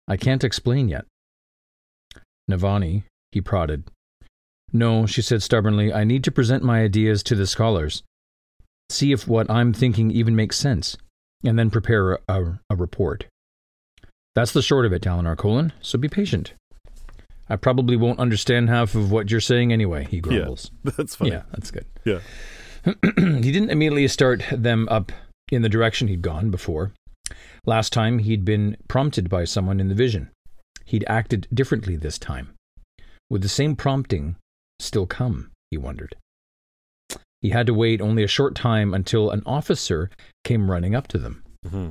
I 0.08 0.16
can't 0.16 0.44
explain 0.44 0.88
yet. 0.88 1.04
Navani, 2.52 3.04
he 3.30 3.40
prodded. 3.40 3.84
No, 4.72 5.06
she 5.06 5.22
said 5.22 5.42
stubbornly, 5.42 5.92
I 5.92 6.04
need 6.04 6.24
to 6.24 6.30
present 6.30 6.62
my 6.62 6.82
ideas 6.82 7.22
to 7.24 7.34
the 7.34 7.46
scholars. 7.46 8.02
See 8.88 9.12
if 9.12 9.26
what 9.28 9.50
I'm 9.50 9.72
thinking 9.72 10.10
even 10.10 10.36
makes 10.36 10.58
sense, 10.58 10.96
and 11.44 11.58
then 11.58 11.70
prepare 11.70 12.12
a, 12.12 12.18
a, 12.28 12.60
a 12.70 12.76
report. 12.76 13.26
That's 14.34 14.52
the 14.52 14.62
short 14.62 14.86
of 14.86 14.92
it, 14.92 15.02
Dalinar 15.02 15.36
Kholin, 15.36 15.72
so 15.80 15.98
be 15.98 16.08
patient. 16.08 16.54
I 17.48 17.56
probably 17.56 17.96
won't 17.96 18.18
understand 18.18 18.70
half 18.70 18.94
of 18.94 19.10
what 19.10 19.30
you're 19.30 19.40
saying 19.40 19.72
anyway, 19.72 20.06
he 20.10 20.20
grumbles. 20.20 20.70
Yeah, 20.84 20.92
That's 20.96 21.14
funny. 21.14 21.32
Yeah, 21.32 21.42
that's 21.52 21.70
good. 21.70 21.84
Yeah. 22.04 22.20
he 23.16 23.52
didn't 23.52 23.70
immediately 23.70 24.08
start 24.08 24.42
them 24.50 24.88
up 24.90 25.12
in 25.50 25.62
the 25.62 25.68
direction 25.68 26.08
he'd 26.08 26.22
gone 26.22 26.50
before. 26.50 26.92
Last 27.66 27.92
time, 27.92 28.20
he'd 28.20 28.44
been 28.44 28.76
prompted 28.88 29.28
by 29.28 29.44
someone 29.44 29.80
in 29.80 29.88
the 29.88 29.94
vision. 29.94 30.30
He'd 30.84 31.04
acted 31.06 31.46
differently 31.52 31.96
this 31.96 32.18
time. 32.18 32.50
Would 33.30 33.42
the 33.42 33.48
same 33.48 33.76
prompting 33.76 34.36
still 34.78 35.06
come? 35.06 35.50
He 35.70 35.78
wondered. 35.78 36.16
He 37.40 37.50
had 37.50 37.66
to 37.66 37.74
wait 37.74 38.00
only 38.00 38.22
a 38.22 38.28
short 38.28 38.54
time 38.54 38.94
until 38.94 39.30
an 39.30 39.42
officer 39.46 40.10
came 40.44 40.70
running 40.70 40.94
up 40.94 41.08
to 41.08 41.18
them. 41.18 41.42
hmm 41.68 41.88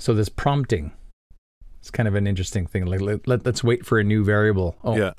So 0.00 0.14
this 0.14 0.28
prompting, 0.28 0.92
it's 1.80 1.90
kind 1.90 2.08
of 2.08 2.14
an 2.14 2.26
interesting 2.26 2.66
thing. 2.66 2.86
Like 2.86 3.00
let, 3.00 3.26
let, 3.28 3.46
us 3.46 3.62
wait 3.62 3.84
for 3.86 3.98
a 3.98 4.04
new 4.04 4.24
variable. 4.24 4.76
Oh, 4.82 4.96
Yeah. 4.96 5.12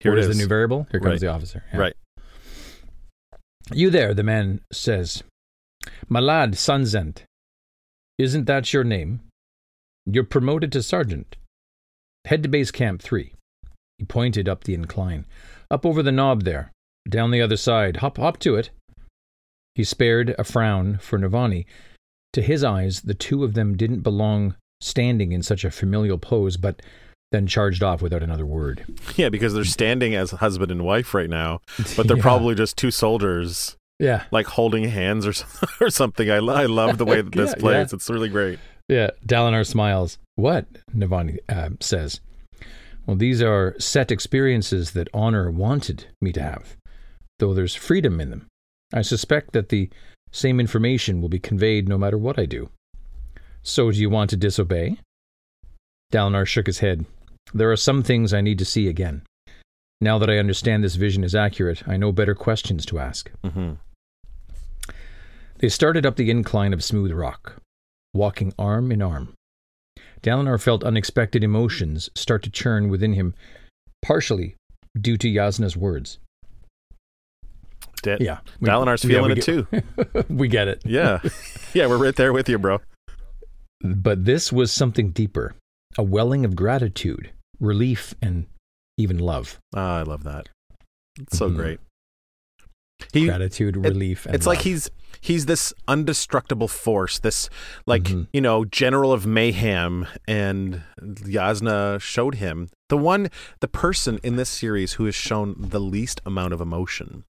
Here 0.00 0.16
is 0.16 0.26
is. 0.28 0.36
the 0.36 0.42
new 0.42 0.48
variable? 0.48 0.86
Here 0.90 0.98
comes 0.98 1.12
Right. 1.12 1.20
the 1.20 1.26
officer. 1.28 1.62
Yeah. 1.72 1.78
Right. 1.78 1.94
You 3.72 3.90
there, 3.90 4.14
the 4.14 4.22
man 4.22 4.60
says. 4.72 5.22
My 6.08 6.20
lad, 6.20 6.54
Sunzent. 6.54 7.24
Isn't 8.18 8.46
that 8.46 8.72
your 8.72 8.82
name? 8.84 9.20
You're 10.06 10.24
promoted 10.24 10.72
to 10.72 10.82
sergeant. 10.82 11.36
Head 12.26 12.42
to 12.42 12.48
base 12.48 12.70
camp 12.70 13.02
three. 13.02 13.34
He 13.98 14.04
pointed 14.04 14.48
up 14.48 14.64
the 14.64 14.74
incline. 14.74 15.26
Up 15.70 15.84
over 15.86 16.02
the 16.02 16.12
knob 16.12 16.44
there. 16.44 16.70
Down 17.08 17.30
the 17.30 17.40
other 17.42 17.56
side. 17.56 17.98
Hop 17.98 18.18
hop 18.18 18.38
to 18.40 18.56
it. 18.56 18.70
He 19.74 19.84
spared 19.84 20.34
a 20.38 20.44
frown 20.44 20.98
for 20.98 21.18
Navani. 21.18 21.64
To 22.34 22.42
his 22.42 22.62
eyes, 22.62 23.02
the 23.02 23.14
two 23.14 23.44
of 23.44 23.54
them 23.54 23.76
didn't 23.76 24.00
belong 24.00 24.54
standing 24.80 25.32
in 25.32 25.42
such 25.42 25.64
a 25.64 25.70
familial 25.70 26.18
pose, 26.18 26.56
but 26.56 26.80
then 27.32 27.46
charged 27.46 27.82
off 27.82 28.02
without 28.02 28.22
another 28.22 28.46
word. 28.46 28.84
Yeah, 29.16 29.28
because 29.28 29.54
they're 29.54 29.64
standing 29.64 30.14
as 30.14 30.32
husband 30.32 30.70
and 30.72 30.84
wife 30.84 31.14
right 31.14 31.30
now, 31.30 31.60
but 31.96 32.06
they're 32.08 32.16
Yeah. 32.16 32.22
probably 32.22 32.54
just 32.54 32.76
two 32.76 32.90
soldiers 32.90 33.76
Yeah. 33.98 34.24
like 34.30 34.46
holding 34.46 34.84
hands 34.84 35.26
or, 35.26 35.32
or 35.80 35.90
something. 35.90 36.30
I, 36.30 36.36
I 36.36 36.66
love 36.66 36.98
the 36.98 37.04
way 37.04 37.20
that 37.22 37.32
this 37.32 37.50
Yeah, 37.50 37.60
plays. 37.60 37.92
yeah. 37.92 37.96
It's 37.96 38.10
really 38.10 38.28
great. 38.28 38.58
Yeah, 38.88 39.10
Dalinar 39.26 39.64
smiles. 39.66 40.18
What? 40.40 40.66
Navani 40.96 41.38
uh, 41.50 41.70
says. 41.80 42.20
Well, 43.06 43.16
these 43.16 43.42
are 43.42 43.74
set 43.78 44.10
experiences 44.10 44.92
that 44.92 45.08
honor 45.12 45.50
wanted 45.50 46.06
me 46.20 46.32
to 46.32 46.42
have, 46.42 46.76
though 47.38 47.52
there's 47.52 47.74
freedom 47.74 48.20
in 48.20 48.30
them. 48.30 48.46
I 48.92 49.02
suspect 49.02 49.52
that 49.52 49.68
the 49.68 49.90
same 50.32 50.58
information 50.58 51.20
will 51.20 51.28
be 51.28 51.38
conveyed 51.38 51.88
no 51.88 51.98
matter 51.98 52.16
what 52.16 52.38
I 52.38 52.46
do. 52.46 52.70
So, 53.62 53.90
do 53.92 53.98
you 53.98 54.08
want 54.08 54.30
to 54.30 54.36
disobey? 54.36 54.98
Dalinar 56.10 56.46
shook 56.46 56.66
his 56.66 56.78
head. 56.78 57.04
There 57.52 57.70
are 57.70 57.76
some 57.76 58.02
things 58.02 58.32
I 58.32 58.40
need 58.40 58.58
to 58.60 58.64
see 58.64 58.88
again. 58.88 59.22
Now 60.00 60.18
that 60.18 60.30
I 60.30 60.38
understand 60.38 60.82
this 60.82 60.96
vision 60.96 61.22
is 61.22 61.34
accurate, 61.34 61.86
I 61.86 61.98
know 61.98 62.12
better 62.12 62.34
questions 62.34 62.86
to 62.86 62.98
ask. 62.98 63.30
hmm 63.44 63.72
They 65.58 65.68
started 65.68 66.06
up 66.06 66.16
the 66.16 66.30
incline 66.30 66.72
of 66.72 66.82
smooth 66.82 67.12
rock, 67.12 67.60
walking 68.14 68.54
arm 68.58 68.90
in 68.90 69.02
arm. 69.02 69.34
Dalinar 70.22 70.60
felt 70.60 70.84
unexpected 70.84 71.42
emotions 71.42 72.10
start 72.14 72.42
to 72.42 72.50
churn 72.50 72.88
within 72.88 73.14
him, 73.14 73.34
partially 74.02 74.56
due 75.00 75.16
to 75.16 75.28
Jasnah's 75.28 75.76
words. 75.76 76.18
Da- 78.02 78.16
Yeah. 78.20 78.38
Dalinar's 78.62 79.02
feeling 79.02 79.26
we 79.26 79.32
it 79.32 79.34
get- 79.36 79.44
too. 79.44 80.24
we 80.34 80.48
get 80.48 80.68
it. 80.68 80.82
Yeah. 80.84 81.20
yeah, 81.74 81.86
we're 81.86 81.98
right 81.98 82.16
there 82.16 82.32
with 82.32 82.48
you, 82.48 82.58
bro. 82.58 82.80
But 83.82 84.24
this 84.24 84.52
was 84.52 84.70
something 84.72 85.10
deeper 85.10 85.54
a 85.98 86.02
welling 86.04 86.44
of 86.44 86.54
gratitude, 86.54 87.30
relief, 87.58 88.14
and 88.22 88.46
even 88.96 89.18
love. 89.18 89.58
Ah, 89.74 89.98
I 89.98 90.02
love 90.02 90.22
that. 90.24 90.48
It's 91.18 91.36
so 91.36 91.50
Mhm. 91.50 91.56
great. 91.56 91.80
He, 93.12 93.26
gratitude, 93.26 93.76
relief, 93.76 94.26
and 94.26 94.34
it's 94.34 94.46
like 94.46 94.60
he's 94.60 94.90
he's 95.20 95.46
this 95.46 95.72
indestructible 95.88 96.68
force, 96.68 97.18
this 97.18 97.48
like 97.86 98.04
Mhm. 98.04 98.28
you 98.32 98.40
know 98.40 98.64
general 98.64 99.12
of 99.12 99.26
mayhem, 99.26 100.06
and 100.28 100.82
Jasnah 101.02 102.00
showed 102.00 102.36
him 102.36 102.68
the 102.88 102.96
one 102.98 103.28
the 103.60 103.68
person 103.68 104.18
in 104.22 104.36
this 104.36 104.48
series 104.48 104.94
who 104.94 105.04
has 105.06 105.14
shown 105.14 105.54
the 105.58 105.80
least 105.80 106.20
amount 106.24 106.52
of 106.52 106.60
emotion 106.60 107.24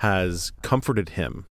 has 0.00 0.52
comforted 0.62 1.10
him. 1.10 1.46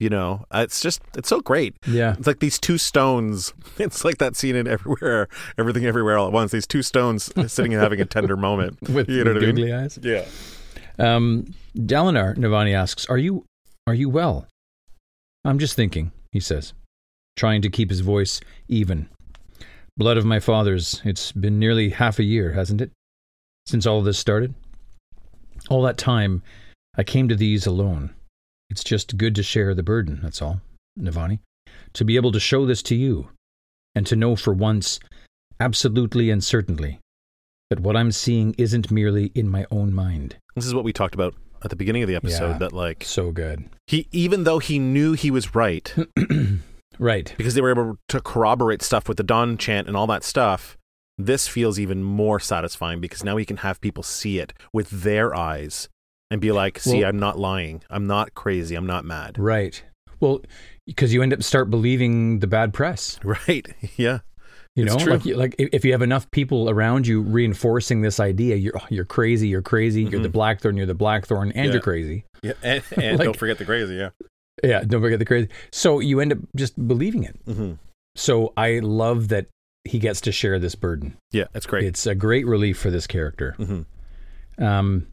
You 0.00 0.10
know, 0.10 0.44
Uh, 0.54 0.60
it's 0.60 0.80
just 0.80 1.00
it's 1.16 1.28
so 1.28 1.40
great. 1.40 1.74
Yeah. 1.84 2.14
It's 2.16 2.26
like 2.28 2.38
these 2.38 2.58
two 2.60 2.78
stones. 2.78 3.52
It's 3.78 4.04
like 4.04 4.18
that 4.18 4.36
scene 4.36 4.54
in 4.54 4.68
everywhere, 4.68 5.26
everything 5.58 5.84
everywhere 5.86 6.16
all 6.18 6.26
at 6.28 6.32
once. 6.32 6.52
These 6.52 6.68
two 6.68 6.82
stones 6.82 7.32
sitting 7.48 7.74
and 7.74 7.82
having 7.82 8.00
a 8.00 8.04
tender 8.04 8.36
moment. 8.36 8.80
With, 8.88 9.08
You 9.08 9.24
know 9.24 9.32
with 9.34 9.42
what 9.42 9.42
I 9.42 9.46
mean? 9.46 9.56
googly 9.56 9.72
eyes. 9.72 9.98
Yeah. 10.02 10.24
Um, 10.98 11.54
Dalinar, 11.76 12.36
Navani 12.36 12.74
asks, 12.74 13.06
"Are 13.06 13.18
you 13.18 13.44
are 13.86 13.94
you 13.94 14.08
well?" 14.08 14.46
I'm 15.44 15.58
just 15.58 15.76
thinking, 15.76 16.12
he 16.32 16.40
says, 16.40 16.72
trying 17.36 17.62
to 17.62 17.70
keep 17.70 17.90
his 17.90 18.00
voice 18.00 18.40
even. 18.68 19.08
Blood 19.96 20.16
of 20.16 20.24
my 20.24 20.40
fathers. 20.40 21.00
It's 21.04 21.32
been 21.32 21.58
nearly 21.58 21.90
half 21.90 22.18
a 22.18 22.24
year, 22.24 22.52
hasn't 22.52 22.80
it, 22.80 22.90
since 23.66 23.86
all 23.86 24.02
this 24.02 24.18
started? 24.18 24.54
All 25.70 25.82
that 25.82 25.98
time, 25.98 26.42
I 26.96 27.04
came 27.04 27.28
to 27.28 27.36
these 27.36 27.66
alone. 27.66 28.14
It's 28.70 28.84
just 28.84 29.16
good 29.16 29.34
to 29.36 29.42
share 29.42 29.74
the 29.74 29.82
burden. 29.82 30.20
That's 30.22 30.42
all, 30.42 30.60
Navani. 30.98 31.38
To 31.94 32.04
be 32.04 32.16
able 32.16 32.32
to 32.32 32.40
show 32.40 32.66
this 32.66 32.82
to 32.84 32.94
you, 32.94 33.30
and 33.94 34.06
to 34.06 34.16
know 34.16 34.36
for 34.36 34.52
once, 34.52 35.00
absolutely 35.60 36.30
and 36.30 36.42
certainly, 36.44 37.00
that 37.70 37.80
what 37.80 37.96
I'm 37.96 38.12
seeing 38.12 38.54
isn't 38.58 38.90
merely 38.90 39.32
in 39.34 39.48
my 39.48 39.66
own 39.70 39.94
mind. 39.94 40.36
This 40.58 40.66
is 40.66 40.74
what 40.74 40.84
we 40.84 40.92
talked 40.92 41.14
about 41.14 41.34
at 41.62 41.70
the 41.70 41.76
beginning 41.76 42.02
of 42.02 42.08
the 42.08 42.14
episode. 42.16 42.52
Yeah. 42.52 42.58
That 42.58 42.72
like 42.72 43.04
So 43.04 43.30
good. 43.32 43.68
he, 43.86 44.06
even 44.12 44.44
though 44.44 44.58
he 44.58 44.78
knew 44.78 45.12
he 45.14 45.30
was 45.30 45.54
right, 45.54 45.94
Right. 46.98 47.32
because 47.36 47.54
they 47.54 47.60
were 47.60 47.70
able 47.70 47.96
to 48.08 48.20
corroborate 48.20 48.82
stuff 48.82 49.08
with 49.08 49.16
the 49.18 49.22
Dawn 49.22 49.56
chant 49.56 49.86
and 49.88 49.96
all 49.96 50.06
that 50.08 50.24
stuff. 50.24 50.76
This 51.16 51.46
feels 51.48 51.78
even 51.78 52.02
more 52.02 52.38
satisfying 52.40 53.00
because 53.00 53.24
now 53.24 53.36
he 53.36 53.44
can 53.44 53.58
have 53.58 53.80
people 53.80 54.02
see 54.02 54.38
it 54.38 54.52
with 54.72 54.88
their 54.90 55.34
eyes 55.34 55.88
and 56.30 56.40
be 56.40 56.52
like, 56.52 56.78
"See, 56.78 57.00
Well- 57.00 57.08
I'm 57.08 57.18
not 57.18 57.38
lying. 57.38 57.82
I'm 57.90 58.06
not 58.06 58.34
crazy. 58.34 58.74
I'm 58.76 58.86
not 58.86 59.04
mad." 59.04 59.36
Right. 59.38 59.82
Well, 60.20 60.42
because 60.86 61.12
you 61.12 61.22
end 61.22 61.32
up 61.32 61.42
start 61.42 61.70
believing 61.70 62.38
the 62.40 62.46
bad 62.46 62.72
press. 62.72 63.18
Right? 63.24 63.66
Yeah. 63.96 64.20
You 64.78 64.84
know, 64.84 64.94
like 64.96 65.24
like 65.26 65.54
if 65.58 65.84
you 65.84 65.92
have 65.92 66.02
enough 66.02 66.30
people 66.30 66.70
around 66.70 67.06
you 67.06 67.20
reinforcing 67.20 68.00
this 68.02 68.20
idea, 68.20 68.56
you're 68.56 68.78
oh, 68.80 68.86
you're 68.90 69.04
crazy, 69.04 69.48
you're 69.48 69.60
crazy, 69.62 70.02
you're 70.04 70.20
the 70.22 70.28
Mhm. 70.28 70.32
blackthorn, 70.32 70.76
you're 70.76 70.86
the 70.86 70.94
blackthorn, 70.94 71.50
and 71.52 71.66
Yeah. 71.66 71.72
you're 71.72 71.82
crazy. 71.82 72.24
Yeah. 72.42 72.52
And, 72.62 72.82
and 72.96 73.18
Like- 73.18 73.24
don't 73.26 73.36
forget 73.36 73.58
the 73.58 73.64
crazy. 73.64 73.96
Yeah. 73.96 74.10
Yeah, 74.62 74.82
don't 74.84 75.00
forget 75.00 75.18
the 75.18 75.24
crazy. 75.24 75.48
So 75.72 75.98
you 76.00 76.20
end 76.20 76.32
up 76.32 76.38
just 76.56 76.74
believing 76.88 77.24
it. 77.24 77.36
hmm 77.44 77.72
So 78.16 78.52
I 78.56 78.78
love 78.80 79.28
that 79.28 79.46
he 79.84 79.98
gets 79.98 80.20
to 80.22 80.32
share 80.32 80.58
this 80.58 80.74
burden. 80.74 81.16
Yeah. 81.32 81.44
That's 81.52 81.66
great. 81.66 81.84
It's 81.84 82.06
a 82.06 82.14
great 82.14 82.46
relief 82.46 82.78
for 82.78 82.90
this 82.90 83.06
character. 83.06 83.54
hmm 83.56 83.82
Um, 84.62 85.06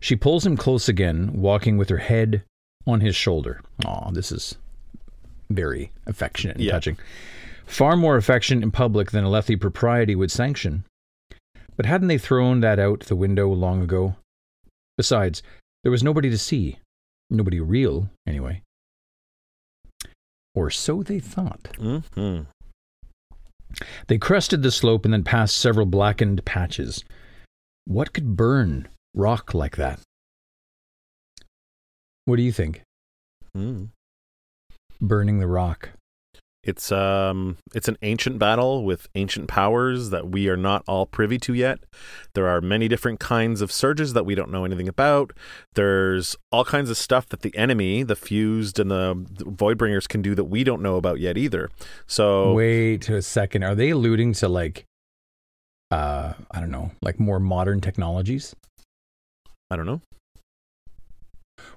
she 0.00 0.16
pulls 0.16 0.44
him 0.46 0.56
close 0.56 0.88
again, 0.88 1.32
walking 1.34 1.76
with 1.76 1.88
her 1.90 1.98
head 1.98 2.42
on 2.86 3.00
his 3.00 3.14
shoulder. 3.16 3.60
Oh, 3.86 4.10
this 4.12 4.32
is 4.32 4.56
very 5.50 5.92
affectionate 6.06 6.56
and 6.56 6.64
Yeah. 6.64 6.72
touching. 6.72 6.96
Far 7.70 7.96
more 7.96 8.16
affection 8.16 8.64
in 8.64 8.72
public 8.72 9.12
than 9.12 9.24
Alethi 9.24 9.58
propriety 9.58 10.16
would 10.16 10.32
sanction. 10.32 10.84
But 11.76 11.86
hadn't 11.86 12.08
they 12.08 12.18
thrown 12.18 12.60
that 12.60 12.80
out 12.80 13.00
the 13.00 13.14
window 13.14 13.48
long 13.48 13.80
ago? 13.80 14.16
Besides, 14.98 15.40
there 15.84 15.92
was 15.92 16.02
nobody 16.02 16.28
to 16.30 16.36
see. 16.36 16.78
Nobody 17.30 17.60
real, 17.60 18.10
anyway. 18.26 18.62
Or 20.52 20.68
so 20.68 21.04
they 21.04 21.20
thought. 21.20 21.68
hmm 21.78 22.40
They 24.08 24.18
crested 24.18 24.62
the 24.64 24.72
slope 24.72 25.04
and 25.04 25.14
then 25.14 25.22
passed 25.22 25.56
several 25.56 25.86
blackened 25.86 26.44
patches. 26.44 27.04
What 27.84 28.12
could 28.12 28.36
burn 28.36 28.88
rock 29.14 29.54
like 29.54 29.76
that? 29.76 30.00
What 32.24 32.34
do 32.36 32.42
you 32.42 32.52
think? 32.52 32.82
mm 33.56 33.88
Burning 35.00 35.38
the 35.38 35.46
rock. 35.46 35.90
It's 36.62 36.92
um 36.92 37.56
it's 37.74 37.88
an 37.88 37.96
ancient 38.02 38.38
battle 38.38 38.84
with 38.84 39.08
ancient 39.14 39.48
powers 39.48 40.10
that 40.10 40.28
we 40.28 40.48
are 40.48 40.58
not 40.58 40.84
all 40.86 41.06
privy 41.06 41.38
to 41.38 41.54
yet. 41.54 41.78
There 42.34 42.48
are 42.48 42.60
many 42.60 42.86
different 42.86 43.18
kinds 43.18 43.62
of 43.62 43.72
surges 43.72 44.12
that 44.12 44.26
we 44.26 44.34
don't 44.34 44.50
know 44.50 44.66
anything 44.66 44.88
about. 44.88 45.32
There's 45.74 46.36
all 46.52 46.66
kinds 46.66 46.90
of 46.90 46.98
stuff 46.98 47.26
that 47.30 47.40
the 47.40 47.56
enemy, 47.56 48.02
the 48.02 48.16
fused 48.16 48.78
and 48.78 48.90
the 48.90 49.14
voidbringers 49.38 50.06
can 50.06 50.20
do 50.20 50.34
that 50.34 50.44
we 50.44 50.62
don't 50.62 50.82
know 50.82 50.96
about 50.96 51.18
yet 51.18 51.38
either. 51.38 51.70
So 52.06 52.52
Wait 52.52 53.08
a 53.08 53.22
second. 53.22 53.62
Are 53.62 53.74
they 53.74 53.90
alluding 53.90 54.34
to 54.34 54.48
like, 54.48 54.84
uh, 55.90 56.34
I 56.50 56.60
don't 56.60 56.70
know, 56.70 56.90
like 57.00 57.18
more 57.18 57.40
modern 57.40 57.80
technologies? 57.80 58.54
I 59.70 59.76
don't 59.76 59.86
know. 59.86 60.02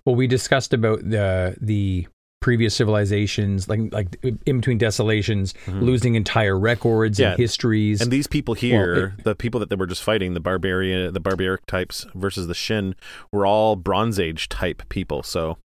Well, 0.06 0.16
we 0.16 0.28
discussed 0.28 0.74
about 0.74 1.10
the 1.10 1.56
the 1.62 2.08
previous 2.44 2.76
civilizations, 2.76 3.68
like 3.70 3.80
like 3.92 4.18
in 4.46 4.58
between 4.60 4.78
desolations, 4.78 5.54
losing 5.68 6.16
entire 6.16 6.60
records 6.60 7.18
Yeah. 7.20 7.30
and 7.32 7.40
histories. 7.40 8.02
And 8.02 8.12
these 8.12 8.28
people 8.28 8.54
here, 8.54 9.16
the 9.24 9.34
people 9.34 9.60
that 9.62 9.70
they 9.70 9.76
were 9.78 9.88
just 9.88 10.04
fighting, 10.04 10.34
the 10.34 10.40
barbarian, 10.42 11.14
the 11.14 11.20
barbaric 11.22 11.66
types 11.66 12.06
versus 12.14 12.46
the 12.48 12.54
Shin, 12.54 12.96
were 13.32 13.46
all 13.46 13.76
Bronze 13.78 14.20
Age 14.20 14.50
type 14.50 14.84
people. 14.90 15.24
So 15.24 15.58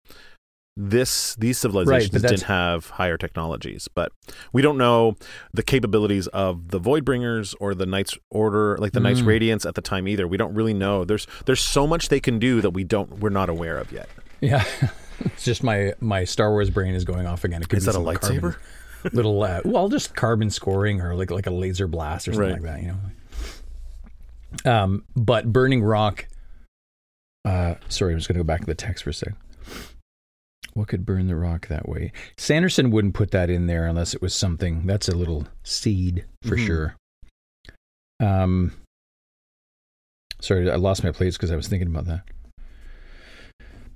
this 0.76 1.34
these 1.34 1.58
civilizations 1.58 2.12
that's- 2.22 2.30
didn't 2.40 2.46
have 2.46 2.90
higher 2.90 3.16
technologies, 3.16 3.88
but 3.92 4.12
we 4.52 4.62
don't 4.62 4.78
know 4.78 5.16
the 5.52 5.64
capabilities 5.64 6.28
of 6.28 6.68
the 6.68 6.78
Voidbringers 6.78 7.54
or 7.58 7.74
the 7.74 7.86
Knights 7.86 8.16
Order, 8.30 8.76
like 8.78 8.92
the 8.92 9.00
Knights 9.00 9.22
Mm. 9.22 9.26
Radiance 9.26 9.66
at 9.66 9.74
the 9.74 9.80
time 9.80 10.06
either. 10.06 10.28
We 10.28 10.36
don't 10.36 10.54
really 10.54 10.74
know. 10.74 11.04
There's 11.04 11.26
there's 11.46 11.60
so 11.60 11.84
much 11.88 12.08
they 12.08 12.20
can 12.20 12.38
do 12.38 12.60
that 12.60 12.70
we 12.70 12.84
don't 12.84 13.18
we're 13.18 13.30
not 13.30 13.48
aware 13.48 13.76
of 13.78 13.90
yet. 13.90 14.08
yeah, 14.40 14.62
it's 15.20 15.44
just 15.44 15.62
my 15.62 15.94
my 16.00 16.24
Star 16.24 16.50
Wars 16.50 16.70
brain 16.70 16.94
is 16.94 17.04
going 17.04 17.26
off 17.26 17.44
again. 17.44 17.62
It 17.62 17.68
could 17.68 17.78
Is 17.78 17.86
be 17.86 17.92
that 17.92 17.98
a 17.98 18.02
lightsaber? 18.02 18.40
carbon- 18.40 18.56
little, 19.12 19.42
uh, 19.42 19.60
well, 19.64 19.88
just 19.88 20.14
carbon 20.16 20.50
scoring 20.50 21.00
or 21.00 21.14
like 21.14 21.30
like 21.30 21.46
a 21.46 21.50
laser 21.52 21.86
blast 21.86 22.26
or 22.28 22.32
something 22.32 22.62
Right. 22.62 22.62
like 22.62 22.62
that. 22.62 22.82
You 22.82 22.94
know. 24.64 24.72
Um, 24.72 25.04
but 25.16 25.52
burning 25.52 25.82
rock. 25.82 26.26
Uh, 27.44 27.74
sorry, 27.88 28.12
I'm 28.12 28.18
just 28.18 28.28
gonna 28.28 28.40
go 28.40 28.44
back 28.44 28.60
to 28.60 28.66
the 28.66 28.74
text 28.74 29.04
for 29.04 29.10
a 29.10 29.14
second. 29.14 29.36
What 30.74 30.88
could 30.88 31.04
burn 31.06 31.26
the 31.28 31.36
rock 31.36 31.68
that 31.68 31.88
way? 31.88 32.12
Sanderson 32.36 32.90
wouldn't 32.90 33.14
put 33.14 33.30
that 33.32 33.50
in 33.50 33.66
there 33.66 33.86
unless 33.86 34.14
it 34.14 34.22
was 34.22 34.34
something. 34.34 34.86
That's 34.86 35.08
a 35.08 35.16
little 35.16 35.46
seed 35.64 36.24
for 36.42 36.56
Mhm. 36.56 36.66
sure. 36.66 36.96
Um, 38.20 38.72
sorry, 40.40 40.70
I 40.70 40.76
lost 40.76 41.02
my 41.04 41.10
place 41.12 41.36
because 41.36 41.50
I 41.50 41.56
was 41.56 41.68
thinking 41.68 41.88
about 41.88 42.04
that. 42.06 42.22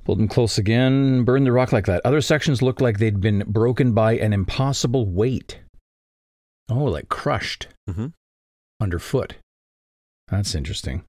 Pulled 0.05 0.19
them 0.19 0.29
close 0.29 0.59
again. 0.59 1.25
burned 1.25 1.47
the 1.47 1.53
rock 1.53 1.73
like 1.73 1.87
that. 1.87 2.03
Other 2.05 2.21
sections 2.21 2.61
looked 2.61 2.81
like 2.81 2.99
they'd 2.99 3.21
been 3.21 3.45
broken 3.47 3.93
by 3.93 4.15
an 4.15 4.33
impossible 4.33 5.07
weight. 5.07 5.61
Oh, 6.69 6.85
like 6.85 7.09
crushed 7.09 7.69
mm-hmm. 7.89 8.09
underfoot. 8.81 9.37
That's 10.29 10.55
interesting. 10.55 11.05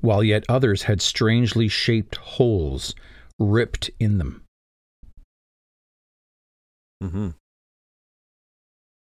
While 0.00 0.24
yet 0.24 0.44
others 0.48 0.84
had 0.84 1.02
strangely 1.02 1.68
shaped 1.68 2.16
holes 2.16 2.94
ripped 3.38 3.90
in 3.98 4.18
them. 4.18 4.44
Mm-hmm. 7.02 7.28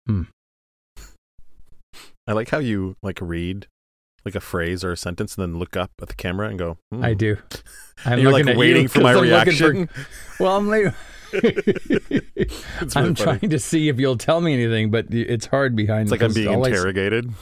Hmm. 0.06 0.22
I 2.26 2.32
like 2.32 2.50
how 2.50 2.58
you 2.58 2.96
like 3.02 3.20
read 3.20 3.66
like 4.24 4.34
a 4.34 4.40
phrase 4.40 4.82
or 4.84 4.92
a 4.92 4.96
sentence 4.96 5.36
and 5.36 5.42
then 5.42 5.58
look 5.58 5.76
up 5.76 5.90
at 6.00 6.08
the 6.08 6.14
camera 6.14 6.48
and 6.48 6.58
go. 6.58 6.78
"Hmm." 6.92 7.04
I 7.04 7.14
do. 7.14 7.36
I'm 8.04 8.18
you're 8.18 8.32
like 8.32 8.46
waiting 8.56 8.82
you 8.82 8.88
for 8.88 9.00
my 9.00 9.12
I'm 9.14 9.24
looking 9.24 9.54
for- 9.54 9.70
reaction. 9.70 9.88
well, 10.40 10.56
I'm 10.56 10.68
like, 10.68 10.94
really 11.32 12.48
I'm 12.80 12.88
funny. 12.88 13.14
trying 13.14 13.50
to 13.50 13.58
see 13.58 13.88
if 13.88 13.98
you'll 14.00 14.18
tell 14.18 14.40
me 14.40 14.52
anything, 14.54 14.90
but 14.90 15.06
it's 15.12 15.46
hard 15.46 15.76
behind. 15.76 16.02
It's 16.02 16.10
like 16.10 16.22
I'm 16.22 16.32
being 16.32 16.48
all 16.48 16.64
I 16.66 16.70
s- 16.70 16.76
interrogated. 16.76 17.32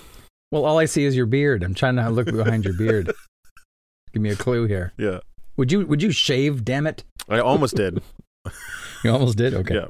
well, 0.50 0.64
all 0.64 0.78
I 0.78 0.84
see 0.84 1.04
is 1.04 1.16
your 1.16 1.26
beard. 1.26 1.62
I'm 1.62 1.74
trying 1.74 1.96
to 1.96 2.08
look 2.10 2.26
behind 2.26 2.64
your 2.64 2.74
beard. 2.74 3.12
Give 4.12 4.22
me 4.22 4.30
a 4.30 4.36
clue 4.36 4.66
here. 4.66 4.92
Yeah, 4.98 5.20
Would 5.56 5.72
you 5.72 5.86
Would 5.86 6.02
you 6.02 6.10
shave? 6.10 6.64
Damn 6.64 6.86
it! 6.86 7.02
I 7.28 7.38
almost 7.40 7.76
did. 7.76 8.02
You 9.04 9.10
almost 9.10 9.38
did. 9.38 9.54
Okay. 9.54 9.74
Yeah. 9.74 9.86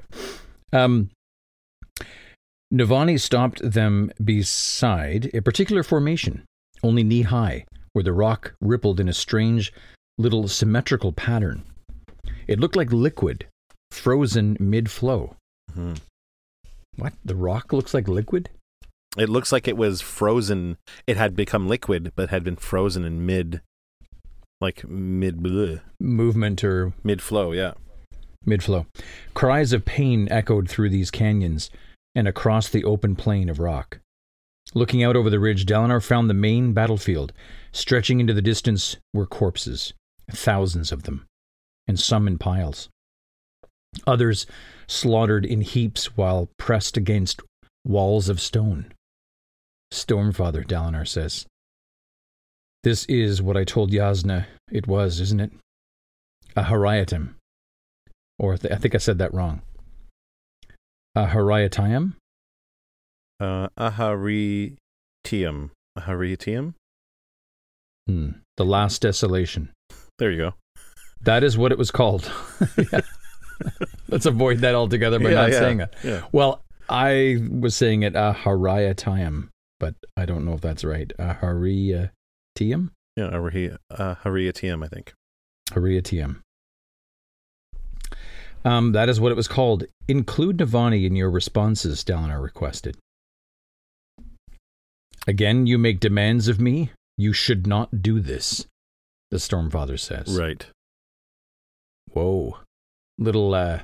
Um, 0.85 1.11
Navani 2.73 3.21
stopped 3.21 3.61
them 3.69 4.11
beside 4.23 5.31
a 5.35 5.43
particular 5.43 5.83
formation, 5.83 6.45
only 6.83 7.03
knee 7.05 7.23
high, 7.23 7.65
where 7.93 8.03
the 8.03 8.13
rock 8.13 8.55
rippled 8.61 9.01
in 9.01 9.09
a 9.09 9.13
strange 9.13 9.73
little 10.19 10.49
symmetrical 10.49 11.13
pattern. 11.13 11.63
It 12.47 12.61
looked 12.61 12.77
like 12.77 12.93
liquid, 12.93 13.47
frozen 13.91 14.57
mid 14.61 14.91
flow. 14.91 15.37
Mhm. 15.75 16.01
What? 16.97 17.15
The 17.25 17.37
rock 17.37 17.73
looks 17.73 17.95
like 17.95 18.09
liquid? 18.09 18.51
It 19.17 19.29
looks 19.29 19.53
like 19.53 19.69
it 19.69 19.77
was 19.77 20.01
frozen. 20.01 20.77
It 21.07 21.17
had 21.17 21.37
become 21.37 21.69
liquid, 21.69 22.13
but 22.17 22.31
had 22.31 22.45
been 22.45 22.57
frozen 22.57 23.05
in 23.05 23.27
mid, 23.27 23.61
like 24.61 24.87
mid 24.89 25.41
Movement 26.01 26.65
or 26.65 26.93
mid 27.05 27.21
flow. 27.23 27.53
Yeah. 27.53 27.75
mid 28.45 28.63
flow. 28.63 28.87
Cries 29.35 29.73
of 29.73 29.85
pain 29.85 30.27
echoed 30.31 30.69
through 30.69 30.89
these 30.91 31.11
canyons 31.13 31.71
and 32.15 32.27
across 32.27 32.69
the 32.69 32.83
open 32.85 33.15
plain 33.15 33.49
of 33.49 33.59
rock. 33.61 34.01
Looking 34.75 35.03
out 35.03 35.17
over 35.17 35.29
the 35.29 35.41
ridge, 35.41 35.67
Dalinar 35.67 36.03
found 36.03 36.31
the 36.31 36.35
main 36.35 36.73
battlefield. 36.73 37.33
Stretching 37.73 38.21
into 38.21 38.33
the 38.33 38.43
distance 38.43 38.97
were 39.13 39.27
corpses, 39.27 39.93
thousands 40.31 40.93
of 40.93 41.03
them, 41.03 41.27
and 41.87 41.99
some 41.99 42.27
in 42.27 42.39
piles. 42.39 42.89
Others 44.07 44.47
slaughtered 44.87 45.45
in 45.45 45.61
heaps 45.61 46.17
while 46.17 46.49
pressed 46.59 46.97
against 46.97 47.43
walls 47.85 48.29
of 48.29 48.41
stone. 48.41 48.93
Stormfather, 49.93 50.65
Dalinar 50.67 51.07
says. 51.07 51.47
This 52.83 53.05
is 53.05 53.43
what 53.43 53.57
I 53.57 53.65
told 53.65 53.93
Jasnah 53.93 54.47
it 54.71 54.87
was, 54.87 55.21
isn't 55.21 55.41
it? 55.41 55.53
A 56.57 56.65
Hariatim. 56.65 57.35
Or 58.39 58.57
th- 58.57 58.73
I 58.73 58.77
think 58.77 58.95
I 58.95 58.99
said 58.99 59.19
that 59.19 59.35
wrong. 59.35 59.63
A 61.15 61.27
Hariatiam? 61.27 62.15
Uh, 63.41 63.69
Aharitium. 63.79 65.71
Aharitium. 65.99 66.75
Hmm. 68.07 68.31
The 68.57 68.65
Last 68.65 69.03
Desolation. 69.03 69.71
There 70.19 70.31
you 70.31 70.39
go. 70.39 70.55
That 71.23 71.45
is 71.45 71.57
what 71.57 71.73
it 71.73 71.79
was 71.79 71.91
called. 71.91 72.31
Let's 74.09 74.27
avoid 74.27 74.59
that 74.59 74.75
altogether 74.75 75.19
by 75.19 75.31
Yeah, 75.31 75.35
not 75.35 75.53
yeah, 75.53 75.59
saying 75.59 75.81
it. 75.81 75.95
Yeah. 76.03 76.23
Well, 76.33 76.63
I 76.89 77.39
was 77.51 77.75
saying 77.75 78.03
it 78.03 78.15
a 78.15 78.37
Hariatiam, 78.39 79.49
but 79.79 79.95
I 80.17 80.27
don't 80.27 80.45
know 80.45 80.55
if 80.55 80.61
that's 80.61 80.85
right. 80.85 81.13
A 81.19 81.35
Hariatiam? 81.35 82.91
Yeah. 83.17 83.31
Ahari- 83.31 83.77
uh, 83.91 84.15
I 84.25 84.89
think. 84.89 85.13
Hariatium. 85.71 86.41
Um, 88.65 88.93
that 88.93 89.09
is 89.09 89.21
what 89.21 89.33
it 89.33 89.37
was 89.37 89.49
called. 89.49 89.85
Include 90.09 90.59
Navani 90.59 91.05
in 91.05 91.17
your 91.17 91.31
responses, 91.31 92.05
Dalinar 92.05 92.43
requested. 92.43 92.97
Again, 95.27 95.67
you 95.67 95.79
make 95.79 96.01
demands 96.01 96.49
of 96.49 96.61
me. 96.61 96.91
You 97.17 97.33
should 97.33 97.67
not 97.67 98.03
do 98.03 98.21
this, 98.21 98.67
the 99.31 99.37
Stormfather 99.37 99.99
says. 99.99 100.37
Right. 100.39 100.67
Whoa. 102.13 102.59
Little 103.19 103.55
uh, 103.55 103.81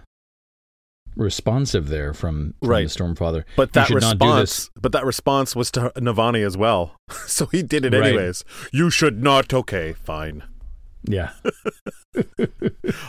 responsive 1.14 1.88
there 1.88 2.12
from, 2.12 2.54
from 2.60 2.68
Right. 2.68 2.88
the 2.88 2.94
Stormfather. 2.94 3.44
But 3.56 3.72
that 3.74 3.88
should 3.88 4.00
not 4.00 4.18
do 4.18 4.26
response, 4.26 4.70
but 4.80 4.92
that 4.92 5.04
response 5.04 5.54
was 5.54 5.70
to 5.72 5.92
Navani 5.96 6.44
as 6.44 6.56
well. 6.56 6.96
so 7.26 7.46
he 7.46 7.62
did 7.62 7.84
it 7.84 7.92
Right. 7.92 8.08
anyways. 8.08 8.44
You 8.72 8.90
should 8.90 9.22
not. 9.22 9.52
Okay, 9.52 9.92
fine. 9.92 10.42
Yeah. 11.04 11.30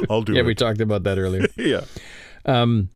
I'll 0.09 0.21
do 0.21 0.33
it. 0.33 0.35
yeah, 0.35 0.41
it. 0.41 0.45
we 0.45 0.55
talked 0.55 0.81
about 0.81 1.03
that 1.03 1.17
earlier. 1.17 1.47
yeah. 1.57 1.81
Um, 2.45 2.89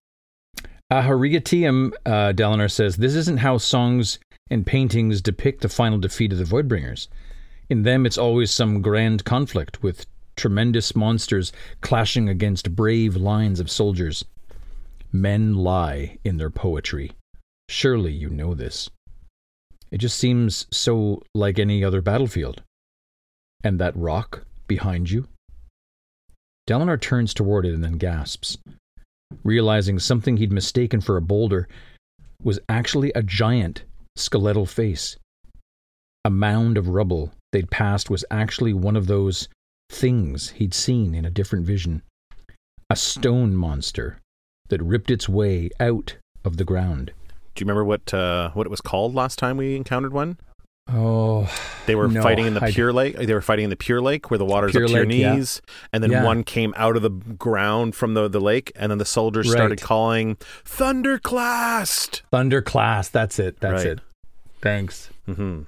Ahariatium, 0.91 1.91
uh, 2.05 2.33
Dalinar 2.33 2.69
says, 2.69 2.97
this 2.97 3.15
isn't 3.15 3.37
how 3.37 3.57
songs 3.57 4.19
and 4.49 4.65
paintings 4.65 5.21
depict 5.21 5.61
the 5.61 5.69
final 5.69 5.97
defeat 5.97 6.31
of 6.31 6.37
the 6.37 6.43
Voidbringers. 6.43 7.07
In 7.69 7.83
them, 7.83 8.05
it's 8.05 8.17
always 8.17 8.51
some 8.51 8.81
grand 8.81 9.23
conflict 9.25 9.81
with 9.81 10.05
tremendous 10.35 10.95
monsters 10.95 11.51
clashing 11.81 12.27
against 12.27 12.75
brave 12.75 13.15
lines 13.15 13.59
of 13.59 13.71
soldiers. 13.71 14.25
Men 15.11 15.53
lie 15.53 16.17
in 16.23 16.37
their 16.37 16.49
poetry. 16.49 17.11
Surely 17.69 18.11
you 18.11 18.29
know 18.29 18.53
this. 18.53 18.89
It 19.91 19.99
just 19.99 20.17
seems 20.17 20.65
so 20.71 21.21
like 21.33 21.59
any 21.59 21.83
other 21.83 22.01
battlefield. 22.01 22.63
And 23.63 23.79
that 23.79 23.95
rock 23.95 24.45
behind 24.67 25.09
you? 25.09 25.27
Dalinar 26.67 26.99
turns 26.99 27.33
toward 27.33 27.65
it 27.65 27.73
and 27.73 27.83
then 27.83 27.97
gasps 27.97 28.57
realizing 29.43 29.99
something 29.99 30.37
he'd 30.37 30.51
mistaken 30.51 31.01
for 31.01 31.17
a 31.17 31.21
boulder 31.21 31.67
was 32.43 32.59
actually 32.69 33.11
a 33.13 33.23
giant 33.23 33.83
skeletal 34.15 34.65
face. 34.65 35.17
A 36.25 36.29
mound 36.29 36.77
of 36.77 36.87
rubble 36.87 37.33
they'd 37.51 37.69
passed 37.69 38.09
was 38.09 38.25
actually 38.31 38.73
one 38.73 38.95
of 38.95 39.07
those 39.07 39.49
things 39.89 40.51
he'd 40.51 40.73
seen 40.73 41.13
in 41.13 41.25
a 41.25 41.29
different 41.29 41.65
vision. 41.65 42.01
A 42.89 42.95
stone 42.95 43.55
monster 43.55 44.19
that 44.69 44.81
ripped 44.81 45.11
its 45.11 45.27
way 45.27 45.69
out 45.79 46.17
of 46.43 46.57
the 46.57 46.63
ground. 46.63 47.11
Do 47.55 47.61
you 47.61 47.65
remember 47.65 47.83
what 47.83 48.13
uh, 48.13 48.51
what 48.51 48.65
it 48.65 48.71
was 48.71 48.81
called 48.81 49.13
last 49.13 49.37
time 49.37 49.57
we 49.57 49.75
encountered 49.75 50.13
one? 50.13 50.37
Oh, 50.91 51.49
They 51.85 51.95
were 51.95 52.07
No, 52.07 52.21
fighting 52.21 52.45
in 52.45 52.53
the 52.53 52.63
I- 52.63 52.71
Pure 52.71 52.93
Lake. 52.93 53.15
They 53.17 53.33
were 53.33 53.41
fighting 53.41 53.63
in 53.65 53.69
the 53.69 53.75
Pure 53.75 54.01
Lake 54.01 54.29
where 54.29 54.37
the 54.37 54.45
water's 54.45 54.71
Pure 54.71 54.83
up 54.85 54.87
to 54.89 54.95
your 54.97 55.05
Lake, 55.05 55.19
yeah. 55.19 55.35
knees, 55.35 55.61
and 55.91 56.03
then 56.03 56.11
Yeah. 56.11 56.23
one 56.23 56.43
came 56.43 56.73
out 56.77 56.95
of 56.95 57.01
the 57.01 57.09
ground 57.09 57.95
from 57.95 58.13
the, 58.13 58.27
the 58.27 58.39
lake, 58.41 58.71
and 58.75 58.91
then 58.91 58.97
the 58.99 59.05
soldiers 59.05 59.49
started 59.49 59.81
calling 59.81 60.35
Thunderclast. 60.65 62.21
Thunderclast. 62.31 63.11
That's 63.11 63.39
it. 63.39 63.59
That's 63.59 63.83
Right. 63.85 63.93
it. 63.93 63.99
Thanks. 64.61 65.09
hmm 65.25 65.61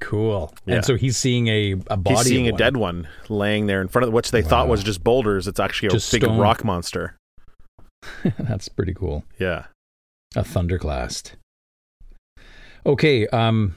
Cool. 0.00 0.52
Yeah. 0.66 0.76
And 0.76 0.84
so 0.84 0.96
he's 0.96 1.16
seeing 1.16 1.48
a, 1.48 1.72
a 1.88 1.96
body. 1.96 2.16
He's 2.16 2.26
seeing 2.26 2.46
a 2.48 2.50
one. 2.52 2.58
dead 2.58 2.76
one 2.76 3.08
laying 3.28 3.66
there 3.66 3.80
in 3.80 3.88
front 3.88 4.06
of 4.06 4.12
which 4.12 4.32
they 4.32 4.42
thought 4.42 4.68
was 4.68 4.82
just 4.82 5.02
boulders. 5.02 5.48
It's 5.48 5.58
actually 5.60 5.88
a 5.88 5.92
Just 5.92 6.12
big 6.12 6.22
stone. 6.22 6.38
rock 6.38 6.62
monster. 6.64 7.16
That's 8.38 8.68
pretty 8.68 8.92
cool. 8.92 9.24
Yeah. 9.38 9.66
A 10.36 10.42
thunderclast. 10.42 11.32
Okay, 12.84 13.26
um 13.28 13.76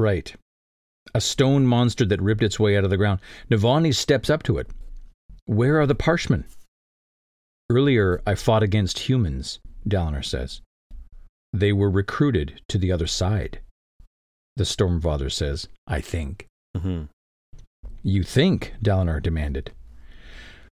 right. 0.00 0.34
A 1.14 1.20
stone 1.20 1.66
monster 1.66 2.04
that 2.06 2.20
ripped 2.22 2.42
its 2.42 2.58
way 2.58 2.76
out 2.76 2.84
of 2.84 2.90
the 2.90 2.96
ground. 2.96 3.20
Navani 3.50 3.94
steps 3.94 4.30
up 4.30 4.42
to 4.44 4.58
it. 4.58 4.68
Where 5.46 5.80
are 5.80 5.86
the 5.86 5.94
parshmen? 5.94 6.44
Earlier 7.70 8.20
I 8.26 8.34
fought 8.34 8.62
against 8.62 9.08
humans, 9.08 9.60
Dalinar 9.88 10.24
says. 10.24 10.60
They 11.52 11.72
were 11.72 11.90
recruited 11.90 12.60
to 12.68 12.78
the 12.78 12.92
other 12.92 13.06
side. 13.06 13.60
The 14.56 14.64
Stormfather 14.64 15.30
says, 15.30 15.68
I 15.86 16.00
think. 16.00 16.46
hmm 16.76 17.04
You 18.02 18.22
think? 18.22 18.74
Dalinar 18.82 19.22
demanded. 19.22 19.72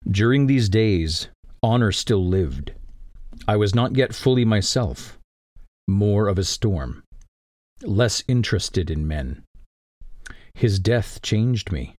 During 0.09 0.47
these 0.47 0.69
days, 0.69 1.29
honor 1.63 1.93
still 1.93 2.25
lived. 2.25 2.73
I 3.49 3.57
was 3.57 3.75
not 3.75 3.97
yet 3.97 4.15
fully 4.15 4.45
myself, 4.45 5.19
more 5.89 6.29
of 6.29 6.39
a 6.39 6.45
storm, 6.45 7.03
less 7.83 8.23
interested 8.29 8.91
in 8.91 9.07
men. 9.07 9.43
His 10.55 10.79
death 10.79 11.23
changed 11.23 11.73
me. 11.73 11.95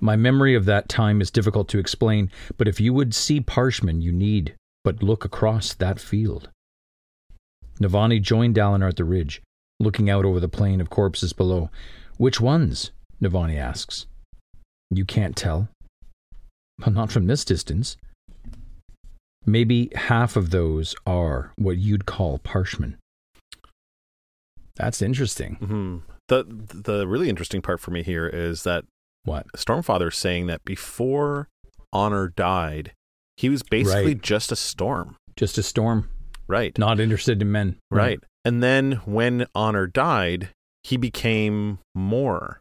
My 0.00 0.16
memory 0.16 0.54
of 0.54 0.64
that 0.64 0.88
time 0.88 1.20
is 1.20 1.30
difficult 1.30 1.68
to 1.68 1.78
explain, 1.78 2.30
but 2.56 2.68
if 2.68 2.80
you 2.80 2.94
would 2.94 3.14
see 3.14 3.40
Parshmen, 3.40 4.00
you 4.00 4.12
need 4.12 4.54
but 4.82 5.02
look 5.02 5.24
across 5.24 5.74
that 5.74 6.00
field. 6.00 6.48
Navani 7.80 8.20
joined 8.20 8.54
Dalinar 8.54 8.88
at 8.88 8.96
the 8.96 9.04
ridge, 9.04 9.42
looking 9.78 10.08
out 10.08 10.24
over 10.24 10.40
the 10.40 10.48
plain 10.48 10.80
of 10.80 10.90
corpses 10.90 11.32
below. 11.32 11.70
Which 12.16 12.40
ones? 12.40 12.92
Navani 13.20 13.58
asks. 13.58 14.06
You 14.90 15.04
can't 15.04 15.36
tell. 15.36 15.68
Not 16.86 17.12
from 17.12 17.26
this 17.26 17.44
distance. 17.44 17.96
Maybe 19.46 19.90
half 19.94 20.36
of 20.36 20.50
those 20.50 20.94
are 21.06 21.52
what 21.56 21.78
you'd 21.78 22.06
call 22.06 22.38
Parshmen. 22.38 22.96
That's 24.76 25.02
interesting. 25.02 25.54
hmm 25.56 25.98
The 26.28 26.44
the 26.46 27.06
really 27.06 27.28
interesting 27.28 27.60
part 27.62 27.80
for 27.80 27.90
me 27.90 28.02
here 28.02 28.26
is 28.26 28.62
that 28.64 28.84
What? 29.24 29.46
Stormfather 29.56 30.08
is 30.08 30.16
saying 30.16 30.46
that 30.46 30.64
before 30.64 31.48
Honor 31.92 32.28
died, 32.28 32.92
he 33.36 33.48
was 33.48 33.62
basically 33.62 34.14
Right. 34.14 34.22
just 34.22 34.50
a 34.52 34.56
storm. 34.56 35.16
Just 35.36 35.58
a 35.58 35.62
storm, 35.62 36.08
Right. 36.48 36.76
not 36.78 37.00
interested 37.00 37.42
in 37.42 37.50
men. 37.52 37.76
Right. 37.90 38.20
And 38.44 38.62
then 38.62 38.92
when 39.04 39.46
Honor 39.54 39.86
died, 39.86 40.50
he 40.82 40.96
became 40.96 41.78
more. 41.94 42.60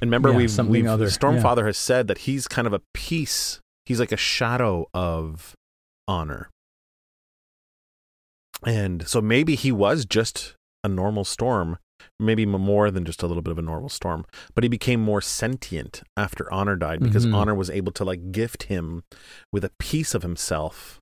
And 0.00 0.10
remember, 0.10 0.30
Yeah, 0.30 0.36
we've, 0.36 0.58
we've 0.66 0.86
other, 0.86 1.06
Stormfather 1.06 1.66
has 1.66 1.78
said 1.78 2.08
that 2.08 2.18
he's 2.18 2.48
kind 2.48 2.66
of 2.66 2.72
a 2.72 2.80
piece. 2.92 3.60
He's 3.86 4.00
like 4.00 4.12
a 4.12 4.16
shadow 4.16 4.86
of 4.92 5.54
Honor. 6.08 6.48
And 8.66 9.06
so 9.06 9.20
maybe 9.20 9.54
he 9.54 9.70
was 9.72 10.04
just 10.04 10.54
a 10.82 10.88
normal 10.88 11.24
storm, 11.24 11.78
maybe 12.18 12.46
more 12.46 12.90
than 12.90 13.04
just 13.04 13.22
a 13.22 13.26
little 13.26 13.42
bit 13.42 13.52
of 13.52 13.58
a 13.58 13.62
normal 13.62 13.88
storm, 13.88 14.24
but 14.54 14.64
he 14.64 14.68
became 14.68 15.00
more 15.00 15.20
sentient 15.20 16.02
after 16.16 16.52
Honor 16.52 16.76
died 16.76 17.00
because 17.00 17.26
Mhm. 17.26 17.34
Honor 17.34 17.54
was 17.54 17.70
able 17.70 17.92
to 17.92 18.04
like 18.04 18.32
gift 18.32 18.64
him 18.64 19.04
with 19.52 19.64
a 19.64 19.70
piece 19.78 20.14
of 20.14 20.22
himself. 20.22 21.00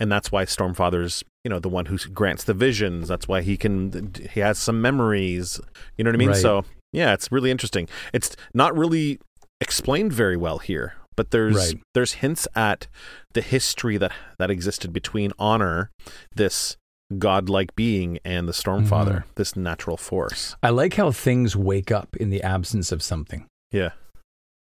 And 0.00 0.10
that's 0.10 0.32
why 0.32 0.44
Stormfather's, 0.44 1.22
you 1.44 1.48
know, 1.48 1.60
the 1.60 1.68
one 1.68 1.86
who 1.86 1.96
grants 1.96 2.42
the 2.44 2.54
visions. 2.54 3.06
That's 3.06 3.28
why 3.28 3.42
he 3.42 3.56
can, 3.56 4.12
he 4.32 4.40
has 4.40 4.58
some 4.58 4.80
memories. 4.80 5.60
You 5.96 6.04
know 6.04 6.10
what 6.10 6.16
I 6.16 6.18
mean? 6.18 6.28
Right. 6.30 6.42
So, 6.42 6.64
yeah, 6.92 7.12
it's 7.12 7.30
really 7.30 7.52
interesting. 7.52 7.88
It's 8.12 8.34
not 8.52 8.76
really 8.76 9.20
explained 9.60 10.12
very 10.12 10.36
well 10.36 10.58
here, 10.58 10.94
but 11.16 11.30
there's 11.30 11.56
Right. 11.56 11.82
there's 11.94 12.12
hints 12.14 12.46
at 12.54 12.86
the 13.34 13.40
history 13.42 13.96
that 13.98 14.12
that 14.38 14.50
existed 14.50 14.92
between 14.92 15.32
Honor, 15.38 15.90
this 16.34 16.76
godlike 17.18 17.74
being, 17.76 18.18
and 18.24 18.48
the 18.48 18.52
Stormfather, 18.52 19.20
Mm-hmm. 19.22 19.30
this 19.36 19.54
natural 19.56 19.96
force. 19.96 20.56
I 20.62 20.70
like 20.70 20.94
how 20.94 21.10
things 21.10 21.54
wake 21.54 21.90
up 21.92 22.16
in 22.16 22.30
the 22.30 22.42
absence 22.42 22.90
of 22.92 23.02
something. 23.02 23.46
Yeah. 23.70 23.90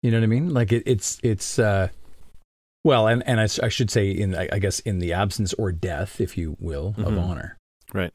You 0.01 0.11
know 0.11 0.17
what 0.17 0.23
I 0.23 0.27
mean? 0.27 0.53
Like 0.53 0.71
it, 0.71 0.83
it's 0.85 1.19
it's 1.23 1.59
uh, 1.59 1.89
well, 2.83 3.07
and 3.07 3.21
and 3.27 3.39
I, 3.39 3.47
I 3.63 3.69
should 3.69 3.91
say 3.91 4.09
in 4.09 4.33
I, 4.35 4.57
guess 4.59 4.79
in 4.79 4.99
the 4.99 5.13
absence 5.13 5.53
or 5.55 5.71
death, 5.71 6.19
if 6.21 6.37
you 6.37 6.55
will, 6.59 6.95
of 6.97 7.13
Mhm. 7.13 7.21
honor. 7.21 7.57
Right. 7.93 8.13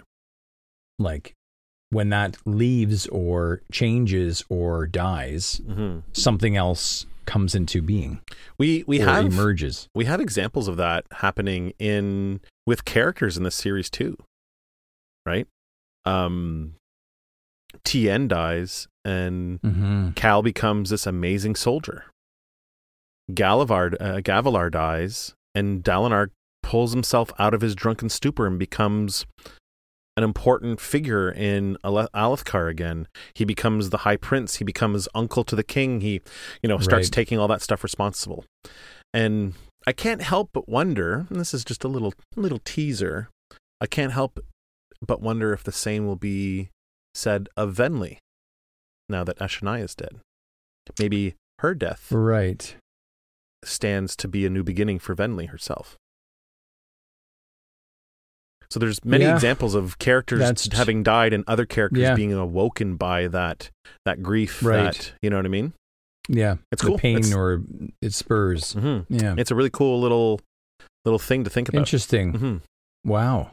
Like 0.98 1.34
when 1.90 2.08
that 2.08 2.36
leaves 2.46 3.06
or 3.08 3.60
changes 3.70 4.42
or 4.48 4.86
dies, 4.86 5.60
hmm 5.66 5.98
something 6.12 6.56
else 6.56 7.06
comes 7.26 7.54
into 7.54 7.82
being 7.82 8.20
We 8.58 8.84
we 8.86 8.98
have 9.00 9.26
emerges. 9.26 9.88
we 9.94 10.04
have 10.04 10.20
examples 10.20 10.68
of 10.68 10.76
that 10.76 11.04
happening 11.12 11.72
in 11.78 12.40
with 12.66 12.84
characters 12.84 13.36
in 13.36 13.42
this 13.42 13.54
series 13.54 13.88
too 13.90 14.16
right 15.26 15.46
um 16.04 16.74
Tien 17.84 18.28
dies 18.28 18.86
and 19.04 19.60
Mm-hmm. 19.62 20.10
Kal 20.12 20.42
becomes 20.42 20.90
this 20.90 21.06
amazing 21.06 21.56
soldier 21.56 22.04
Galavar, 23.32 23.94
uh, 24.00 24.20
gavilar 24.20 24.70
dies 24.70 25.34
and 25.54 25.82
dalinar 25.82 26.28
pulls 26.62 26.92
himself 26.92 27.32
out 27.38 27.54
of 27.54 27.60
his 27.62 27.74
drunken 27.74 28.08
stupor 28.08 28.46
and 28.46 28.58
becomes 28.58 29.24
an 30.16 30.22
important 30.24 30.80
figure 30.80 31.30
in 31.30 31.76
Alethkar 31.84 32.70
again. 32.70 33.08
He 33.34 33.44
becomes 33.44 33.90
the 33.90 33.98
high 33.98 34.16
prince. 34.16 34.56
He 34.56 34.64
becomes 34.64 35.08
uncle 35.14 35.42
to 35.44 35.56
the 35.56 35.64
king. 35.64 36.00
He, 36.00 36.20
you 36.62 36.68
know, 36.68 36.78
starts 36.78 37.06
Right. 37.06 37.12
taking 37.12 37.38
all 37.38 37.48
that 37.48 37.62
stuff 37.62 37.82
responsible. 37.82 38.44
And 39.12 39.54
I 39.86 39.92
can't 39.92 40.22
help 40.22 40.50
but 40.52 40.68
wonder, 40.68 41.26
and 41.28 41.38
this 41.40 41.52
is 41.52 41.64
just 41.64 41.84
a 41.84 41.88
little 41.88 42.14
little 42.36 42.60
teaser. 42.64 43.28
I 43.80 43.86
can't 43.86 44.12
help 44.12 44.38
but 45.06 45.20
wonder 45.20 45.52
if 45.52 45.62
the 45.64 45.72
same 45.72 46.06
will 46.06 46.16
be 46.16 46.70
said 47.14 47.48
of 47.56 47.74
Venli 47.74 48.18
now 49.08 49.24
that 49.24 49.38
Eshonai 49.38 49.82
is 49.82 49.94
dead. 49.94 50.20
Maybe 50.98 51.34
her 51.58 51.74
death 51.74 52.10
Right. 52.10 52.76
stands 53.64 54.16
to 54.16 54.28
be 54.28 54.46
a 54.46 54.50
new 54.50 54.62
beginning 54.62 54.98
for 55.00 55.14
Venli 55.14 55.48
herself. 55.48 55.96
So 58.74 58.80
there's 58.80 59.04
many 59.04 59.22
Yeah. 59.22 59.34
examples 59.34 59.76
of 59.76 60.00
characters 60.00 60.40
That's- 60.40 60.68
having 60.76 61.04
died 61.04 61.32
and 61.32 61.44
other 61.46 61.64
characters 61.64 62.00
Yeah. 62.02 62.16
being 62.16 62.32
awoken 62.32 62.96
by 62.96 63.28
that 63.28 63.70
that 64.04 64.20
grief. 64.20 64.64
Right. 64.64 64.92
That 64.92 65.12
you 65.22 65.30
know 65.30 65.36
what 65.36 65.44
I 65.46 65.48
mean? 65.48 65.74
Yeah. 66.28 66.56
It's 66.72 66.82
the 66.82 66.88
cool. 66.88 66.98
pain 66.98 67.18
It's- 67.18 67.32
or 67.32 67.62
it 68.02 68.12
spurs. 68.12 68.72
hmm 68.72 69.02
Yeah. 69.08 69.36
It's 69.38 69.52
a 69.52 69.54
really 69.54 69.70
cool 69.70 70.00
little 70.00 70.40
little 71.04 71.20
thing 71.20 71.44
to 71.44 71.50
think 71.50 71.68
about. 71.68 71.78
Interesting. 71.78 72.32
hmm 72.34 72.56
Wow. 73.08 73.52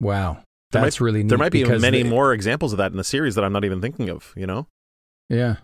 Wow. 0.00 0.42
That's 0.72 1.00
really 1.00 1.22
neat. 1.22 1.28
There 1.28 1.38
might 1.38 1.52
be 1.52 1.62
many 1.64 2.02
they- 2.02 2.08
more 2.10 2.32
examples 2.32 2.72
of 2.72 2.78
that 2.78 2.90
in 2.90 2.96
the 2.96 3.04
series 3.04 3.36
that 3.36 3.44
I'm 3.44 3.52
not 3.52 3.64
even 3.64 3.80
thinking 3.80 4.10
of. 4.10 4.32
You 4.36 4.48
know? 4.48 4.66
Yeah. 5.28 5.58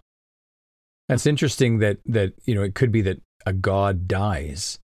That's 1.08 1.26
interesting 1.26 1.78
that 1.80 1.98
that 2.06 2.34
you 2.44 2.54
know 2.54 2.62
it 2.62 2.76
could 2.76 2.92
be 2.92 3.02
that 3.02 3.20
a 3.44 3.52
god 3.52 4.06
dies 4.06 4.78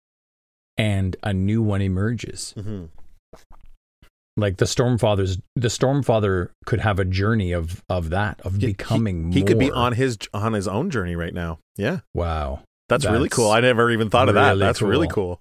and 0.79 1.15
a 1.23 1.35
new 1.35 1.61
one 1.61 1.83
emerges. 1.83 2.55
Mm-hmm. 2.57 2.87
Like 4.39 4.59
the 4.59 4.67
Stormfather's 4.67 5.39
the 5.57 5.67
Stormfather 5.69 6.51
could 6.65 6.79
have 6.81 6.99
a 7.01 7.05
journey 7.05 7.51
of 7.53 7.83
of 7.89 8.11
that 8.11 8.41
of 8.45 8.61
becoming 8.61 9.33
He, 9.33 9.41
he 9.41 9.45
could 9.45 9.59
be 9.59 9.71
on 9.73 9.95
his 9.95 10.17
on 10.33 10.53
his 10.53 10.69
own 10.69 10.91
journey 10.91 11.17
right 11.17 11.35
now. 11.35 11.59
Yeah, 11.77 12.01
Wow. 12.15 12.61
that's, 12.89 13.05
really 13.05 13.29
cool. 13.29 13.51
I 13.51 13.59
never 13.61 13.91
even 13.91 14.11
thought 14.11 14.29
of 14.29 14.35
that. 14.37 14.51
really 14.51 14.59
That's 14.61 14.81
really 14.81 15.09
cool. 15.09 15.41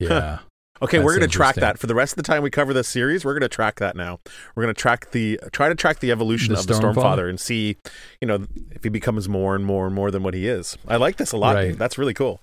cool. 0.00 0.08
Yeah. 0.08 0.38
Okay, 0.82 0.96
That's 0.96 1.04
we're 1.04 1.12
going 1.18 1.28
to 1.28 1.36
track 1.36 1.56
that 1.56 1.78
for 1.78 1.86
the 1.86 1.94
rest 1.94 2.14
of 2.14 2.16
the 2.16 2.22
time 2.22 2.42
we 2.42 2.50
cover 2.50 2.72
this 2.72 2.88
series. 2.88 3.24
We're 3.24 3.34
going 3.34 3.42
to 3.42 3.48
track 3.50 3.76
that 3.80 3.94
now. 3.96 4.18
We're 4.54 4.62
going 4.62 4.74
to 4.74 4.80
track 4.80 5.10
the 5.10 5.38
try 5.52 5.68
to 5.68 5.74
track 5.74 6.00
the 6.00 6.10
evolution 6.10 6.54
The 6.54 6.60
of 6.60 6.66
the 6.66 6.74
Stormfather? 6.74 6.94
Stormfather 6.94 7.28
and 7.28 7.38
see, 7.38 7.76
you 8.20 8.26
know, 8.26 8.46
if 8.70 8.82
he 8.82 8.88
becomes 8.88 9.28
more 9.28 9.54
and 9.54 9.64
more 9.64 9.86
and 9.86 9.94
more 9.94 10.10
than 10.10 10.22
what 10.22 10.32
he 10.34 10.48
is. 10.48 10.76
I 10.88 10.96
like 10.96 11.16
this 11.18 11.32
a 11.32 11.36
lot. 11.36 11.54
Right. 11.54 11.78
That's 11.78 11.98
really 11.98 12.14
cool. 12.14 12.40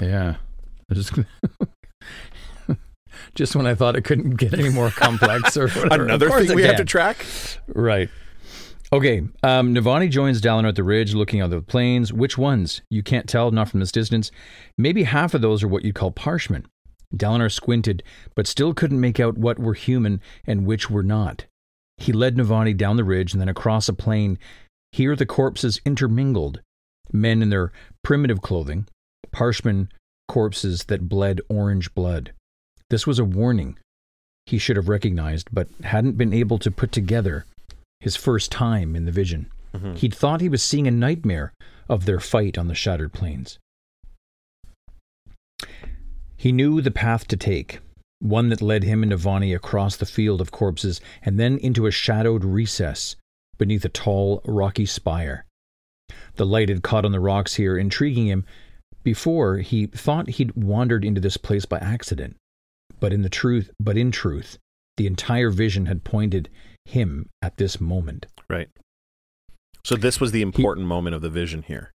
yeah. 0.00 0.36
Just, 0.92 1.12
just 3.34 3.56
when 3.56 3.66
I 3.66 3.74
thought 3.74 3.96
it 3.96 4.02
couldn't 4.02 4.36
get 4.36 4.54
any 4.54 4.70
more 4.70 4.90
complex 4.90 5.56
or 5.56 5.68
whatever. 5.68 6.04
Another 6.04 6.30
thing 6.30 6.54
we 6.54 6.62
have 6.62 6.76
to 6.76 6.84
track. 6.84 7.24
Right. 7.68 8.08
Okay. 8.92 9.18
Um, 9.42 9.74
Navani 9.74 10.10
joins 10.10 10.40
Dalinar 10.40 10.68
at 10.68 10.76
the 10.76 10.82
ridge, 10.82 11.14
looking 11.14 11.40
out 11.40 11.50
the 11.50 11.60
plains. 11.60 12.12
Which 12.12 12.38
ones? 12.38 12.82
You 12.90 13.02
can't 13.02 13.28
tell, 13.28 13.50
not 13.50 13.68
from 13.68 13.80
this 13.80 13.92
distance. 13.92 14.30
Maybe 14.76 15.02
half 15.04 15.34
of 15.34 15.42
those 15.42 15.62
are 15.62 15.68
what 15.68 15.84
you'd 15.84 15.94
call 15.94 16.10
parshmen. 16.10 16.66
Dalinar 17.14 17.50
squinted, 17.50 18.02
but 18.34 18.46
still 18.46 18.74
couldn't 18.74 19.00
make 19.00 19.18
out 19.20 19.38
what 19.38 19.58
were 19.58 19.74
human 19.74 20.20
and 20.46 20.66
which 20.66 20.90
were 20.90 21.02
not. 21.02 21.46
He 21.96 22.12
led 22.12 22.36
Navani 22.36 22.76
down 22.76 22.96
the 22.96 23.04
ridge 23.04 23.32
and 23.32 23.40
then 23.40 23.48
across 23.48 23.88
a 23.88 23.92
plain. 23.92 24.38
Here 24.92 25.16
the 25.16 25.26
corpses 25.26 25.80
intermingled. 25.84 26.60
Men 27.12 27.42
in 27.42 27.50
their 27.50 27.72
primitive 28.04 28.42
clothing, 28.42 28.86
parshmen 29.32 29.90
corpses 30.28 30.84
that 30.84 31.08
bled 31.08 31.40
orange 31.48 31.94
blood. 31.94 32.32
This 32.90 33.06
was 33.06 33.18
a 33.18 33.24
warning 33.24 33.78
he 34.46 34.58
should 34.58 34.76
have 34.76 34.88
recognized, 34.88 35.48
but 35.52 35.68
hadn't 35.84 36.16
been 36.16 36.32
able 36.32 36.58
to 36.58 36.70
put 36.70 36.90
together 36.90 37.44
his 38.00 38.16
first 38.16 38.50
time 38.50 38.96
in 38.96 39.04
the 39.04 39.12
vision. 39.12 39.50
Mhm. 39.74 39.96
He'd 39.98 40.14
thought 40.14 40.40
he 40.40 40.48
was 40.48 40.62
seeing 40.62 40.86
a 40.86 40.90
nightmare 40.90 41.52
of 41.88 42.06
their 42.06 42.20
fight 42.20 42.56
on 42.56 42.68
the 42.68 42.74
shattered 42.74 43.12
plains. 43.12 43.58
He 46.36 46.52
knew 46.52 46.80
the 46.80 46.90
path 46.90 47.26
to 47.28 47.36
take, 47.36 47.80
one 48.20 48.48
that 48.48 48.62
led 48.62 48.84
him 48.84 49.02
and 49.02 49.12
Navani 49.12 49.54
across 49.54 49.96
the 49.96 50.06
field 50.06 50.40
of 50.40 50.52
corpses 50.52 51.00
and 51.22 51.38
then 51.38 51.58
into 51.58 51.86
a 51.86 51.90
shadowed 51.90 52.44
recess 52.44 53.16
beneath 53.58 53.84
a 53.84 53.88
tall, 53.88 54.40
rocky 54.44 54.86
spire. 54.86 55.44
The 56.36 56.46
light 56.46 56.68
had 56.68 56.82
caught 56.82 57.04
on 57.04 57.12
the 57.12 57.20
rocks 57.20 57.56
here, 57.56 57.76
intriguing 57.76 58.28
him. 58.28 58.46
Before, 59.02 59.58
he 59.58 59.86
thought 59.86 60.30
he'd 60.30 60.52
wandered 60.52 61.04
into 61.04 61.20
this 61.20 61.36
place 61.36 61.66
by 61.66 61.78
accident. 61.78 62.36
But 63.00 63.12
in 63.12 63.22
the 63.22 63.28
truth, 63.28 63.70
but 63.78 63.96
in 63.96 64.10
truth, 64.10 64.58
the 64.96 65.06
entire 65.06 65.50
vision 65.50 65.86
had 65.86 66.04
pointed 66.04 66.48
him 66.84 67.28
at 67.40 67.56
this 67.56 67.80
moment. 67.80 68.26
Right. 68.48 68.68
So 69.84 69.94
this 69.96 70.20
was 70.20 70.32
the 70.32 70.42
important 70.42 70.84
he, 70.84 70.88
moment 70.88 71.14
of 71.14 71.22
the 71.22 71.30
vision 71.30 71.62
here. 71.62 71.92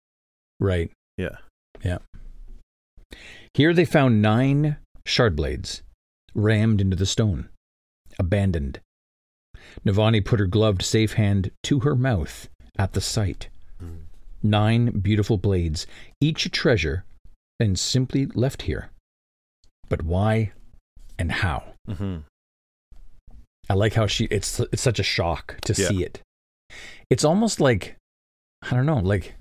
Right. 0.61 0.91
Yeah. 1.17 1.37
Yeah. 1.85 1.99
Here 3.55 3.73
they 3.73 3.85
found 3.85 4.21
nine 4.21 4.77
shard 5.07 5.37
blades 5.37 5.83
rammed 6.35 6.81
into 6.81 6.97
the 6.97 7.07
stone, 7.07 7.49
abandoned. 8.19 8.81
Navani 9.85 10.25
put 10.25 10.41
her 10.41 10.47
gloved 10.47 10.83
safe 10.83 11.15
hand 11.15 11.51
to 11.65 11.81
her 11.81 11.95
mouth 11.95 12.49
at 12.79 12.93
the 12.93 13.01
sight. 13.01 13.49
Mm. 13.83 14.03
Nine 14.43 15.01
beautiful 15.01 15.39
blades, 15.39 15.87
each 16.21 16.47
a 16.47 16.49
treasure, 16.49 17.05
and 17.59 17.79
simply 17.79 18.27
left 18.27 18.63
here. 18.63 18.91
But 19.89 20.03
why 20.03 20.53
and 21.19 21.33
how? 21.33 21.65
Mm-hmm. 21.89 22.19
I 23.71 23.75
like 23.75 23.95
how 23.95 24.07
she. 24.07 24.25
It's 24.27 24.61
it's 24.61 24.83
such 24.83 24.99
a 24.99 25.03
shock 25.03 25.57
to 25.65 25.75
yeah. 25.75 25.89
see 25.89 26.05
it. 26.05 26.21
It's 27.11 27.25
almost 27.25 27.61
like 27.61 27.97
I 28.63 28.75
don't 28.75 28.87
know, 28.87 28.99
like 28.99 29.35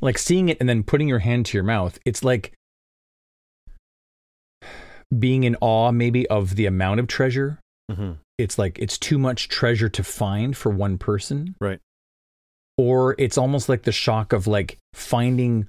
like 0.00 0.18
seeing 0.18 0.48
it 0.48 0.58
and 0.60 0.68
then 0.68 0.82
putting 0.82 1.08
your 1.08 1.20
hand 1.20 1.46
to 1.46 1.56
your 1.56 1.64
mouth. 1.64 1.98
It's 2.04 2.24
like 2.24 2.52
being 5.16 5.44
in 5.44 5.56
awe, 5.60 5.92
maybe, 5.92 6.26
of 6.28 6.56
the 6.56 6.66
amount 6.66 7.00
of 7.00 7.06
treasure. 7.06 7.58
Mm-hmm. 7.90 8.12
It's 8.38 8.58
like 8.58 8.78
it's 8.78 8.98
too 8.98 9.18
much 9.18 9.48
treasure 9.48 9.88
to 9.90 10.02
find 10.02 10.56
for 10.56 10.70
one 10.70 10.98
person, 10.98 11.54
right? 11.60 11.78
Or 12.78 13.14
it's 13.18 13.38
almost 13.38 13.68
like 13.68 13.82
the 13.82 13.92
shock 13.92 14.32
of 14.32 14.46
like 14.46 14.78
finding 14.94 15.68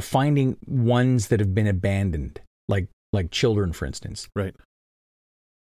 finding 0.00 0.56
ones 0.66 1.28
that 1.28 1.40
have 1.40 1.54
been 1.54 1.68
abandoned, 1.68 2.40
like 2.68 2.88
like 3.14 3.30
children, 3.30 3.72
for 3.72 3.86
instance, 3.86 4.28
right? 4.36 4.54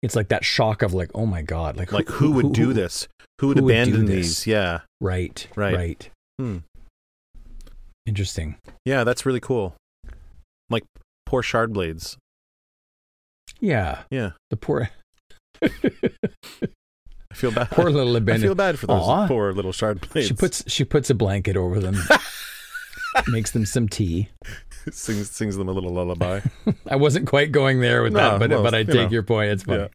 it's 0.03 0.17
like 0.17 0.29
that 0.29 0.45
shock 0.45 0.83
of 0.83 0.93
like, 0.93 1.11
oh 1.15 1.27
my 1.27 1.43
god, 1.43 1.77
like 1.77 1.93
like 1.93 2.09
who, 2.09 2.27
who 2.27 2.33
would 2.33 2.45
who, 2.47 2.53
do 2.53 2.73
this? 2.73 3.09
Who 3.41 3.49
would 3.49 3.59
who 3.59 3.67
abandon 3.67 4.01
would 4.01 4.09
these? 4.09 4.47
Yeah, 4.47 4.81
right, 5.01 5.47
right, 5.55 5.75
right. 5.75 6.11
Hmm. 6.39 6.59
Interesting. 8.05 8.57
Yeah, 8.85 9.05
that's 9.05 9.25
really 9.25 9.41
cool. 9.41 9.77
Like 10.69 10.85
poor 11.25 11.43
shard 11.43 11.73
blades. 11.73 12.19
Yeah, 13.61 14.03
yeah. 14.11 14.33
The 14.51 14.57
poor. 14.57 14.91
I 15.63 15.69
feel 17.35 17.53
bad. 17.53 17.71
Poor 17.71 17.89
little 17.89 18.17
abandoned. 18.17 18.45
I 18.45 18.47
feel 18.49 18.55
bad 18.57 18.79
for 18.79 18.89
those 18.89 19.03
Aww. 19.03 19.29
poor 19.29 19.53
little 19.53 19.73
shard 19.73 20.01
blades. 20.01 20.27
She 20.27 20.35
puts 20.35 20.65
she 20.67 20.85
puts 20.85 21.11
a 21.11 21.15
blanket 21.15 21.57
over 21.57 21.79
them, 21.79 21.95
makes 23.29 23.51
them 23.51 23.67
some 23.67 23.89
tea. 23.89 24.29
sings 24.91 25.31
sings 25.31 25.57
them 25.57 25.69
a 25.69 25.73
little 25.73 25.93
lullaby. 25.93 26.41
I 26.91 26.97
wasn't 26.97 27.27
quite 27.27 27.53
going 27.53 27.81
there 27.81 28.03
with 28.03 28.13
no, 28.13 28.19
that, 28.19 28.39
but 28.39 28.51
well, 28.51 28.63
but 28.63 28.75
I 28.75 28.85
take 28.85 28.95
know. 28.95 29.09
your 29.09 29.23
point. 29.23 29.51
It's 29.51 29.63
funny. 29.65 29.89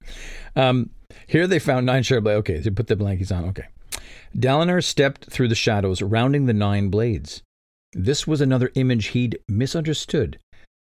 Yeah. 0.56 0.70
Um, 0.70 0.90
here 1.28 1.48
they 1.48 1.60
found 1.60 1.86
nine 1.86 2.04
shard 2.04 2.24
blades. 2.24 2.40
Okay, 2.40 2.62
so 2.62 2.72
put 2.72 2.88
the 2.88 2.96
blankies 2.96 3.36
on. 3.36 3.46
Okay. 3.46 3.66
Dalinar 4.36 4.84
stepped 4.84 5.26
through 5.26 5.48
the 5.48 5.56
shadows, 5.56 6.02
rounding 6.02 6.46
the 6.46 6.54
nine 6.54 6.90
blades. 6.90 7.42
This 7.94 8.28
was 8.28 8.42
another 8.42 8.72
image 8.76 9.08
he'd 9.08 9.40
misunderstood 9.48 10.38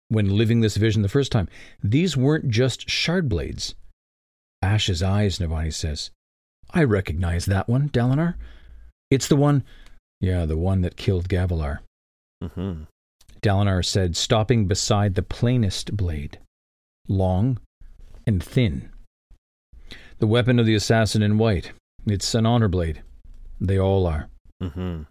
when 0.09 0.37
living 0.37 0.61
this 0.61 0.77
vision 0.77 1.03
the 1.03 1.09
first 1.09 1.33
time. 1.33 1.49
These 1.83 2.17
weren't 2.17 2.49
just 2.49 2.89
shard 2.89 3.29
blades. 3.29 3.75
Ash's 4.63 5.03
eyes, 5.03 5.39
Navani 5.39 5.73
says. 5.73 6.11
I 6.73 6.85
recognize 6.85 7.47
that 7.47 7.69
one, 7.69 7.89
Dalinar. 7.89 8.35
It's 9.11 9.27
the 9.27 9.37
one, 9.37 9.65
yeah, 10.21 10.47
the 10.47 10.57
one 10.57 10.83
that 10.83 10.97
killed 10.97 11.29
Gavilar. 11.29 11.79
Mm-hmm. 12.43 12.85
Dalinar 13.43 13.85
said, 13.85 14.17
stopping 14.17 14.67
beside 14.67 15.15
the 15.15 15.23
plainest 15.23 15.97
blade, 15.97 16.39
long 17.09 17.59
and 18.27 18.43
thin. 18.43 18.91
The 20.19 20.27
weapon 20.27 20.59
of 20.59 20.67
the 20.67 20.75
assassin 20.75 21.23
in 21.23 21.39
white. 21.39 21.73
It's 22.07 22.35
an 22.35 22.47
honor 22.47 22.69
blade. 22.69 23.03
They 23.61 23.79
all 23.79 24.07
are. 24.07 24.29
Mm-hmm. 24.63 25.03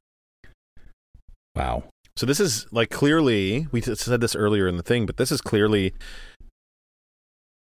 Wow. 1.55 1.83
So 2.15 2.25
this 2.25 2.39
is 2.39 2.67
like 2.71 2.89
clearly, 2.89 3.67
we 3.71 3.81
said 3.81 4.21
this 4.21 4.35
earlier 4.35 4.67
in 4.67 4.77
the 4.77 4.83
thing, 4.83 5.05
but 5.05 5.17
this 5.17 5.31
is 5.31 5.41
clearly 5.41 5.93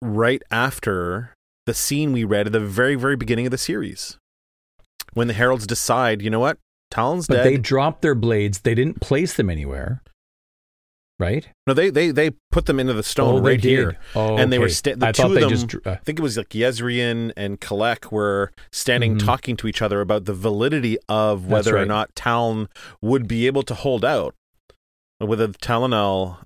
right 0.01 0.43
after 0.51 1.35
the 1.67 1.75
scene 1.75 2.13
we 2.13 2.25
read 2.25 2.47
at 2.47 2.53
the 2.53 2.61
very, 2.61 2.95
very 2.95 3.17
beginning 3.17 3.47
of 3.47 3.51
the 3.51 3.59
series. 3.59 4.17
When 5.15 5.29
the 5.29 5.35
heralds 5.35 5.67
decide, 5.67 6.23
you 6.23 6.31
know 6.31 6.41
what? 6.41 6.59
Taln's 6.91 7.27
but 7.27 7.37
dead. 7.37 7.47
they 7.47 7.57
dropped 7.57 8.03
their 8.03 8.15
blades. 8.15 8.61
They 8.61 8.75
didn't 8.75 9.01
place 9.01 9.35
them 9.35 9.51
anywhere 9.51 10.03
right? 11.19 11.49
No, 11.67 11.75
they 11.75 11.91
they 11.91 12.11
they 12.11 12.31
put 12.51 12.67
them 12.67 12.79
into 12.79 12.93
the 12.93 13.03
stone 13.03 13.37
oh, 13.37 13.41
right 13.41 13.63
here, 13.63 13.99
oh, 14.15 14.37
and 14.37 14.53
they 14.53 14.57
okay. 14.57 14.65
were 14.65 14.69
sta- 14.69 14.95
the 14.97 15.09
I 15.09 15.13
two 15.13 15.27
of 15.27 15.35
them. 15.35 15.49
Just, 15.49 15.75
uh, 15.75 15.91
I 15.91 15.97
think 15.97 16.19
it 16.19 16.23
was 16.23 16.37
like 16.37 16.51
Jezrien 16.51 17.33
and 17.37 17.61
Kalak 17.61 18.13
were 18.13 18.53
standing 18.73 19.17
mm-hmm. 19.17 19.27
talking 19.27 19.57
to 19.59 19.67
each 19.67 19.83
other 19.83 20.01
about 20.01 20.25
the 20.25 20.35
validity 20.35 20.99
of 21.09 21.47
whether 21.47 21.75
right. 21.75 21.83
or 21.83 21.87
not 21.87 22.15
Taln 22.15 22.69
would 23.01 23.27
be 23.27 23.47
able 23.47 23.63
to 23.65 23.75
hold 23.75 24.05
out, 24.05 24.35
whether 25.19 25.49
Talenel 25.49 26.39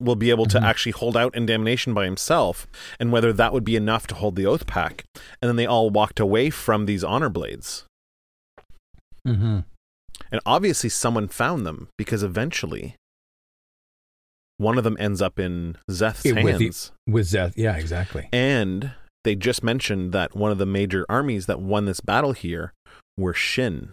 will 0.00 0.16
be 0.16 0.30
able 0.30 0.46
to 0.46 0.56
mm-hmm. 0.56 0.66
actually 0.66 0.92
hold 0.92 1.16
out 1.16 1.34
in 1.34 1.44
damnation 1.46 1.92
by 1.92 2.04
himself, 2.04 2.66
and 2.98 3.12
whether 3.12 3.32
that 3.32 3.52
would 3.52 3.64
be 3.64 3.76
enough 3.76 4.06
to 4.08 4.14
hold 4.14 4.34
the 4.34 4.44
Oathpact. 4.44 5.02
And 5.40 5.48
then 5.48 5.56
they 5.56 5.66
all 5.66 5.90
walked 5.90 6.18
away 6.18 6.50
from 6.50 6.86
these 6.86 7.04
honor 7.04 7.28
blades. 7.28 7.84
Mm-hmm. 9.26 9.60
And 10.32 10.40
obviously, 10.46 10.90
someone 10.90 11.28
found 11.28 11.66
them 11.66 11.88
because 11.96 12.22
eventually 12.22 12.96
one 14.58 14.76
of 14.76 14.84
them 14.84 14.96
ends 15.00 15.22
up 15.22 15.38
in 15.38 15.76
Szeth's 15.90 16.26
it, 16.26 16.36
hands. 16.36 16.44
With, 16.44 16.58
the, 16.58 17.12
with 17.12 17.26
Szeth, 17.28 17.54
yeah, 17.56 17.76
exactly. 17.76 18.28
And 18.32 18.92
they 19.24 19.34
just 19.34 19.62
mentioned 19.62 20.12
that 20.12 20.36
one 20.36 20.52
of 20.52 20.58
the 20.58 20.66
major 20.66 21.06
armies 21.08 21.46
that 21.46 21.60
won 21.60 21.86
this 21.86 22.00
battle 22.00 22.32
here 22.32 22.72
were 23.16 23.34
Shin. 23.34 23.92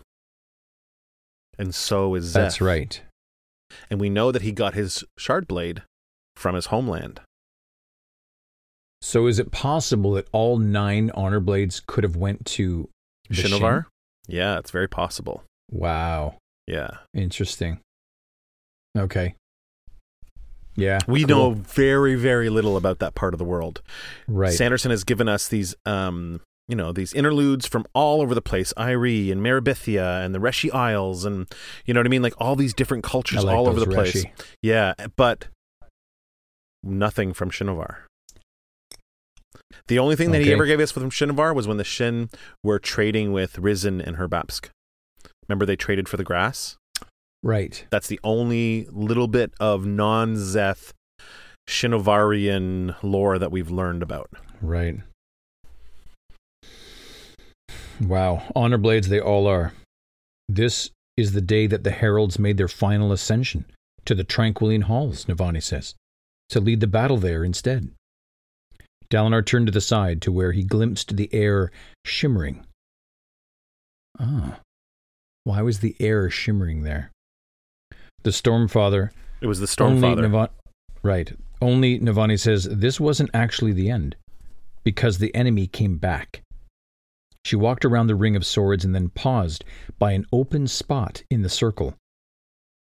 And 1.57 1.73
so 1.73 2.15
is 2.15 2.29
Szeth. 2.29 2.33
That's 2.33 2.61
right. 2.61 3.01
And 3.89 3.99
we 3.99 4.09
know 4.09 4.31
that 4.31 4.41
he 4.41 4.51
got 4.51 4.73
his 4.73 5.03
shard 5.17 5.47
blade 5.47 5.83
from 6.35 6.55
his 6.55 6.67
homeland. 6.67 7.21
So 9.01 9.27
is 9.27 9.39
it 9.39 9.51
possible 9.51 10.13
that 10.13 10.27
all 10.31 10.57
nine 10.57 11.11
honor 11.13 11.39
blades 11.39 11.81
could 11.85 12.03
have 12.03 12.15
went 12.15 12.45
to 12.47 12.89
Shinovar? 13.31 13.85
Yeah, 14.27 14.59
it's 14.59 14.71
very 14.71 14.87
possible. 14.87 15.43
Wow. 15.71 16.35
Yeah. 16.67 16.89
Interesting. 17.13 17.79
Okay. 18.97 19.35
Yeah. 20.75 20.99
We 21.07 21.23
cool. 21.23 21.27
know 21.27 21.51
very, 21.51 22.15
very 22.15 22.49
little 22.49 22.77
about 22.77 22.99
that 22.99 23.15
part 23.15 23.33
of 23.33 23.37
the 23.37 23.45
world. 23.45 23.81
Right. 24.27 24.53
Sanderson 24.53 24.91
has 24.91 25.03
given 25.03 25.27
us 25.27 25.47
these 25.47 25.75
um, 25.85 26.41
you 26.67 26.75
know, 26.75 26.91
these 26.91 27.13
interludes 27.13 27.65
from 27.65 27.85
all 27.93 28.21
over 28.21 28.35
the 28.35 28.41
place, 28.41 28.73
Iri 28.77 29.31
and 29.31 29.41
Marabethia 29.41 30.23
and 30.25 30.35
the 30.35 30.39
Reshi 30.39 30.73
Isles 30.73 31.23
and 31.23 31.47
you 31.85 31.93
know 31.93 32.01
what 32.01 32.07
I 32.07 32.09
mean? 32.09 32.21
Like 32.21 32.33
all 32.39 32.55
these 32.55 32.73
different 32.73 33.03
cultures 33.03 33.43
like 33.43 33.55
all 33.55 33.67
over 33.67 33.79
the 33.79 33.85
Reshi. 33.85 33.93
place. 33.93 34.25
Yeah. 34.61 34.93
But 35.15 35.47
nothing 36.83 37.33
from 37.33 37.49
Shinovar. 37.49 37.99
The 39.87 39.99
only 39.99 40.15
thing 40.15 40.31
that 40.31 40.41
he 40.41 40.51
ever 40.51 40.65
gave 40.65 40.79
us 40.79 40.91
from 40.91 41.09
Shinovar 41.09 41.55
was 41.55 41.67
when 41.67 41.77
the 41.77 41.83
Shin 41.83 42.29
were 42.63 42.79
trading 42.79 43.31
with 43.31 43.57
Rysn 43.57 44.05
and 44.05 44.17
Herbapsk. 44.17 44.69
Remember 45.47 45.65
they 45.65 45.75
traded 45.75 46.09
for 46.09 46.17
the 46.17 46.23
grass? 46.23 46.77
Right. 47.43 47.85
That's 47.89 48.07
the 48.07 48.19
only 48.23 48.87
little 48.91 49.27
bit 49.27 49.53
of 49.59 49.85
non 49.85 50.35
Szeth 50.35 50.91
Shinovarian 51.69 52.95
lore 53.03 53.39
that 53.39 53.51
we've 53.51 53.71
learned 53.71 54.03
about. 54.03 54.29
Right. 54.61 54.97
Wow. 58.01 58.43
Honor 58.55 58.77
blades 58.77 59.09
they 59.09 59.19
all 59.19 59.47
are. 59.47 59.73
This 60.49 60.91
is 61.15 61.33
the 61.33 61.41
day 61.41 61.67
that 61.67 61.83
the 61.83 61.91
heralds 61.91 62.39
made 62.39 62.57
their 62.57 62.67
final 62.67 63.11
ascension 63.11 63.65
to 64.05 64.15
the 64.15 64.23
Tranquiline 64.23 64.83
Halls, 64.83 65.25
Navani 65.25 65.61
says, 65.61 65.95
to 66.49 66.59
lead 66.59 66.79
the 66.79 66.87
battle 66.87 67.17
there 67.17 67.43
instead. 67.43 67.89
Dalinar 69.09 69.45
turned 69.45 69.67
to 69.67 69.71
the 69.71 69.81
side 69.81 70.21
to 70.23 70.31
where 70.31 70.51
he 70.51 70.63
glimpsed 70.63 71.15
the 71.15 71.33
air 71.33 71.71
shimmering. 72.05 72.65
Ah. 74.19 74.59
Why 75.43 75.61
was 75.61 75.79
the 75.79 75.95
air 75.99 76.29
shimmering 76.29 76.83
there? 76.83 77.11
the 78.27 78.33
Stormfather. 78.33 79.11
It 79.39 79.47
was 79.47 79.61
the 79.61 79.67
Stormfather. 79.67 80.29
Nav- 80.29 80.49
right. 81.01 81.31
Only 81.61 81.97
Navani 81.97 82.37
says 82.37 82.67
this 82.69 82.99
wasn't 82.99 83.29
actually 83.33 83.71
the 83.71 83.89
end 83.89 84.17
because 84.83 85.17
the 85.17 85.33
enemy 85.33 85.65
came 85.65 85.97
back. 85.97 86.41
She 87.45 87.55
walked 87.55 87.85
around 87.85 88.07
the 88.07 88.15
ring 88.15 88.35
of 88.35 88.45
swords 88.45 88.83
and 88.83 88.93
then 88.93 89.09
paused 89.09 89.63
by 89.97 90.11
an 90.11 90.25
open 90.33 90.67
spot 90.67 91.23
in 91.29 91.41
the 91.41 91.49
circle. 91.49 91.95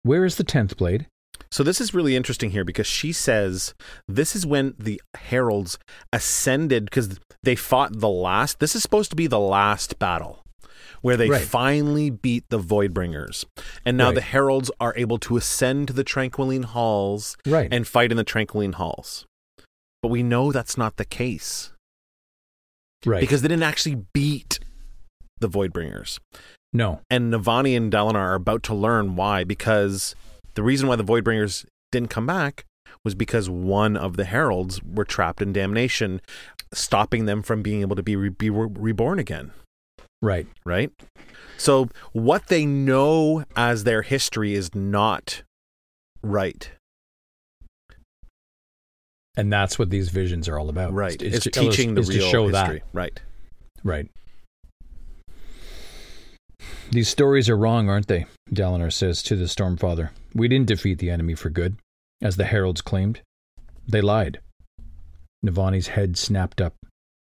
Where 0.01 0.25
is 0.25 0.37
the 0.37 0.43
tenth 0.43 0.75
blade? 0.75 1.05
So 1.51 1.63
this 1.63 1.79
is 1.79 1.93
really 1.93 2.15
interesting 2.15 2.51
here 2.51 2.63
because 2.65 2.87
she 2.87 3.11
says 3.13 3.73
this 4.07 4.35
is 4.35 4.45
when 4.45 4.75
the 4.77 5.01
heralds 5.15 5.77
ascended 6.11 6.85
because 6.85 7.19
they 7.43 7.55
fought 7.55 7.99
the 7.99 8.09
last. 8.09 8.59
This 8.59 8.75
is 8.75 8.81
supposed 8.81 9.09
to 9.11 9.15
be 9.15 9.27
the 9.27 9.39
last 9.39 9.97
battle 9.99 10.43
where 11.01 11.15
they 11.15 11.29
Right. 11.29 11.41
finally 11.45 12.09
beat 12.09 12.43
the 12.49 12.59
Voidbringers, 12.59 13.45
and 13.85 13.97
now 13.97 14.07
Right. 14.07 14.15
the 14.15 14.21
heralds 14.21 14.71
are 14.79 14.93
able 14.97 15.19
to 15.19 15.37
ascend 15.37 15.87
to 15.87 15.93
the 15.93 16.03
Tranquiline 16.03 16.63
Halls 16.63 17.37
Right. 17.45 17.69
and 17.71 17.87
fight 17.87 18.09
in 18.11 18.17
the 18.17 18.23
Tranquiline 18.23 18.73
Halls. 18.73 19.25
But 20.01 20.09
we 20.09 20.23
know 20.23 20.51
that's 20.51 20.75
not 20.77 20.97
the 20.97 21.05
case 21.05 21.71
right. 23.05 23.21
because 23.21 23.41
they 23.41 23.47
didn't 23.47 23.63
actually 23.63 24.03
beat 24.13 24.59
the 25.39 25.47
Voidbringers. 25.49 26.19
no. 26.73 27.01
And 27.09 27.31
Navani 27.33 27.75
and 27.77 27.91
Dalinar 27.91 28.15
are 28.15 28.35
about 28.35 28.63
to 28.63 28.73
learn 28.73 29.15
why, 29.15 29.43
because 29.43 30.15
the 30.57 30.63
reason 30.63 30.87
why 30.89 30.95
the 30.95 31.03
Voidbringers 31.03 31.65
didn't 31.91 32.09
come 32.09 32.25
back 32.25 32.65
was 33.03 33.13
because 33.13 33.47
one 33.47 33.95
of 33.95 34.17
the 34.17 34.25
heralds 34.25 34.81
were 34.83 35.05
trapped 35.05 35.39
in 35.39 35.53
damnation, 35.53 36.19
stopping 36.73 37.25
them 37.27 37.43
from 37.43 37.61
being 37.61 37.81
able 37.81 37.95
to 37.95 38.01
be, 38.01 38.15
re- 38.15 38.29
be 38.29 38.49
re- 38.49 38.67
reborn 38.73 39.19
again, 39.19 39.51
Right. 40.19 40.47
right? 40.65 40.91
So 41.57 41.89
what 42.11 42.47
they 42.47 42.65
know 42.65 43.45
as 43.55 43.83
their 43.83 44.01
history 44.01 44.55
is 44.55 44.73
not 44.73 45.43
right. 46.23 46.71
And 49.37 49.53
that's 49.53 49.77
what 49.77 49.91
these 49.91 50.09
visions 50.09 50.49
are 50.49 50.57
all 50.57 50.69
about. 50.69 50.91
Right. 50.91 51.21
Is 51.21 51.35
It's, 51.35 51.43
to 51.43 51.51
teaching 51.51 51.93
the 51.93 52.01
is 52.01 52.09
real 52.09 52.21
to 52.25 52.29
show 52.31 52.47
history. 52.47 52.79
that. 52.79 52.83
Right. 52.93 53.19
Right. 53.83 54.09
These 56.91 57.09
stories 57.09 57.47
are 57.47 57.57
wrong, 57.57 57.89
aren't 57.89 58.07
they? 58.07 58.25
Dalinar 58.53 58.91
says 58.93 59.21
to 59.23 59.35
the 59.35 59.45
Stormfather. 59.45 60.09
We 60.33 60.47
didn't 60.47 60.67
defeat 60.67 60.99
the 60.99 61.09
enemy 61.09 61.35
for 61.35 61.49
good, 61.49 61.77
as 62.21 62.35
the 62.37 62.45
heralds 62.45 62.81
claimed. 62.81 63.21
They 63.87 64.01
lied. 64.01 64.39
Navani's 65.45 65.87
head 65.89 66.17
snapped 66.17 66.61
up, 66.61 66.75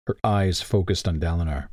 her 0.07 0.15
eyes 0.23 0.61
focused 0.61 1.07
on 1.07 1.19
Dalinar. 1.19 1.67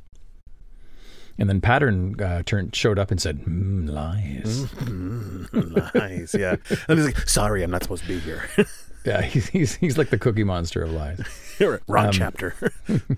And 1.37 1.47
then 1.49 1.61
Pattern 1.61 2.19
uh, 2.21 2.43
turned, 2.45 2.75
showed 2.75 2.99
up 2.99 3.11
and 3.11 3.21
said, 3.21 3.39
mm, 3.45 3.89
"Lies." 3.89 4.65
Mm, 4.79 5.95
nice. 5.95 6.35
Yeah. 6.35 6.55
And 6.87 6.99
he's 6.99 7.05
like, 7.07 7.29
sorry, 7.29 7.63
I'm 7.63 7.71
not 7.71 7.81
supposed 7.83 8.03
to 8.03 8.07
be 8.09 8.19
here. 8.19 8.43
Yeah, 9.05 9.21
he's, 9.21 9.47
he's 9.47 9.75
he's 9.75 9.97
like 9.97 10.09
the 10.09 10.17
Cookie 10.17 10.43
Monster 10.43 10.83
of 10.83 10.91
lies. 10.91 11.21
Wrong 11.87 12.07
Um, 12.07 12.11
chapter. 12.11 12.53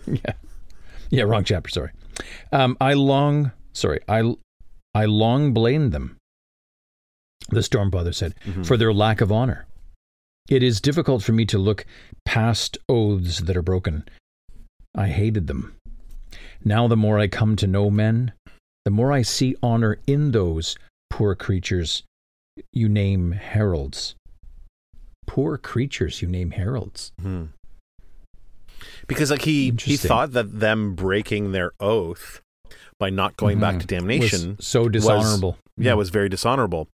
yeah, 0.05 0.33
yeah, 1.09 1.23
wrong 1.23 1.43
chapter. 1.43 1.71
Sorry. 1.71 1.89
Um, 2.51 2.77
I 2.79 2.93
long, 2.93 3.51
sorry, 3.73 3.99
I, 4.07 4.35
I 4.93 5.05
long 5.05 5.53
blamed 5.53 5.91
them. 5.91 6.17
The 7.49 7.63
storm 7.63 7.91
Stormfather 7.91 8.13
said 8.15 8.35
Mhm. 8.45 8.65
for 8.65 8.77
their 8.77 8.93
lack 8.93 9.19
of 9.21 9.31
honor. 9.31 9.65
It 10.49 10.63
is 10.63 10.81
difficult 10.81 11.23
for 11.23 11.31
me 11.33 11.45
to 11.45 11.57
look 11.57 11.85
past 12.25 12.77
oaths 12.89 13.39
that 13.39 13.57
are 13.57 13.61
broken. 13.61 14.03
I 14.95 15.07
hated 15.07 15.47
them. 15.47 15.75
Now, 16.63 16.87
the 16.87 16.97
more 16.97 17.19
I 17.19 17.27
come 17.27 17.55
to 17.57 17.67
know 17.67 17.89
men, 17.89 18.33
the 18.85 18.91
more 18.91 19.11
I 19.11 19.21
see 19.21 19.55
honor 19.63 19.97
in 20.07 20.31
those 20.31 20.77
poor 21.09 21.35
creatures 21.35 22.03
you 22.73 22.89
name 22.89 23.31
heralds. 23.31 24.15
Poor 25.25 25.57
creatures 25.57 26.21
you 26.21 26.27
name 26.27 26.51
heralds. 26.51 27.11
Hmm. 27.21 27.45
Because 29.07 29.31
like 29.31 29.43
he 29.43 29.73
he 29.79 29.97
thought 29.97 30.31
that 30.33 30.59
them 30.59 30.95
breaking 30.95 31.51
their 31.51 31.71
oath 31.79 32.41
by 32.99 33.09
not 33.09 33.35
going 33.37 33.59
back 33.59 33.75
Mhm. 33.75 33.79
to 33.81 33.87
damnation, 33.87 34.55
Was 34.57 34.67
so 34.67 34.89
dishonorable. 34.89 35.57
yeah, 35.77 35.93
was 35.93 36.09
very 36.09 36.29
dishonorable. 36.29 36.87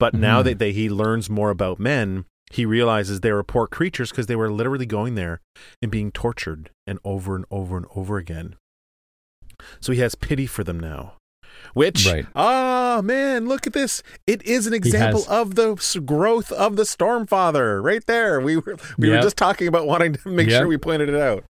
But 0.00 0.14
now 0.14 0.40
Mhm. 0.40 0.44
that 0.44 0.58
they, 0.58 0.72
he 0.72 0.88
learns 0.90 1.30
more 1.30 1.50
about 1.50 1.78
men, 1.78 2.24
he 2.50 2.66
realizes 2.66 3.20
they 3.20 3.32
were 3.32 3.42
poor 3.44 3.66
creatures 3.66 4.10
because 4.10 4.26
they 4.26 4.36
were 4.36 4.50
literally 4.50 4.86
going 4.86 5.14
there 5.14 5.40
and 5.82 5.90
being 5.90 6.10
tortured 6.12 6.70
and 6.86 6.98
over 7.04 7.36
and 7.36 7.44
over 7.50 7.76
and 7.76 7.86
over 7.94 8.16
again. 8.18 8.56
So 9.80 9.92
he 9.92 10.00
has 10.00 10.14
pity 10.14 10.46
for 10.46 10.64
them 10.64 10.78
now. 10.80 11.14
Which, 11.72 12.06
Right. 12.06 12.26
ah, 12.34 13.00
man, 13.04 13.46
look 13.46 13.66
at 13.66 13.72
this. 13.72 14.02
It 14.26 14.42
is 14.42 14.66
an 14.66 14.74
example 14.74 15.20
has- 15.22 15.28
of 15.28 15.54
the 15.54 15.74
growth 16.04 16.50
of 16.52 16.76
the 16.76 16.82
Stormfather 16.82 17.82
right 17.82 18.04
there. 18.06 18.40
We 18.40 18.56
were 18.56 18.76
we 18.98 19.08
were 19.08 19.20
just 19.20 19.36
talking 19.36 19.68
about 19.68 19.86
wanting 19.86 20.14
to 20.14 20.28
make 20.28 20.48
Yep. 20.50 20.60
sure 20.60 20.68
we 20.68 20.76
pointed 20.78 21.08
it 21.08 21.16
out. 21.16 21.44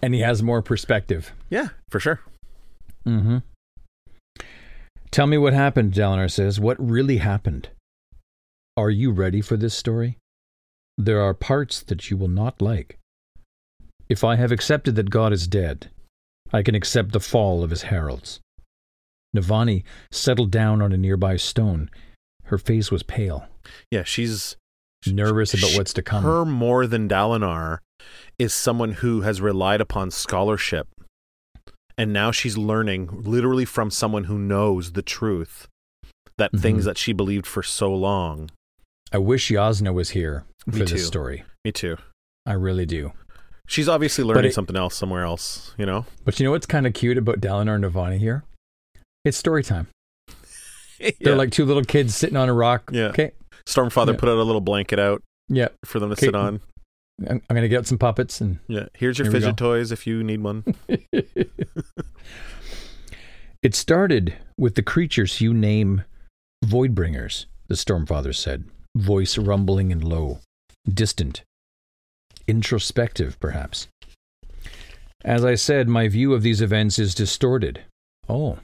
and 0.00 0.14
he 0.14 0.20
has 0.20 0.42
more 0.44 0.62
perspective. 0.62 1.32
Yeah, 1.50 1.68
for 1.90 1.98
sure. 1.98 2.20
Mm-hmm. 3.06 3.38
Tell 5.10 5.26
me 5.26 5.38
what 5.38 5.52
happened, 5.54 5.92
Dalinar 5.92 6.30
says. 6.30 6.60
What 6.60 6.76
really 6.78 7.16
happened? 7.16 7.70
Are 8.78 8.90
you 8.90 9.10
ready 9.10 9.40
for 9.40 9.56
this 9.56 9.74
story? 9.74 10.18
There 10.96 11.20
are 11.20 11.34
parts 11.34 11.82
that 11.82 12.10
you 12.10 12.16
will 12.16 12.28
not 12.28 12.62
like. 12.62 12.96
If 14.08 14.22
I 14.22 14.36
have 14.36 14.52
accepted 14.52 14.94
that 14.94 15.10
God 15.10 15.32
is 15.32 15.48
dead, 15.48 15.90
I 16.52 16.62
can 16.62 16.76
accept 16.76 17.10
the 17.10 17.18
fall 17.18 17.64
of 17.64 17.70
his 17.70 17.82
heralds. 17.90 18.38
Navani 19.36 19.82
settled 20.12 20.52
down 20.52 20.80
on 20.80 20.92
a 20.92 20.96
nearby 20.96 21.36
stone. 21.36 21.90
Her 22.44 22.56
face 22.56 22.92
was 22.92 23.02
pale, 23.02 23.48
Yeah, 23.90 24.04
she's 24.04 24.54
nervous 25.06 25.52
about 25.54 25.70
sh- 25.72 25.76
what's 25.76 25.92
to 25.94 26.02
come. 26.02 26.22
Her 26.22 26.44
more 26.44 26.86
than 26.86 27.08
Dalinar 27.08 27.78
is 28.38 28.54
someone 28.54 28.92
who 29.02 29.22
has 29.22 29.40
relied 29.40 29.80
upon 29.80 30.12
scholarship. 30.12 30.86
And 31.98 32.12
now 32.12 32.30
she's 32.30 32.56
learning 32.56 33.22
literally 33.24 33.64
from 33.64 33.90
someone 33.90 34.24
who 34.24 34.38
knows 34.38 34.92
the 34.92 35.02
truth 35.02 35.66
that 36.38 36.52
Mhm. 36.52 36.60
things 36.60 36.84
that 36.84 36.96
she 36.96 37.12
believed 37.12 37.46
for 37.48 37.64
so 37.64 37.92
long. 37.92 38.50
I 39.12 39.18
wish 39.18 39.48
Jasnah 39.50 39.92
was 39.94 40.10
here 40.10 40.44
Me 40.66 40.80
for 40.80 40.84
too. 40.84 40.94
this 40.94 41.06
story. 41.06 41.44
Me 41.64 41.72
too. 41.72 41.96
I 42.46 42.52
really 42.52 42.86
do. 42.86 43.12
She's 43.66 43.88
obviously 43.88 44.24
learning 44.24 44.46
it- 44.46 44.54
something 44.54 44.76
else 44.76 44.94
somewhere 44.94 45.24
else, 45.24 45.74
you 45.78 45.86
know? 45.86 46.06
But 46.24 46.38
you 46.40 46.44
know 46.44 46.50
what's 46.52 46.66
kind 46.66 46.86
of 46.86 46.94
cute 46.94 47.18
about 47.18 47.40
Dalinar 47.40 47.74
and 47.76 47.84
Navani 47.84 48.18
here? 48.18 48.44
It's 49.24 49.36
story 49.36 49.62
time. 49.62 49.88
They're 51.20 51.36
like 51.36 51.50
two 51.52 51.64
little 51.64 51.84
kids 51.84 52.14
sitting 52.16 52.36
on 52.36 52.48
a 52.48 52.54
rock. 52.54 52.90
Yeah. 52.92 53.06
Okay. 53.08 53.32
Stormfather 53.66 54.12
Yeah. 54.14 54.18
put 54.20 54.28
out 54.28 54.38
a 54.38 54.42
little 54.42 54.60
blanket 54.62 54.98
out 54.98 55.22
Yeah. 55.48 55.68
for 55.84 56.00
them 56.00 56.08
to 56.10 56.14
Okay. 56.14 56.26
sit 56.26 56.34
on. 56.34 56.60
I'm, 57.28 57.42
I'm 57.50 57.54
going 57.54 57.62
to 57.62 57.68
get 57.68 57.86
some 57.86 57.98
puppets 57.98 58.40
and 58.40 58.58
Yeah. 58.68 58.86
Here's 58.94 59.18
your 59.18 59.26
Here 59.26 59.32
fidget 59.32 59.56
toys 59.56 59.92
if 59.92 60.06
you 60.06 60.22
need 60.22 60.40
one. 60.42 60.64
it 63.62 63.74
started 63.74 64.36
with 64.56 64.74
the 64.76 64.82
creatures 64.82 65.40
you 65.40 65.52
name 65.52 66.04
Voidbringers, 66.64 67.46
the 67.68 67.74
Stormfather 67.74 68.34
said, 68.34 68.64
voice 68.98 69.38
rumbling 69.38 69.92
and 69.92 70.02
low, 70.04 70.38
distant, 70.92 71.42
introspective, 72.46 73.38
perhaps. 73.40 73.88
As 75.24 75.44
I 75.44 75.54
said, 75.54 75.88
my 75.88 76.08
view 76.08 76.32
of 76.34 76.42
these 76.42 76.60
events 76.60 76.98
is 76.98 77.14
distorted. 77.14 77.82
Oh, 78.28 78.58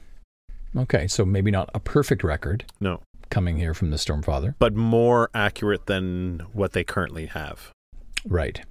okay, 0.75 1.07
so 1.07 1.25
maybe 1.25 1.51
not 1.51 1.69
a 1.73 1.79
perfect 1.79 2.23
record 2.23 2.65
No. 2.79 3.01
coming 3.29 3.57
here 3.57 3.73
from 3.73 3.91
the 3.91 3.97
Stormfather. 3.97 4.55
But 4.59 4.75
more 4.75 5.29
accurate 5.33 5.85
than 5.85 6.39
what 6.53 6.73
they 6.73 6.83
currently 6.83 7.25
have. 7.27 7.71
Right. 8.25 8.61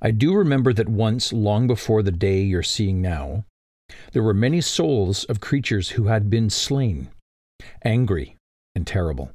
I 0.00 0.10
do 0.10 0.34
remember 0.34 0.72
that 0.72 0.88
once, 0.88 1.32
long 1.32 1.66
before 1.66 2.02
the 2.02 2.12
day 2.12 2.40
you're 2.40 2.62
seeing 2.62 3.02
now, 3.02 3.44
there 4.12 4.22
were 4.22 4.34
many 4.34 4.60
souls 4.60 5.24
of 5.24 5.40
creatures 5.40 5.90
who 5.90 6.04
had 6.06 6.30
been 6.30 6.50
slain, 6.50 7.08
angry 7.84 8.36
and 8.74 8.86
terrible. 8.86 9.30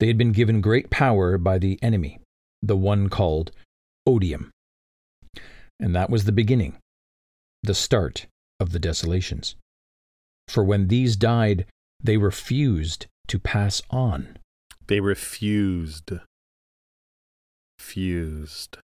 They 0.00 0.06
had 0.06 0.18
been 0.18 0.32
given 0.32 0.60
great 0.60 0.90
power 0.90 1.38
by 1.38 1.58
the 1.58 1.78
enemy, 1.82 2.18
the 2.62 2.76
one 2.76 3.08
called 3.08 3.52
Odium. 4.06 4.50
And 5.80 5.94
that 5.94 6.10
was 6.10 6.24
the 6.24 6.32
beginning, 6.32 6.78
the 7.62 7.74
start 7.74 8.26
of 8.60 8.72
the 8.72 8.78
desolations. 8.78 9.56
For 10.48 10.62
when 10.62 10.88
these 10.88 11.16
died, 11.16 11.66
they 12.02 12.16
refused 12.16 13.06
to 13.28 13.38
pass 13.38 13.82
on. 13.90 14.36
They 14.86 15.00
refused. 15.00 16.12
Fused. 17.78 18.78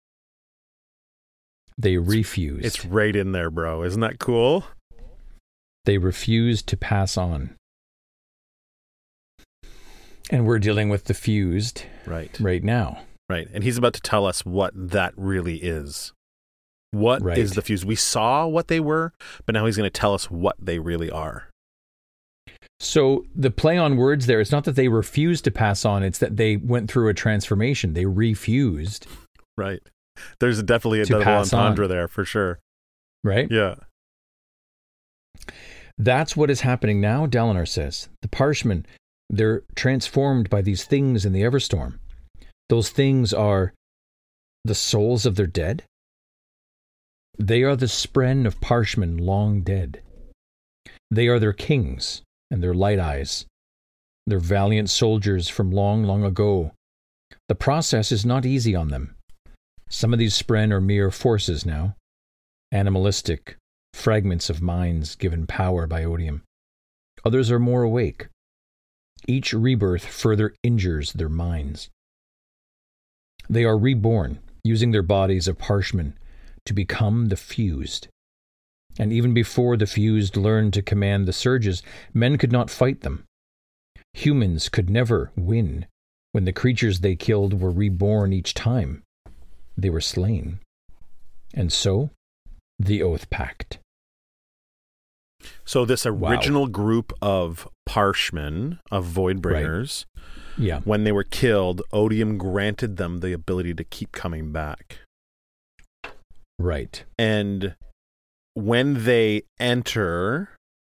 They 1.77 1.97
refused. 1.97 2.65
It's 2.65 2.85
right 2.85 3.15
in 3.15 3.33
there, 3.33 3.51
bro. 3.51 3.83
Isn't 3.83 4.01
that 4.01 4.19
cool? 4.19 4.65
they 5.85 5.99
refused 5.99 6.67
to 6.69 6.77
pass 6.77 7.17
on. 7.17 7.57
And 10.31 10.47
we're 10.47 10.59
dealing 10.59 10.89
with 10.89 11.05
the 11.05 11.15
fused 11.15 11.85
Right. 12.07 12.35
right 12.41 12.63
now. 12.65 13.03
Right. 13.29 13.49
And 13.53 13.63
he's 13.65 13.79
about 13.79 13.95
to 13.95 14.01
tell 14.01 14.27
us 14.27 14.45
what 14.45 14.73
that 14.75 15.13
really 15.17 15.57
is. 15.57 16.13
What 16.91 17.17
is 17.37 17.51
Right. 17.51 17.55
the 17.57 17.63
fuse? 17.63 17.85
We 17.85 17.97
saw 17.97 18.47
what 18.47 18.69
they 18.69 18.81
were, 18.81 19.13
but 19.47 19.53
now 19.55 19.67
he's 19.67 19.77
going 19.77 19.91
to 19.91 20.01
tell 20.01 20.15
us 20.15 20.31
what 20.31 20.57
they 20.61 20.79
really 20.79 21.11
are. 21.11 21.49
So 22.81 23.25
the 23.35 23.51
play 23.51 23.77
on 23.79 23.97
words 23.97 24.27
there, 24.27 24.41
it's 24.41 24.53
not 24.53 24.65
that 24.65 24.77
they 24.77 24.89
refused 24.89 25.45
to 25.45 25.51
pass 25.51 25.85
on, 25.85 26.03
it's 26.03 26.19
that 26.19 26.37
they 26.37 26.57
went 26.57 26.91
through 26.91 27.09
a 27.09 27.15
transformation. 27.15 27.95
They 27.95 28.07
refused, 28.07 29.07
Right. 29.57 29.81
There's 30.41 30.63
definitely 30.63 31.01
a 31.01 31.07
double 31.07 31.25
pass 31.25 31.53
on. 31.53 31.61
entendre 31.61 31.89
there 31.89 32.09
for 32.09 32.25
sure. 32.25 32.59
right? 33.25 33.49
Yeah. 33.51 33.77
That's 35.99 36.37
what 36.37 36.51
is 36.51 36.61
happening 36.63 37.01
now, 37.01 37.27
Dalinar 37.27 37.67
says. 37.67 38.09
The 38.23 38.29
Parshmen, 38.29 38.85
They're 39.31 39.63
transformed 39.75 40.51
by 40.51 40.63
these 40.63 40.85
things 40.85 41.25
in 41.25 41.33
the 41.33 41.43
Everstorm. 41.43 41.99
Those 42.69 42.91
things 42.91 43.33
are 43.33 43.73
the 44.65 44.75
souls 44.75 45.27
of 45.27 45.37
their 45.37 45.47
dead. 45.47 45.85
They 47.39 47.63
are 47.63 47.77
the 47.77 47.87
spren 47.87 48.47
of 48.47 48.61
Parshmen 48.61 49.19
long 49.19 49.63
dead. 49.63 50.03
They 51.11 51.29
are 51.29 51.39
their 51.39 51.53
kings 51.53 52.23
and 52.51 52.63
their 52.63 52.75
light 52.75 52.99
eyes, 52.99 53.47
their 54.27 54.39
valiant 54.39 54.89
soldiers 54.91 55.49
from 55.49 55.71
long, 55.71 56.05
long 56.05 56.25
ago. 56.25 56.73
The 57.49 57.55
process 57.55 58.13
is 58.13 58.25
not 58.25 58.47
easy 58.47 58.75
on 58.75 58.89
them. 58.89 59.17
Some 59.89 60.13
of 60.13 60.19
these 60.19 60.41
spren 60.41 60.73
are 60.73 60.81
mere 60.81 61.11
forces 61.11 61.67
now, 61.67 61.97
animalistic, 62.73 63.57
fragments 63.93 64.49
of 64.49 64.63
minds 64.63 65.15
given 65.15 65.47
power 65.47 65.87
by 65.87 66.05
odium. 66.05 66.43
Others 67.25 67.51
are 67.51 67.59
more 67.59 67.83
awake. 67.83 68.29
Each 69.27 69.53
rebirth 69.53 70.05
further 70.05 70.55
injures 70.63 71.13
their 71.13 71.29
minds. 71.29 71.89
They 73.49 73.65
are 73.65 73.79
reborn, 73.79 74.39
using 74.63 74.91
their 74.91 75.03
bodies 75.03 75.49
of 75.49 75.59
parshmen 75.59 76.19
to 76.67 76.73
become 76.73 77.27
the 77.27 77.37
fused. 77.37 78.09
And 78.99 79.13
even 79.13 79.35
before 79.35 79.77
the 79.77 79.87
fused 79.87 80.37
learned 80.37 80.73
to 80.75 80.83
command 80.83 81.27
the 81.27 81.33
surges, 81.33 81.83
men 82.13 82.39
could 82.39 82.53
not 82.53 82.71
fight 82.71 83.01
them. 83.01 83.25
Humans 84.15 84.69
could 84.69 84.89
never 84.89 85.33
win 85.37 85.87
when 86.33 86.45
the 86.45 86.53
creatures 86.53 87.01
they 87.01 87.17
killed 87.17 87.61
were 87.61 87.71
reborn 87.71 88.33
each 88.33 88.55
time 88.55 89.03
they 89.77 89.91
were 89.91 90.01
slain. 90.01 90.61
And 91.53 91.73
so, 91.73 92.11
the 92.79 93.01
Oathpact. 93.01 93.79
So 95.65 95.85
this 95.85 96.07
original 96.07 96.63
wow. 96.63 96.69
group 96.69 97.13
of 97.21 97.69
Parshmen, 97.87 98.81
of 98.91 99.07
Voidbringers, 99.07 100.07
right. 100.17 100.65
yeah. 100.65 100.81
when 100.85 101.05
they 101.05 101.13
were 101.13 101.25
killed, 101.25 101.83
Odium 101.93 102.39
granted 102.39 102.97
them 102.97 103.21
the 103.21 103.33
ability 103.33 103.75
to 103.75 103.85
keep 103.85 104.13
coming 104.13 104.53
back. 104.53 104.99
Right. 106.59 107.05
And 107.19 107.75
when 108.55 109.05
they 109.05 109.43
enter 109.59 110.51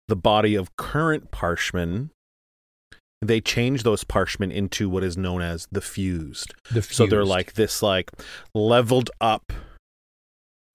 the 0.07 0.15
body 0.15 0.55
of 0.55 0.76
current 0.77 1.31
Parshmen, 1.31 2.11
they 3.22 3.41
change 3.41 3.84
those 3.84 4.03
Parshmen 4.03 4.51
into 4.51 4.89
what 4.89 5.03
is 5.03 5.18
known 5.18 5.41
as 5.41 5.68
the 5.72 5.81
fused. 5.81 6.53
The 6.72 6.81
fused. 6.81 6.93
So 6.93 7.07
they're 7.07 7.26
like 7.26 7.53
this 7.53 7.81
like 7.81 8.11
leveled 8.53 9.09
up 9.19 9.51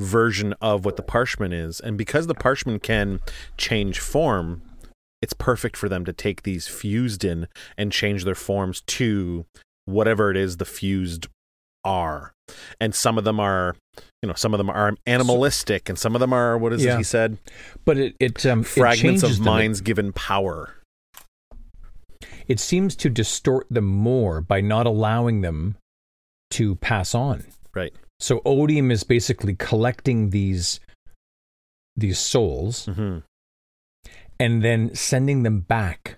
version 0.00 0.54
of 0.60 0.84
what 0.84 0.96
the 0.96 1.02
Parshmen 1.02 1.52
is. 1.52 1.78
And 1.80 1.96
because 1.96 2.26
the 2.26 2.34
Parshmen 2.34 2.80
can 2.80 3.20
change 3.56 4.00
form, 4.00 4.62
it's 5.22 5.32
perfect 5.32 5.76
for 5.76 5.88
them 5.88 6.04
to 6.04 6.12
take 6.12 6.42
these 6.42 6.66
fused 6.66 7.24
in 7.24 7.46
and 7.78 7.92
change 7.92 8.24
their 8.24 8.34
forms 8.34 8.82
to 8.82 9.46
whatever 9.84 10.30
it 10.30 10.36
is 10.36 10.56
the 10.56 10.64
fused 10.64 11.28
are. 11.84 12.34
And 12.80 12.94
some 12.94 13.18
of 13.18 13.24
them 13.24 13.40
are, 13.40 13.76
you 14.22 14.26
know, 14.26 14.34
some 14.34 14.52
of 14.52 14.58
them 14.58 14.68
are 14.68 14.94
animalistic, 15.06 15.88
and 15.88 15.98
some 15.98 16.14
of 16.14 16.20
them 16.20 16.32
are 16.32 16.58
what 16.58 16.72
is 16.72 16.84
yeah. 16.84 16.94
it 16.94 16.98
he 16.98 17.04
said? 17.04 17.38
But 17.84 17.98
it 17.98 18.16
it 18.20 18.44
um, 18.44 18.62
fragments 18.62 19.22
it 19.22 19.30
of 19.30 19.40
minds 19.40 19.80
given 19.80 20.12
power. 20.12 20.74
It 22.48 22.60
seems 22.60 22.96
to 22.96 23.08
distort 23.08 23.66
them 23.70 23.86
more 23.86 24.40
by 24.40 24.60
not 24.60 24.86
allowing 24.86 25.40
them 25.40 25.76
to 26.50 26.74
pass 26.76 27.14
on. 27.14 27.44
Right. 27.74 27.94
So 28.20 28.42
odium 28.44 28.90
is 28.90 29.04
basically 29.04 29.54
collecting 29.54 30.30
these 30.30 30.80
these 31.96 32.18
souls 32.18 32.86
mm-hmm. 32.86 33.18
And 34.42 34.60
then 34.60 34.92
sending 34.92 35.44
them 35.44 35.60
back. 35.60 36.16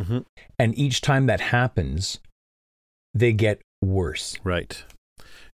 Mm-hmm. 0.00 0.20
And 0.58 0.78
each 0.78 1.02
time 1.02 1.26
that 1.26 1.42
happens, 1.42 2.18
they 3.12 3.34
get 3.34 3.60
worse. 3.82 4.38
Right. 4.42 4.82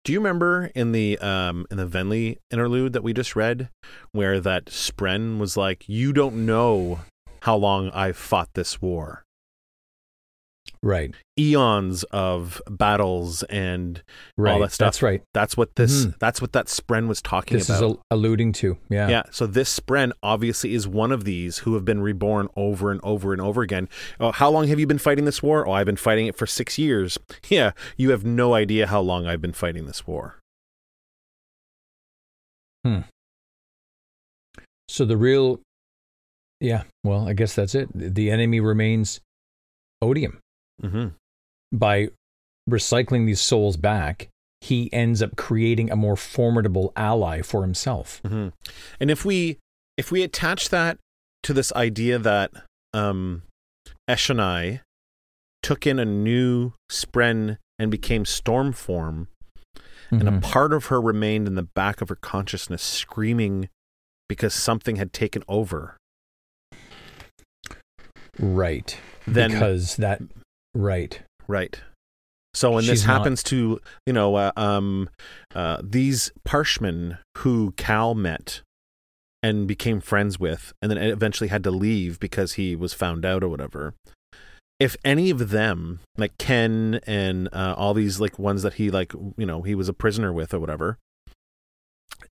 Do 0.04 0.12
you 0.12 0.20
remember 0.20 0.70
in 0.76 0.92
the 0.92 1.18
um 1.18 1.66
in 1.68 1.78
the 1.78 1.86
Venli 1.86 2.38
interlude 2.52 2.92
that 2.92 3.02
we 3.02 3.12
just 3.12 3.34
read 3.34 3.70
where 4.12 4.38
that 4.38 4.66
Spren 4.66 5.38
was 5.38 5.56
like, 5.56 5.88
You 5.88 6.12
don't 6.12 6.46
know 6.46 7.00
how 7.42 7.56
long 7.56 7.90
I've 7.90 8.16
fought 8.16 8.50
this 8.54 8.80
war 8.80 9.24
right. 10.82 11.14
Eons 11.38 12.02
of 12.04 12.62
battles 12.68 13.42
and 13.44 14.02
right. 14.36 14.52
all 14.52 14.60
that 14.60 14.72
stuff. 14.72 14.86
That's 14.86 15.02
right. 15.02 15.22
That's 15.34 15.56
what 15.56 15.74
this 15.76 16.06
mm. 16.06 16.18
that's 16.18 16.40
what 16.40 16.52
that 16.52 16.66
spren 16.66 17.08
was 17.08 17.20
talking 17.20 17.56
about. 17.56 17.66
this 17.66 17.78
about. 17.78 17.90
is 17.90 17.96
alluding 18.10 18.52
to 18.54 18.78
yeah. 18.88 19.08
Yeah 19.08 19.22
so 19.30 19.46
this 19.46 19.78
spren 19.78 20.12
obviously 20.22 20.74
is 20.74 20.88
one 20.88 21.12
of 21.12 21.24
these 21.24 21.58
who 21.58 21.74
have 21.74 21.84
been 21.84 22.00
reborn 22.00 22.48
over 22.56 22.90
and 22.90 23.00
over 23.02 23.32
and 23.32 23.42
over 23.42 23.62
again. 23.62 23.88
Oh, 24.18 24.32
how 24.32 24.50
long 24.50 24.68
have 24.68 24.80
you 24.80 24.86
been 24.86 24.98
fighting 24.98 25.24
this 25.24 25.42
war? 25.42 25.66
Oh 25.66 25.72
i've 25.72 25.86
been 25.86 25.96
fighting 25.96 26.26
it 26.26 26.36
for 26.36 26.46
six 26.46 26.78
years. 26.78 27.18
Yeah 27.48 27.72
you 27.96 28.10
have 28.10 28.24
no 28.24 28.54
idea 28.54 28.86
how 28.86 29.00
long 29.00 29.26
i've 29.26 29.40
been 29.40 29.52
fighting 29.52 29.86
this 29.86 30.06
war. 30.06 30.40
Hmm. 32.84 33.00
So 34.88 35.04
the 35.04 35.16
real 35.16 35.60
yeah 36.60 36.84
well 37.04 37.28
i 37.28 37.34
guess 37.34 37.54
that's 37.54 37.74
it. 37.74 37.88
The 37.94 38.30
enemy 38.30 38.60
remains 38.60 39.20
odium 40.00 40.38
Mm-hmm. 40.82 41.08
By 41.72 42.08
recycling 42.68 43.26
these 43.26 43.40
souls 43.40 43.76
back, 43.76 44.28
he 44.60 44.92
ends 44.92 45.22
up 45.22 45.36
creating 45.36 45.90
a 45.90 45.96
more 45.96 46.16
formidable 46.16 46.92
ally 46.96 47.42
for 47.42 47.62
himself. 47.62 48.20
Mm-hmm. 48.24 48.48
And 49.00 49.10
if 49.10 49.24
we 49.24 49.58
if 49.96 50.10
we 50.10 50.22
attach 50.22 50.68
that 50.70 50.98
to 51.42 51.52
this 51.52 51.72
idea 51.72 52.18
that 52.18 52.50
um, 52.92 53.42
Eshonai 54.08 54.80
took 55.62 55.86
in 55.86 55.98
a 55.98 56.04
new 56.04 56.72
spren 56.90 57.58
and 57.78 57.90
became 57.90 58.24
Stormform, 58.24 59.28
mm-hmm. 59.76 60.14
and 60.18 60.28
a 60.28 60.32
mm-hmm. 60.32 60.40
part 60.40 60.72
of 60.72 60.86
her 60.86 61.00
remained 61.00 61.46
in 61.46 61.54
the 61.54 61.62
back 61.74 62.00
of 62.00 62.08
her 62.08 62.16
consciousness, 62.16 62.82
screaming 62.82 63.68
because 64.28 64.54
something 64.54 64.96
had 64.96 65.12
taken 65.12 65.42
over. 65.48 65.96
Right. 68.38 68.98
Then 69.26 69.52
because 69.52 69.96
that 69.96 70.20
Right. 70.76 71.22
Right. 71.48 71.80
So 72.52 72.72
when 72.72 72.82
She's 72.82 72.90
this 72.90 73.04
happens 73.04 73.44
not... 73.44 73.50
to 73.50 73.80
you 74.06 74.12
know 74.12 74.34
uh, 74.34 74.52
um, 74.56 75.08
uh, 75.54 75.80
these 75.82 76.32
Parshmen 76.44 77.18
who 77.38 77.72
Kal 77.76 78.14
met 78.14 78.62
and 79.42 79.66
became 79.66 80.00
friends 80.00 80.38
with, 80.38 80.72
and 80.82 80.90
then 80.90 80.98
eventually 80.98 81.48
had 81.48 81.64
to 81.64 81.70
leave 81.70 82.20
because 82.20 82.54
he 82.54 82.76
was 82.76 82.92
found 82.92 83.24
out 83.24 83.42
or 83.42 83.48
whatever. 83.48 83.94
If 84.78 84.96
any 85.04 85.30
of 85.30 85.50
them, 85.50 86.00
like 86.18 86.36
Khen 86.38 87.00
and 87.06 87.48
uh, 87.52 87.74
all 87.76 87.94
these 87.94 88.20
like 88.20 88.38
ones 88.38 88.62
that 88.62 88.74
he 88.74 88.90
like 88.90 89.12
you 89.36 89.46
know 89.46 89.62
he 89.62 89.74
was 89.74 89.88
a 89.88 89.94
prisoner 89.94 90.32
with 90.32 90.52
or 90.52 90.60
whatever, 90.60 90.98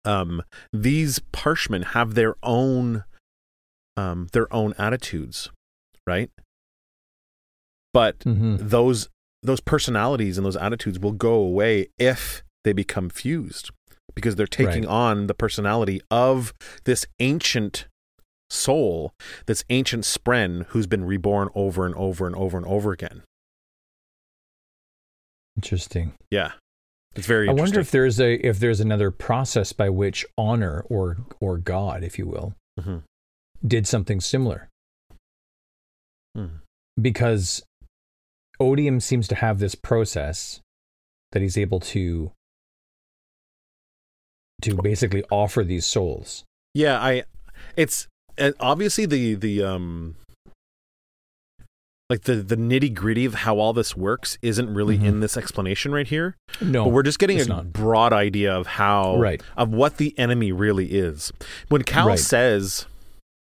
um, 0.04 0.42
these 0.72 1.18
Parshmen 1.32 1.82
have 1.82 2.14
their 2.14 2.34
own 2.42 3.04
um, 3.96 4.28
their 4.32 4.52
own 4.52 4.74
attitudes, 4.78 5.50
right? 6.06 6.30
But 7.94 8.18
mm-hmm. 8.18 8.56
those 8.60 9.08
those 9.42 9.60
personalities 9.60 10.36
and 10.36 10.44
those 10.44 10.56
attitudes 10.56 10.98
will 10.98 11.12
go 11.12 11.34
away 11.34 11.86
if 11.98 12.42
they 12.64 12.72
become 12.72 13.08
fused 13.08 13.70
because 14.14 14.36
they're 14.36 14.46
taking 14.46 14.82
right. 14.82 14.92
on 14.92 15.26
the 15.26 15.34
personality 15.34 16.00
of 16.10 16.52
this 16.84 17.06
ancient 17.20 17.86
soul, 18.50 19.12
this 19.46 19.64
ancient 19.70 20.04
spren 20.04 20.66
who's 20.68 20.86
been 20.86 21.04
reborn 21.04 21.48
over 21.54 21.86
and 21.86 21.94
over 21.94 22.26
and 22.26 22.36
over 22.36 22.56
and 22.56 22.66
over 22.66 22.92
again. 22.92 23.22
Interesting. 25.56 26.14
Yeah. 26.30 26.52
It's 27.14 27.26
very 27.26 27.48
I 27.48 27.52
wonder 27.52 27.78
if 27.78 27.92
there's 27.92 28.20
a 28.20 28.34
if 28.44 28.58
there's 28.58 28.80
another 28.80 29.12
process 29.12 29.72
by 29.72 29.88
which 29.88 30.26
honor 30.36 30.84
or 30.88 31.18
or 31.40 31.58
God, 31.58 32.02
if 32.02 32.18
you 32.18 32.26
will, 32.26 32.54
mm-hmm. 32.78 32.98
did 33.64 33.86
something 33.86 34.20
similar. 34.20 34.68
Mm. 36.36 36.60
Because 37.00 37.62
Odium 38.60 39.00
seems 39.00 39.28
to 39.28 39.34
have 39.34 39.58
this 39.58 39.74
process 39.74 40.60
that 41.32 41.42
he's 41.42 41.58
able 41.58 41.80
to 41.80 42.32
to 44.62 44.76
basically 44.76 45.24
offer 45.30 45.64
these 45.64 45.84
souls. 45.84 46.44
Yeah, 46.74 47.00
I 47.00 47.24
it's 47.76 48.06
obviously 48.60 49.06
the 49.06 49.34
the 49.34 49.62
um 49.62 50.16
like 52.10 52.22
the 52.22 52.36
the 52.36 52.56
nitty 52.56 52.94
gritty 52.94 53.24
of 53.24 53.34
how 53.34 53.58
all 53.58 53.72
this 53.72 53.96
works 53.96 54.38
isn't 54.42 54.72
really 54.72 54.96
mm-hmm. 54.96 55.06
in 55.06 55.20
this 55.20 55.36
explanation 55.36 55.92
right 55.92 56.06
here. 56.06 56.36
No, 56.60 56.84
but 56.84 56.92
we're 56.92 57.02
just 57.02 57.18
getting 57.18 57.40
a 57.40 57.44
not. 57.44 57.72
broad 57.72 58.12
idea 58.12 58.54
of 58.54 58.66
how 58.66 59.18
right. 59.18 59.42
of 59.56 59.70
what 59.70 59.96
the 59.96 60.16
enemy 60.18 60.52
really 60.52 60.92
is. 60.92 61.32
When 61.68 61.82
Kal 61.82 62.08
right. 62.08 62.18
says 62.18 62.86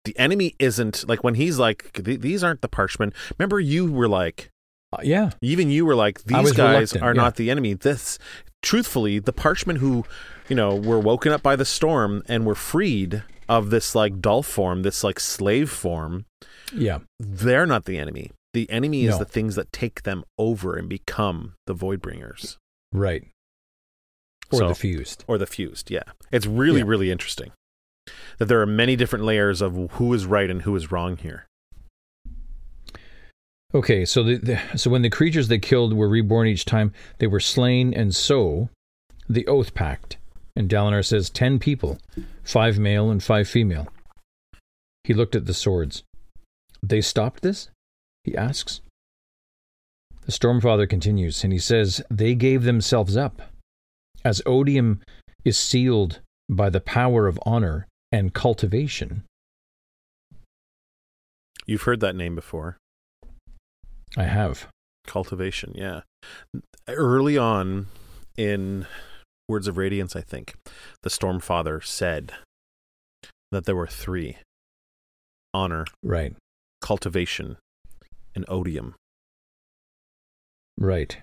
the 0.04 0.18
enemy 0.18 0.54
isn't 0.58 1.08
like 1.08 1.22
when 1.24 1.34
he's 1.34 1.58
like 1.58 1.92
these 1.94 2.42
aren't 2.44 2.60
the 2.62 2.68
Parshmen. 2.68 3.12
Remember, 3.38 3.60
you 3.60 3.90
were 3.90 4.08
like, 4.08 4.50
uh, 4.94 5.02
yeah. 5.02 5.30
Even 5.40 5.70
you 5.70 5.84
were 5.86 5.94
like, 5.94 6.22
these 6.24 6.52
guys 6.52 6.94
are 6.94 7.14
yeah. 7.14 7.22
not 7.22 7.36
the 7.36 7.50
enemy. 7.50 7.74
This, 7.74 8.18
truthfully, 8.62 9.18
the 9.18 9.32
Parshmen 9.32 9.76
who, 9.76 10.04
you 10.48 10.56
know, 10.56 10.74
were 10.74 10.98
woken 11.00 11.32
up 11.32 11.42
by 11.42 11.56
the 11.56 11.64
storm 11.64 12.22
and 12.28 12.44
were 12.46 12.54
freed 12.54 13.22
of 13.48 13.70
this 13.70 13.94
like 13.94 14.20
dull 14.20 14.42
form, 14.42 14.82
this 14.82 15.04
like 15.04 15.20
slave 15.20 15.70
form. 15.70 16.24
Yeah. 16.74 17.00
They're 17.18 17.66
not 17.66 17.84
the 17.84 17.98
enemy. 17.98 18.32
The 18.52 18.70
enemy 18.70 19.04
is 19.04 19.12
No. 19.14 19.18
the 19.18 19.24
things 19.24 19.54
that 19.56 19.72
take 19.72 20.02
them 20.02 20.24
over 20.38 20.76
and 20.76 20.88
become 20.88 21.54
the 21.66 21.74
void 21.74 22.00
bringers. 22.00 22.56
Right. 22.92 23.24
Or 24.52 24.58
So- 24.60 24.68
the 24.68 24.74
fused. 24.74 25.24
or 25.26 25.38
the 25.38 25.46
fused. 25.46 25.90
Yeah. 25.90 26.04
It's 26.30 26.46
really, 26.46 26.80
Yeah. 26.80 26.86
really 26.86 27.10
interesting 27.10 27.52
that 28.38 28.46
there 28.46 28.60
are 28.60 28.66
many 28.66 28.96
different 28.96 29.24
layers 29.24 29.60
of 29.62 29.92
who 29.92 30.12
is 30.14 30.26
right 30.26 30.50
and 30.50 30.62
who 30.62 30.74
is 30.76 30.90
wrong 30.92 31.16
here. 31.16 31.46
Okay, 33.74 34.04
so 34.04 34.22
the, 34.22 34.36
the 34.36 34.78
so 34.78 34.88
when 34.88 35.02
the 35.02 35.10
creatures 35.10 35.48
they 35.48 35.58
killed 35.58 35.92
were 35.92 36.08
reborn 36.08 36.46
each 36.46 36.64
time, 36.64 36.92
they 37.18 37.26
were 37.26 37.40
slain, 37.40 37.92
and 37.92 38.14
so 38.14 38.68
the 39.28 39.44
Oathpact. 39.44 40.16
And 40.54 40.70
Dalinar 40.70 41.04
says 41.04 41.28
ten 41.28 41.58
people, 41.58 41.98
five 42.44 42.78
male 42.78 43.10
and 43.10 43.20
five 43.20 43.48
female. 43.48 43.88
He 45.02 45.12
looked 45.12 45.34
at 45.34 45.46
the 45.46 45.54
swords. 45.54 46.04
They 46.82 47.00
stopped 47.00 47.42
this? 47.42 47.68
He 48.22 48.36
asks. 48.36 48.80
The 50.24 50.32
Stormfather 50.32 50.88
continues, 50.88 51.42
and 51.42 51.52
he 51.52 51.58
says 51.58 52.00
they 52.08 52.36
gave 52.36 52.62
themselves 52.62 53.16
up. 53.16 53.42
As 54.24 54.40
odium 54.46 55.02
is 55.44 55.58
sealed 55.58 56.20
by 56.48 56.70
the 56.70 56.80
power 56.80 57.26
of 57.26 57.40
honor 57.44 57.88
and 58.12 58.32
cultivation. 58.32 59.24
You've 61.66 61.82
heard 61.82 62.00
that 62.00 62.16
name 62.16 62.36
before. 62.36 62.78
I 64.16 64.24
have. 64.24 64.68
Cultivation, 65.06 65.72
yeah. 65.74 66.02
Early 66.88 67.36
on 67.36 67.86
in 68.36 68.86
Words 69.48 69.68
of 69.68 69.76
Radiance, 69.76 70.16
I 70.16 70.20
think, 70.22 70.54
the 71.02 71.10
Stormfather 71.10 71.84
said 71.84 72.32
that 73.50 73.64
there 73.66 73.76
were 73.76 73.86
three 73.86 74.38
honor, 75.52 75.84
Right. 76.02 76.34
cultivation, 76.80 77.58
and 78.34 78.44
odium. 78.48 78.94
Right. 80.78 81.18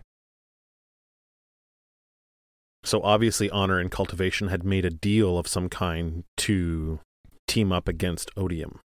So 2.84 3.02
obviously, 3.04 3.50
honor 3.50 3.80
and 3.80 3.92
cultivation 3.92 4.48
had 4.48 4.64
made 4.64 4.86
a 4.86 4.90
deal 4.90 5.38
of 5.38 5.48
some 5.48 5.70
kind 5.70 6.24
to 6.38 7.00
team 7.48 7.72
up 7.72 7.88
against 7.88 8.32
odium. 8.38 8.80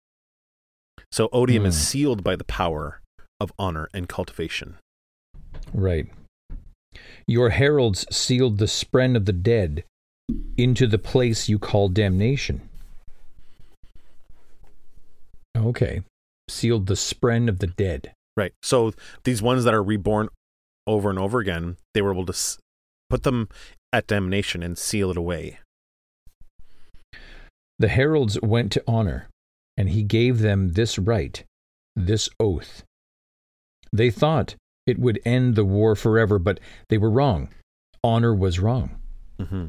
So 1.12 1.30
odium 1.32 1.66
is 1.66 1.76
Hmm. 1.76 1.82
sealed 1.82 2.24
by 2.24 2.36
the 2.36 2.44
power 2.44 3.02
of 3.40 3.52
honor 3.60 3.90
and 3.94 4.08
cultivation. 4.08 4.78
Right. 5.74 6.08
Your 7.28 7.50
heralds 7.50 8.06
sealed 8.10 8.58
the 8.58 8.66
spren 8.66 9.16
of 9.16 9.26
the 9.26 9.34
dead 9.34 9.84
into 10.58 10.88
the 10.88 10.98
place 10.98 11.50
you 11.50 11.60
call 11.60 11.90
damnation. 11.90 12.62
Okay. 15.56 16.02
Sealed 16.50 16.88
the 16.88 16.94
spren 16.96 17.50
of 17.50 17.60
the 17.60 17.68
dead. 17.68 18.14
Right. 18.38 18.54
So 18.62 18.94
these 19.24 19.42
ones 19.42 19.64
that 19.64 19.74
are 19.74 19.84
reborn 19.84 20.30
over 20.88 21.10
and 21.10 21.18
over 21.18 21.40
again, 21.40 21.78
they 21.94 22.02
were 22.02 22.14
able 22.14 22.26
to 22.26 22.58
put 23.10 23.24
them 23.24 23.50
at 23.92 24.08
damnation 24.08 24.62
and 24.62 24.78
seal 24.78 25.12
it 25.12 25.18
away. 25.18 25.60
The 27.80 27.88
heralds 27.88 28.40
went 28.42 28.72
to 28.74 28.84
honor, 28.88 29.28
and 29.76 29.90
he 29.90 30.04
gave 30.04 30.40
them 30.40 30.74
this 30.74 30.98
right, 30.98 31.44
this 31.96 32.30
oath. 32.40 32.84
They 33.96 34.12
thought 34.12 34.56
it 34.86 35.00
would 35.00 35.20
end 35.26 35.56
the 35.56 35.64
war 35.64 35.96
forever, 35.96 36.38
but 36.38 36.60
they 36.90 36.98
were 36.98 37.10
wrong. 37.10 37.50
Honor 38.04 38.36
was 38.36 38.60
wrong. 38.60 38.98
hmm 39.40 39.68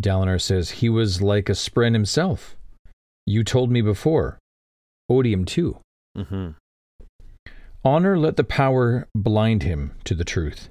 Dalinar 0.00 0.40
says 0.40 0.70
he 0.70 0.88
was 0.88 1.20
like 1.20 1.48
a 1.48 1.52
spren 1.52 1.92
himself. 1.92 2.56
You 3.26 3.44
told 3.44 3.70
me 3.70 3.82
before. 3.82 4.38
Odium 5.08 5.44
too. 5.44 5.78
hmm 6.16 6.50
Honor 7.84 8.18
let 8.18 8.36
the 8.36 8.44
power 8.44 9.06
blind 9.14 9.62
him 9.62 9.92
to 10.04 10.14
the 10.14 10.24
truth. 10.24 10.68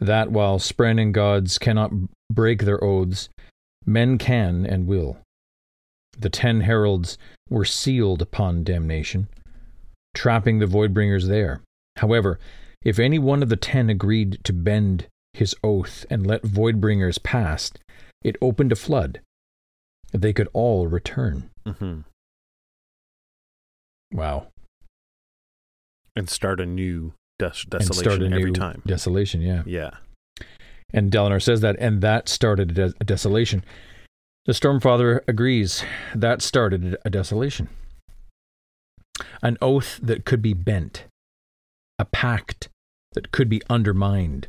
That 0.00 0.30
while 0.30 0.58
spren 0.58 1.00
and 1.02 1.12
gods 1.12 1.58
cannot 1.58 1.90
break 2.30 2.62
their 2.62 2.82
oaths, 2.82 3.28
men 3.84 4.18
can 4.18 4.64
and 4.64 4.86
will. 4.86 5.18
The 6.16 6.30
ten 6.30 6.60
heralds 6.62 7.18
were 7.50 7.64
sealed 7.64 8.22
upon 8.22 8.64
damnation, 8.64 9.28
trapping 10.18 10.58
the 10.58 10.66
Voidbringers 10.66 11.28
there. 11.28 11.60
However, 11.98 12.40
if 12.84 12.98
any 12.98 13.20
one 13.20 13.40
of 13.40 13.48
the 13.48 13.56
ten 13.56 13.88
agreed 13.88 14.40
to 14.42 14.52
bend 14.52 15.06
his 15.32 15.54
oath 15.62 16.04
and 16.10 16.26
let 16.26 16.42
Voidbringers 16.42 17.22
pass, 17.22 17.70
it 18.24 18.34
opened 18.42 18.72
a 18.72 18.76
flood. 18.76 19.20
They 20.12 20.32
could 20.32 20.48
all 20.52 20.88
return. 20.88 21.50
Mm-hmm. 21.64 22.00
Wow. 24.12 24.48
And 26.16 26.28
start 26.28 26.58
a 26.60 26.66
new 26.66 27.12
des- 27.38 27.46
And 27.70 27.70
desolation 27.70 27.94
start 28.10 28.22
a 28.22 28.34
every 28.34 28.50
time. 28.52 28.82
Desolation, 28.86 29.40
yeah. 29.40 29.62
Yeah. 29.66 29.90
And 30.92 31.12
Dalinar 31.12 31.40
says 31.40 31.60
that, 31.60 31.76
and 31.78 32.00
that 32.00 32.28
started 32.28 32.70
a, 32.72 32.74
des- 32.74 32.96
a 33.00 33.04
desolation. 33.04 33.62
The 34.46 34.52
Stormfather 34.52 35.20
agrees. 35.28 35.84
That 36.12 36.42
started 36.42 36.96
a 37.04 37.10
desolation. 37.10 37.68
An 39.42 39.56
oath 39.62 40.00
that 40.02 40.24
could 40.24 40.42
be 40.42 40.54
bent, 40.54 41.04
a 41.98 42.04
pact 42.04 42.68
that 43.12 43.30
could 43.30 43.48
be 43.48 43.62
undermined. 43.70 44.48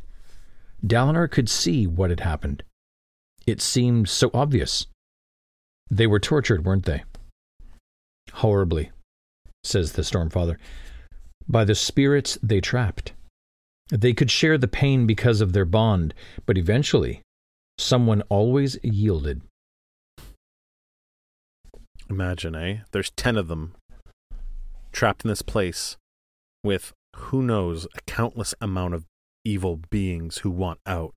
Dalinar 0.84 1.30
could 1.30 1.48
see 1.48 1.86
what 1.86 2.10
had 2.10 2.20
happened. 2.20 2.62
It 3.46 3.60
seemed 3.60 4.08
so 4.08 4.30
obvious. 4.34 4.86
They 5.90 6.06
were 6.06 6.20
tortured, 6.20 6.64
weren't 6.64 6.86
they? 6.86 7.04
Horribly, 8.32 8.90
says 9.64 9.92
the 9.92 10.02
Stormfather, 10.02 10.56
by 11.48 11.64
the 11.64 11.74
spirits 11.74 12.38
they 12.42 12.60
trapped. 12.60 13.12
They 13.90 14.12
could 14.12 14.30
share 14.30 14.56
the 14.56 14.68
pain 14.68 15.06
because 15.06 15.40
of 15.40 15.52
their 15.52 15.64
bond, 15.64 16.14
but 16.46 16.56
eventually, 16.56 17.22
someone 17.76 18.22
always 18.28 18.78
yielded. 18.82 19.42
Imagine, 22.08 22.54
eh? 22.54 22.78
There's 22.92 23.10
10 23.10 23.36
of 23.36 23.48
them 23.48 23.74
trapped 24.92 25.24
in 25.24 25.28
this 25.28 25.42
place 25.42 25.96
with 26.62 26.92
who 27.16 27.42
knows 27.42 27.86
a 27.96 28.00
countless 28.06 28.54
amount 28.60 28.94
of 28.94 29.06
evil 29.44 29.80
beings 29.90 30.38
who 30.38 30.50
want 30.50 30.80
out. 30.86 31.14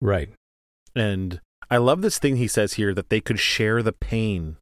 Right. 0.00 0.30
And 0.94 1.40
I 1.70 1.78
love 1.78 2.02
this 2.02 2.18
thing 2.18 2.36
he 2.36 2.48
says 2.48 2.74
here 2.74 2.94
that 2.94 3.10
they 3.10 3.20
could 3.20 3.38
share 3.38 3.82
the 3.82 3.92
pain. 3.92 4.56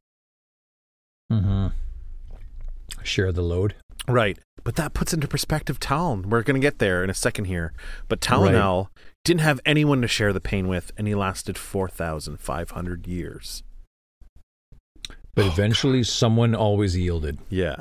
Mm-hmm. 1.31 1.67
Share 3.03 3.31
the 3.31 3.41
load. 3.41 3.75
Right. 4.07 4.37
But 4.63 4.75
that 4.75 4.93
puts 4.93 5.13
into 5.13 5.27
perspective 5.27 5.79
Taln. 5.79 6.29
We're 6.29 6.43
going 6.43 6.59
to 6.59 6.65
get 6.65 6.79
there 6.79 7.03
in 7.03 7.09
a 7.09 7.13
second 7.13 7.45
here. 7.45 7.73
But 8.07 8.21
Talenel 8.21 8.87
didn't 9.25 9.41
have 9.41 9.59
anyone 9.65 10.01
to 10.01 10.07
share 10.07 10.33
the 10.33 10.41
pain 10.41 10.67
with, 10.67 10.91
and 10.97 11.07
he 11.07 11.15
lasted 11.15 11.57
4,500 11.57 13.07
years. 13.07 13.63
But 15.35 15.45
Oh, 15.45 15.47
eventually, 15.47 16.03
someone 16.03 16.53
always 16.53 16.97
yielded. 16.97 17.39
Yeah. 17.49 17.77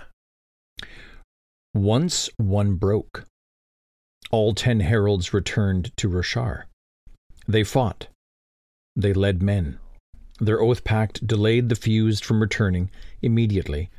Once 1.75 2.31
one 2.37 2.75
broke, 2.77 3.25
all 4.31 4.55
ten 4.55 4.81
heralds 4.81 5.35
returned 5.35 5.95
to 5.99 6.09
Roshar. 6.09 6.65
They 7.47 7.65
fought. 7.65 8.09
They 8.97 9.13
led 9.13 9.43
men. 9.43 9.79
Their 10.39 10.59
Oathpact 10.59 11.27
delayed 11.27 11.69
the 11.69 11.75
fused 11.75 12.25
from 12.25 12.41
returning 12.41 12.91
immediately, 13.21 13.91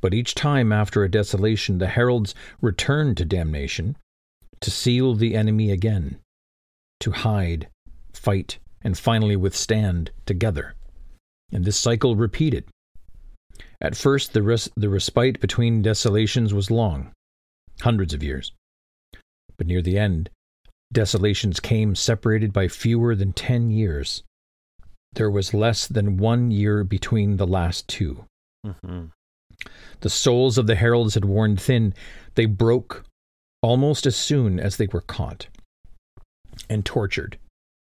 but 0.00 0.14
each 0.14 0.34
time 0.34 0.72
after 0.72 1.02
a 1.02 1.10
desolation, 1.10 1.78
the 1.78 1.88
heralds 1.88 2.34
returned 2.60 3.16
to 3.18 3.24
damnation 3.24 3.96
to 4.60 4.70
seal 4.70 5.14
the 5.14 5.34
enemy 5.34 5.70
again, 5.70 6.18
to 7.00 7.10
hide, 7.10 7.68
fight, 8.12 8.58
and 8.82 8.96
finally 8.96 9.36
withstand 9.36 10.10
together. 10.26 10.74
And 11.52 11.64
this 11.64 11.78
cycle 11.78 12.16
repeated. 12.16 12.64
At 13.80 13.96
first, 13.96 14.32
the, 14.32 14.42
res- 14.42 14.70
the 14.76 14.88
respite 14.88 15.40
between 15.40 15.82
desolations 15.82 16.52
was 16.52 16.70
long, 16.70 17.12
hundreds 17.80 18.12
of 18.12 18.22
years. 18.22 18.52
But 19.56 19.66
near 19.66 19.80
the 19.82 19.98
end, 19.98 20.30
desolations 20.92 21.60
came 21.60 21.94
separated 21.94 22.52
by 22.52 22.68
fewer 22.68 23.14
than 23.14 23.32
ten 23.32 23.70
years. 23.70 24.22
There 25.12 25.30
was 25.30 25.54
less 25.54 25.86
than 25.86 26.18
one 26.18 26.50
year 26.50 26.84
between 26.84 27.36
the 27.36 27.46
last 27.46 27.88
two. 27.88 28.24
hmm 28.64 29.06
The 30.00 30.10
souls 30.10 30.58
of 30.58 30.66
the 30.66 30.76
heralds 30.76 31.14
had 31.14 31.24
worn 31.24 31.56
thin. 31.56 31.94
They 32.34 32.46
broke 32.46 33.04
almost 33.62 34.06
as 34.06 34.16
soon 34.16 34.60
as 34.60 34.76
they 34.76 34.86
were 34.86 35.02
caught 35.02 35.48
and 36.68 36.84
tortured 36.84 37.38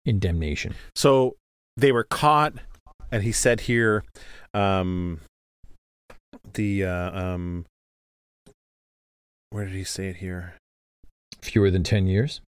in 0.05 0.19
damnation. 0.19 0.73
So 0.95 1.35
they 1.77 1.91
were 1.91 2.03
caught, 2.03 2.53
and 3.11 3.23
he 3.23 3.31
said 3.31 3.61
here, 3.61 4.03
um, 4.53 5.19
the 6.53 6.85
uh, 6.85 7.11
um, 7.19 7.65
where 9.49 9.65
did 9.65 9.73
he 9.75 9.83
say 9.83 10.07
it 10.07 10.17
here? 10.17 10.55
Fewer 11.41 11.71
than 11.71 11.83
ten 11.83 12.07
years? 12.07 12.41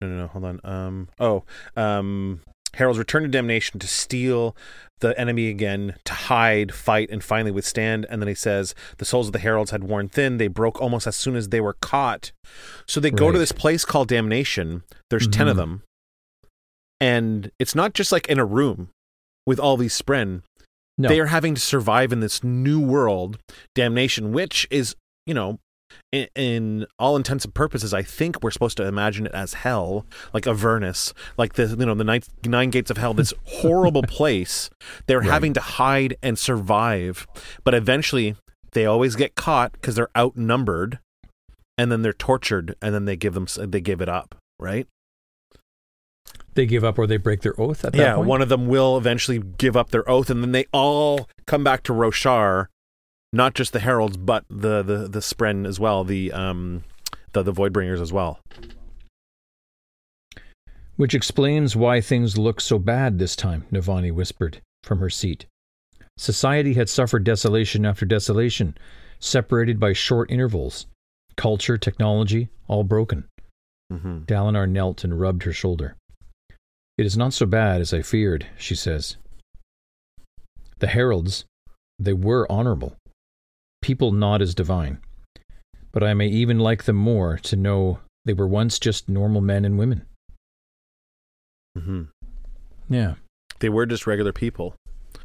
No, 0.00 0.08
no, 0.08 0.16
no. 0.16 0.26
Hold 0.28 0.44
on. 0.44 0.60
Um, 0.64 1.08
oh, 1.18 1.44
um, 1.76 2.40
Heralds 2.74 2.98
return 2.98 3.22
to 3.22 3.28
Damnation 3.28 3.80
to 3.80 3.88
steal 3.88 4.56
the 5.00 5.18
enemy 5.18 5.48
again, 5.48 5.94
to 6.04 6.12
hide, 6.12 6.72
fight, 6.74 7.08
and 7.10 7.22
finally 7.22 7.50
withstand. 7.50 8.06
And 8.08 8.20
then 8.22 8.28
he 8.28 8.34
says, 8.34 8.74
The 8.98 9.04
souls 9.04 9.26
of 9.28 9.32
the 9.32 9.38
Heralds 9.38 9.70
had 9.70 9.84
worn 9.84 10.08
thin. 10.08 10.38
They 10.38 10.48
broke 10.48 10.80
almost 10.80 11.06
as 11.06 11.16
soon 11.16 11.34
as 11.34 11.48
they 11.48 11.60
were 11.60 11.76
caught. 11.80 12.30
So 12.86 13.00
they 13.00 13.10
go 13.10 13.32
to 13.32 13.38
this 13.38 13.52
place 13.52 13.84
called 13.84 14.08
Damnation. 14.08 14.82
There's 15.10 15.26
10 15.28 15.48
of 15.48 15.54
Mhm. 15.54 15.58
them. 15.58 15.82
And 17.00 17.50
it's 17.58 17.74
not 17.74 17.94
just 17.94 18.12
like 18.12 18.26
in 18.28 18.38
a 18.38 18.44
room 18.44 18.90
with 19.46 19.58
all 19.58 19.76
these 19.76 20.00
Spren. 20.00 20.42
No. 20.98 21.08
They 21.08 21.20
are 21.20 21.26
having 21.26 21.54
to 21.54 21.60
survive 21.60 22.12
in 22.12 22.20
this 22.20 22.42
new 22.42 22.80
world, 22.80 23.38
Damnation, 23.74 24.32
which 24.32 24.66
is, 24.70 24.96
you 25.26 25.34
know, 25.34 25.58
in, 26.12 26.26
in 26.34 26.86
all 26.98 27.16
intents 27.16 27.44
and 27.44 27.54
purposes, 27.54 27.94
I 27.94 28.02
think 28.02 28.42
we're 28.42 28.50
supposed 28.50 28.76
to 28.78 28.86
imagine 28.86 29.24
it 29.26 29.32
as 29.32 29.54
hell, 29.54 30.04
like 30.34 30.46
Avernus, 30.46 31.14
like 31.38 31.54
the 31.54 31.66
you 31.68 31.86
know 31.86 31.94
the 31.94 32.04
nine, 32.04 32.22
nine 32.44 32.70
gates 32.70 32.90
of 32.90 32.98
hell, 32.98 33.14
this 33.14 33.32
horrible 33.44 34.02
place. 34.02 34.68
They're 35.06 35.20
Right. 35.20 35.30
having 35.30 35.54
to 35.54 35.60
hide 35.60 36.16
and 36.22 36.38
survive, 36.38 37.26
but 37.64 37.74
eventually 37.74 38.34
they 38.72 38.84
always 38.84 39.16
get 39.16 39.34
caught 39.34 39.72
because 39.72 39.94
they're 39.94 40.10
outnumbered, 40.16 40.98
and 41.78 41.90
then 41.92 42.02
they're 42.02 42.12
tortured, 42.12 42.74
and 42.82 42.94
then 42.94 43.04
they 43.06 43.16
give 43.16 43.32
them 43.34 43.46
they 43.70 43.80
give 43.80 44.00
it 44.02 44.08
up, 44.10 44.34
right? 44.60 44.86
They 46.58 46.66
give 46.66 46.82
up 46.82 46.98
or 46.98 47.06
they 47.06 47.18
break 47.18 47.42
their 47.42 47.54
oath 47.60 47.84
at 47.84 47.92
that 47.92 47.98
yeah, 48.00 48.14
point. 48.16 48.26
one 48.26 48.42
of 48.42 48.48
them 48.48 48.66
will 48.66 48.98
eventually 48.98 49.38
give 49.38 49.76
up 49.76 49.90
their 49.90 50.10
oath, 50.10 50.28
and 50.28 50.42
then 50.42 50.50
they 50.50 50.66
all 50.72 51.28
come 51.46 51.62
back 51.62 51.84
to 51.84 51.92
Roshar, 51.92 52.66
not 53.32 53.54
just 53.54 53.72
the 53.72 53.78
heralds, 53.78 54.16
but 54.16 54.44
the 54.50 54.82
the 54.82 55.06
the 55.06 55.20
Spren 55.20 55.68
as 55.68 55.78
well, 55.78 56.02
the 56.02 56.32
um 56.32 56.82
the 57.30 57.44
the 57.44 57.52
Voidbringers 57.52 58.00
as 58.00 58.12
well. 58.12 58.40
Which 60.96 61.14
explains 61.14 61.76
why 61.76 62.00
things 62.00 62.36
look 62.36 62.60
so 62.60 62.80
bad 62.80 63.20
this 63.20 63.36
time, 63.36 63.64
Navani 63.70 64.10
whispered 64.10 64.60
from 64.82 64.98
her 64.98 65.10
seat. 65.10 65.46
Society 66.16 66.74
had 66.74 66.88
suffered 66.88 67.22
desolation 67.22 67.86
after 67.86 68.04
desolation, 68.04 68.76
separated 69.20 69.78
by 69.78 69.92
short 69.92 70.28
intervals. 70.28 70.88
Culture, 71.36 71.78
technology, 71.78 72.48
all 72.66 72.82
broken. 72.82 73.28
Mm-hmm. 73.92 74.24
Dalinar 74.24 74.68
knelt 74.68 75.04
and 75.04 75.20
rubbed 75.20 75.44
her 75.44 75.52
shoulder. 75.52 75.94
It 76.98 77.06
is 77.06 77.16
not 77.16 77.32
so 77.32 77.46
bad 77.46 77.80
as 77.80 77.94
I 77.94 78.02
feared, 78.02 78.46
she 78.58 78.74
says. 78.74 79.16
The 80.80 80.88
heralds, 80.88 81.44
they 81.98 82.12
were 82.12 82.50
honorable. 82.50 82.96
People 83.80 84.10
not 84.12 84.42
as 84.42 84.54
divine. 84.54 84.98
But 85.92 86.02
I 86.02 86.12
may 86.14 86.26
even 86.28 86.58
like 86.58 86.84
them 86.84 86.96
more 86.96 87.38
to 87.38 87.56
know 87.56 88.00
they 88.24 88.32
were 88.34 88.46
once 88.48 88.78
just 88.78 89.08
normal 89.08 89.40
men 89.40 89.64
and 89.64 89.78
women. 89.78 90.04
Mm-hmm. 91.76 92.02
Yeah. 92.88 93.14
They 93.60 93.68
were 93.68 93.86
just 93.86 94.06
regular 94.06 94.32
people 94.32 94.74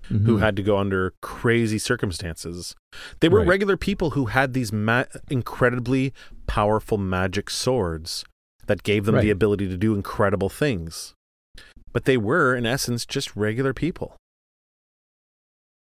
who 0.08 0.38
Mhm. 0.38 0.40
had 0.42 0.56
to 0.58 0.64
go 0.64 0.78
under 0.78 1.14
crazy 1.22 1.80
circumstances. 1.80 2.76
They 3.20 3.30
were 3.30 3.40
Right. 3.40 3.48
regular 3.48 3.78
people 3.78 4.12
who 4.12 4.26
had 4.26 4.54
these 4.54 4.72
ma- 4.72 5.06
incredibly 5.30 6.14
powerful 6.46 6.98
magic 6.98 7.50
swords 7.50 8.26
that 8.68 8.84
gave 8.84 9.06
them 9.06 9.18
the 9.20 9.30
ability 9.30 9.68
to 9.70 9.78
do 9.78 9.96
incredible 9.96 10.50
things. 10.50 11.14
But 11.94 12.06
they 12.06 12.18
were, 12.18 12.56
in 12.56 12.66
essence, 12.66 13.06
just 13.06 13.36
regular 13.36 13.74
people. 13.74 14.16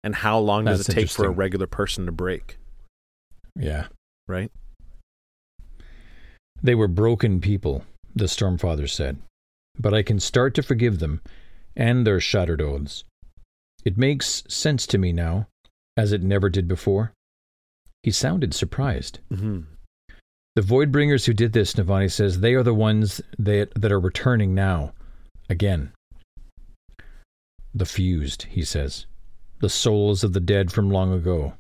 And 0.03 0.16
how 0.16 0.39
long 0.39 0.65
does 0.65 0.78
That's 0.78 0.89
it 0.91 0.95
take 1.03 1.11
for 1.11 1.27
a 1.27 1.31
regular 1.31 1.66
person 1.66 2.07
to 2.07 2.12
break, 2.12 2.59
Yeah. 3.55 3.87
right? 4.27 4.51
They 6.62 6.74
were 6.74 6.89
broken 6.89 7.41
people, 7.41 7.85
the 8.15 8.24
Stormfather 8.24 8.89
said. 8.89 9.19
But 9.78 9.95
I 9.95 10.03
can 10.03 10.19
start 10.20 10.55
to 10.57 10.62
forgive 10.62 10.99
them 10.99 11.20
and 11.77 12.07
their 12.07 12.20
shattered 12.20 12.61
oaths. 12.61 13.05
It 13.85 13.97
makes 13.97 14.43
sense 14.49 14.87
to 14.89 14.99
me 14.99 15.12
now, 15.12 15.47
as 15.97 16.12
it 16.12 16.23
never 16.23 16.51
did 16.51 16.66
before. 16.69 17.12
He 18.03 18.11
sounded 18.11 18.53
surprised. 18.55 19.20
Mm-hmm. 19.32 19.61
The 20.57 20.62
Voidbringers 20.62 21.27
who 21.27 21.32
did 21.32 21.53
this, 21.53 21.74
Navani 21.74 22.11
says, 22.11 22.41
they 22.41 22.55
are 22.55 22.62
the 22.62 22.74
ones 22.74 23.20
that, 23.39 23.73
that 23.74 23.93
are 23.93 24.01
returning 24.01 24.55
now. 24.55 24.93
Again. 25.49 25.93
The 27.75 27.87
fused, 27.87 28.45
he 28.45 28.65
says. 28.65 29.07
The 29.61 29.69
souls 29.69 30.25
of 30.25 30.33
the 30.33 30.41
dead 30.41 30.73
from 30.73 30.91
long 30.91 31.13
ago. 31.13 31.55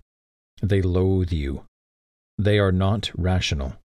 They 0.62 0.82
loathe 0.82 1.32
you. 1.32 1.64
They 2.38 2.58
are 2.58 2.72
not 2.72 3.10
rational. 3.14 3.76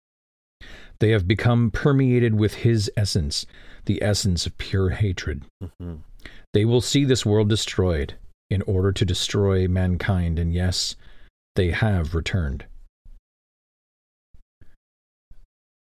They 1.01 1.11
have 1.11 1.29
become 1.29 1.71
permeated 1.71 2.35
with 2.35 2.55
his 2.55 2.91
essence, 2.97 3.47
the 3.85 4.03
essence 4.03 4.47
of 4.47 4.57
pure 4.59 4.91
hatred. 4.91 5.45
Mm-hmm. 5.63 5.97
They 6.53 6.65
will 6.65 6.81
see 6.81 7.05
this 7.05 7.27
world 7.27 7.49
destroyed 7.49 8.15
in 8.49 8.63
order 8.63 8.93
to 8.93 9.05
destroy 9.05 9.67
mankind, 9.67 10.39
and 10.39 10.55
yes, 10.55 10.95
they 11.57 11.73
have 11.73 12.15
returned. 12.15 12.65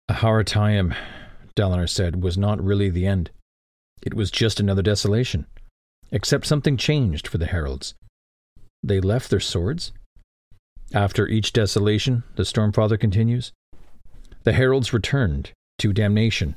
Aharietiam, 0.09 0.95
Dalinar 1.55 1.89
said, 1.89 2.23
was 2.23 2.37
not 2.37 2.63
really 2.63 2.89
the 2.89 3.05
end. 3.05 3.29
It 4.01 4.13
was 4.13 4.31
just 4.31 4.59
another 4.59 4.81
desolation. 4.81 5.45
Except 6.13 6.45
something 6.45 6.77
changed 6.77 7.27
for 7.27 7.39
the 7.39 7.47
heralds. 7.47 7.95
They 8.83 9.01
left 9.01 9.31
their 9.31 9.39
swords. 9.39 9.91
After 10.93 11.27
each 11.27 11.51
desolation, 11.51 12.23
the 12.35 12.43
Stormfather 12.43 12.99
continues, 12.99 13.51
the 14.43 14.53
heralds 14.53 14.93
returned 14.93 15.51
to 15.79 15.91
damnation. 15.91 16.55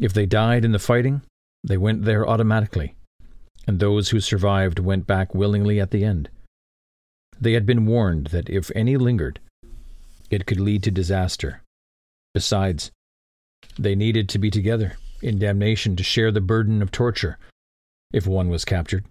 If 0.00 0.14
they 0.14 0.24
died 0.24 0.64
in 0.64 0.72
the 0.72 0.78
fighting, 0.78 1.20
they 1.62 1.76
went 1.76 2.04
there 2.04 2.26
automatically, 2.26 2.94
and 3.66 3.78
those 3.78 4.08
who 4.08 4.20
survived 4.20 4.78
went 4.78 5.06
back 5.06 5.34
willingly 5.34 5.78
at 5.78 5.90
the 5.90 6.02
end. 6.02 6.30
They 7.38 7.52
had 7.52 7.66
been 7.66 7.84
warned 7.84 8.28
that 8.28 8.48
if 8.48 8.70
any 8.74 8.96
lingered, 8.96 9.38
it 10.30 10.46
could 10.46 10.60
lead 10.60 10.82
to 10.84 10.90
disaster. 10.90 11.62
Besides, 12.32 12.90
they 13.78 13.94
needed 13.94 14.30
to 14.30 14.38
be 14.38 14.50
together 14.50 14.96
in 15.20 15.38
damnation 15.38 15.94
to 15.96 16.02
share 16.02 16.32
the 16.32 16.40
burden 16.40 16.80
of 16.80 16.90
torture 16.90 17.36
if 18.16 18.26
one 18.26 18.48
was 18.48 18.64
captured. 18.64 19.04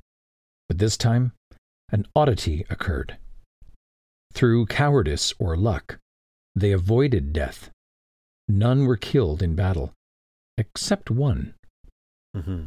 But 0.68 0.80
this 0.80 0.98
time, 0.98 1.32
an 1.92 2.08
oddity 2.16 2.66
occurred. 2.70 3.18
Through 4.34 4.66
cowardice 4.66 5.34
or 5.40 5.56
luck, 5.56 6.00
they 6.56 6.72
avoided 6.72 7.32
death. 7.32 7.70
None 8.48 8.86
were 8.86 8.98
killed 8.98 9.42
in 9.44 9.56
battle, 9.56 9.94
except 10.58 11.10
one. 11.12 11.54
Mm-hmm. 12.36 12.64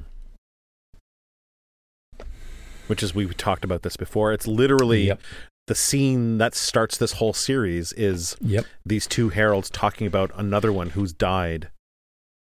Which 2.87 3.03
is 3.03 3.15
we 3.15 3.27
talked 3.27 3.65
about 3.65 3.83
this 3.83 3.97
before. 3.97 4.33
It's 4.33 4.47
literally 4.47 5.09
Yep. 5.09 5.21
the 5.67 5.75
scene 5.75 6.39
that 6.39 6.55
starts 6.55 6.97
this 6.97 7.13
whole 7.15 7.35
series 7.35 7.93
is 7.93 8.37
Yep. 8.41 8.65
these 8.87 9.07
two 9.07 9.29
heralds 9.31 9.69
talking 9.69 10.07
about 10.07 10.31
another 10.35 10.73
one 10.73 10.91
who's 10.91 11.13
died 11.13 11.71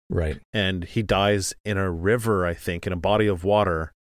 Right. 0.09 0.39
and 0.53 0.85
he 0.85 1.03
dies 1.03 1.53
in 1.65 1.77
a 1.77 1.91
river, 1.91 2.45
I 2.45 2.53
think, 2.53 2.87
in 2.87 2.93
a 2.93 2.97
body 2.97 3.27
of 3.27 3.43
water. 3.43 3.91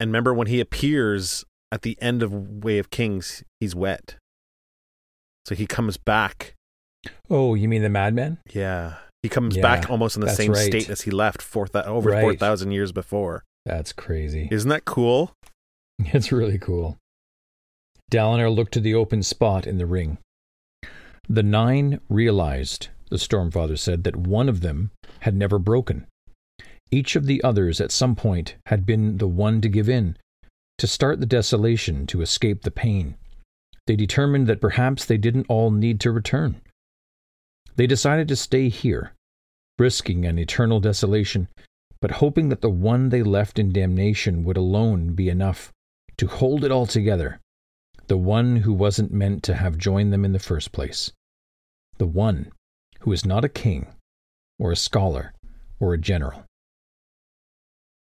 And 0.00 0.08
remember 0.08 0.32
when 0.34 0.46
he 0.46 0.60
appears 0.60 1.44
at 1.70 1.82
the 1.82 1.96
end 2.00 2.22
of 2.22 2.32
Way 2.64 2.78
of 2.78 2.90
Kings, 2.90 3.44
he's 3.60 3.74
wet. 3.74 4.16
So 5.46 5.54
he 5.54 5.66
comes 5.66 5.96
back. 5.96 6.54
Oh, 7.28 7.54
you 7.54 7.68
mean 7.68 7.82
the 7.82 7.88
madman? 7.88 8.38
Yeah. 8.52 8.94
He 9.22 9.28
comes 9.28 9.56
Yeah, 9.56 9.62
back 9.62 9.90
almost 9.90 10.16
in 10.16 10.20
the 10.22 10.30
same 10.30 10.52
right. 10.52 10.58
state 10.66 10.88
as 10.90 11.02
he 11.02 11.10
left 11.10 11.42
four 11.42 11.66
thou- 11.68 11.84
over 11.84 12.10
Right. 12.10 12.20
4,000 12.22 12.72
years 12.72 12.92
before. 12.92 13.44
That's 13.64 13.92
crazy. 13.92 14.48
Isn't 14.50 14.70
that 14.70 14.84
cool? 14.84 15.32
It's 16.06 16.32
really 16.32 16.58
cool. 16.58 16.96
Dalinar 18.10 18.52
looked 18.54 18.72
to 18.72 18.80
the 18.80 18.94
open 18.94 19.22
spot 19.22 19.66
in 19.66 19.78
the 19.78 19.86
ring. 19.86 20.18
The 21.28 21.42
nine 21.44 22.00
realized, 22.08 22.88
the 23.12 23.18
Stormfather 23.18 23.78
said, 23.78 24.04
that 24.04 24.16
one 24.16 24.48
of 24.48 24.60
them 24.60 24.90
had 25.20 25.36
never 25.36 25.58
broken. 25.58 26.06
Each 26.90 27.14
of 27.14 27.26
the 27.26 27.42
others 27.42 27.80
at 27.80 27.92
some 27.92 28.16
point 28.16 28.56
had 28.66 28.84
been 28.84 29.18
the 29.18 29.28
one 29.28 29.60
to 29.60 29.68
give 29.68 29.88
in, 29.88 30.16
to 30.78 30.86
start 30.86 31.20
the 31.20 31.26
desolation, 31.26 32.06
to 32.08 32.22
escape 32.22 32.62
the 32.62 32.70
pain. 32.70 33.16
They 33.86 33.96
determined 33.96 34.46
that 34.46 34.60
perhaps 34.60 35.04
they 35.04 35.16
didn't 35.16 35.46
all 35.48 35.70
need 35.70 36.00
to 36.00 36.10
return. 36.10 36.60
They 37.76 37.86
decided 37.86 38.28
to 38.28 38.36
stay 38.36 38.68
here, 38.68 39.12
risking 39.78 40.24
an 40.24 40.38
eternal 40.38 40.80
desolation, 40.80 41.48
but 42.00 42.12
hoping 42.12 42.48
that 42.48 42.60
the 42.60 42.70
one 42.70 43.08
they 43.08 43.22
left 43.22 43.58
in 43.58 43.72
damnation 43.72 44.44
would 44.44 44.56
alone 44.56 45.14
be 45.14 45.28
enough 45.28 45.70
to 46.16 46.26
hold 46.26 46.64
it 46.64 46.70
all 46.70 46.86
together. 46.86 47.40
The 48.06 48.18
one 48.18 48.56
who 48.56 48.72
wasn't 48.72 49.12
meant 49.12 49.42
to 49.44 49.54
have 49.54 49.78
joined 49.78 50.12
them 50.12 50.24
in 50.24 50.32
the 50.32 50.38
first 50.38 50.72
place. 50.72 51.12
The 51.98 52.06
one 52.06 52.50
who 53.02 53.12
is 53.12 53.24
not 53.24 53.44
a 53.44 53.48
king, 53.48 53.86
or 54.58 54.72
a 54.72 54.76
scholar, 54.76 55.32
or 55.80 55.94
a 55.94 55.98
general. 55.98 56.44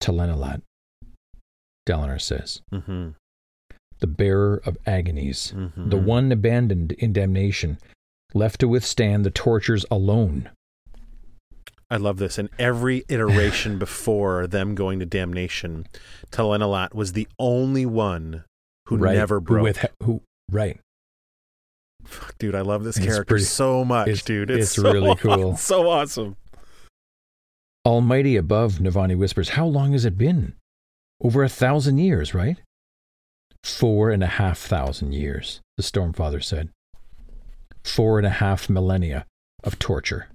Talenelat, 0.03 0.63
Dalinar 1.89 2.21
says, 2.21 2.61
Mm-hmm. 2.73 3.11
the 4.01 4.07
bearer 4.07 4.61
of 4.65 4.77
agonies, 4.87 5.53
Mm-hmm. 5.57 5.89
the 5.91 5.97
one 5.97 6.33
abandoned 6.33 6.93
in 6.93 7.13
damnation, 7.13 7.79
left 8.35 8.61
to 8.61 8.69
withstand 8.69 9.25
the 9.25 9.31
tortures 9.31 9.85
alone. 9.91 10.51
I 11.89 11.97
love 11.99 12.19
this. 12.19 12.37
And 12.39 12.49
every 12.59 13.05
iteration 13.09 13.79
before 13.87 14.47
them 14.47 14.75
going 14.75 14.99
to 14.99 15.07
damnation, 15.07 15.87
Talenelat 16.31 16.95
was 16.95 17.13
the 17.13 17.29
only 17.39 17.87
one 17.87 18.45
who 18.89 18.97
right. 18.97 19.17
never 19.17 19.41
broke. 19.41 19.59
Who 19.59 19.65
with 19.65 19.85
who 20.03 20.23
right. 20.51 20.81
Fuck, 22.07 22.39
dude, 22.39 22.55
I 22.55 22.61
love 22.63 22.85
this 22.85 22.97
It's 22.97 23.07
character 23.07 23.25
pretty- 23.35 23.45
so 23.45 23.85
much, 23.85 24.09
it's- 24.09 24.25
dude. 24.25 24.51
it's 24.51 24.73
so 24.73 24.91
really 24.93 25.15
cool. 25.21 25.57
so 25.57 25.89
awesome. 25.91 26.37
Almighty 27.85 28.37
above, 28.37 28.75
Navani 28.75 29.17
whispers, 29.17 29.51
How 29.51 29.67
long 29.67 29.93
has 29.93 30.05
it 30.05 30.19
been? 30.19 30.55
Over 31.23 31.45
a 31.45 31.49
thousand 31.49 31.99
years, 31.99 32.35
right? 32.35 32.57
Four 33.63 34.11
and 34.11 34.23
a 34.23 34.27
half 34.27 34.59
thousand 34.59 35.13
years, 35.15 35.61
the 35.77 35.83
Stormfather 35.83 36.43
said. 36.43 36.69
Four 37.85 38.19
and 38.19 38.27
a 38.27 38.31
half 38.31 38.69
millennia 38.69 39.25
of 39.65 39.79
torture. 39.79 40.29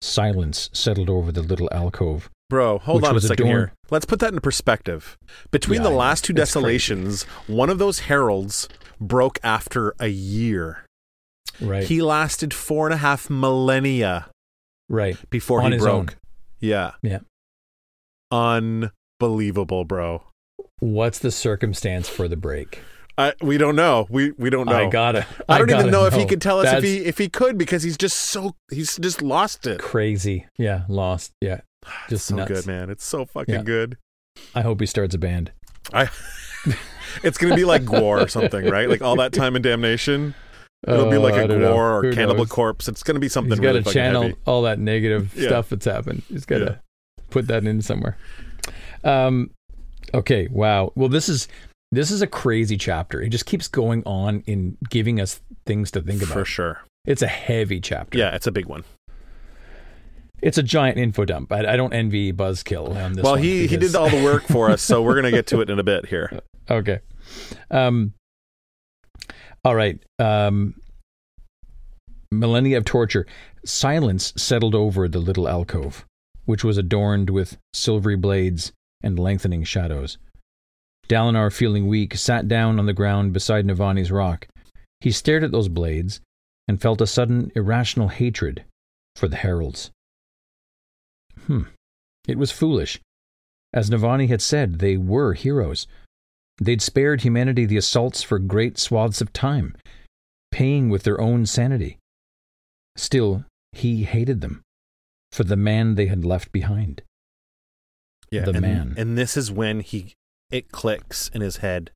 Silence 0.00 0.70
settled 0.72 1.10
over 1.10 1.32
the 1.32 1.42
little 1.42 1.68
alcove. 1.72 2.30
Bro, 2.50 2.78
hold 2.80 3.04
on 3.04 3.16
a 3.16 3.20
second 3.20 3.46
adorned- 3.46 3.68
here. 3.68 3.72
Let's 3.90 4.06
put 4.06 4.20
that 4.20 4.28
into 4.28 4.40
perspective. 4.40 5.18
Between 5.50 5.82
Yeah, 5.82 5.88
the 5.88 5.94
last 5.94 6.24
two 6.24 6.32
It's 6.32 6.38
crazy. 6.38 6.46
desolations, 6.46 7.22
one 7.46 7.68
of 7.68 7.78
those 7.78 8.00
heralds 8.00 8.68
broke 9.00 9.38
after 9.42 9.94
a 9.98 10.08
year. 10.08 10.84
Right. 11.60 11.84
He 11.84 12.02
lasted 12.02 12.54
four 12.54 12.86
and 12.86 12.94
a 12.94 12.98
half 12.98 13.28
millennia 13.30 14.30
right. 14.88 15.16
before 15.30 15.62
On 15.62 15.72
he 15.72 15.78
broke. 15.78 15.92
own. 15.94 16.08
Yeah. 16.60 16.92
Yeah. 17.02 17.18
Unbelievable, 18.30 19.84
bro. 19.84 20.22
What's 20.80 21.18
the 21.18 21.30
circumstance 21.30 22.08
for 22.08 22.28
the 22.28 22.36
break? 22.36 22.80
I, 23.16 23.32
we 23.40 23.58
don't 23.58 23.74
know. 23.74 24.06
We 24.08 24.30
we 24.32 24.48
don't 24.48 24.66
know. 24.66 24.86
I 24.86 24.88
gotta. 24.88 25.26
I 25.48 25.58
don't 25.58 25.68
even 25.68 25.80
gotta 25.86 25.90
know, 25.90 26.04
if 26.04 26.14
he 26.14 26.24
could 26.24 26.40
tell 26.40 26.60
us 26.60 26.72
if 26.72 26.84
he 26.84 26.98
if 26.98 27.18
he 27.18 27.28
could 27.28 27.58
because 27.58 27.82
he's 27.82 27.96
just 27.96 28.16
so 28.16 28.54
he's 28.70 28.96
just 28.98 29.20
lost 29.22 29.66
it. 29.66 29.80
crazy. 29.80 30.46
Yeah, 30.56 30.82
lost. 30.88 31.32
Yeah. 31.40 31.62
Just 32.08 32.26
so 32.26 32.36
nuts. 32.36 32.50
good, 32.50 32.66
man. 32.66 32.90
It's 32.90 33.04
so 33.04 33.24
fucking 33.24 33.54
Yeah. 33.54 33.62
good. 33.62 33.96
I 34.54 34.60
hope 34.62 34.78
he 34.80 34.86
starts 34.86 35.14
a 35.16 35.18
band. 35.18 35.50
I 35.92 36.10
It's 37.22 37.38
gonna 37.38 37.56
be 37.56 37.64
like 37.64 37.84
Gore 37.86 38.20
or 38.20 38.28
something, 38.28 38.64
right? 38.66 38.88
Like 38.88 39.02
all 39.02 39.16
that 39.16 39.32
time 39.32 39.56
in 39.56 39.62
damnation. 39.62 40.34
It'll 40.86 41.10
be 41.10 41.16
Oh, 41.16 41.20
like 41.22 41.34
a 41.34 41.46
know. 41.48 41.58
Gore 41.72 41.98
or 41.98 42.02
Who 42.02 42.12
Cannibal 42.12 42.36
knows? 42.44 42.48
Corpse. 42.50 42.88
It's 42.88 43.02
gonna 43.02 43.18
be 43.18 43.28
something 43.28 43.50
He's 43.52 43.60
got 43.60 43.72
to 43.72 43.80
fucking 43.82 43.92
channel 43.92 44.22
heavy. 44.22 44.36
all 44.46 44.62
that 44.62 44.78
negative 44.78 45.32
Yeah. 45.34 45.48
stuff 45.48 45.68
that's 45.70 45.84
happened. 45.86 46.22
He's 46.28 46.44
got 46.46 46.58
to 46.58 46.64
Yeah. 46.64 47.22
put 47.30 47.48
that 47.48 47.64
in 47.64 47.82
somewhere. 47.82 48.16
Um, 49.04 49.50
okay. 50.14 50.48
Wow. 50.50 50.92
Well, 50.94 51.08
this 51.08 51.28
is 51.28 51.48
this 51.90 52.10
is 52.10 52.20
a 52.22 52.26
crazy 52.26 52.76
chapter. 52.76 53.20
It 53.22 53.30
just 53.30 53.46
keeps 53.46 53.66
going 53.66 54.02
on 54.04 54.42
in 54.46 54.76
giving 54.90 55.20
us 55.20 55.40
things 55.66 55.90
to 55.92 56.00
think 56.00 56.22
about. 56.22 56.34
For 56.34 56.44
sure. 56.44 56.82
It's 57.06 57.22
a 57.22 57.26
heavy 57.26 57.80
chapter. 57.80 58.18
Yeah, 58.18 58.34
it's 58.34 58.46
a 58.46 58.52
big 58.52 58.66
one. 58.66 58.84
It's 60.40 60.58
a 60.58 60.62
giant 60.62 60.98
info 60.98 61.24
dump. 61.24 61.50
I, 61.50 61.72
I 61.72 61.76
don't 61.76 61.92
envy 61.92 62.32
Buzzkill 62.32 62.94
on 62.94 63.14
this. 63.14 63.24
well, 63.24 63.34
he 63.34 63.66
he 63.66 63.76
did 63.76 63.96
all 63.96 64.08
the 64.10 64.22
work 64.22 64.44
for 64.44 64.70
us, 64.70 64.82
so 64.82 65.02
we're 65.02 65.16
gonna 65.16 65.32
get 65.32 65.46
to 65.48 65.60
it 65.60 65.70
in 65.70 65.78
a 65.80 65.82
bit 65.82 66.06
here. 66.06 66.30
Okay. 66.70 67.00
Um, 67.70 68.12
all 69.64 69.74
right. 69.74 69.98
Um, 70.18 70.74
millennia 72.30 72.78
of 72.78 72.84
torture. 72.84 73.26
Silence 73.64 74.32
settled 74.36 74.74
over 74.74 75.08
the 75.08 75.18
little 75.18 75.48
alcove, 75.48 76.04
which 76.44 76.64
was 76.64 76.78
adorned 76.78 77.30
with 77.30 77.58
silvery 77.72 78.16
blades 78.16 78.72
and 79.02 79.18
lengthening 79.18 79.64
shadows. 79.64 80.18
Dalinar, 81.08 81.52
feeling 81.52 81.86
weak, 81.86 82.14
sat 82.16 82.48
down 82.48 82.78
on 82.78 82.86
the 82.86 82.92
ground 82.92 83.32
beside 83.32 83.66
Navani's 83.66 84.12
rock. 84.12 84.46
He 85.00 85.10
stared 85.10 85.44
at 85.44 85.52
those 85.52 85.68
blades 85.68 86.20
and 86.66 86.80
felt 86.80 87.00
a 87.00 87.06
sudden 87.06 87.50
irrational 87.54 88.08
hatred 88.08 88.64
for 89.16 89.28
the 89.28 89.36
heralds. 89.36 89.90
Hmm. 91.46 91.62
It 92.26 92.36
was 92.36 92.52
foolish. 92.52 93.00
As 93.72 93.88
Navani 93.88 94.28
had 94.28 94.42
said, 94.42 94.78
they 94.80 94.96
were 94.96 95.32
heroes. 95.32 95.86
They'd 96.60 96.82
spared 96.82 97.22
humanity 97.22 97.66
the 97.66 97.76
assaults 97.76 98.22
for 98.22 98.38
great 98.38 98.78
swaths 98.78 99.20
of 99.20 99.32
time, 99.32 99.76
paying 100.50 100.88
with 100.88 101.04
their 101.04 101.20
own 101.20 101.46
sanity. 101.46 101.98
Still, 102.96 103.44
he 103.72 104.04
hated 104.04 104.40
them 104.40 104.62
for 105.30 105.44
the 105.44 105.56
man 105.56 105.94
they 105.94 106.06
had 106.06 106.24
left 106.24 106.50
behind. 106.52 107.02
Yeah, 108.30 108.44
The 108.44 108.52
and, 108.52 108.60
man. 108.60 108.94
and 108.96 109.16
this 109.16 109.36
is 109.36 109.50
when 109.50 109.80
he 109.80 110.14
it 110.50 110.72
clicks 110.72 111.28
in 111.28 111.40
his 111.42 111.58
head. 111.58 111.90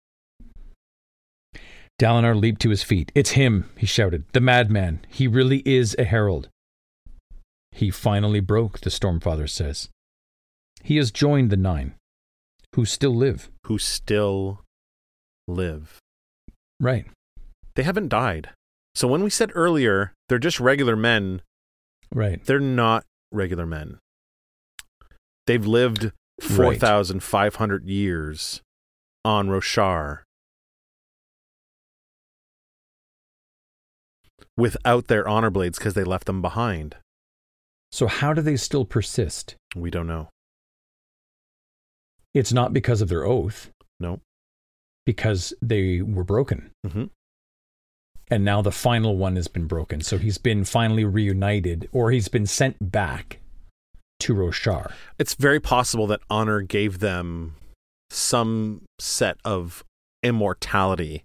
Dalinar 2.00 2.38
leaped 2.38 2.60
to 2.62 2.70
his 2.70 2.82
feet. 2.82 3.10
It's 3.14 3.30
him, 3.30 3.70
he 3.76 3.86
shouted. 3.86 4.24
The 4.32 4.40
madman. 4.40 5.00
He 5.08 5.26
really 5.26 5.62
is 5.64 5.94
a 5.98 6.04
herald. 6.04 6.48
He 7.70 7.90
finally 7.90 8.40
broke, 8.40 8.80
the 8.80 8.90
Stormfather 8.90 9.48
says. 9.48 9.88
He 10.82 10.96
has 10.96 11.10
joined 11.10 11.50
the 11.50 11.56
Nine, 11.56 11.94
who 12.74 12.84
still 12.84 13.14
live. 13.14 13.50
Who 13.66 13.78
still 13.78 14.62
live. 15.48 15.98
Right. 16.80 17.06
They 17.74 17.82
haven't 17.82 18.08
died. 18.08 18.50
So 18.94 19.08
when 19.08 19.22
we 19.22 19.30
said 19.30 19.50
earlier 19.54 20.12
they're 20.28 20.38
just 20.38 20.60
regular 20.60 20.96
men, 20.96 21.42
Right. 22.14 22.44
they're 22.44 22.60
not 22.60 23.04
regular 23.30 23.66
men. 23.66 23.98
They've 25.46 25.64
lived 25.66 26.12
Right. 26.48 26.78
4,500 26.80 27.84
years 27.88 28.62
on 29.24 29.48
Roshar 29.48 30.22
without 34.56 35.06
their 35.06 35.26
honor 35.28 35.50
blades 35.50 35.78
because 35.78 35.94
they 35.94 36.04
left 36.04 36.26
them 36.26 36.42
behind. 36.42 36.96
So, 37.90 38.06
how 38.06 38.32
do 38.32 38.40
they 38.42 38.56
still 38.56 38.84
persist? 38.84 39.54
We 39.76 39.90
don't 39.90 40.06
know. 40.06 40.28
It's 42.34 42.52
not 42.52 42.72
because 42.72 43.00
of 43.02 43.08
their 43.08 43.24
oath, 43.24 43.70
No. 44.00 44.20
because 45.04 45.52
they 45.60 46.00
were 46.00 46.24
broken. 46.24 46.70
Mhm. 46.86 47.10
And 48.28 48.44
now 48.44 48.62
the 48.62 48.72
final 48.72 49.16
one 49.18 49.36
has 49.36 49.48
been 49.48 49.66
broken. 49.66 50.00
So 50.00 50.16
he's 50.16 50.38
been 50.38 50.64
finally 50.64 51.04
reunited, 51.04 51.88
or 51.92 52.10
he's 52.10 52.28
been 52.28 52.46
sent 52.46 52.90
back 52.92 53.40
to 54.20 54.34
Roshar. 54.34 54.92
It's 55.18 55.34
very 55.34 55.60
possible 55.60 56.06
that 56.06 56.20
honor 56.30 56.62
gave 56.62 57.00
them 57.00 57.56
some 58.10 58.82
set 58.98 59.36
of 59.44 59.84
immortality 60.22 61.24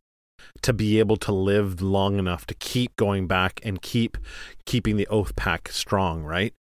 to 0.64 0.74
be 0.74 1.00
able 1.00 1.18
to 1.18 1.32
live 1.32 1.82
long 1.82 2.18
enough 2.20 2.46
to 2.48 2.54
keep 2.56 2.96
going 2.96 3.28
back 3.28 3.60
and 3.64 3.82
keep 3.82 4.18
keeping 4.66 4.98
the 4.98 5.08
Oathpact 5.10 5.70
strong, 5.70 6.24
right? 6.24 6.54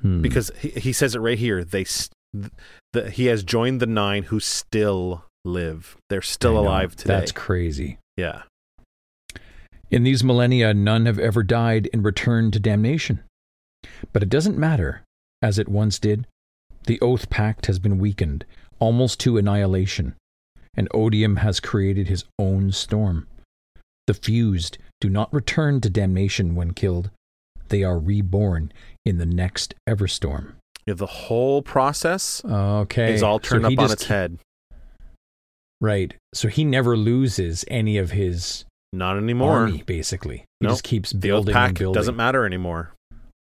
Hmm. 0.00 0.20
because 0.20 0.50
he, 0.58 0.70
he 0.70 0.92
says 0.92 1.14
it 1.14 1.20
right 1.20 1.38
here. 1.38 1.62
They 1.64 1.84
the, 2.92 3.10
he 3.10 3.26
has 3.26 3.42
joined 3.42 3.80
the 3.80 3.86
nine 3.86 4.24
who 4.24 4.40
still 4.40 5.24
live. 5.44 5.96
They're 6.08 6.22
still 6.22 6.58
alive 6.58 6.96
today. 6.96 7.14
That's 7.14 7.32
crazy. 7.32 7.98
yeah, 8.16 8.42
In 9.90 10.02
these 10.04 10.24
millennia, 10.24 10.72
none 10.72 11.06
have 11.06 11.18
ever 11.18 11.42
died 11.42 11.88
and 11.92 12.04
returned 12.04 12.52
to 12.54 12.60
damnation. 12.60 13.20
But 14.12 14.22
it 14.22 14.28
doesn't 14.28 14.56
matter, 14.58 15.02
as 15.42 15.58
it 15.58 15.68
once 15.68 15.98
did. 15.98 16.26
The 16.84 16.98
Oathpact 16.98 17.66
has 17.66 17.78
been 17.78 17.98
weakened, 17.98 18.44
almost 18.78 19.20
to 19.20 19.36
annihilation, 19.38 20.14
and 20.74 20.88
Odium 20.92 21.36
has 21.36 21.60
created 21.60 22.08
his 22.08 22.24
own 22.38 22.72
storm. 22.72 23.26
The 24.06 24.14
fused 24.14 24.78
do 25.00 25.08
not 25.08 25.32
return 25.32 25.80
to 25.80 25.90
damnation 25.90 26.54
when 26.54 26.72
killed, 26.72 27.10
they 27.68 27.82
are 27.82 27.98
reborn 27.98 28.72
in 29.04 29.18
the 29.18 29.26
next 29.26 29.74
Everstorm. 29.88 30.54
Yeah. 30.86 30.94
The 30.94 31.06
whole 31.06 31.62
process 31.62 32.42
Okay. 32.44 33.14
is 33.14 33.22
all 33.22 33.38
turned 33.38 33.66
he 33.66 33.74
up 33.74 33.78
on 33.80 33.84
just- 33.88 33.94
its 34.00 34.04
head. 34.06 34.38
Right. 35.80 36.14
So 36.34 36.48
he 36.48 36.64
never 36.64 36.96
loses 36.96 37.64
any 37.68 37.98
of 37.98 38.12
his 38.12 38.64
Not 38.92 39.16
anymore. 39.16 39.58
army, 39.58 39.82
basically. 39.84 40.38
He 40.38 40.44
Nope. 40.66 40.72
just 40.72 40.84
keeps 40.84 41.10
The 41.10 41.18
building 41.18 41.54
and 41.54 41.66
pack 41.70 41.78
building. 41.78 41.94
doesn't 41.98 42.16
matter 42.16 42.44
anymore. 42.46 42.92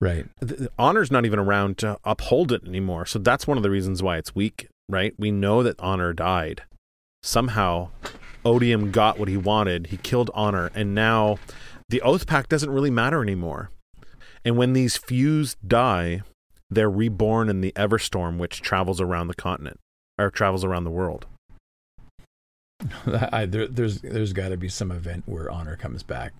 Right. 0.02 0.26
The- 0.40 0.46
the 0.56 0.72
honor's 0.78 1.12
not 1.12 1.26
even 1.26 1.40
around 1.40 1.78
to 1.80 1.98
uphold 2.04 2.52
it 2.52 2.66
anymore. 2.68 3.06
So 3.06 3.20
that's 3.20 3.46
one 3.48 3.58
of 3.58 3.64
the 3.64 3.70
reasons 3.70 4.02
why 4.02 4.18
it's 4.18 4.34
weak, 4.36 4.68
right? 4.90 5.14
We 5.18 5.32
know 5.32 5.64
that 5.64 5.80
honor 5.80 6.12
died. 6.14 6.64
Somehow, 7.22 7.90
Odium 8.44 8.92
got 8.92 9.18
what 9.18 9.30
he 9.30 9.38
wanted. 9.38 9.88
He 9.88 9.98
killed 9.98 10.30
honor, 10.34 10.72
and 10.76 10.94
now 10.94 11.38
the 11.88 12.02
Oathpact 12.04 12.50
doesn't 12.50 12.70
really 12.70 12.90
matter 12.90 13.22
anymore. 13.22 13.70
And 14.44 14.58
when 14.58 14.74
these 14.74 14.98
fused 14.98 15.58
die, 15.66 16.24
they're 16.74 16.90
reborn 16.90 17.50
in 17.50 17.62
the 17.62 17.72
Everstorm, 17.76 18.38
which 18.38 18.62
travels 18.62 19.00
around 19.02 19.28
the 19.28 19.36
continent 19.36 19.80
or 20.18 20.30
travels 20.30 20.64
around 20.64 20.84
the 20.84 20.92
world. 20.92 21.26
I, 23.32 23.46
there, 23.46 23.68
there's 23.68 24.02
there's 24.02 24.34
got 24.34 24.50
to 24.50 24.58
be 24.58 24.70
some 24.70 24.92
event 24.92 25.24
where 25.26 25.50
honor 25.50 25.76
comes 25.78 26.04
back. 26.04 26.34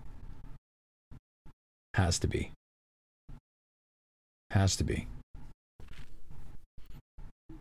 Has 1.94 2.18
to 2.20 2.26
be. 2.26 2.50
Has 4.50 4.76
to 4.76 4.84
be. 4.84 5.06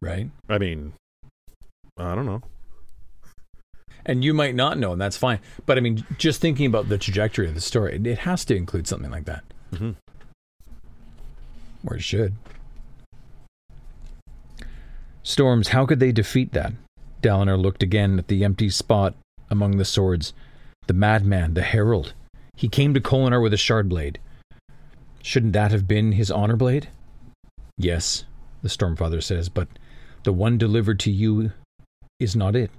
Right? 0.01 0.29
I 0.49 0.57
mean, 0.57 0.93
I 1.97 2.15
don't 2.15 2.25
know. 2.25 2.41
And 4.05 4.23
you 4.23 4.33
might 4.33 4.53
not 4.53 4.77
know, 4.77 4.91
and 4.91 4.99
that's 5.01 5.15
fine. 5.15 5.39
But 5.65 5.77
I 5.77 5.81
mean, 5.81 6.05
just 6.17 6.41
thinking 6.41 6.65
about 6.65 6.89
the 6.89 6.97
trajectory 6.97 7.47
of 7.47 7.55
the 7.55 7.61
story, 7.61 7.95
it, 7.95 8.05
it 8.05 8.19
has 8.19 8.43
to 8.45 8.55
include 8.55 8.85
something 8.85 9.09
like 9.11 9.25
that. 9.25 9.43
Mhm. 9.71 9.95
Or 11.87 11.95
it 11.95 12.01
should. 12.01 12.33
Storms, 15.23 15.69
how 15.69 15.85
could 15.85 15.99
they 15.99 16.11
defeat 16.11 16.51
that? 16.51 16.73
Dalinar 17.21 17.59
looked 17.59 17.81
again 17.81 18.19
at 18.19 18.27
the 18.27 18.43
empty 18.43 18.69
spot 18.69 19.15
among 19.49 19.77
the 19.77 19.85
swords. 19.85 20.33
The 20.87 20.93
madman, 20.93 21.53
the 21.53 21.61
herald. 21.61 22.13
He 22.55 22.67
came 22.67 22.93
to 22.93 22.99
Kholinar 22.99 23.41
with 23.41 23.53
a 23.53 23.57
shard 23.57 23.87
blade. 23.87 24.19
Shouldn't 25.21 25.53
that 25.53 25.71
have 25.71 25.87
been 25.87 26.11
his 26.11 26.29
honor 26.29 26.57
blade? 26.57 26.89
Yes, 27.77 28.25
the 28.61 28.67
Stormfather 28.67 29.23
says, 29.23 29.47
but 29.47 29.69
the 30.23 30.33
one 30.33 30.57
delivered 30.57 30.99
to 31.01 31.11
you 31.11 31.53
is 32.19 32.35
not 32.35 32.55
it. 32.55 32.69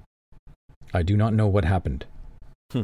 I 0.92 1.02
do 1.02 1.16
not 1.16 1.32
know 1.32 1.48
what 1.48 1.64
happened. 1.64 2.04
Hmm. 2.70 2.82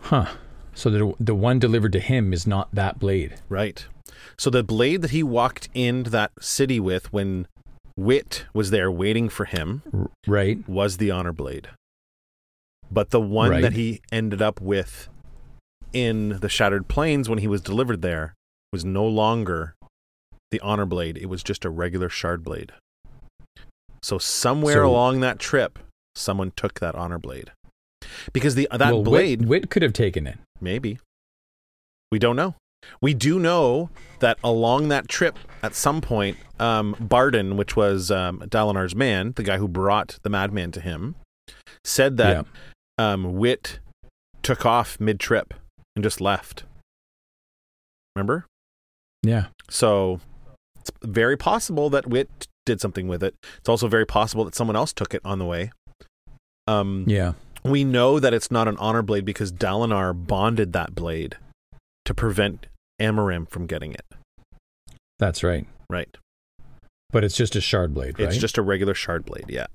Huh. 0.00 0.26
So 0.74 0.90
the 0.90 1.14
the 1.18 1.34
one 1.34 1.58
delivered 1.58 1.92
to 1.92 2.00
him 2.00 2.32
is 2.32 2.46
not 2.46 2.68
that 2.74 2.98
blade. 2.98 3.36
Right. 3.48 3.86
So 4.36 4.50
the 4.50 4.62
blade 4.62 5.02
that 5.02 5.10
he 5.10 5.22
walked 5.22 5.68
into 5.74 6.10
that 6.10 6.32
city 6.40 6.78
with 6.78 7.12
when 7.12 7.46
Wit 7.96 8.46
was 8.52 8.70
there 8.70 8.90
waiting 8.90 9.28
for 9.28 9.44
him 9.44 9.82
right? 10.26 10.66
was 10.68 10.96
the 10.96 11.10
honor 11.10 11.32
blade. 11.32 11.68
But 12.90 13.10
the 13.10 13.20
one 13.20 13.50
Right. 13.50 13.62
that 13.62 13.72
he 13.74 14.00
ended 14.12 14.42
up 14.42 14.60
with 14.60 15.08
in 15.92 16.40
the 16.40 16.48
Shattered 16.48 16.88
Plains 16.88 17.28
when 17.28 17.38
he 17.38 17.46
was 17.46 17.60
delivered 17.60 18.02
there 18.02 18.34
was 18.72 18.84
no 18.84 19.06
longer 19.06 19.74
the 20.50 20.60
honor 20.60 20.86
blade. 20.86 21.16
It 21.16 21.26
was 21.26 21.42
just 21.42 21.64
a 21.64 21.70
regular 21.70 22.08
shard 22.08 22.42
blade. 22.44 22.72
So 24.02 24.18
somewhere 24.18 24.74
So- 24.74 24.90
along 24.90 25.20
that 25.20 25.38
trip, 25.38 25.78
someone 26.14 26.52
took 26.56 26.80
that 26.80 26.94
honor 26.94 27.18
blade. 27.18 27.52
Because 28.32 28.54
the 28.54 28.68
that 28.70 28.80
well, 28.80 28.98
Wit- 28.98 29.04
blade 29.04 29.44
Wit, 29.46 29.70
could 29.70 29.82
have 29.82 29.92
taken 29.92 30.26
it. 30.26 30.38
Maybe. 30.60 30.98
We 32.12 32.18
don't 32.18 32.36
know. 32.36 32.54
We 33.00 33.14
do 33.14 33.38
know 33.38 33.90
that 34.20 34.38
along 34.42 34.88
that 34.88 35.08
trip, 35.08 35.38
at 35.62 35.74
some 35.74 36.00
point, 36.00 36.36
um, 36.58 36.96
Barden, 37.00 37.56
which 37.56 37.76
was 37.76 38.10
um, 38.10 38.40
Dalinar's 38.40 38.94
man, 38.94 39.32
the 39.36 39.42
guy 39.42 39.58
who 39.58 39.68
brought 39.68 40.18
the 40.22 40.30
madman 40.30 40.70
to 40.72 40.80
him, 40.80 41.14
said 41.84 42.16
that 42.18 42.46
um, 42.98 43.34
Wit 43.34 43.80
took 44.42 44.64
off 44.66 44.98
mid 45.00 45.18
trip 45.20 45.54
and 45.96 46.02
just 46.02 46.20
left. 46.20 46.64
Remember? 48.14 48.46
Yeah. 49.22 49.46
So 49.68 50.20
it's 50.78 50.90
very 51.02 51.36
possible 51.36 51.90
that 51.90 52.06
Wit 52.06 52.46
did 52.66 52.80
something 52.80 53.08
with 53.08 53.22
it. 53.22 53.34
It's 53.58 53.68
also 53.68 53.88
very 53.88 54.06
possible 54.06 54.44
that 54.44 54.54
someone 54.54 54.76
else 54.76 54.92
took 54.92 55.14
it 55.14 55.20
on 55.24 55.38
the 55.38 55.44
way. 55.44 55.70
Um, 56.66 57.04
Yeah. 57.06 57.32
we 57.64 57.84
know 57.84 58.18
that 58.20 58.32
it's 58.32 58.50
not 58.50 58.68
an 58.68 58.76
honor 58.78 59.02
blade 59.02 59.24
because 59.24 59.52
Dalinar 59.52 60.14
bonded 60.26 60.72
that 60.72 60.94
blade 60.94 61.36
to 62.04 62.14
prevent 62.14 62.66
Amaram 63.00 63.48
from 63.48 63.66
getting 63.66 63.92
it. 63.92 64.04
That's 65.18 65.42
right. 65.42 65.66
Right. 65.90 66.16
But 67.10 67.24
it's 67.24 67.36
just 67.36 67.54
a 67.54 67.60
shard 67.60 67.94
blade, 67.94 68.18
right? 68.18 68.28
It's 68.28 68.38
just 68.38 68.58
a 68.58 68.62
regular 68.62 68.94
shard 68.94 69.24
blade, 69.24 69.44
yeah. 69.48 69.66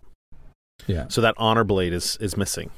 yeah. 0.88 1.08
So 1.08 1.22
that 1.22 1.36
honor 1.38 1.64
blade 1.64 1.94
is 1.94 2.18
is 2.20 2.36
missing. 2.36 2.72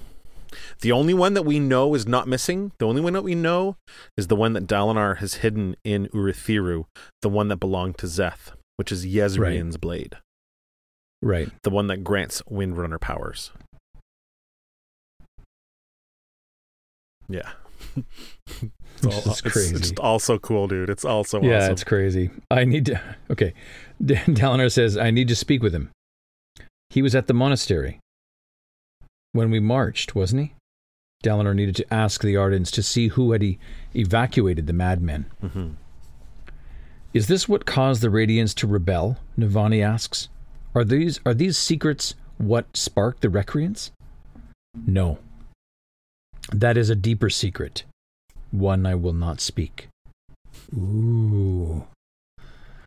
The 0.82 0.92
only 0.92 1.14
one 1.14 1.34
that 1.34 1.44
we 1.44 1.60
know 1.60 1.96
is 1.96 2.06
not 2.06 2.28
missing, 2.28 2.72
the 2.78 2.86
only 2.86 3.02
one 3.02 3.14
that 3.14 3.24
we 3.24 3.36
know 3.36 3.78
is 4.18 4.28
the 4.28 4.36
one 4.36 4.54
that 4.54 4.68
Dalinar 4.68 5.18
has 5.18 5.36
hidden 5.36 5.76
in 5.84 6.08
Urithiru, 6.10 6.86
the 7.22 7.30
one 7.30 7.48
that 7.48 7.58
belonged 7.58 7.98
to 8.00 8.06
Szeth, 8.06 8.52
which 8.76 8.92
is 8.92 9.06
Jezrien's 9.06 9.78
blade, 9.78 10.18
Right. 11.22 11.50
the 11.64 11.70
one 11.70 11.88
that 11.88 12.04
grants 12.04 12.42
Windrunner 12.52 13.00
powers. 13.00 13.52
Yeah. 17.30 17.52
Which 19.02 19.14
all- 19.26 19.32
is 19.34 19.42
crazy. 19.42 19.76
It's, 19.76 19.92
it's 19.92 20.00
also 20.00 20.38
cool, 20.40 20.68
dude. 20.68 20.90
It's 20.90 21.06
also 21.06 21.42
yeah, 21.42 21.58
awesome. 21.58 21.72
it's 21.74 21.84
crazy. 21.84 22.30
I 22.50 22.66
need 22.66 22.86
to. 22.88 23.02
Okay. 23.32 23.54
D- 24.04 24.16
Dalinar 24.28 24.72
says, 24.72 24.98
I 24.98 25.10
need 25.12 25.28
to 25.30 25.36
speak 25.36 25.64
with 25.64 25.74
him. 25.74 25.90
He 26.90 27.02
was 27.02 27.16
at 27.16 27.28
the 27.28 27.34
monastery 27.34 28.00
when 29.32 29.50
we 29.50 29.60
marched, 29.62 30.14
wasn't 30.16 30.42
he? 30.42 30.54
Dalinar 31.24 31.56
needed 31.56 31.76
to 31.78 31.94
ask 31.94 32.22
the 32.22 32.36
ardents 32.36 32.70
to 32.72 32.84
see 32.84 33.08
who 33.10 33.32
had 33.32 33.42
e- 33.44 33.60
evacuated 33.96 34.68
the 34.68 34.74
madmen. 34.74 35.28
Mhm. 35.42 35.76
Is 37.14 37.28
this 37.28 37.48
what 37.48 37.66
caused 37.66 38.02
the 38.02 38.08
Radiants 38.10 38.54
to 38.56 38.68
rebel? 38.68 39.18
Navani 39.38 39.82
asks. 39.84 40.30
Are 40.76 40.84
these 40.84 41.20
are 41.26 41.34
these 41.34 41.58
secrets 41.58 42.16
what 42.38 42.76
sparked 42.76 43.22
the 43.22 43.30
Recreants? 43.30 43.92
No. 44.88 45.20
That 46.52 46.78
is 46.78 46.90
a 46.90 46.96
deeper 46.96 47.30
secret, 47.30 47.84
one 48.52 48.86
I 48.86 48.96
will 48.96 49.14
not 49.14 49.40
speak. 49.42 49.88
Ooh, 50.74 51.86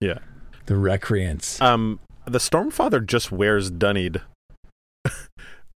Yeah. 0.00 0.18
the 0.66 0.76
Recreants. 0.76 1.60
Um, 1.60 2.00
the 2.26 2.38
Stormfather 2.38 3.04
just 3.04 3.30
wears 3.30 3.70
Dunnied. 3.70 4.20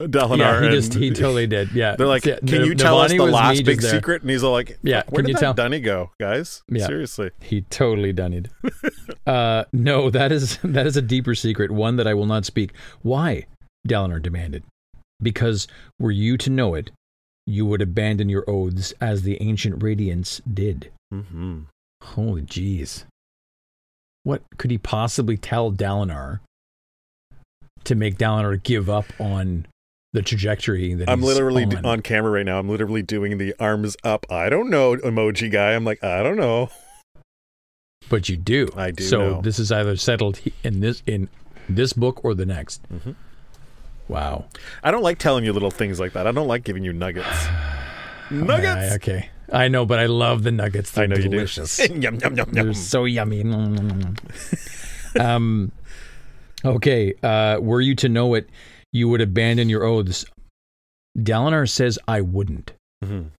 Dalinar. 0.03 0.39
yeah, 0.39 0.61
he 0.61 0.67
and 0.67 0.75
just 0.75 0.95
he 0.95 1.11
totally 1.11 1.47
did. 1.57 1.73
Yeah, 1.73 1.97
They're 1.97 2.07
like, 2.07 2.25
Yeah, 2.27 2.39
can 2.41 2.65
you 2.65 2.75
tell 2.75 2.99
us 2.99 3.13
the 3.13 3.25
last 3.25 3.65
big 3.65 3.81
there. 3.81 3.91
secret? 3.93 4.23
And 4.23 4.31
he's 4.31 4.43
all 4.43 4.53
like, 4.53 4.79
Yeah, 4.83 5.03
where 5.09 5.23
can 5.23 5.27
did 5.27 5.29
you 5.29 5.35
that 5.35 5.41
tell- 5.41 5.55
Dunny 5.55 5.81
go, 5.81 6.11
guys? 6.21 6.63
Yeah. 6.69 6.87
Seriously. 6.87 7.31
He 7.41 7.63
totally 7.63 8.13
it. 8.35 8.49
uh, 9.27 9.65
no, 9.73 10.11
that 10.11 10.33
is 10.33 10.59
that 10.65 10.87
is 10.87 10.97
a 10.97 11.03
deeper 11.03 11.35
secret, 11.35 11.71
one 11.71 11.97
that 11.97 12.07
I 12.07 12.15
will 12.15 12.27
not 12.27 12.45
speak. 12.45 12.73
Why? 13.03 13.47
Dalinar 13.89 14.21
demanded. 14.21 14.65
Because 15.23 15.69
were 16.01 16.11
you 16.11 16.37
to 16.39 16.51
know 16.51 16.75
it, 16.75 16.91
you 17.47 17.67
would 17.67 17.83
abandon 17.83 18.29
your 18.29 18.45
oaths 18.49 18.93
as 19.01 19.23
the 19.23 19.41
ancient 19.43 19.79
Radiants 19.81 20.41
did. 20.53 20.91
Mm-hmm. 21.13 21.61
Holy 22.03 22.43
jeez. 22.43 23.05
What 24.23 24.43
could 24.57 24.71
he 24.71 24.79
possibly 24.79 25.37
tell 25.37 25.71
Dalinar 25.71 26.41
to 27.85 27.95
make 27.95 28.17
Dalinar 28.17 28.63
give 28.63 28.89
up 28.89 29.07
on 29.21 29.67
the 30.15 30.23
trajectory 30.23 30.95
that 30.95 31.01
he's 31.01 31.09
on? 31.09 31.13
I'm 31.13 31.23
literally 31.23 31.65
on? 31.65 31.85
on 31.85 32.01
camera 32.01 32.31
right 32.31 32.47
now. 32.47 32.59
I'm 32.59 32.69
literally 32.69 33.03
doing 33.03 33.37
the 33.37 33.55
arms 33.61 33.97
up. 34.03 34.25
I 34.31 34.49
don't 34.49 34.71
know 34.71 34.97
emoji 34.97 35.51
guy. 35.51 35.73
I'm 35.73 35.85
like, 35.85 36.03
I 36.03 36.23
don't 36.23 36.37
know. 36.37 36.71
But 38.09 38.29
you 38.29 38.37
do. 38.37 38.69
I 38.77 38.91
do 38.91 39.03
So 39.03 39.19
know. 39.19 39.41
this 39.43 39.59
is 39.59 39.73
either 39.73 39.97
settled 39.97 40.41
in 40.63 40.81
this 40.81 41.03
in 41.07 41.29
this 41.69 41.93
book 41.95 42.25
or 42.25 42.35
the 42.35 42.45
next. 42.47 42.83
Mhm. 42.93 43.15
Wow. 44.09 44.47
I 44.83 44.91
don't 44.91 45.03
like 45.03 45.19
telling 45.19 45.45
you 45.45 45.53
little 45.53 45.71
things 45.71 45.99
like 45.99 46.13
that. 46.13 46.27
I 46.27 46.33
don't 46.33 46.49
like 46.49 46.65
giving 46.65 46.85
you 46.85 46.93
nuggets. 46.93 47.47
nuggets. 48.31 48.95
Okay. 48.97 49.31
I 49.53 49.69
know, 49.69 49.85
but 49.87 49.99
I 49.99 50.07
love 50.07 50.43
the 50.43 50.51
nuggets. 50.53 50.91
They're 50.91 51.05
I 51.05 51.07
know 51.07 51.17
delicious. 51.17 51.79
you 51.79 51.89
do. 51.89 51.95
yum 52.01 52.17
yum 52.17 52.37
yum 52.37 52.49
They're 52.53 52.65
yum. 52.67 52.75
so 52.75 53.05
yummy. 53.05 53.43
um. 55.21 55.71
Okay. 56.65 57.15
Uh, 57.23 57.59
were 57.61 57.81
you 57.81 57.95
to 57.97 58.09
know 58.09 58.35
it, 58.35 58.49
you 58.93 59.09
would 59.09 59.21
abandon 59.21 59.69
your 59.69 59.85
oaths. 59.85 60.25
Dalinar 61.17 61.69
says, 61.69 61.99
"I 62.09 62.21
wouldn't." 62.23 62.73
Mhm. 63.05 63.31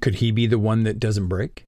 Could 0.00 0.16
he 0.16 0.30
be 0.30 0.46
the 0.46 0.58
one 0.58 0.84
that 0.84 0.98
doesn't 0.98 1.26
break? 1.28 1.64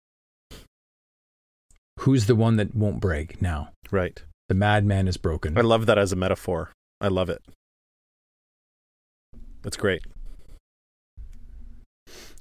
Who's 2.01 2.27
the 2.27 2.35
one 2.35 2.57
that 2.57 2.75
won't 2.75 3.01
break 3.01 3.43
now? 3.43 3.71
Right. 3.91 4.23
The 4.53 4.59
madman 4.59 5.09
is 5.09 5.17
broken. 5.17 5.57
I 5.57 5.63
love 5.63 5.87
that 5.87 5.97
as 5.97 6.13
a 6.13 6.17
metaphor. 6.17 6.73
I 7.01 7.09
love 7.09 7.31
it. 7.31 7.43
That's 9.63 9.79
great. 9.79 10.03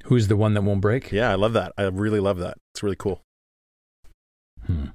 Who's 0.04 0.28
the 0.28 0.36
one 0.36 0.54
that 0.56 0.62
won't 0.62 0.82
break? 0.82 1.14
Yeah, 1.14 1.32
I 1.32 1.36
love 1.36 1.54
that. 1.54 1.72
I 1.78 1.84
really 1.84 2.20
love 2.20 2.40
that. 2.40 2.58
It's 2.74 2.84
really 2.84 2.98
cool. 2.98 3.22
Hmm. 4.68 4.88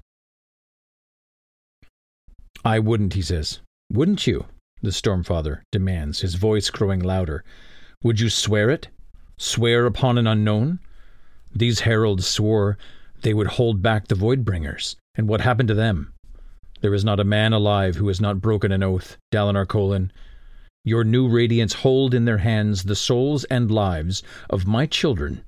I 2.63 2.81
wouldn't, 2.81 3.15
he 3.15 3.23
says. 3.23 3.61
Wouldn't 3.91 4.27
you? 4.27 4.45
The 4.83 4.91
Stormfather 4.91 5.63
demands, 5.73 6.21
his 6.21 6.35
voice 6.35 6.69
growing 6.69 7.01
louder. 7.01 7.45
Would 8.03 8.21
you 8.21 8.29
swear 8.29 8.69
it? 8.69 8.89
Swear 9.39 9.87
upon 9.87 10.19
an 10.19 10.27
unknown? 10.27 10.81
These 11.51 11.81
heralds 11.81 12.27
swore 12.27 12.77
they 13.23 13.33
would 13.33 13.47
hold 13.47 13.81
back 13.81 14.09
the 14.09 14.15
Voidbringers. 14.15 14.97
And 15.15 15.29
what 15.29 15.41
happened 15.41 15.69
to 15.69 15.75
them? 15.75 16.13
There 16.81 16.94
is 16.94 17.05
not 17.05 17.20
a 17.20 17.24
man 17.24 17.53
alive 17.53 17.97
who 17.97 18.09
has 18.09 18.20
not 18.20 18.40
broken 18.40 18.73
an 18.73 18.82
oath, 18.82 19.16
Dalinar 19.32 19.66
Kholin. 19.66 20.11
Your 20.85 21.05
new 21.05 21.28
radiants 21.28 21.74
hold 21.74 22.15
in 22.15 22.27
their 22.27 22.39
hands 22.39 22.85
the 22.85 22.94
souls 22.94 23.44
and 23.44 23.70
lives 23.70 24.23
of 24.51 24.66
my 24.66 24.86
children. 24.86 25.43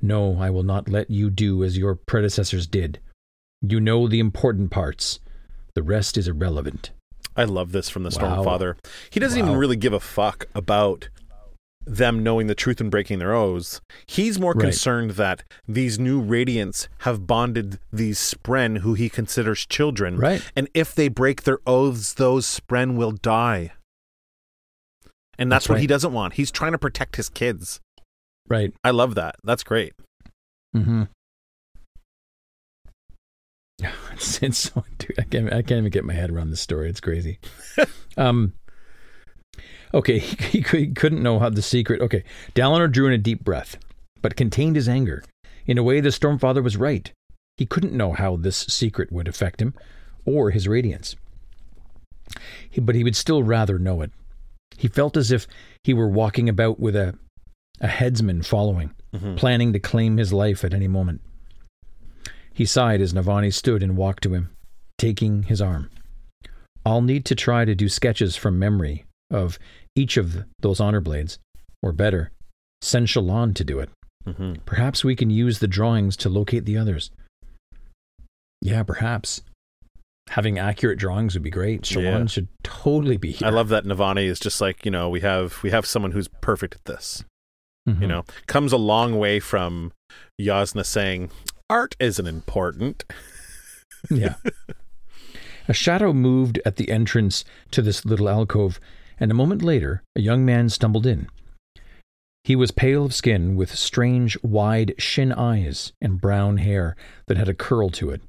No, 0.00 0.38
I 0.38 0.50
will 0.50 0.62
not 0.62 0.88
let 0.88 1.10
you 1.10 1.30
do 1.30 1.64
as 1.64 1.76
your 1.76 1.96
predecessors 1.96 2.66
did. 2.66 3.00
You 3.60 3.80
know 3.80 4.06
the 4.06 4.20
important 4.20 4.70
parts. 4.70 5.18
The 5.74 5.82
rest 5.82 6.16
is 6.16 6.28
irrelevant. 6.28 6.90
I 7.36 7.44
love 7.44 7.72
this 7.72 7.88
from 7.88 8.04
the 8.04 8.16
Wow. 8.20 8.44
Stormfather. 8.44 8.76
He 9.10 9.18
doesn't 9.20 9.38
even 9.38 9.56
really 9.56 9.76
give 9.76 9.92
a 9.92 10.00
fuck 10.00 10.46
about 10.54 11.08
them 11.96 12.22
knowing 12.22 12.46
the 12.46 12.54
truth 12.54 12.80
and 12.80 12.90
breaking 12.90 13.18
their 13.18 13.34
oaths. 13.34 13.80
He's 14.06 14.38
more 14.38 14.52
Right. 14.52 14.62
concerned 14.62 15.12
that 15.12 15.44
these 15.66 15.98
new 15.98 16.22
radiants 16.22 16.88
have 17.00 17.26
bonded 17.26 17.78
these 17.92 18.18
Spren 18.18 18.78
who 18.78 18.94
he 18.94 19.08
considers 19.08 19.66
children. 19.66 20.16
Right. 20.18 20.42
And 20.54 20.68
if 20.74 20.94
they 20.94 21.08
break 21.08 21.42
their 21.44 21.58
oaths, 21.66 22.14
those 22.14 22.46
Spren 22.46 22.96
will 22.96 23.12
die. 23.12 23.72
And 25.38 25.50
that's, 25.52 25.64
That's 25.64 25.68
what 25.68 25.74
right. 25.76 25.80
he 25.82 25.86
doesn't 25.86 26.12
want. 26.12 26.34
He's 26.34 26.50
trying 26.50 26.72
to 26.72 26.78
protect 26.78 27.16
his 27.16 27.28
kids. 27.28 27.80
Right. 28.48 28.72
I 28.82 28.90
love 28.90 29.14
that. 29.14 29.36
That's 29.44 29.62
great. 29.62 29.92
Mm-hmm. 30.76 31.04
It's, 34.12 34.42
it's 34.42 34.58
so, 34.58 34.84
dude, 34.98 35.16
I 35.18 35.22
can't, 35.22 35.46
I 35.52 35.62
can't 35.62 35.78
even 35.78 35.90
get 35.90 36.04
my 36.04 36.12
head 36.12 36.30
around 36.30 36.50
this 36.50 36.60
story. 36.60 36.88
It's 36.90 36.98
crazy. 37.00 37.38
um, 38.16 38.52
okay, 39.94 40.18
he, 40.50 40.60
he, 40.60 40.86
couldn't 40.88 41.22
know 41.22 41.38
how 41.38 41.50
the 41.50 41.62
secret. 41.62 42.00
Okay, 42.00 42.24
Dalinar 42.54 42.90
drew 42.90 43.06
in 43.06 43.12
a 43.12 43.18
deep 43.18 43.44
breath, 43.44 43.76
but 44.22 44.36
contained 44.36 44.76
his 44.76 44.88
anger. 44.88 45.22
In 45.66 45.78
a 45.78 45.82
way, 45.82 46.00
the 46.00 46.08
Stormfather 46.08 46.62
was 46.62 46.76
right. 46.76 47.12
He 47.56 47.66
couldn't 47.66 47.92
know 47.92 48.12
how 48.12 48.36
this 48.36 48.56
secret 48.56 49.12
would 49.12 49.28
affect 49.28 49.60
him 49.60 49.74
or 50.24 50.50
his 50.50 50.66
radiants. 50.66 51.16
He, 52.70 52.80
but 52.80 52.94
he 52.94 53.04
would 53.04 53.16
still 53.16 53.42
rather 53.42 53.78
know 53.78 54.00
it. 54.02 54.12
He 54.76 54.88
felt 54.88 55.16
as 55.16 55.32
if 55.32 55.46
he 55.82 55.92
were 55.92 56.08
walking 56.08 56.48
about 56.48 56.78
with 56.78 56.94
a, 56.94 57.18
a 57.80 57.88
headsman 57.88 58.42
following, 58.42 58.94
mm-hmm. 59.14 59.34
planning 59.34 59.72
to 59.72 59.80
claim 59.80 60.16
his 60.16 60.32
life 60.32 60.64
at 60.64 60.74
any 60.74 60.88
moment. 60.88 61.20
He 62.52 62.64
sighed 62.64 63.00
as 63.00 63.12
Navani 63.12 63.52
stood 63.52 63.82
and 63.82 63.96
walked 63.96 64.22
to 64.24 64.34
him, 64.34 64.50
taking 64.98 65.44
his 65.44 65.60
arm. 65.60 65.90
I'll 66.84 67.02
need 67.02 67.24
to 67.26 67.34
try 67.34 67.64
to 67.64 67.74
do 67.74 67.88
sketches 67.88 68.36
from 68.36 68.58
memory 68.58 69.04
of 69.30 69.58
each 69.94 70.16
of 70.16 70.44
those 70.60 70.80
honor 70.80 71.00
blades, 71.00 71.38
or 71.82 71.92
better, 71.92 72.30
send 72.80 73.08
Shallan 73.08 73.54
to 73.56 73.64
do 73.64 73.78
it. 73.80 73.90
hmm 74.26 74.54
Perhaps 74.66 75.04
we 75.04 75.14
can 75.16 75.30
use 75.30 75.58
the 75.58 75.68
drawings 75.68 76.16
to 76.18 76.28
locate 76.28 76.64
the 76.64 76.76
others. 76.76 77.10
Yeah, 78.60 78.82
perhaps. 78.82 79.42
Having 80.30 80.58
accurate 80.58 80.98
drawings 80.98 81.34
would 81.34 81.42
be 81.42 81.50
great. 81.50 81.82
Shallan 81.82 82.02
Yeah. 82.20 82.26
should 82.26 82.48
totally 82.62 83.16
be 83.16 83.32
here. 83.32 83.48
I 83.48 83.50
love 83.50 83.68
that 83.70 83.84
Navani 83.84 84.26
is 84.26 84.38
just 84.38 84.60
like 84.60 84.84
you 84.84 84.90
know 84.90 85.08
we 85.08 85.20
have 85.20 85.62
we 85.62 85.70
have 85.70 85.86
someone 85.86 86.12
who's 86.12 86.28
perfect 86.42 86.74
at 86.74 86.84
this. 86.84 87.24
Mhm. 87.88 88.02
You 88.02 88.06
know, 88.08 88.24
comes 88.46 88.72
a 88.72 88.76
long 88.76 89.18
way 89.18 89.40
from 89.40 89.92
Jasnah 90.40 90.84
saying 90.84 91.30
art 91.70 91.96
isn't 91.98 92.26
important. 92.26 93.04
Yeah. 94.10 94.34
a 95.68 95.72
shadow 95.72 96.12
moved 96.12 96.60
at 96.66 96.76
the 96.76 96.90
entrance 96.90 97.44
to 97.70 97.80
this 97.82 98.04
little 98.04 98.28
alcove, 98.28 98.78
and 99.20 99.30
a 99.30 99.34
moment 99.34 99.62
later, 99.62 100.02
a 100.16 100.20
young 100.20 100.44
man 100.44 100.68
stumbled 100.68 101.06
in. 101.06 101.28
He 102.44 102.56
was 102.56 102.70
pale 102.70 103.04
of 103.04 103.14
skin, 103.14 103.56
with 103.56 103.74
strange, 103.74 104.42
wide 104.42 104.94
shin 104.98 105.32
eyes 105.32 105.92
and 106.00 106.20
brown 106.20 106.58
hair 106.58 106.96
that 107.26 107.36
had 107.36 107.48
a 107.48 107.54
curl 107.54 107.90
to 107.90 108.10
it. 108.10 108.22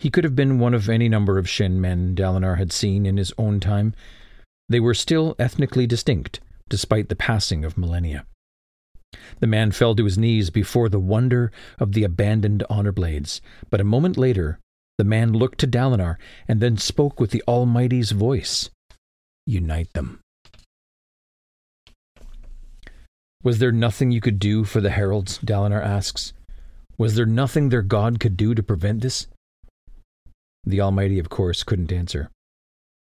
He 0.00 0.08
could 0.08 0.24
have 0.24 0.34
been 0.34 0.58
one 0.58 0.72
of 0.72 0.88
any 0.88 1.10
number 1.10 1.36
of 1.36 1.46
Shin 1.46 1.78
men 1.78 2.14
Dalinar 2.14 2.56
had 2.56 2.72
seen 2.72 3.04
in 3.04 3.18
his 3.18 3.34
own 3.36 3.60
time. 3.60 3.92
They 4.66 4.80
were 4.80 4.94
still 4.94 5.36
ethnically 5.38 5.86
distinct, 5.86 6.40
despite 6.70 7.10
the 7.10 7.16
passing 7.16 7.66
of 7.66 7.76
millennia. 7.76 8.24
The 9.40 9.46
man 9.46 9.72
fell 9.72 9.94
to 9.96 10.04
his 10.04 10.16
knees 10.16 10.48
before 10.48 10.88
the 10.88 10.98
wonder 10.98 11.52
of 11.78 11.92
the 11.92 12.04
abandoned 12.04 12.64
honor 12.70 12.92
blades, 12.92 13.42
but 13.68 13.80
a 13.80 13.84
moment 13.84 14.16
later, 14.16 14.58
the 14.96 15.04
man 15.04 15.34
looked 15.34 15.58
to 15.58 15.66
Dalinar 15.66 16.16
and 16.48 16.60
then 16.60 16.78
spoke 16.78 17.20
with 17.20 17.30
the 17.30 17.42
Almighty's 17.46 18.12
voice. 18.12 18.70
Unite 19.50 19.92
them. 19.94 20.20
Was 23.42 23.58
there 23.58 23.72
nothing 23.72 24.12
you 24.12 24.20
could 24.20 24.38
do 24.38 24.62
for 24.62 24.80
the 24.80 24.90
heralds? 24.90 25.40
Dalinar 25.40 25.84
asks. 25.84 26.32
Was 26.96 27.16
there 27.16 27.26
nothing 27.26 27.68
their 27.68 27.82
god 27.82 28.20
could 28.20 28.36
do 28.36 28.54
to 28.54 28.62
prevent 28.62 29.00
this? 29.00 29.26
The 30.62 30.80
Almighty, 30.80 31.18
of 31.18 31.30
course, 31.30 31.64
couldn't 31.64 31.90
answer. 31.90 32.30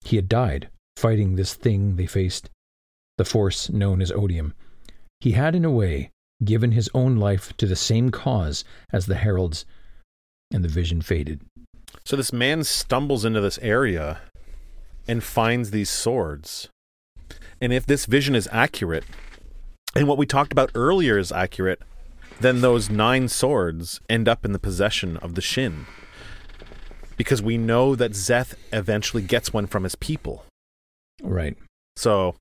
He 0.01 0.15
had 0.15 0.30
died 0.30 0.69
fighting 0.95 1.38
this 1.38 1.55
thing 1.55 1.95
they 1.95 2.05
faced, 2.05 2.51
the 3.18 3.26
force 3.26 3.72
known 3.72 3.99
as 3.99 4.11
odium. 4.11 4.53
He 5.19 5.31
had, 5.31 5.55
in 5.55 5.65
a 5.65 5.72
way, 5.72 6.11
given 6.43 6.73
his 6.73 6.88
own 6.93 7.15
life 7.15 7.57
to 7.57 7.65
the 7.65 7.76
same 7.76 8.11
cause 8.11 8.64
as 8.93 9.07
the 9.07 9.15
heralds, 9.15 9.65
and 10.53 10.64
the 10.64 10.69
vision 10.69 11.01
faded. 11.01 11.41
So 12.05 12.15
this 12.15 12.31
man 12.31 12.64
stumbles 12.64 13.26
into 13.26 13.41
this 13.41 13.57
area 13.57 14.19
and 15.08 15.24
finds 15.24 15.72
these 15.72 15.90
swords. 15.90 16.70
And 17.62 17.74
if 17.74 17.86
this 17.86 18.06
vision 18.06 18.36
is 18.36 18.48
accurate, 18.52 19.04
and 19.96 20.08
what 20.08 20.18
we 20.18 20.26
talked 20.26 20.52
about 20.52 20.72
earlier 20.76 21.18
is 21.18 21.32
accurate, 21.32 21.82
then 22.40 22.62
those 22.62 22.90
nine 22.90 23.28
swords 23.28 24.00
end 24.10 24.28
up 24.28 24.46
in 24.46 24.52
the 24.52 24.60
possession 24.60 25.18
of 25.18 25.36
the 25.36 25.42
Shin. 25.42 25.86
Because 27.16 27.42
we 27.42 27.58
know 27.58 27.96
that 27.96 28.12
Szeth 28.12 28.54
eventually 28.72 29.24
gets 29.24 29.52
one 29.52 29.66
from 29.66 29.84
his 29.84 29.96
people. 29.96 30.46
Right. 31.24 31.58
So, 31.96 32.36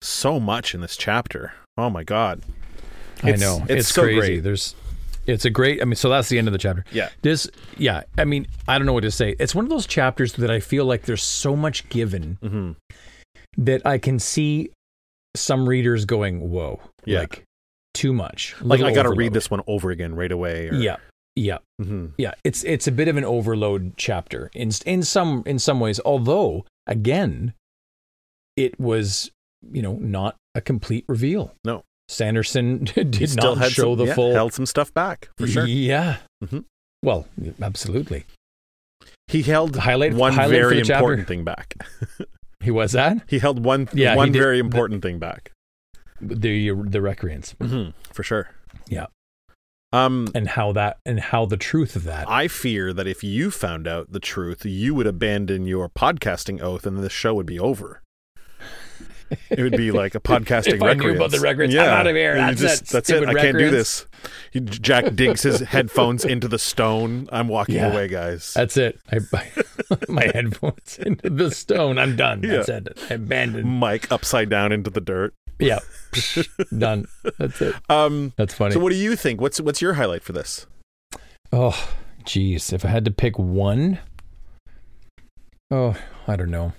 so 0.00 0.38
much 0.38 0.74
in 0.74 0.80
this 0.80 0.96
chapter. 0.96 1.54
Oh 1.76 1.90
my 1.90 2.04
God. 2.04 2.42
I 3.24 3.32
know. 3.32 3.62
it's 3.68 3.80
It's, 3.80 3.88
so 3.94 4.02
crazy. 4.02 4.18
great. 4.20 4.40
There's 4.44 4.76
it's 5.26 5.44
a 5.44 5.50
great 5.50 5.80
I 5.80 5.84
mean 5.84 5.96
so 5.96 6.08
that's 6.08 6.28
the 6.28 6.38
end 6.38 6.48
of 6.48 6.52
the 6.52 6.58
chapter. 6.58 6.84
Yeah. 6.92 7.08
This 7.22 7.48
yeah, 7.78 8.02
I 8.18 8.24
mean, 8.24 8.46
I 8.68 8.78
don't 8.78 8.86
know 8.86 8.92
what 8.92 9.02
to 9.02 9.10
say. 9.10 9.34
It's 9.38 9.54
one 9.54 9.64
of 9.64 9.70
those 9.70 9.86
chapters 9.86 10.34
that 10.34 10.50
I 10.50 10.60
feel 10.60 10.84
like 10.84 11.02
there's 11.02 11.22
so 11.22 11.56
much 11.56 11.88
given 11.88 12.38
hmm 12.42 12.72
that 13.58 13.86
I 13.86 13.98
can 13.98 14.18
see 14.18 14.70
some 15.36 15.68
readers 15.68 16.04
going, 16.04 16.50
"Whoa." 16.50 16.80
Yeah. 17.04 17.20
Like 17.20 17.44
too 17.94 18.12
much. 18.14 18.54
Like, 18.62 18.80
I 18.80 18.94
got 18.94 19.02
to 19.02 19.10
read 19.10 19.34
this 19.34 19.50
one 19.50 19.60
over 19.66 19.90
again 19.90 20.14
right 20.14 20.32
away. 20.32 20.68
Or, 20.68 20.74
Yeah. 20.74 20.96
Yeah. 21.36 21.58
hmm 21.80 22.06
Yeah, 22.18 22.32
it's 22.44 22.62
it's 22.64 22.86
a 22.86 22.92
bit 22.92 23.08
of 23.08 23.16
an 23.16 23.24
overload 23.24 23.94
chapter 23.96 24.50
in 24.54 24.70
in 24.86 25.02
some 25.02 25.42
in 25.46 25.58
some 25.58 25.80
ways. 25.80 26.00
Although 26.04 26.64
again, 26.86 27.54
it 28.56 28.78
was 28.80 29.30
you 29.70 29.82
know 29.82 29.94
not 29.96 30.36
a 30.54 30.60
complete 30.60 31.04
reveal. 31.08 31.54
No. 31.64 31.84
Sanderson 32.12 32.84
did 32.94 33.14
He 33.16 33.26
still 33.26 33.56
not 33.56 33.70
show 33.72 33.92
some, 33.94 33.96
the 33.98 34.04
yeah, 34.06 34.14
full. 34.14 34.32
held 34.32 34.52
some 34.52 34.66
stuff 34.66 34.92
back 34.94 35.28
for 35.38 35.46
sure. 35.46 35.66
Yeah. 35.66 36.18
Mhm. 36.44 36.64
Well, 37.02 37.26
absolutely. 37.60 38.24
He 39.28 39.42
held 39.42 39.76
Highlight- 39.76 40.14
one 40.14 40.34
highlight 40.34 40.50
very 40.50 40.82
the 40.82 40.92
important 40.94 41.26
thing 41.28 41.42
back. 41.44 41.74
He 42.60 42.70
was 42.70 42.92
that 42.92 43.18
He 43.28 43.38
held 43.40 43.64
one 43.64 43.88
Yeah, 43.92 44.14
one 44.14 44.32
very 44.32 44.56
the- 44.58 44.64
important 44.64 45.02
thing 45.02 45.18
back. 45.18 45.50
the 46.20 46.70
the 46.70 47.00
recreants 47.00 47.54
hmm 47.60 47.88
For 48.12 48.22
sure. 48.22 48.50
Yeah. 48.88 49.06
Um, 49.94 50.28
and 50.34 50.48
how 50.48 50.72
that 50.72 50.98
and 51.04 51.18
how 51.20 51.44
the 51.46 51.56
truth 51.56 51.96
of 51.96 52.04
that. 52.04 52.28
I 52.28 52.48
fear 52.48 52.92
that 52.92 53.06
if 53.06 53.22
you 53.24 53.50
found 53.50 53.86
out 53.88 54.12
the 54.12 54.20
truth, 54.20 54.64
you 54.64 54.94
would 54.94 55.06
abandon 55.06 55.66
your 55.66 55.88
podcasting 55.88 56.62
oath, 56.62 56.86
and 56.86 56.98
the 56.98 57.10
show 57.10 57.34
would 57.34 57.46
be 57.46 57.58
over. 57.58 58.01
It 59.50 59.62
would 59.62 59.76
be 59.76 59.90
like 59.90 60.14
a 60.14 60.20
podcasting. 60.20 60.74
If 60.74 60.82
I 60.82 60.94
knew 60.94 61.14
about 61.14 61.30
the 61.30 61.40
records, 61.40 61.74
I'm 61.74 61.80
out 61.88 62.06
of 62.06 62.14
here. 62.16 62.34
That's 62.34 62.60
just- 62.60 62.82
it. 62.82 62.88
That's 62.88 63.10
it. 63.10 63.28
I 63.28 63.34
can't 63.34 63.58
do 63.58 63.70
this. 63.70 64.06
He- 64.52 64.60
Jack 64.60 65.14
digs 65.14 65.42
his 65.42 65.60
headphones 65.60 66.24
into 66.24 66.48
the 66.48 66.58
stone. 66.58 67.28
I'm 67.32 67.48
walking 67.48 67.76
Yeah. 67.76 67.92
away, 67.92 68.08
guys. 68.08 68.52
That's 68.54 68.76
it. 68.76 68.98
I, 69.10 69.18
my 70.08 70.24
headphones 70.34 70.98
into 70.98 71.30
the 71.30 71.50
stone. 71.50 71.98
I'm 71.98 72.16
done. 72.16 72.40
That's 72.42 72.68
Yeah. 72.68 72.76
it. 72.78 72.98
I 73.10 73.14
abandoned. 73.14 73.66
Mike 73.68 74.10
upside 74.12 74.48
down 74.50 74.72
into 74.72 74.90
the 74.90 75.00
dirt. 75.00 75.34
Yeah. 75.58 75.78
Done. 76.76 77.06
That's 77.38 77.60
it. 77.62 77.74
Um, 77.88 78.32
That's 78.36 78.54
funny. 78.54 78.72
so 78.74 78.80
what 78.80 78.90
do 78.90 78.96
you 78.96 79.14
think? 79.16 79.40
What's 79.40 79.60
what's 79.60 79.80
your 79.80 79.94
highlight 79.94 80.22
for 80.24 80.32
this? 80.32 80.66
Oh, 81.52 81.90
geez. 82.24 82.72
If 82.72 82.84
I 82.84 82.88
had 82.88 83.04
to 83.04 83.10
pick 83.10 83.38
one, 83.38 83.98
oh, 85.70 85.96
I 86.26 86.36
don't 86.36 86.50
know. 86.50 86.72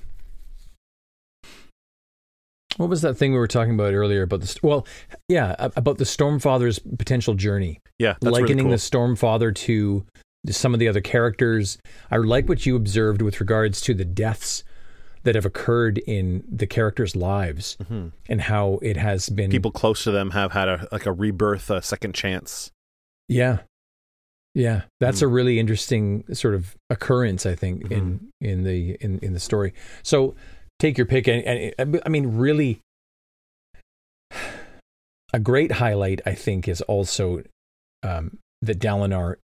What 2.77 2.89
was 2.89 3.01
that 3.01 3.15
thing 3.15 3.31
we 3.33 3.37
were 3.37 3.47
talking 3.47 3.73
about 3.75 3.93
earlier 3.93 4.23
about 4.23 4.41
the 4.41 4.59
well, 4.63 4.87
yeah, 5.27 5.55
about 5.59 5.97
the 5.97 6.03
Stormfather's 6.05 6.79
potential 6.79 7.33
journey, 7.35 7.79
Yeah, 7.99 8.15
that's 8.21 8.33
likening 8.33 8.57
really 8.65 8.71
the 8.71 8.75
Stormfather 8.77 9.53
to 9.55 10.05
some 10.49 10.73
of 10.73 10.79
the 10.79 10.87
other 10.87 11.01
characters. 11.01 11.77
I 12.11 12.17
like 12.17 12.49
what 12.49 12.65
you 12.65 12.75
observed 12.75 13.21
with 13.21 13.39
regards 13.39 13.79
to 13.81 13.93
the 13.93 14.05
deaths 14.05 14.63
that 15.23 15.35
have 15.35 15.45
occurred 15.45 15.99
in 15.99 16.43
the 16.51 16.67
characters' 16.67 17.15
lives 17.15 17.77
cool. 17.87 17.97
hmm 18.01 18.07
and 18.27 18.41
how 18.41 18.79
it 18.81 18.97
has 18.97 19.29
been 19.29 19.49
People 19.51 19.71
close 19.71 20.03
to 20.03 20.11
them 20.11 20.31
have 20.31 20.51
had 20.51 20.67
a 20.67 20.87
like 20.91 21.05
a 21.05 21.11
rebirth, 21.13 21.69
a 21.69 21.81
second 21.81 22.13
chance. 22.13 22.71
Yeah. 23.29 23.59
Yeah. 24.55 24.81
That's 24.99 25.19
Hmm. 25.21 25.25
a 25.25 25.27
really 25.29 25.59
interesting 25.59 26.25
sort 26.33 26.55
of 26.55 26.75
occurrence, 26.89 27.45
I 27.45 27.55
think, 27.55 27.89
in 27.91 28.29
in 28.41 28.63
the 28.63 28.97
in, 28.99 29.19
in 29.19 29.33
the 29.33 29.39
story. 29.39 29.73
So 30.03 30.35
take 30.83 30.97
your 30.97 31.07
pick 31.07 31.27
and, 31.29 31.73
and 31.79 32.01
I 32.05 32.09
mean 32.09 32.35
really 32.35 32.81
a 35.33 35.39
great 35.39 35.71
highlight 35.71 36.19
I 36.25 36.33
think 36.35 36.67
is 36.67 36.81
also 36.81 37.43
um, 38.03 38.37
that 38.61 38.79
Dalinar 38.79 39.37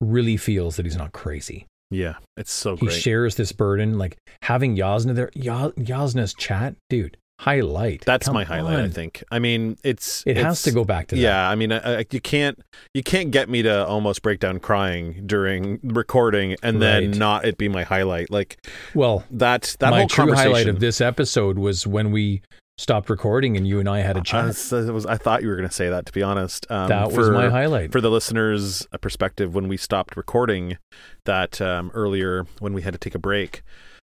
really 0.00 0.36
feels 0.36 0.76
that 0.76 0.86
he's 0.86 0.96
not 0.96 1.12
crazy. 1.12 1.66
Yeah, 1.90 2.14
it's 2.36 2.52
so 2.52 2.76
He 2.76 2.86
great. 2.86 3.00
shares 3.00 3.34
this 3.34 3.50
burden 3.52 3.98
like 3.98 4.16
having 4.42 4.76
Jasnah 4.76 5.14
there 5.14 5.30
Ya- 5.34 5.70
Jasnah's 5.70 6.34
chat, 6.34 6.76
dude. 6.88 7.16
Highlight. 7.40 8.04
That's 8.06 8.26
Come 8.26 8.34
my 8.34 8.44
highlight. 8.44 8.78
I 8.78 8.88
think. 8.88 9.22
I 9.30 9.38
mean, 9.40 9.76
it's 9.82 10.22
It 10.26 10.36
has 10.36 10.42
it's- 10.44 10.62
to 10.62 10.70
go 10.70 10.84
back 10.84 11.08
to 11.08 11.16
that. 11.16 11.20
Yeah, 11.20 11.48
I 11.48 11.54
mean, 11.56 11.72
I, 11.72 11.98
I, 12.00 12.06
you 12.10 12.20
can't 12.20 12.58
you 12.94 13.02
can't 13.02 13.32
get 13.32 13.48
me 13.48 13.62
to 13.62 13.84
almost 13.86 14.22
break 14.22 14.38
down 14.40 14.60
crying 14.60 15.22
during 15.26 15.80
recording 15.82 16.56
and 16.62 16.80
then 16.80 17.10
Right. 17.10 17.16
not 17.18 17.44
it 17.44 17.58
be 17.58 17.68
my 17.68 17.82
highlight. 17.82 18.30
Like 18.30 18.64
Well, 18.94 19.24
that 19.32 19.76
that 19.80 19.90
my 19.90 20.00
whole 20.00 20.08
true 20.08 20.22
conversation. 20.26 20.50
highlight 20.52 20.68
of 20.68 20.78
this 20.80 21.00
episode 21.00 21.58
was 21.58 21.86
when 21.88 22.12
we 22.12 22.40
stopped 22.78 23.10
recording 23.10 23.56
and 23.56 23.66
you 23.68 23.78
and 23.80 23.88
I 23.88 24.00
had 24.00 24.16
a 24.16 24.20
I, 24.20 24.22
chat. 24.22 24.44
was, 24.46 24.72
I 24.72 24.80
was- 24.92 25.06
I 25.06 25.16
thought 25.16 25.42
you 25.42 25.48
were 25.48 25.56
going 25.56 25.68
to 25.68 25.74
say 25.74 25.88
that. 25.90 26.06
To 26.06 26.12
be 26.12 26.22
honest, 26.22 26.66
um, 26.70 26.88
that 26.88 27.06
was 27.12 27.26
for- 27.26 27.32
my 27.32 27.48
highlight. 27.50 27.90
for 27.92 28.00
the 28.00 28.10
listeners' 28.10 28.86
perspective, 29.00 29.54
when 29.54 29.66
we 29.68 29.76
stopped 29.76 30.16
recording 30.16 30.78
that 31.24 31.60
um, 31.60 31.90
earlier, 31.94 32.46
when 32.60 32.72
we 32.74 32.82
had 32.82 32.92
to 32.92 32.98
take 32.98 33.14
a 33.14 33.18
break, 33.18 33.62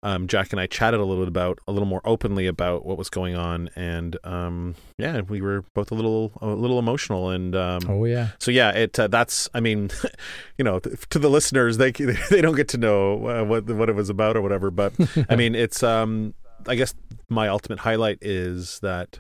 um, 0.03 0.29
Jack 0.29 0.53
and 0.53 0.61
I 0.61 0.67
chatted 0.67 1.01
a 1.01 1.05
little 1.05 1.23
bit 1.23 1.29
about 1.29 1.59
a 1.67 1.73
little 1.73 1.89
more 1.89 2.01
openly 2.05 2.47
about 2.47 2.87
what 2.87 2.97
was 2.97 3.11
going 3.11 3.35
on, 3.35 3.69
and 3.75 4.17
um, 4.25 4.77
yeah, 4.97 5.23
we 5.23 5.41
were 5.41 5.65
both 5.75 5.91
a 5.91 5.95
little 5.95 6.33
a 6.41 6.47
little 6.47 6.79
emotional, 6.79 7.31
and 7.31 7.57
um, 7.57 7.83
oh 7.89 8.05
yeah. 8.05 8.29
so 8.39 8.51
yeah, 8.51 8.71
it 8.71 8.99
uh, 8.99 9.09
that's 9.09 9.49
I 9.55 9.61
mean, 9.61 9.91
you 10.59 10.65
know, 10.65 10.79
to 10.79 11.19
the 11.19 11.29
listeners, 11.29 11.79
they 11.79 11.91
they 12.31 12.41
don't 12.41 12.55
get 12.55 12.69
to 12.69 12.79
know 12.79 13.27
uh, 13.27 13.45
what 13.45 13.67
what 13.67 13.89
it 13.89 13.95
was 13.95 14.09
about 14.09 14.37
or 14.37 14.43
whatever, 14.43 14.71
but 14.71 14.93
I 15.29 15.37
mean, 15.37 15.55
it's 15.55 15.83
um, 15.83 16.35
I 16.67 16.77
guess 16.77 16.95
my 17.29 17.49
ultimate 17.49 17.81
highlight 17.81 18.19
is 18.21 18.79
that 18.81 19.19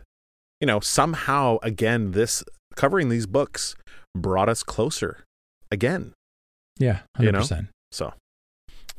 you 0.60 0.66
know 0.66 0.78
somehow 0.78 1.58
again 1.62 2.12
this 2.12 2.44
covering 2.76 3.08
these 3.08 3.26
books 3.26 3.74
brought 4.16 4.48
us 4.48 4.62
closer 4.62 5.24
again. 5.70 6.14
Yeah, 6.78 7.00
You 7.18 7.32
know? 7.32 7.40
100%. 7.40 7.68
So 7.90 8.12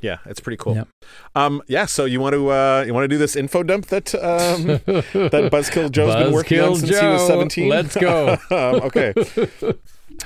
yeah, 0.02 0.18
it's 0.26 0.40
pretty 0.40 0.58
cool. 0.58 0.76
Yep. 0.76 0.88
Um, 1.36 1.62
yeah, 1.68 1.86
so 1.86 2.06
you 2.06 2.20
want 2.20 2.34
to 2.34 2.50
uh, 2.50 2.84
you 2.86 2.94
want 2.94 3.04
to 3.06 3.08
do 3.08 3.18
this 3.18 3.36
info 3.36 3.64
dump 3.64 3.88
that 3.88 4.14
um, 4.16 4.64
that 4.68 5.50
Buzzkill 5.52 5.92
Joe's 5.92 6.16
been 6.16 6.34
working 6.34 6.60
on 6.60 6.76
since 6.76 7.00
he 7.00 7.06
was 7.08 7.26
seventeen. 7.28 7.70
Let's 7.70 7.96
go. 7.96 8.34
um, 8.52 8.82
okay. 8.84 9.14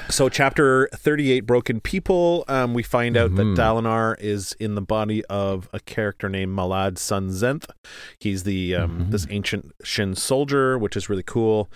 So, 0.10 0.28
chapter 0.28 0.90
38, 0.96 1.42
Broken 1.42 1.80
People, 1.80 2.46
um, 2.48 2.74
we 2.74 2.82
find 2.82 3.16
out 3.16 3.30
Mhm. 3.32 3.36
that 3.56 3.62
Dalinar 3.62 4.16
is 4.20 4.54
in 4.60 4.74
the 4.74 4.82
body 4.82 5.24
of 5.26 5.70
a 5.72 5.80
character 5.80 6.30
named 6.30 6.58
Malad 6.58 6.98
Sun 6.98 7.30
Zenth. 7.30 7.70
He's 8.18 8.42
the 8.42 8.74
um, 8.76 8.92
Mhm. 9.02 9.12
this 9.12 9.28
ancient 9.30 9.72
Shin 9.84 10.16
soldier, 10.16 10.80
which 10.80 10.98
is 10.98 11.10
really 11.10 11.22
cool. 11.22 11.70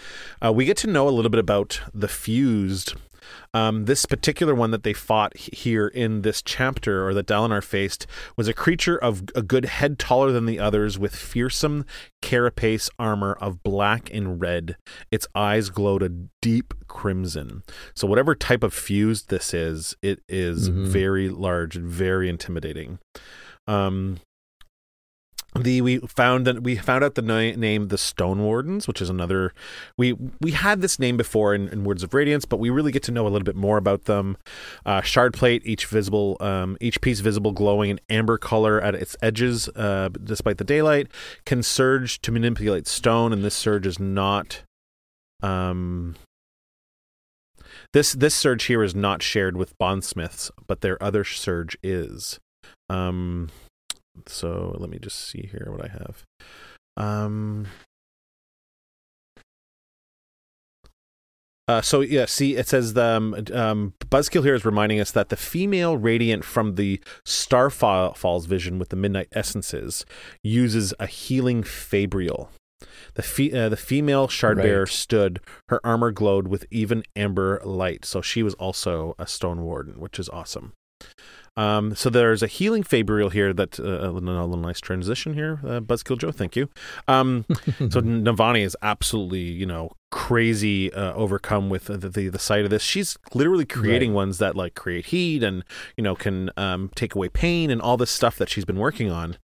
Uh, 0.43 0.51
we 0.51 0.65
get 0.65 0.77
to 0.77 0.87
know 0.87 1.07
a 1.07 1.11
little 1.11 1.29
bit 1.29 1.39
about 1.39 1.79
the 1.93 2.07
fused. 2.07 2.95
Um, 3.53 3.85
this 3.85 4.05
particular 4.05 4.53
one 4.55 4.71
that 4.71 4.83
they 4.83 4.93
fought 4.93 5.35
here 5.37 5.87
in 5.87 6.21
this 6.21 6.41
chapter, 6.41 7.07
or 7.07 7.13
that 7.13 7.27
Dalinar 7.27 7.63
faced, 7.63 8.07
was 8.35 8.47
a 8.47 8.53
creature 8.53 8.97
of 8.97 9.23
a 9.35 9.41
good 9.41 9.65
head 9.65 9.97
taller 9.99 10.31
than 10.31 10.45
the 10.45 10.59
others, 10.59 10.99
with 10.99 11.15
fearsome 11.15 11.85
carapace 12.21 12.89
armor 12.99 13.33
of 13.39 13.63
black 13.63 14.09
and 14.13 14.39
red. 14.41 14.77
Its 15.11 15.27
eyes 15.35 15.69
glowed 15.69 16.03
a 16.03 16.09
deep 16.41 16.73
crimson. 16.87 17.63
So, 17.95 18.07
whatever 18.07 18.35
type 18.35 18.63
of 18.63 18.73
fused 18.73 19.29
this 19.29 19.53
is, 19.53 19.95
it 20.01 20.21
is 20.27 20.69
Mhm. 20.69 20.85
very 20.87 21.29
large 21.29 21.75
and 21.75 21.87
very 21.87 22.29
intimidating. 22.29 22.99
Um, 23.67 24.17
the 25.63 25.81
we 25.81 25.99
found 25.99 26.47
that 26.47 26.63
we 26.63 26.75
found 26.75 27.03
out 27.03 27.15
the 27.15 27.21
na- 27.21 27.55
name 27.55 27.88
the 27.89 27.97
Stone 27.97 28.41
Wardens, 28.41 28.88
which 28.88 29.01
is 29.01 29.09
another. 29.09 29.53
We 29.97 30.13
we 30.41 30.51
had 30.51 30.81
this 30.81 30.99
name 30.99 31.17
before 31.17 31.53
in, 31.53 31.67
in 31.69 31.84
Words 31.84 32.03
of 32.03 32.13
Radiance, 32.13 32.45
but 32.45 32.57
we 32.57 32.69
really 32.69 32.91
get 32.91 33.03
to 33.03 33.11
know 33.11 33.23
a 33.23 33.29
little 33.29 33.45
bit 33.45 33.55
more 33.55 33.77
about 33.77 34.05
them. 34.05 34.38
Uh, 34.85 35.01
shard 35.01 35.34
plate, 35.34 35.61
each 35.65 35.85
visible, 35.85 36.38
um, 36.39 36.77
each 36.79 37.01
piece 37.01 37.19
visible, 37.19 37.51
glowing 37.51 37.89
in 37.89 37.99
amber 38.09 38.38
color 38.38 38.81
at 38.81 38.95
its 38.95 39.15
edges, 39.21 39.69
uh, 39.69 40.09
despite 40.23 40.57
the 40.57 40.63
daylight, 40.63 41.07
can 41.45 41.63
surge 41.63 42.21
to 42.21 42.31
manipulate 42.31 42.88
stone, 42.88 43.34
and 43.34 43.43
this 43.43 43.55
surge 43.55 43.85
is 43.85 43.99
not. 43.99 44.61
Um, 45.41 46.15
this 47.93 48.13
this 48.13 48.35
surge 48.35 48.65
here 48.65 48.84
is 48.84 48.95
not 48.95 49.21
shared 49.21 49.57
with 49.57 49.77
bondsmiths, 49.77 50.51
but 50.67 50.81
their 50.81 51.01
other 51.01 51.23
surge 51.23 51.77
is. 51.81 52.39
Um, 52.89 53.49
so 54.26 54.76
let 54.80 54.89
me 54.89 54.99
just 54.99 55.19
see 55.19 55.48
here 55.52 55.68
what 55.69 55.84
I 55.85 55.89
have. 55.89 56.23
Um, 56.98 57.68
uh, 61.69 61.81
so 61.81 61.99
yeah, 61.99 62.26
see, 62.26 62.56
it 62.56 62.68
says 62.68 62.94
the 62.94 63.03
um, 63.03 63.34
um, 63.53 63.94
Buzzkill 64.06 64.44
here 64.44 64.56
is 64.56 64.64
reminding 64.64 65.02
us 65.02 65.11
that 65.11 65.27
the 65.30 65.35
female 65.35 65.98
radiant 65.98 66.45
from 66.45 66.76
the 66.76 67.02
Starfall 67.26 68.14
Falls 68.14 68.45
vision 68.45 68.80
with 68.80 68.88
the 68.89 68.95
Midnight 68.95 69.27
Essences 69.34 70.06
uses 70.44 70.94
a 70.98 71.07
healing 71.07 71.64
fabrial. 71.64 72.52
The 73.15 73.22
fe- 73.23 73.52
uh, 73.52 73.68
the 73.68 73.76
female 73.77 74.30
shard 74.30 74.57
bearer 74.57 74.81
Right. 74.81 74.88
stood. 74.88 75.41
Her 75.68 75.81
armor 75.85 76.11
glowed 76.11 76.48
with 76.48 76.65
even 76.72 77.03
amber 77.18 77.60
light, 77.65 78.06
so 78.06 78.22
she 78.22 78.44
was 78.44 78.53
also 78.56 79.14
a 79.19 79.27
stone 79.27 79.61
warden, 79.64 79.99
which 79.99 80.19
is 80.19 80.30
awesome. 80.30 80.72
Um, 81.57 81.95
so 81.95 82.09
there's 82.09 82.43
a 82.43 82.47
healing 82.47 82.84
fabrial 82.84 83.29
here 83.29 83.51
that 83.51 83.79
uh, 83.79 83.84
a 83.84 84.11
little, 84.11 84.57
nice 84.57 84.79
transition 84.79 85.34
here. 85.34 85.59
Uh, 85.65 85.79
Buzzkill 85.79 86.17
Joe, 86.17 86.31
thank 86.31 86.55
you. 86.55 86.69
Um, 87.07 87.45
so 87.49 88.01
Navani 88.01 88.63
is 88.63 88.77
absolutely, 88.81 89.41
you 89.41 89.65
know, 89.65 89.91
crazy 90.09 90.91
uh, 90.93 91.13
overcome 91.13 91.69
with 91.69 91.85
the, 91.85 91.97
the 91.97 92.29
the 92.29 92.39
sight 92.39 92.63
of 92.63 92.69
this. 92.69 92.81
She's 92.81 93.17
literally 93.34 93.65
creating 93.65 94.13
ones 94.13 94.38
that 94.38 94.55
like 94.55 94.73
create 94.73 95.07
heat 95.07 95.43
and 95.43 95.63
you 95.97 96.03
know 96.03 96.15
can 96.15 96.49
um, 96.55 96.89
take 96.95 97.13
away 97.13 97.27
pain 97.29 97.69
and 97.69 97.81
all 97.81 97.97
this 97.97 98.09
stuff 98.09 98.38
that 98.38 98.49
she's 98.49 98.63
been 98.65 98.77
working 98.77 99.11
on. 99.11 99.38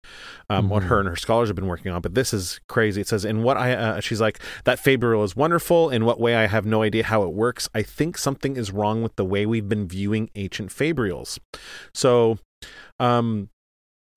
Um, 0.49 0.69
What 0.69 0.83
Mhm. 0.83 0.87
her 0.87 0.99
and 1.01 1.09
her 1.09 1.15
scholars 1.15 1.49
have 1.49 1.55
been 1.55 1.67
working 1.67 1.91
on, 1.91 2.01
but 2.01 2.15
this 2.15 2.33
is 2.33 2.59
crazy. 2.69 3.01
It 3.01 3.07
says, 3.07 3.25
"In 3.25 3.43
what 3.43 3.57
I," 3.57 3.73
uh, 3.73 3.99
she's 3.99 4.21
like, 4.21 4.39
"That 4.63 4.79
fabrial 4.79 5.23
is 5.23 5.35
wonderful. 5.35 5.89
In 5.89 6.05
what 6.05 6.19
way 6.19 6.35
I 6.35 6.47
have 6.47 6.65
no 6.65 6.81
idea 6.81 7.03
how 7.03 7.23
it 7.23 7.33
works. 7.33 7.67
I 7.75 7.83
think 7.83 8.17
something 8.17 8.55
is 8.55 8.71
wrong 8.71 9.03
with 9.03 9.15
the 9.17 9.25
way 9.25 9.45
we've 9.45 9.67
been 9.67 9.87
viewing 9.87 10.29
ancient 10.35 10.69
fabrials." 10.69 11.39
So, 11.93 12.37
um, 12.99 13.49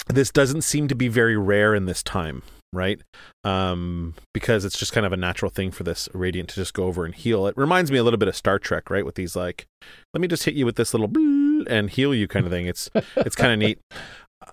this 0.09 0.31
doesn't 0.31 0.63
seem 0.63 0.87
to 0.89 0.95
be 0.95 1.09
very 1.09 1.37
rare 1.37 1.75
in 1.75 1.87
this 1.87 2.03
time, 2.03 2.43
right? 2.77 3.01
Um, 3.45 4.15
because 4.35 4.65
it's 4.65 4.79
just 4.79 4.93
kind 4.93 5.07
of 5.07 5.13
a 5.13 5.17
natural 5.17 5.51
thing 5.51 5.71
for 5.71 5.83
this 5.83 6.09
radiant 6.13 6.51
to 6.51 6.55
just 6.57 6.75
go 6.75 6.85
over 6.85 7.05
and 7.05 7.15
heal. 7.15 7.47
It 7.47 7.57
reminds 7.57 7.91
me 7.91 7.99
a 7.99 8.05
little 8.05 8.19
bit 8.19 8.29
of 8.29 8.37
Star 8.37 8.59
Trek, 8.59 8.91
right? 8.91 9.05
With 9.05 9.15
these 9.15 9.35
like, 9.35 9.67
let 10.15 10.21
me 10.21 10.29
just 10.29 10.45
hit 10.45 10.55
you 10.55 10.67
with 10.67 10.77
this 10.77 10.95
little 10.95 11.11
and 11.69 11.91
heal 11.91 12.15
you 12.15 12.29
kind 12.29 12.47
of 12.47 12.53
thing. 12.53 12.67
It's 12.67 12.91
it's 13.17 13.37
kind 13.37 13.53
of 13.53 13.59
neat. 13.59 13.79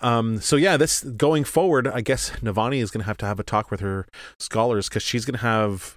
Um, 0.02 0.40
so 0.40 0.56
yeah, 0.56 0.78
this 0.78 1.04
going 1.04 1.44
forward, 1.44 1.88
I 1.88 2.02
guess 2.02 2.32
Navani 2.42 2.82
is 2.82 2.92
going 2.92 3.02
to 3.02 3.08
have 3.08 3.18
to 3.18 3.26
have 3.26 3.40
a 3.40 3.44
talk 3.44 3.70
with 3.70 3.82
her 3.82 4.08
scholars 4.40 4.90
because 4.90 5.04
she's 5.04 5.26
going 5.26 5.38
to 5.38 5.46
have 5.46 5.96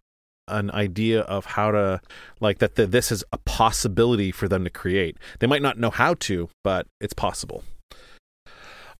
an 0.48 0.70
idea 0.70 1.22
of 1.22 1.44
how 1.46 1.70
to 1.70 2.00
like 2.40 2.58
that. 2.58 2.76
The, 2.76 2.86
this 2.86 3.10
is 3.10 3.24
a 3.32 3.38
possibility 3.38 4.30
for 4.30 4.48
them 4.48 4.64
to 4.64 4.70
create. 4.70 5.16
They 5.40 5.46
might 5.46 5.62
not 5.62 5.78
know 5.78 5.90
how 5.90 6.14
to, 6.14 6.48
but 6.62 6.86
it's 7.00 7.14
possible. 7.14 7.64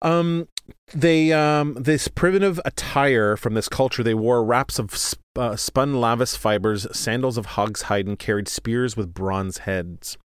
Um, 0.01 0.47
they 0.93 1.31
um 1.33 1.73
this 1.79 2.07
primitive 2.07 2.59
attire 2.65 3.35
from 3.37 3.53
this 3.53 3.67
culture 3.69 4.03
they 4.03 4.13
wore 4.13 4.43
wraps 4.43 4.79
of 4.79 4.95
sp- 4.95 5.19
uh, 5.35 5.55
spun 5.55 5.93
lavis 5.93 6.35
fibers 6.37 6.87
sandals 6.97 7.37
of 7.37 7.45
hog's 7.45 7.83
hide 7.83 8.07
and 8.07 8.17
carried 8.17 8.47
spears 8.47 8.97
with 8.97 9.13
bronze 9.13 9.59
heads 9.59 10.17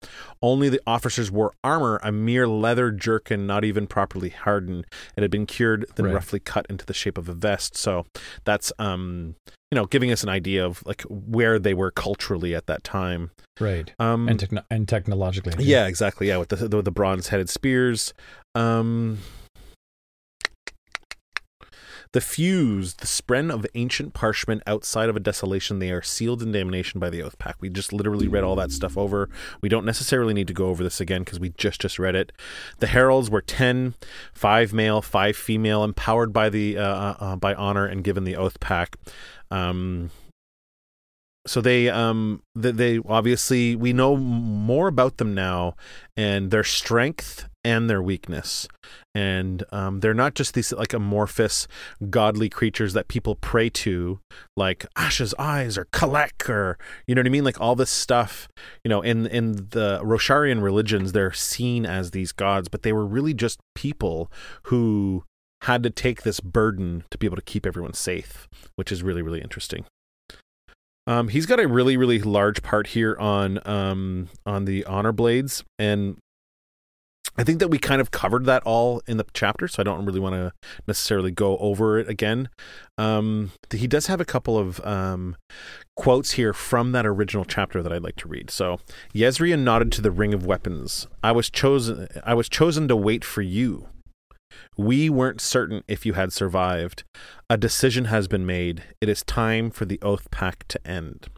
only 0.42 0.68
the 0.68 0.80
officers 0.86 1.30
wore 1.30 1.52
armor 1.64 1.98
a 2.04 2.12
mere 2.12 2.46
leather 2.46 2.90
jerkin 2.90 3.46
not 3.46 3.64
even 3.64 3.86
properly 3.86 4.28
hardened 4.30 4.84
it 5.16 5.22
had 5.22 5.30
been 5.30 5.46
cured 5.46 5.84
then 5.96 6.06
Right. 6.06 6.14
roughly 6.14 6.38
cut 6.40 6.66
into 6.70 6.86
the 6.86 6.94
shape 6.94 7.18
of 7.18 7.28
a 7.28 7.34
vest 7.34 7.76
so 7.76 8.06
that's 8.44 8.72
um 8.78 9.34
you 9.70 9.76
know 9.76 9.86
giving 9.86 10.12
us 10.12 10.22
an 10.22 10.28
idea 10.28 10.64
of 10.64 10.82
like 10.86 11.02
where 11.08 11.58
they 11.58 11.74
were 11.74 11.90
culturally 11.90 12.54
at 12.54 12.66
that 12.66 12.84
time 12.84 13.30
right. 13.58 13.92
um 13.98 14.28
And 14.28 14.38
techno- 14.38 14.64
and 14.70 14.86
technologically. 14.88 15.64
yeah, 15.64 15.86
exactly. 15.86 16.28
Yeah, 16.28 16.36
with 16.38 16.48
the 16.50 16.56
the, 16.68 16.82
the 16.82 16.90
bronze 16.90 17.28
headed 17.28 17.48
spears. 17.50 18.12
Um, 18.54 19.18
the 22.12 22.20
fuse, 22.20 22.94
the 22.94 23.06
spren 23.06 23.52
of 23.52 23.64
ancient 23.74 24.14
Parshmen 24.14 24.60
outside 24.66 25.08
of 25.08 25.16
a 25.16 25.20
desolation, 25.20 25.78
they 25.78 25.90
are 25.90 26.02
sealed 26.02 26.42
in 26.42 26.50
damnation 26.50 26.98
by 26.98 27.08
the 27.08 27.20
Oathpact. 27.20 27.54
We 27.60 27.68
just 27.68 27.92
literally 27.92 28.26
read 28.26 28.42
all 28.42 28.56
that 28.56 28.72
stuff 28.72 28.98
over. 28.98 29.28
We 29.60 29.68
don't 29.68 29.84
necessarily 29.84 30.34
need 30.34 30.48
to 30.48 30.54
go 30.54 30.66
over 30.66 30.82
this 30.82 31.00
again 31.00 31.22
because 31.22 31.38
we 31.38 31.50
just 31.50 31.80
just 31.80 31.98
read 31.98 32.16
it. 32.16 32.32
The 32.78 32.88
heralds 32.88 33.30
were 33.30 33.42
10, 33.42 33.94
five 34.32 34.72
male, 34.72 35.00
five 35.02 35.36
female, 35.36 35.84
empowered 35.84 36.32
by 36.32 36.48
the 36.48 36.78
uh, 36.78 36.82
uh, 36.82 37.16
uh, 37.20 37.36
by 37.36 37.54
honor 37.54 37.86
and 37.86 38.02
given 38.02 38.24
the 38.24 38.34
Oathpact. 38.34 38.94
Um, 39.52 40.10
so 41.46 41.60
they 41.60 41.88
um 41.88 42.42
they, 42.54 42.70
they 42.70 43.00
obviously 43.08 43.74
we 43.74 43.92
know 43.92 44.16
more 44.16 44.88
about 44.88 45.16
them 45.16 45.34
now 45.34 45.74
and 46.16 46.50
their 46.50 46.64
strength 46.64 47.48
and 47.64 47.90
their 47.90 48.02
weakness. 48.02 48.68
And 49.14 49.64
um 49.72 50.00
they're 50.00 50.14
not 50.14 50.34
just 50.34 50.54
these 50.54 50.72
like 50.72 50.92
amorphous 50.92 51.66
godly 52.08 52.48
creatures 52.48 52.92
that 52.92 53.08
people 53.08 53.34
pray 53.36 53.68
to 53.70 54.20
like 54.56 54.86
Asha's 54.96 55.34
eyes 55.38 55.76
or 55.76 55.86
Kalak 55.86 56.48
or 56.48 56.78
you 57.06 57.14
know 57.14 57.20
what 57.20 57.26
i 57.26 57.30
mean? 57.30 57.44
Like 57.44 57.60
all 57.60 57.74
this 57.74 57.90
stuff 57.90 58.48
you 58.84 58.88
know 58.88 59.00
in 59.02 59.26
in 59.26 59.52
the 59.52 60.00
rosharian 60.02 60.62
religions 60.62 61.12
they're 61.12 61.32
seen 61.32 61.84
as 61.84 62.10
these 62.10 62.32
gods 62.32 62.68
but 62.68 62.82
they 62.82 62.92
were 62.92 63.06
really 63.06 63.34
just 63.34 63.60
people 63.74 64.30
who 64.64 65.24
had 65.62 65.82
to 65.82 65.90
take 65.90 66.22
this 66.22 66.40
burden 66.40 67.04
to 67.10 67.18
be 67.18 67.26
able 67.26 67.36
to 67.36 67.42
keep 67.42 67.66
everyone 67.66 67.92
safe 67.92 68.48
which 68.76 68.90
is 68.92 69.02
really 69.02 69.22
really 69.22 69.40
interesting. 69.40 69.84
Um, 71.06 71.28
he's 71.28 71.46
got 71.46 71.58
a 71.58 71.66
really, 71.66 71.96
really 71.96 72.20
large 72.20 72.62
part 72.62 72.88
here 72.88 73.16
on 73.18 73.58
um, 73.66 74.28
on 74.46 74.64
the 74.64 74.84
honor 74.84 75.12
blades, 75.12 75.64
and 75.78 76.18
I 77.36 77.44
think 77.44 77.58
that 77.60 77.68
we 77.68 77.78
kind 77.78 78.00
of 78.00 78.10
covered 78.10 78.44
that 78.46 78.62
all 78.64 79.02
in 79.06 79.16
the 79.16 79.24
chapter, 79.32 79.68
so 79.68 79.80
I 79.80 79.84
don't 79.84 80.04
really 80.04 80.20
want 80.20 80.34
to 80.34 80.52
necessarily 80.86 81.30
go 81.30 81.56
over 81.58 81.98
it 81.98 82.08
again. 82.08 82.50
Um, 82.98 83.52
he 83.72 83.86
does 83.86 84.08
have 84.08 84.20
a 84.20 84.24
couple 84.24 84.58
of 84.58 84.84
um, 84.84 85.36
quotes 85.96 86.32
here 86.32 86.52
from 86.52 86.92
that 86.92 87.06
original 87.06 87.44
chapter 87.44 87.82
that 87.82 87.92
I'd 87.92 88.02
like 88.02 88.16
to 88.16 88.28
read. 88.28 88.50
So 88.50 88.80
Jezrien 89.14 89.60
nodded 89.60 89.92
to 89.92 90.02
the 90.02 90.10
ring 90.10 90.34
of 90.34 90.44
weapons. 90.44 91.06
I 91.22 91.32
was 91.32 91.48
chosen. 91.48 92.08
I 92.24 92.34
was 92.34 92.48
chosen 92.48 92.88
to 92.88 92.96
wait 92.96 93.24
for 93.24 93.42
you. 93.42 93.88
We 94.76 95.08
weren't 95.08 95.40
certain 95.40 95.82
if 95.86 96.04
you 96.04 96.14
had 96.14 96.32
survived. 96.32 97.04
A 97.48 97.56
decision 97.56 98.06
has 98.06 98.28
been 98.28 98.44
made. 98.44 98.82
It 99.00 99.08
is 99.08 99.22
time 99.22 99.70
for 99.70 99.84
the 99.84 100.00
oath 100.02 100.30
pact 100.30 100.68
to 100.70 100.86
end. 100.86 101.28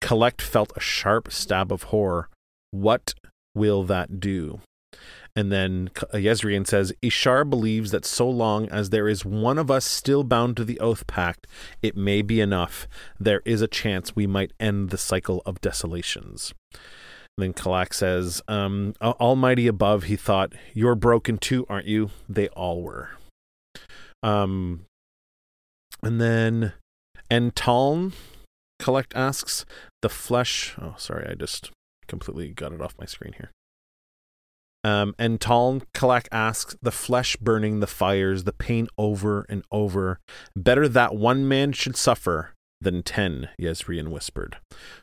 Kalak 0.00 0.40
felt 0.40 0.72
a 0.76 0.80
sharp 0.80 1.32
stab 1.32 1.72
of 1.72 1.84
horror. 1.84 2.28
What 2.70 3.14
will 3.54 3.82
that 3.84 4.20
do? 4.20 4.60
And 5.34 5.50
then 5.50 5.90
Jezrien 6.12 6.66
says, 6.66 6.92
Ishar 7.02 7.48
believes 7.48 7.90
that 7.90 8.04
so 8.04 8.28
long 8.28 8.68
as 8.68 8.90
there 8.90 9.08
is 9.08 9.24
one 9.24 9.56
of 9.56 9.70
us 9.70 9.84
still 9.86 10.24
bound 10.24 10.58
to 10.58 10.64
the 10.64 10.78
oath 10.78 11.06
pact, 11.06 11.46
it 11.80 11.96
may 11.96 12.20
be 12.20 12.40
enough. 12.40 12.86
There 13.18 13.40
is 13.46 13.62
a 13.62 13.68
chance 13.68 14.14
we 14.14 14.26
might 14.26 14.52
end 14.60 14.90
the 14.90 14.98
cycle 14.98 15.42
of 15.46 15.62
desolations. 15.62 16.52
then 17.38 17.54
Kalak 17.54 17.94
says, 17.94 18.42
um, 18.46 18.94
Almighty 19.00 19.66
above, 19.66 20.04
he 20.04 20.16
thought, 20.16 20.52
You're 20.74 20.94
broken 20.94 21.38
too, 21.38 21.64
aren't 21.66 21.86
you? 21.86 22.10
They 22.28 22.48
all 22.48 22.82
were. 22.82 23.10
Um, 24.22 24.84
and 26.02 26.20
then 26.20 26.74
Entaln, 27.30 28.12
Kalak 28.78 29.12
asks, 29.14 29.64
The 30.02 30.10
flesh. 30.10 30.74
Oh, 30.78 30.94
sorry, 30.98 31.26
I 31.26 31.34
just 31.34 31.70
completely 32.06 32.50
got 32.50 32.72
it 32.72 32.82
off 32.82 32.94
my 32.98 33.06
screen 33.06 33.32
here. 33.38 33.50
Um, 34.84 35.14
and 35.18 35.38
Taln 35.38 35.82
Kalak 35.94 36.26
asks, 36.32 36.76
the 36.82 36.90
flesh 36.90 37.36
burning 37.36 37.80
the 37.80 37.86
fires, 37.86 38.44
the 38.44 38.52
pain 38.52 38.88
over 38.98 39.46
and 39.48 39.64
over. 39.70 40.18
Better 40.56 40.88
that 40.88 41.14
one 41.14 41.46
man 41.46 41.72
should 41.72 41.96
suffer 41.96 42.54
than 42.80 43.02
ten, 43.02 43.48
Jezrien 43.60 44.08
whispered. 44.08 44.56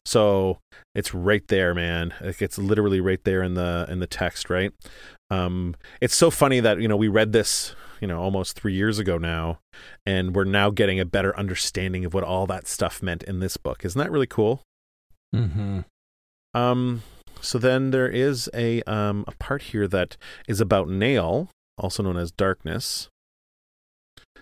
So 0.06 0.60
it's 0.94 1.14
right 1.14 1.48
there, 1.48 1.74
man. 1.74 2.14
It's 2.20 2.58
literally 2.58 3.00
right 3.00 3.24
there 3.24 3.42
in 3.42 3.54
the 3.54 3.86
in 3.90 4.00
the 4.00 4.08
text, 4.08 4.50
right? 4.50 4.72
Um, 5.32 5.76
it's 6.02 6.16
so 6.16 6.30
funny 6.30 6.60
that 6.60 6.82
you 6.82 6.88
know 6.88 6.98
we 6.98 7.08
read 7.08 7.32
this, 7.32 7.76
you 8.02 8.08
know, 8.08 8.22
almost 8.22 8.60
three 8.60 8.74
years 8.74 9.00
ago 9.00 9.18
now, 9.18 9.60
and 10.06 10.36
we're 10.36 10.44
now 10.44 10.70
getting 10.72 11.00
a 11.00 11.06
better 11.06 11.38
understanding 11.38 12.04
of 12.04 12.14
what 12.14 12.24
all 12.24 12.46
that 12.48 12.68
stuff 12.68 13.02
meant 13.02 13.24
in 13.24 13.40
this 13.40 13.56
book. 13.56 13.86
Isn't 13.86 14.00
that 14.00 14.12
really 14.12 14.28
cool? 14.28 14.62
Mm-hmm. 15.34 15.82
Um. 16.54 17.04
So 17.42 17.58
then 17.58 17.92
there 17.92 18.08
is 18.08 18.50
a 18.54 18.82
um, 18.84 19.26
a 19.28 19.32
part 19.34 19.64
here 19.64 19.88
that 19.88 20.18
is 20.48 20.62
about 20.62 20.90
Nale, 20.90 21.50
also 21.78 22.04
known 22.04 22.18
as 22.18 22.32
Darkness. 22.32 23.10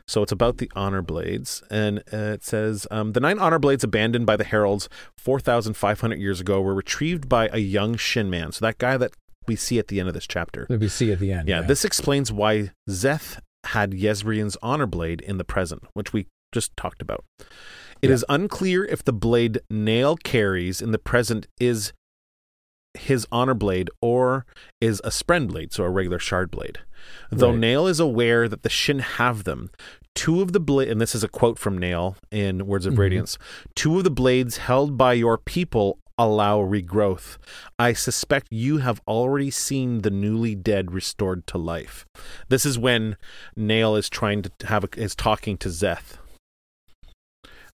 So 0.07 0.23
it's 0.23 0.31
about 0.31 0.57
the 0.57 0.71
honor 0.73 1.01
blades, 1.01 1.63
and 1.69 1.99
uh, 2.13 2.33
it 2.35 2.43
says 2.43 2.87
um, 2.91 3.11
the 3.11 3.19
nine 3.19 3.39
honor 3.39 3.59
blades 3.59 3.83
abandoned 3.83 4.25
by 4.25 4.37
the 4.37 4.45
heralds 4.45 4.87
four 5.17 5.39
thousand 5.39 5.73
five 5.73 5.99
hundred 5.99 6.19
years 6.19 6.39
ago 6.39 6.61
were 6.61 6.73
retrieved 6.73 7.27
by 7.27 7.49
a 7.51 7.57
young 7.57 7.97
Shin 7.97 8.29
man. 8.29 8.53
So 8.53 8.65
that 8.65 8.77
guy 8.77 8.95
that 8.97 9.11
we 9.47 9.55
see 9.55 9.79
at 9.79 9.87
the 9.87 9.99
end 9.99 10.07
of 10.07 10.13
this 10.13 10.27
chapter. 10.27 10.65
That 10.69 10.79
we 10.79 10.87
see 10.87 11.11
at 11.11 11.19
the 11.19 11.31
end. 11.31 11.47
Yeah, 11.47 11.61
yeah. 11.61 11.67
this 11.67 11.83
explains 11.83 12.31
why 12.31 12.71
Szeth 12.89 13.39
had 13.65 13.91
Jezrien's 13.91 14.57
honor 14.61 14.85
blade 14.85 15.21
in 15.21 15.37
the 15.37 15.43
present, 15.43 15.83
which 15.93 16.13
we 16.13 16.27
just 16.53 16.75
talked 16.77 17.01
about. 17.01 17.25
It 18.01 18.09
yeah. 18.09 18.13
is 18.13 18.25
unclear 18.29 18.85
if 18.85 19.03
the 19.03 19.13
blade 19.13 19.59
Nale 19.69 20.15
carries 20.17 20.81
in 20.81 20.91
the 20.91 20.99
present 20.99 21.47
is 21.59 21.91
his 22.97 23.27
honor 23.31 23.53
blade 23.53 23.89
or 24.01 24.45
is 24.81 25.01
a 25.03 25.09
spren 25.09 25.47
blade, 25.47 25.73
so 25.73 25.83
a 25.83 25.89
regular 25.89 26.19
shard 26.19 26.51
blade. 26.51 26.79
Though 27.31 27.51
right. 27.51 27.59
Nale 27.59 27.87
is 27.87 27.99
aware 27.99 28.47
that 28.47 28.63
the 28.63 28.69
Shin 28.69 28.99
have 28.99 29.43
them, 29.43 29.69
two 30.15 30.41
of 30.41 30.51
the 30.51 30.59
blade, 30.59 30.89
and 30.89 30.99
this 30.99 31.15
is 31.15 31.23
a 31.23 31.27
quote 31.27 31.59
from 31.59 31.77
Nale 31.77 32.15
in 32.31 32.65
Words 32.65 32.85
of 32.85 32.93
mm-hmm. 32.93 33.01
Radiance, 33.01 33.37
two 33.75 33.97
of 33.97 34.03
the 34.03 34.11
blades 34.11 34.57
held 34.57 34.97
by 34.97 35.13
your 35.13 35.37
people 35.37 35.99
allow 36.17 36.59
regrowth. 36.59 37.37
I 37.77 37.93
suspect 37.93 38.47
you 38.49 38.77
have 38.77 39.01
already 39.07 39.51
seen 39.51 40.01
the 40.01 40.09
newly 40.09 40.55
dead 40.55 40.91
restored 40.91 41.45
to 41.47 41.59
life. 41.59 42.05
This 42.49 42.65
is 42.65 42.79
when 42.79 43.17
Nale 43.55 43.95
is 43.95 44.09
trying 44.09 44.41
to 44.41 44.51
have 44.65 44.83
a, 44.83 44.89
is 44.97 45.15
talking 45.15 45.57
to 45.59 45.69
Szeth 45.69 46.17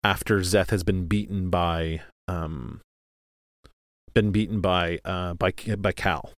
after 0.05 0.39
Szeth 0.41 0.71
has 0.71 0.85
been 0.85 1.07
beaten 1.07 1.51
by 1.51 2.03
um 2.27 2.81
been 4.15 4.31
beaten 4.31 4.61
by 4.61 4.99
uh, 5.05 5.35
by 5.35 5.53
by 5.79 5.93
Kal. 5.93 6.33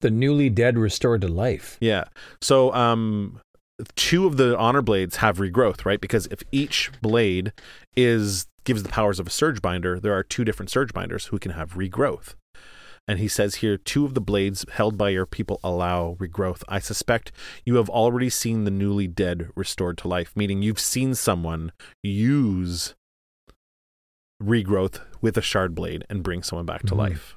The 0.00 0.10
newly 0.10 0.48
dead 0.48 0.78
restored 0.78 1.20
to 1.22 1.28
life. 1.28 1.76
Yeah. 1.80 2.04
So 2.40 2.72
um, 2.72 3.40
two 3.96 4.26
of 4.26 4.36
the 4.36 4.56
honor 4.56 4.82
blades 4.82 5.16
have 5.16 5.38
regrowth, 5.38 5.84
right? 5.84 6.00
Because 6.00 6.26
if 6.26 6.42
each 6.52 6.90
blade 7.02 7.52
is 7.96 8.46
gives 8.64 8.82
the 8.82 8.88
powers 8.88 9.18
of 9.18 9.26
a 9.26 9.30
surge 9.30 9.62
binder, 9.62 9.98
there 9.98 10.14
are 10.14 10.22
two 10.22 10.44
different 10.44 10.70
surge 10.70 10.92
binders 10.92 11.26
who 11.26 11.38
can 11.38 11.52
have 11.52 11.74
regrowth. 11.74 12.34
And 13.08 13.18
he 13.18 13.28
says 13.28 13.56
here, 13.56 13.76
two 13.76 14.04
of 14.04 14.14
the 14.14 14.20
blades 14.20 14.64
held 14.72 14.96
by 14.96 15.08
your 15.08 15.26
people 15.26 15.58
allow 15.64 16.16
regrowth. 16.20 16.62
I 16.68 16.78
suspect 16.78 17.32
you 17.64 17.76
have 17.76 17.90
already 17.90 18.30
seen 18.30 18.64
the 18.64 18.70
newly 18.70 19.08
dead 19.08 19.48
restored 19.56 19.98
to 19.98 20.08
life, 20.08 20.32
meaning 20.36 20.62
you've 20.62 20.78
seen 20.78 21.14
someone 21.14 21.72
use 22.02 22.94
regrowth 24.42 25.00
with 25.20 25.36
a 25.36 25.42
shard 25.42 25.74
blade 25.74 26.04
and 26.08 26.22
bring 26.22 26.42
someone 26.42 26.66
back 26.66 26.80
to 26.82 26.88
mm-hmm. 26.88 26.98
life. 26.98 27.36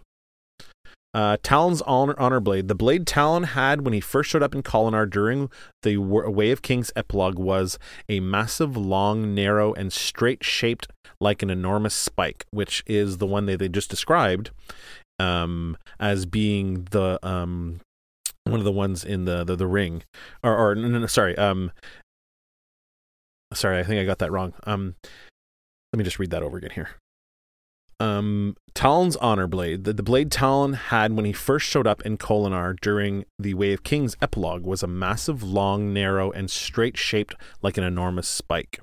Uh, 1.13 1.37
Taln's 1.43 1.83
honor, 1.83 2.15
honor 2.17 2.39
blade. 2.39 2.67
The 2.67 2.75
blade 2.75 3.05
Taln 3.05 3.43
had 3.43 3.81
when 3.81 3.93
he 3.93 3.99
first 3.99 4.31
showed 4.31 4.41
up 4.41 4.55
in 4.55 4.63
Kholinar 4.63 5.07
during 5.07 5.51
the 5.83 5.97
Way 5.97 6.49
of 6.49 6.63
Kings 6.63 6.91
epilogue 6.95 7.37
was 7.37 7.77
a 8.09 8.19
massive, 8.19 8.75
long, 8.75 9.35
narrow, 9.35 9.73
and 9.73 9.93
straight 9.93 10.43
shaped 10.43 10.87
like 11.19 11.43
an 11.43 11.51
enormous 11.51 11.93
spike, 11.93 12.45
which 12.49 12.83
is 12.87 13.19
the 13.19 13.27
one 13.27 13.45
that 13.45 13.59
they 13.59 13.69
just 13.69 13.91
described 13.91 14.49
um, 15.19 15.77
as 15.99 16.25
being 16.25 16.87
the 16.89 17.19
um, 17.21 17.79
one 18.45 18.59
of 18.59 18.65
the 18.65 18.71
ones 18.71 19.03
in 19.03 19.25
the 19.25 19.43
the, 19.43 19.55
the 19.55 19.67
ring. 19.67 20.03
Or, 20.43 20.55
or 20.55 20.75
no, 20.75 20.87
no, 20.87 21.05
sorry, 21.05 21.37
um, 21.37 21.71
sorry, 23.53 23.79
I 23.79 23.83
think 23.83 24.01
I 24.01 24.05
got 24.05 24.19
that 24.19 24.31
wrong. 24.31 24.53
Um, 24.63 24.95
let 25.93 25.99
me 25.99 26.03
just 26.03 26.19
read 26.19 26.31
that 26.31 26.43
over 26.43 26.57
again 26.57 26.71
here. 26.71 26.89
Um, 27.99 28.57
Taln's 28.73 29.15
honor 29.17 29.47
blade, 29.47 29.83
the, 29.83 29.93
the 29.93 30.03
blade 30.03 30.31
Taln 30.31 30.73
had 30.73 31.13
when 31.13 31.25
he 31.25 31.31
first 31.31 31.67
showed 31.67 31.85
up 31.85 32.01
in 32.01 32.17
Kholinar 32.17 32.75
during 32.81 33.23
the 33.37 33.53
Way 33.53 33.71
of 33.71 33.83
Kings 33.83 34.17
epilogue, 34.21 34.65
was 34.65 34.81
a 34.81 34.87
massive, 34.87 35.43
long, 35.43 35.93
narrow, 35.93 36.31
and 36.31 36.49
straight 36.49 36.97
shaped 36.97 37.35
like 37.61 37.77
an 37.77 37.83
enormous 37.83 38.27
spike. 38.27 38.79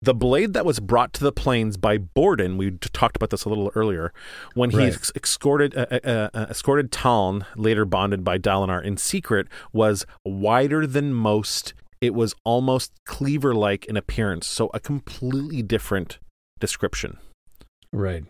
The 0.00 0.14
blade 0.14 0.54
that 0.54 0.64
was 0.64 0.80
brought 0.80 1.12
to 1.12 1.22
the 1.22 1.30
plains 1.30 1.76
by 1.76 1.98
Borden, 1.98 2.56
we 2.56 2.72
talked 2.72 3.14
about 3.14 3.30
this 3.30 3.44
a 3.44 3.48
little 3.48 3.70
earlier, 3.76 4.12
when 4.54 4.70
he 4.70 4.78
right. 4.78 5.10
escorted 5.14 5.76
uh, 5.76 5.86
uh, 6.02 6.30
uh, 6.34 6.46
escorted 6.50 6.90
Taln, 6.90 7.44
later 7.54 7.84
bonded 7.84 8.24
by 8.24 8.38
Dalinar 8.38 8.82
in 8.82 8.96
secret, 8.96 9.46
was 9.72 10.04
wider 10.24 10.86
than 10.86 11.12
most 11.12 11.74
it 12.00 12.14
was 12.14 12.34
almost 12.44 12.92
cleaver 13.06 13.54
like 13.54 13.84
in 13.84 13.96
appearance, 13.96 14.48
so 14.48 14.70
a 14.74 14.80
completely 14.80 15.62
different 15.62 16.18
description. 16.62 17.18
Right. 17.92 18.24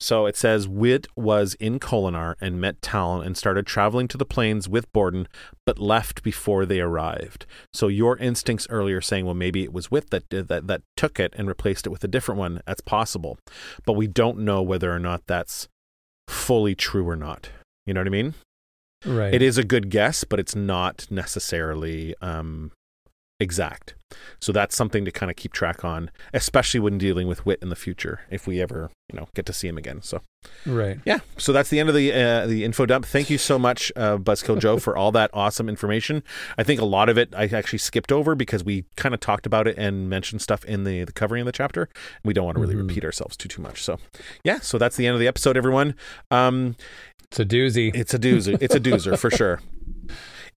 So 0.00 0.26
it 0.26 0.36
says 0.36 0.66
Wit 0.66 1.06
was 1.14 1.54
in 1.54 1.78
Kholinar 1.78 2.34
and 2.40 2.60
met 2.60 2.82
Taln 2.82 3.24
and 3.24 3.36
started 3.36 3.66
traveling 3.66 4.08
to 4.08 4.18
the 4.18 4.24
plains 4.24 4.68
with 4.68 4.92
Borden, 4.92 5.28
but 5.64 5.78
left 5.78 6.22
before 6.22 6.66
they 6.66 6.80
arrived. 6.80 7.46
So 7.72 7.88
your 7.88 8.16
instincts 8.16 8.66
earlier 8.70 9.00
saying, 9.00 9.26
well, 9.26 9.34
maybe 9.34 9.62
it 9.62 9.72
was 9.72 9.90
Wit 9.90 10.10
that 10.10 10.24
that 10.30 10.66
that 10.66 10.82
took 10.96 11.20
it 11.20 11.32
and 11.36 11.46
replaced 11.46 11.86
it 11.86 11.90
with 11.90 12.02
a 12.02 12.08
different 12.08 12.38
one. 12.38 12.60
That's 12.66 12.80
possible, 12.80 13.38
but 13.86 13.92
we 13.92 14.06
don't 14.06 14.38
know 14.38 14.62
whether 14.62 14.90
or 14.92 14.98
not 14.98 15.26
that's 15.26 15.68
fully 16.26 16.74
true 16.74 17.06
or 17.08 17.16
not. 17.16 17.50
You 17.86 17.94
know 17.94 18.00
what 18.00 18.08
I 18.08 18.10
mean? 18.10 18.34
Right. 19.04 19.34
It 19.34 19.42
is 19.42 19.58
a 19.58 19.64
good 19.64 19.90
guess, 19.90 20.24
but 20.24 20.40
it's 20.40 20.56
not 20.56 21.06
necessarily 21.10 22.14
um, 22.22 22.72
exact. 23.40 23.94
So 24.40 24.52
that's 24.52 24.76
something 24.76 25.04
to 25.04 25.10
kind 25.10 25.30
of 25.30 25.36
keep 25.36 25.52
track 25.52 25.84
on, 25.84 26.10
especially 26.32 26.80
when 26.80 26.98
dealing 26.98 27.26
with 27.26 27.44
Wit 27.44 27.58
in 27.62 27.68
the 27.68 27.76
future, 27.76 28.20
if 28.30 28.46
we 28.46 28.60
ever, 28.60 28.90
you 29.12 29.18
know, 29.18 29.28
get 29.34 29.46
to 29.46 29.52
see 29.52 29.66
him 29.66 29.76
again. 29.76 30.02
So, 30.02 30.20
right, 30.66 31.00
yeah. 31.04 31.18
So 31.36 31.52
that's 31.52 31.68
the 31.68 31.80
end 31.80 31.88
of 31.88 31.94
the 31.94 32.12
uh, 32.12 32.46
the 32.46 32.64
info 32.64 32.86
dump. 32.86 33.06
Thank 33.06 33.30
you 33.30 33.38
so 33.38 33.58
much, 33.58 33.90
uh, 33.96 34.18
Buzzkill 34.18 34.60
Joe, 34.60 34.78
for 34.78 34.96
all 34.96 35.10
that 35.12 35.30
awesome 35.32 35.68
information. 35.68 36.22
I 36.56 36.62
think 36.62 36.80
a 36.80 36.84
lot 36.84 37.08
of 37.08 37.18
it 37.18 37.34
I 37.34 37.46
actually 37.46 37.80
skipped 37.80 38.12
over 38.12 38.34
because 38.34 38.62
we 38.62 38.84
kind 38.96 39.14
of 39.14 39.20
talked 39.20 39.46
about 39.46 39.66
it 39.66 39.76
and 39.78 40.08
mentioned 40.08 40.42
stuff 40.42 40.64
in 40.64 40.84
the 40.84 41.04
the 41.04 41.12
covering 41.12 41.42
of 41.42 41.46
the 41.46 41.52
chapter. 41.52 41.88
We 42.24 42.34
don't 42.34 42.44
want 42.44 42.56
to 42.56 42.60
really 42.60 42.74
mm-hmm. 42.74 42.88
repeat 42.88 43.04
ourselves 43.04 43.36
too 43.36 43.48
too 43.48 43.62
much. 43.62 43.82
So, 43.82 43.98
yeah. 44.44 44.60
So 44.60 44.78
that's 44.78 44.96
the 44.96 45.06
end 45.06 45.14
of 45.14 45.20
the 45.20 45.28
episode, 45.28 45.56
everyone. 45.56 45.94
Um, 46.30 46.76
it's 47.24 47.40
a 47.40 47.44
doozy. 47.44 47.94
It's 47.94 48.14
a 48.14 48.18
doozy. 48.18 48.56
It's 48.60 48.74
a 48.74 48.80
doozer 48.80 49.18
for 49.18 49.30
sure. 49.30 49.60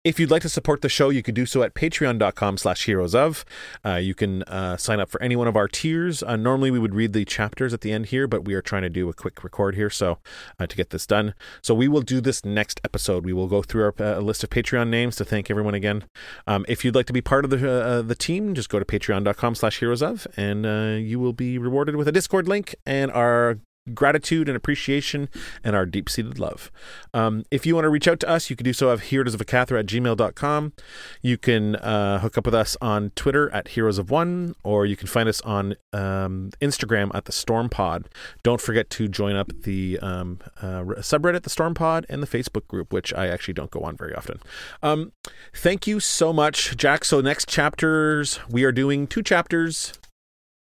If 0.07 0.21
you'd 0.21 0.31
like 0.31 0.43
to 0.43 0.49
support 0.49 0.79
the 0.79 0.87
show, 0.87 1.09
you 1.09 1.21
could 1.21 1.35
do 1.35 1.45
so 1.45 1.63
at 1.63 1.73
patreon.com 1.73 2.57
slash 2.57 2.85
heroes 2.85 3.13
of. 3.13 3.43
Uh, 3.83 3.95
you 3.95 4.15
can 4.15 4.41
uh, 4.43 4.77
sign 4.77 5.01
up 5.01 5.09
for 5.09 5.21
any 5.21 5.35
one 5.35 5.49
of 5.49 5.57
our 5.57 5.67
tiers. 5.67 6.23
Uh, 6.23 6.37
normally, 6.37 6.71
we 6.71 6.79
would 6.79 6.95
read 6.95 7.11
the 7.11 7.25
chapters 7.25 7.73
at 7.73 7.81
the 7.81 7.91
end 7.91 8.05
here, 8.05 8.25
but 8.25 8.45
we 8.45 8.53
are 8.53 8.61
trying 8.61 8.83
to 8.83 8.89
do 8.89 9.09
a 9.09 9.13
quick 9.13 9.43
record 9.43 9.75
here 9.75 9.89
so 9.89 10.19
uh, 10.61 10.65
to 10.65 10.77
get 10.77 10.91
this 10.91 11.05
done. 11.05 11.33
So 11.61 11.75
we 11.75 11.89
will 11.89 11.99
do 11.99 12.21
this 12.21 12.45
next 12.45 12.79
episode. 12.85 13.25
We 13.25 13.33
will 13.33 13.47
go 13.47 13.61
through 13.61 13.83
our 13.83 13.93
uh, 13.99 14.19
list 14.19 14.45
of 14.45 14.49
Patreon 14.49 14.87
names 14.87 15.17
to 15.17 15.25
thank 15.25 15.51
everyone 15.51 15.73
again. 15.73 16.05
Um, 16.47 16.63
if 16.69 16.85
you'd 16.85 16.95
like 16.95 17.07
to 17.07 17.13
be 17.13 17.19
part 17.19 17.43
of 17.43 17.51
the 17.51 17.69
uh, 17.69 18.01
the 18.01 18.15
team, 18.15 18.55
just 18.55 18.69
go 18.69 18.79
to 18.79 18.85
patreon.com 18.85 19.55
slash 19.55 19.79
heroes 19.79 20.01
of, 20.01 20.25
and 20.37 21.05
you 21.05 21.19
will 21.19 21.33
be 21.33 21.57
rewarded 21.57 21.97
with 21.97 22.07
a 22.07 22.13
Discord 22.13 22.47
link 22.47 22.75
and 22.85 23.11
our 23.11 23.59
gratitude 23.93 24.47
and 24.47 24.55
appreciation 24.55 25.29
and 25.63 25.75
our 25.75 25.85
deep 25.85 26.09
seated 26.09 26.39
love. 26.39 26.71
Um, 27.13 27.43
if 27.51 27.65
you 27.65 27.75
want 27.75 27.85
to 27.85 27.89
reach 27.89 28.07
out 28.07 28.19
to 28.21 28.29
us, 28.29 28.49
you 28.49 28.55
can 28.55 28.63
do 28.65 28.73
so 28.73 28.91
at 28.91 28.99
heroes 29.01 29.33
of 29.33 29.41
Hacathra 29.41 29.79
at 29.79 29.85
gmail.com. 29.85 30.73
You 31.21 31.37
can 31.37 31.75
uh, 31.77 32.19
hook 32.19 32.37
up 32.37 32.45
with 32.45 32.55
us 32.55 32.77
on 32.81 33.11
Twitter 33.11 33.49
at 33.51 33.69
Heroes 33.69 33.97
of 33.97 34.09
One, 34.09 34.55
or 34.63 34.85
you 34.85 34.95
can 34.95 35.07
find 35.07 35.27
us 35.29 35.41
on 35.41 35.75
um, 35.93 36.51
Instagram 36.61 37.13
at 37.13 37.25
the 37.25 37.31
Storm 37.31 37.69
Pod. 37.69 38.07
Don't 38.43 38.61
forget 38.61 38.89
to 38.91 39.07
join 39.07 39.35
up 39.35 39.51
the 39.63 39.99
um, 39.99 40.39
uh, 40.61 40.83
subreddit, 40.99 41.43
the 41.43 41.49
Storm 41.49 41.73
Pod, 41.73 42.05
and 42.09 42.21
the 42.21 42.27
Facebook 42.27 42.67
group, 42.67 42.93
which 42.93 43.13
I 43.13 43.27
actually 43.27 43.53
don't 43.53 43.71
go 43.71 43.81
on 43.81 43.95
very 43.95 44.13
often. 44.13 44.39
Um, 44.83 45.13
thank 45.53 45.87
you 45.87 45.99
so 45.99 46.33
much, 46.33 46.75
Jack. 46.77 47.05
So, 47.05 47.21
next 47.21 47.47
chapters, 47.47 48.39
we 48.49 48.63
are 48.63 48.71
doing 48.71 49.07
two 49.07 49.23
chapters 49.23 49.93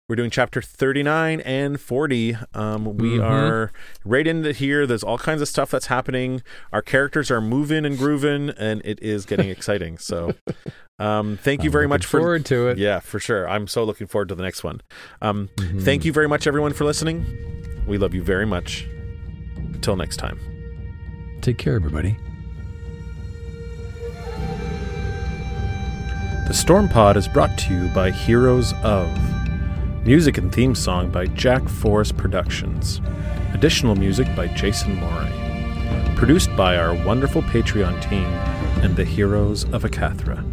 we're 0.09 0.17
doing 0.17 0.31
chapter 0.31 0.61
39 0.61 1.41
and 1.41 1.81
40. 1.81 2.37
Um, 2.53 2.97
we 2.97 3.13
mm-hmm. 3.13 3.23
are 3.23 3.73
right 4.05 4.27
into 4.27 4.53
here. 4.53 4.87
There's 4.87 5.03
all 5.03 5.17
kinds 5.17 5.41
of 5.41 5.49
stuff 5.49 5.71
that's 5.71 5.87
happening. 5.87 6.43
Our 6.73 6.83
characters 6.83 7.31
are 7.31 7.41
moving 7.41 7.87
and 7.87 7.97
grooving, 7.97 8.51
and 8.51 8.83
it 8.85 9.03
is 9.03 9.25
getting 9.25 9.49
exciting. 9.49 9.97
So, 9.97 10.35
um, 10.99 11.39
thank 11.43 11.63
you 11.63 11.69
I'm 11.69 11.73
very 11.73 11.89
much 11.89 12.05
for 12.05 12.21
forward 12.21 12.45
to 12.47 12.69
it. 12.69 12.79
Yeah, 12.79 13.01
for 13.01 13.19
sure. 13.19 13.49
I'm 13.49 13.67
so 13.67 13.83
looking 13.85 14.07
forward 14.07 14.29
to 14.29 14.35
the 14.35 14.43
next 14.43 14.63
one. 14.63 14.83
Um, 15.23 15.49
mm-hmm. 15.57 15.81
Thank 15.81 16.05
you 16.05 16.13
very 16.13 16.29
much, 16.29 16.47
everyone, 16.47 16.75
for 16.75 16.85
listening. 16.85 17.25
We 17.87 17.97
love 17.97 18.15
you 18.15 18.23
very 18.23 18.47
much. 18.47 18.87
Until 19.57 19.97
next 19.97 20.19
time. 20.19 20.39
Take 21.41 21.57
care, 21.57 21.77
everybody. 21.77 22.17
The 26.47 26.53
Storm 26.53 26.91
Pod 26.91 27.17
is 27.17 27.27
brought 27.27 27.57
to 27.57 27.73
you 27.75 27.89
by 27.89 28.11
Heroes 28.11 28.75
of. 28.83 29.09
Music 30.05 30.37
and 30.37 30.55
theme 30.55 30.75
song 30.75 31.11
by 31.11 31.25
Jack 31.25 31.67
Forrest 31.67 32.19
Productions. 32.19 33.01
Additional 33.55 33.97
music 33.97 34.27
by 34.37 34.47
Jason 34.49 34.97
Moray. 34.97 36.15
Produced 36.15 36.55
by 36.55 36.77
our 36.77 36.95
wonderful 37.07 37.41
Patreon 37.41 38.03
team 38.03 38.27
and 38.85 38.95
the 38.95 39.05
Heroes 39.05 39.65
of 39.73 39.83
Hacathra. 39.83 40.45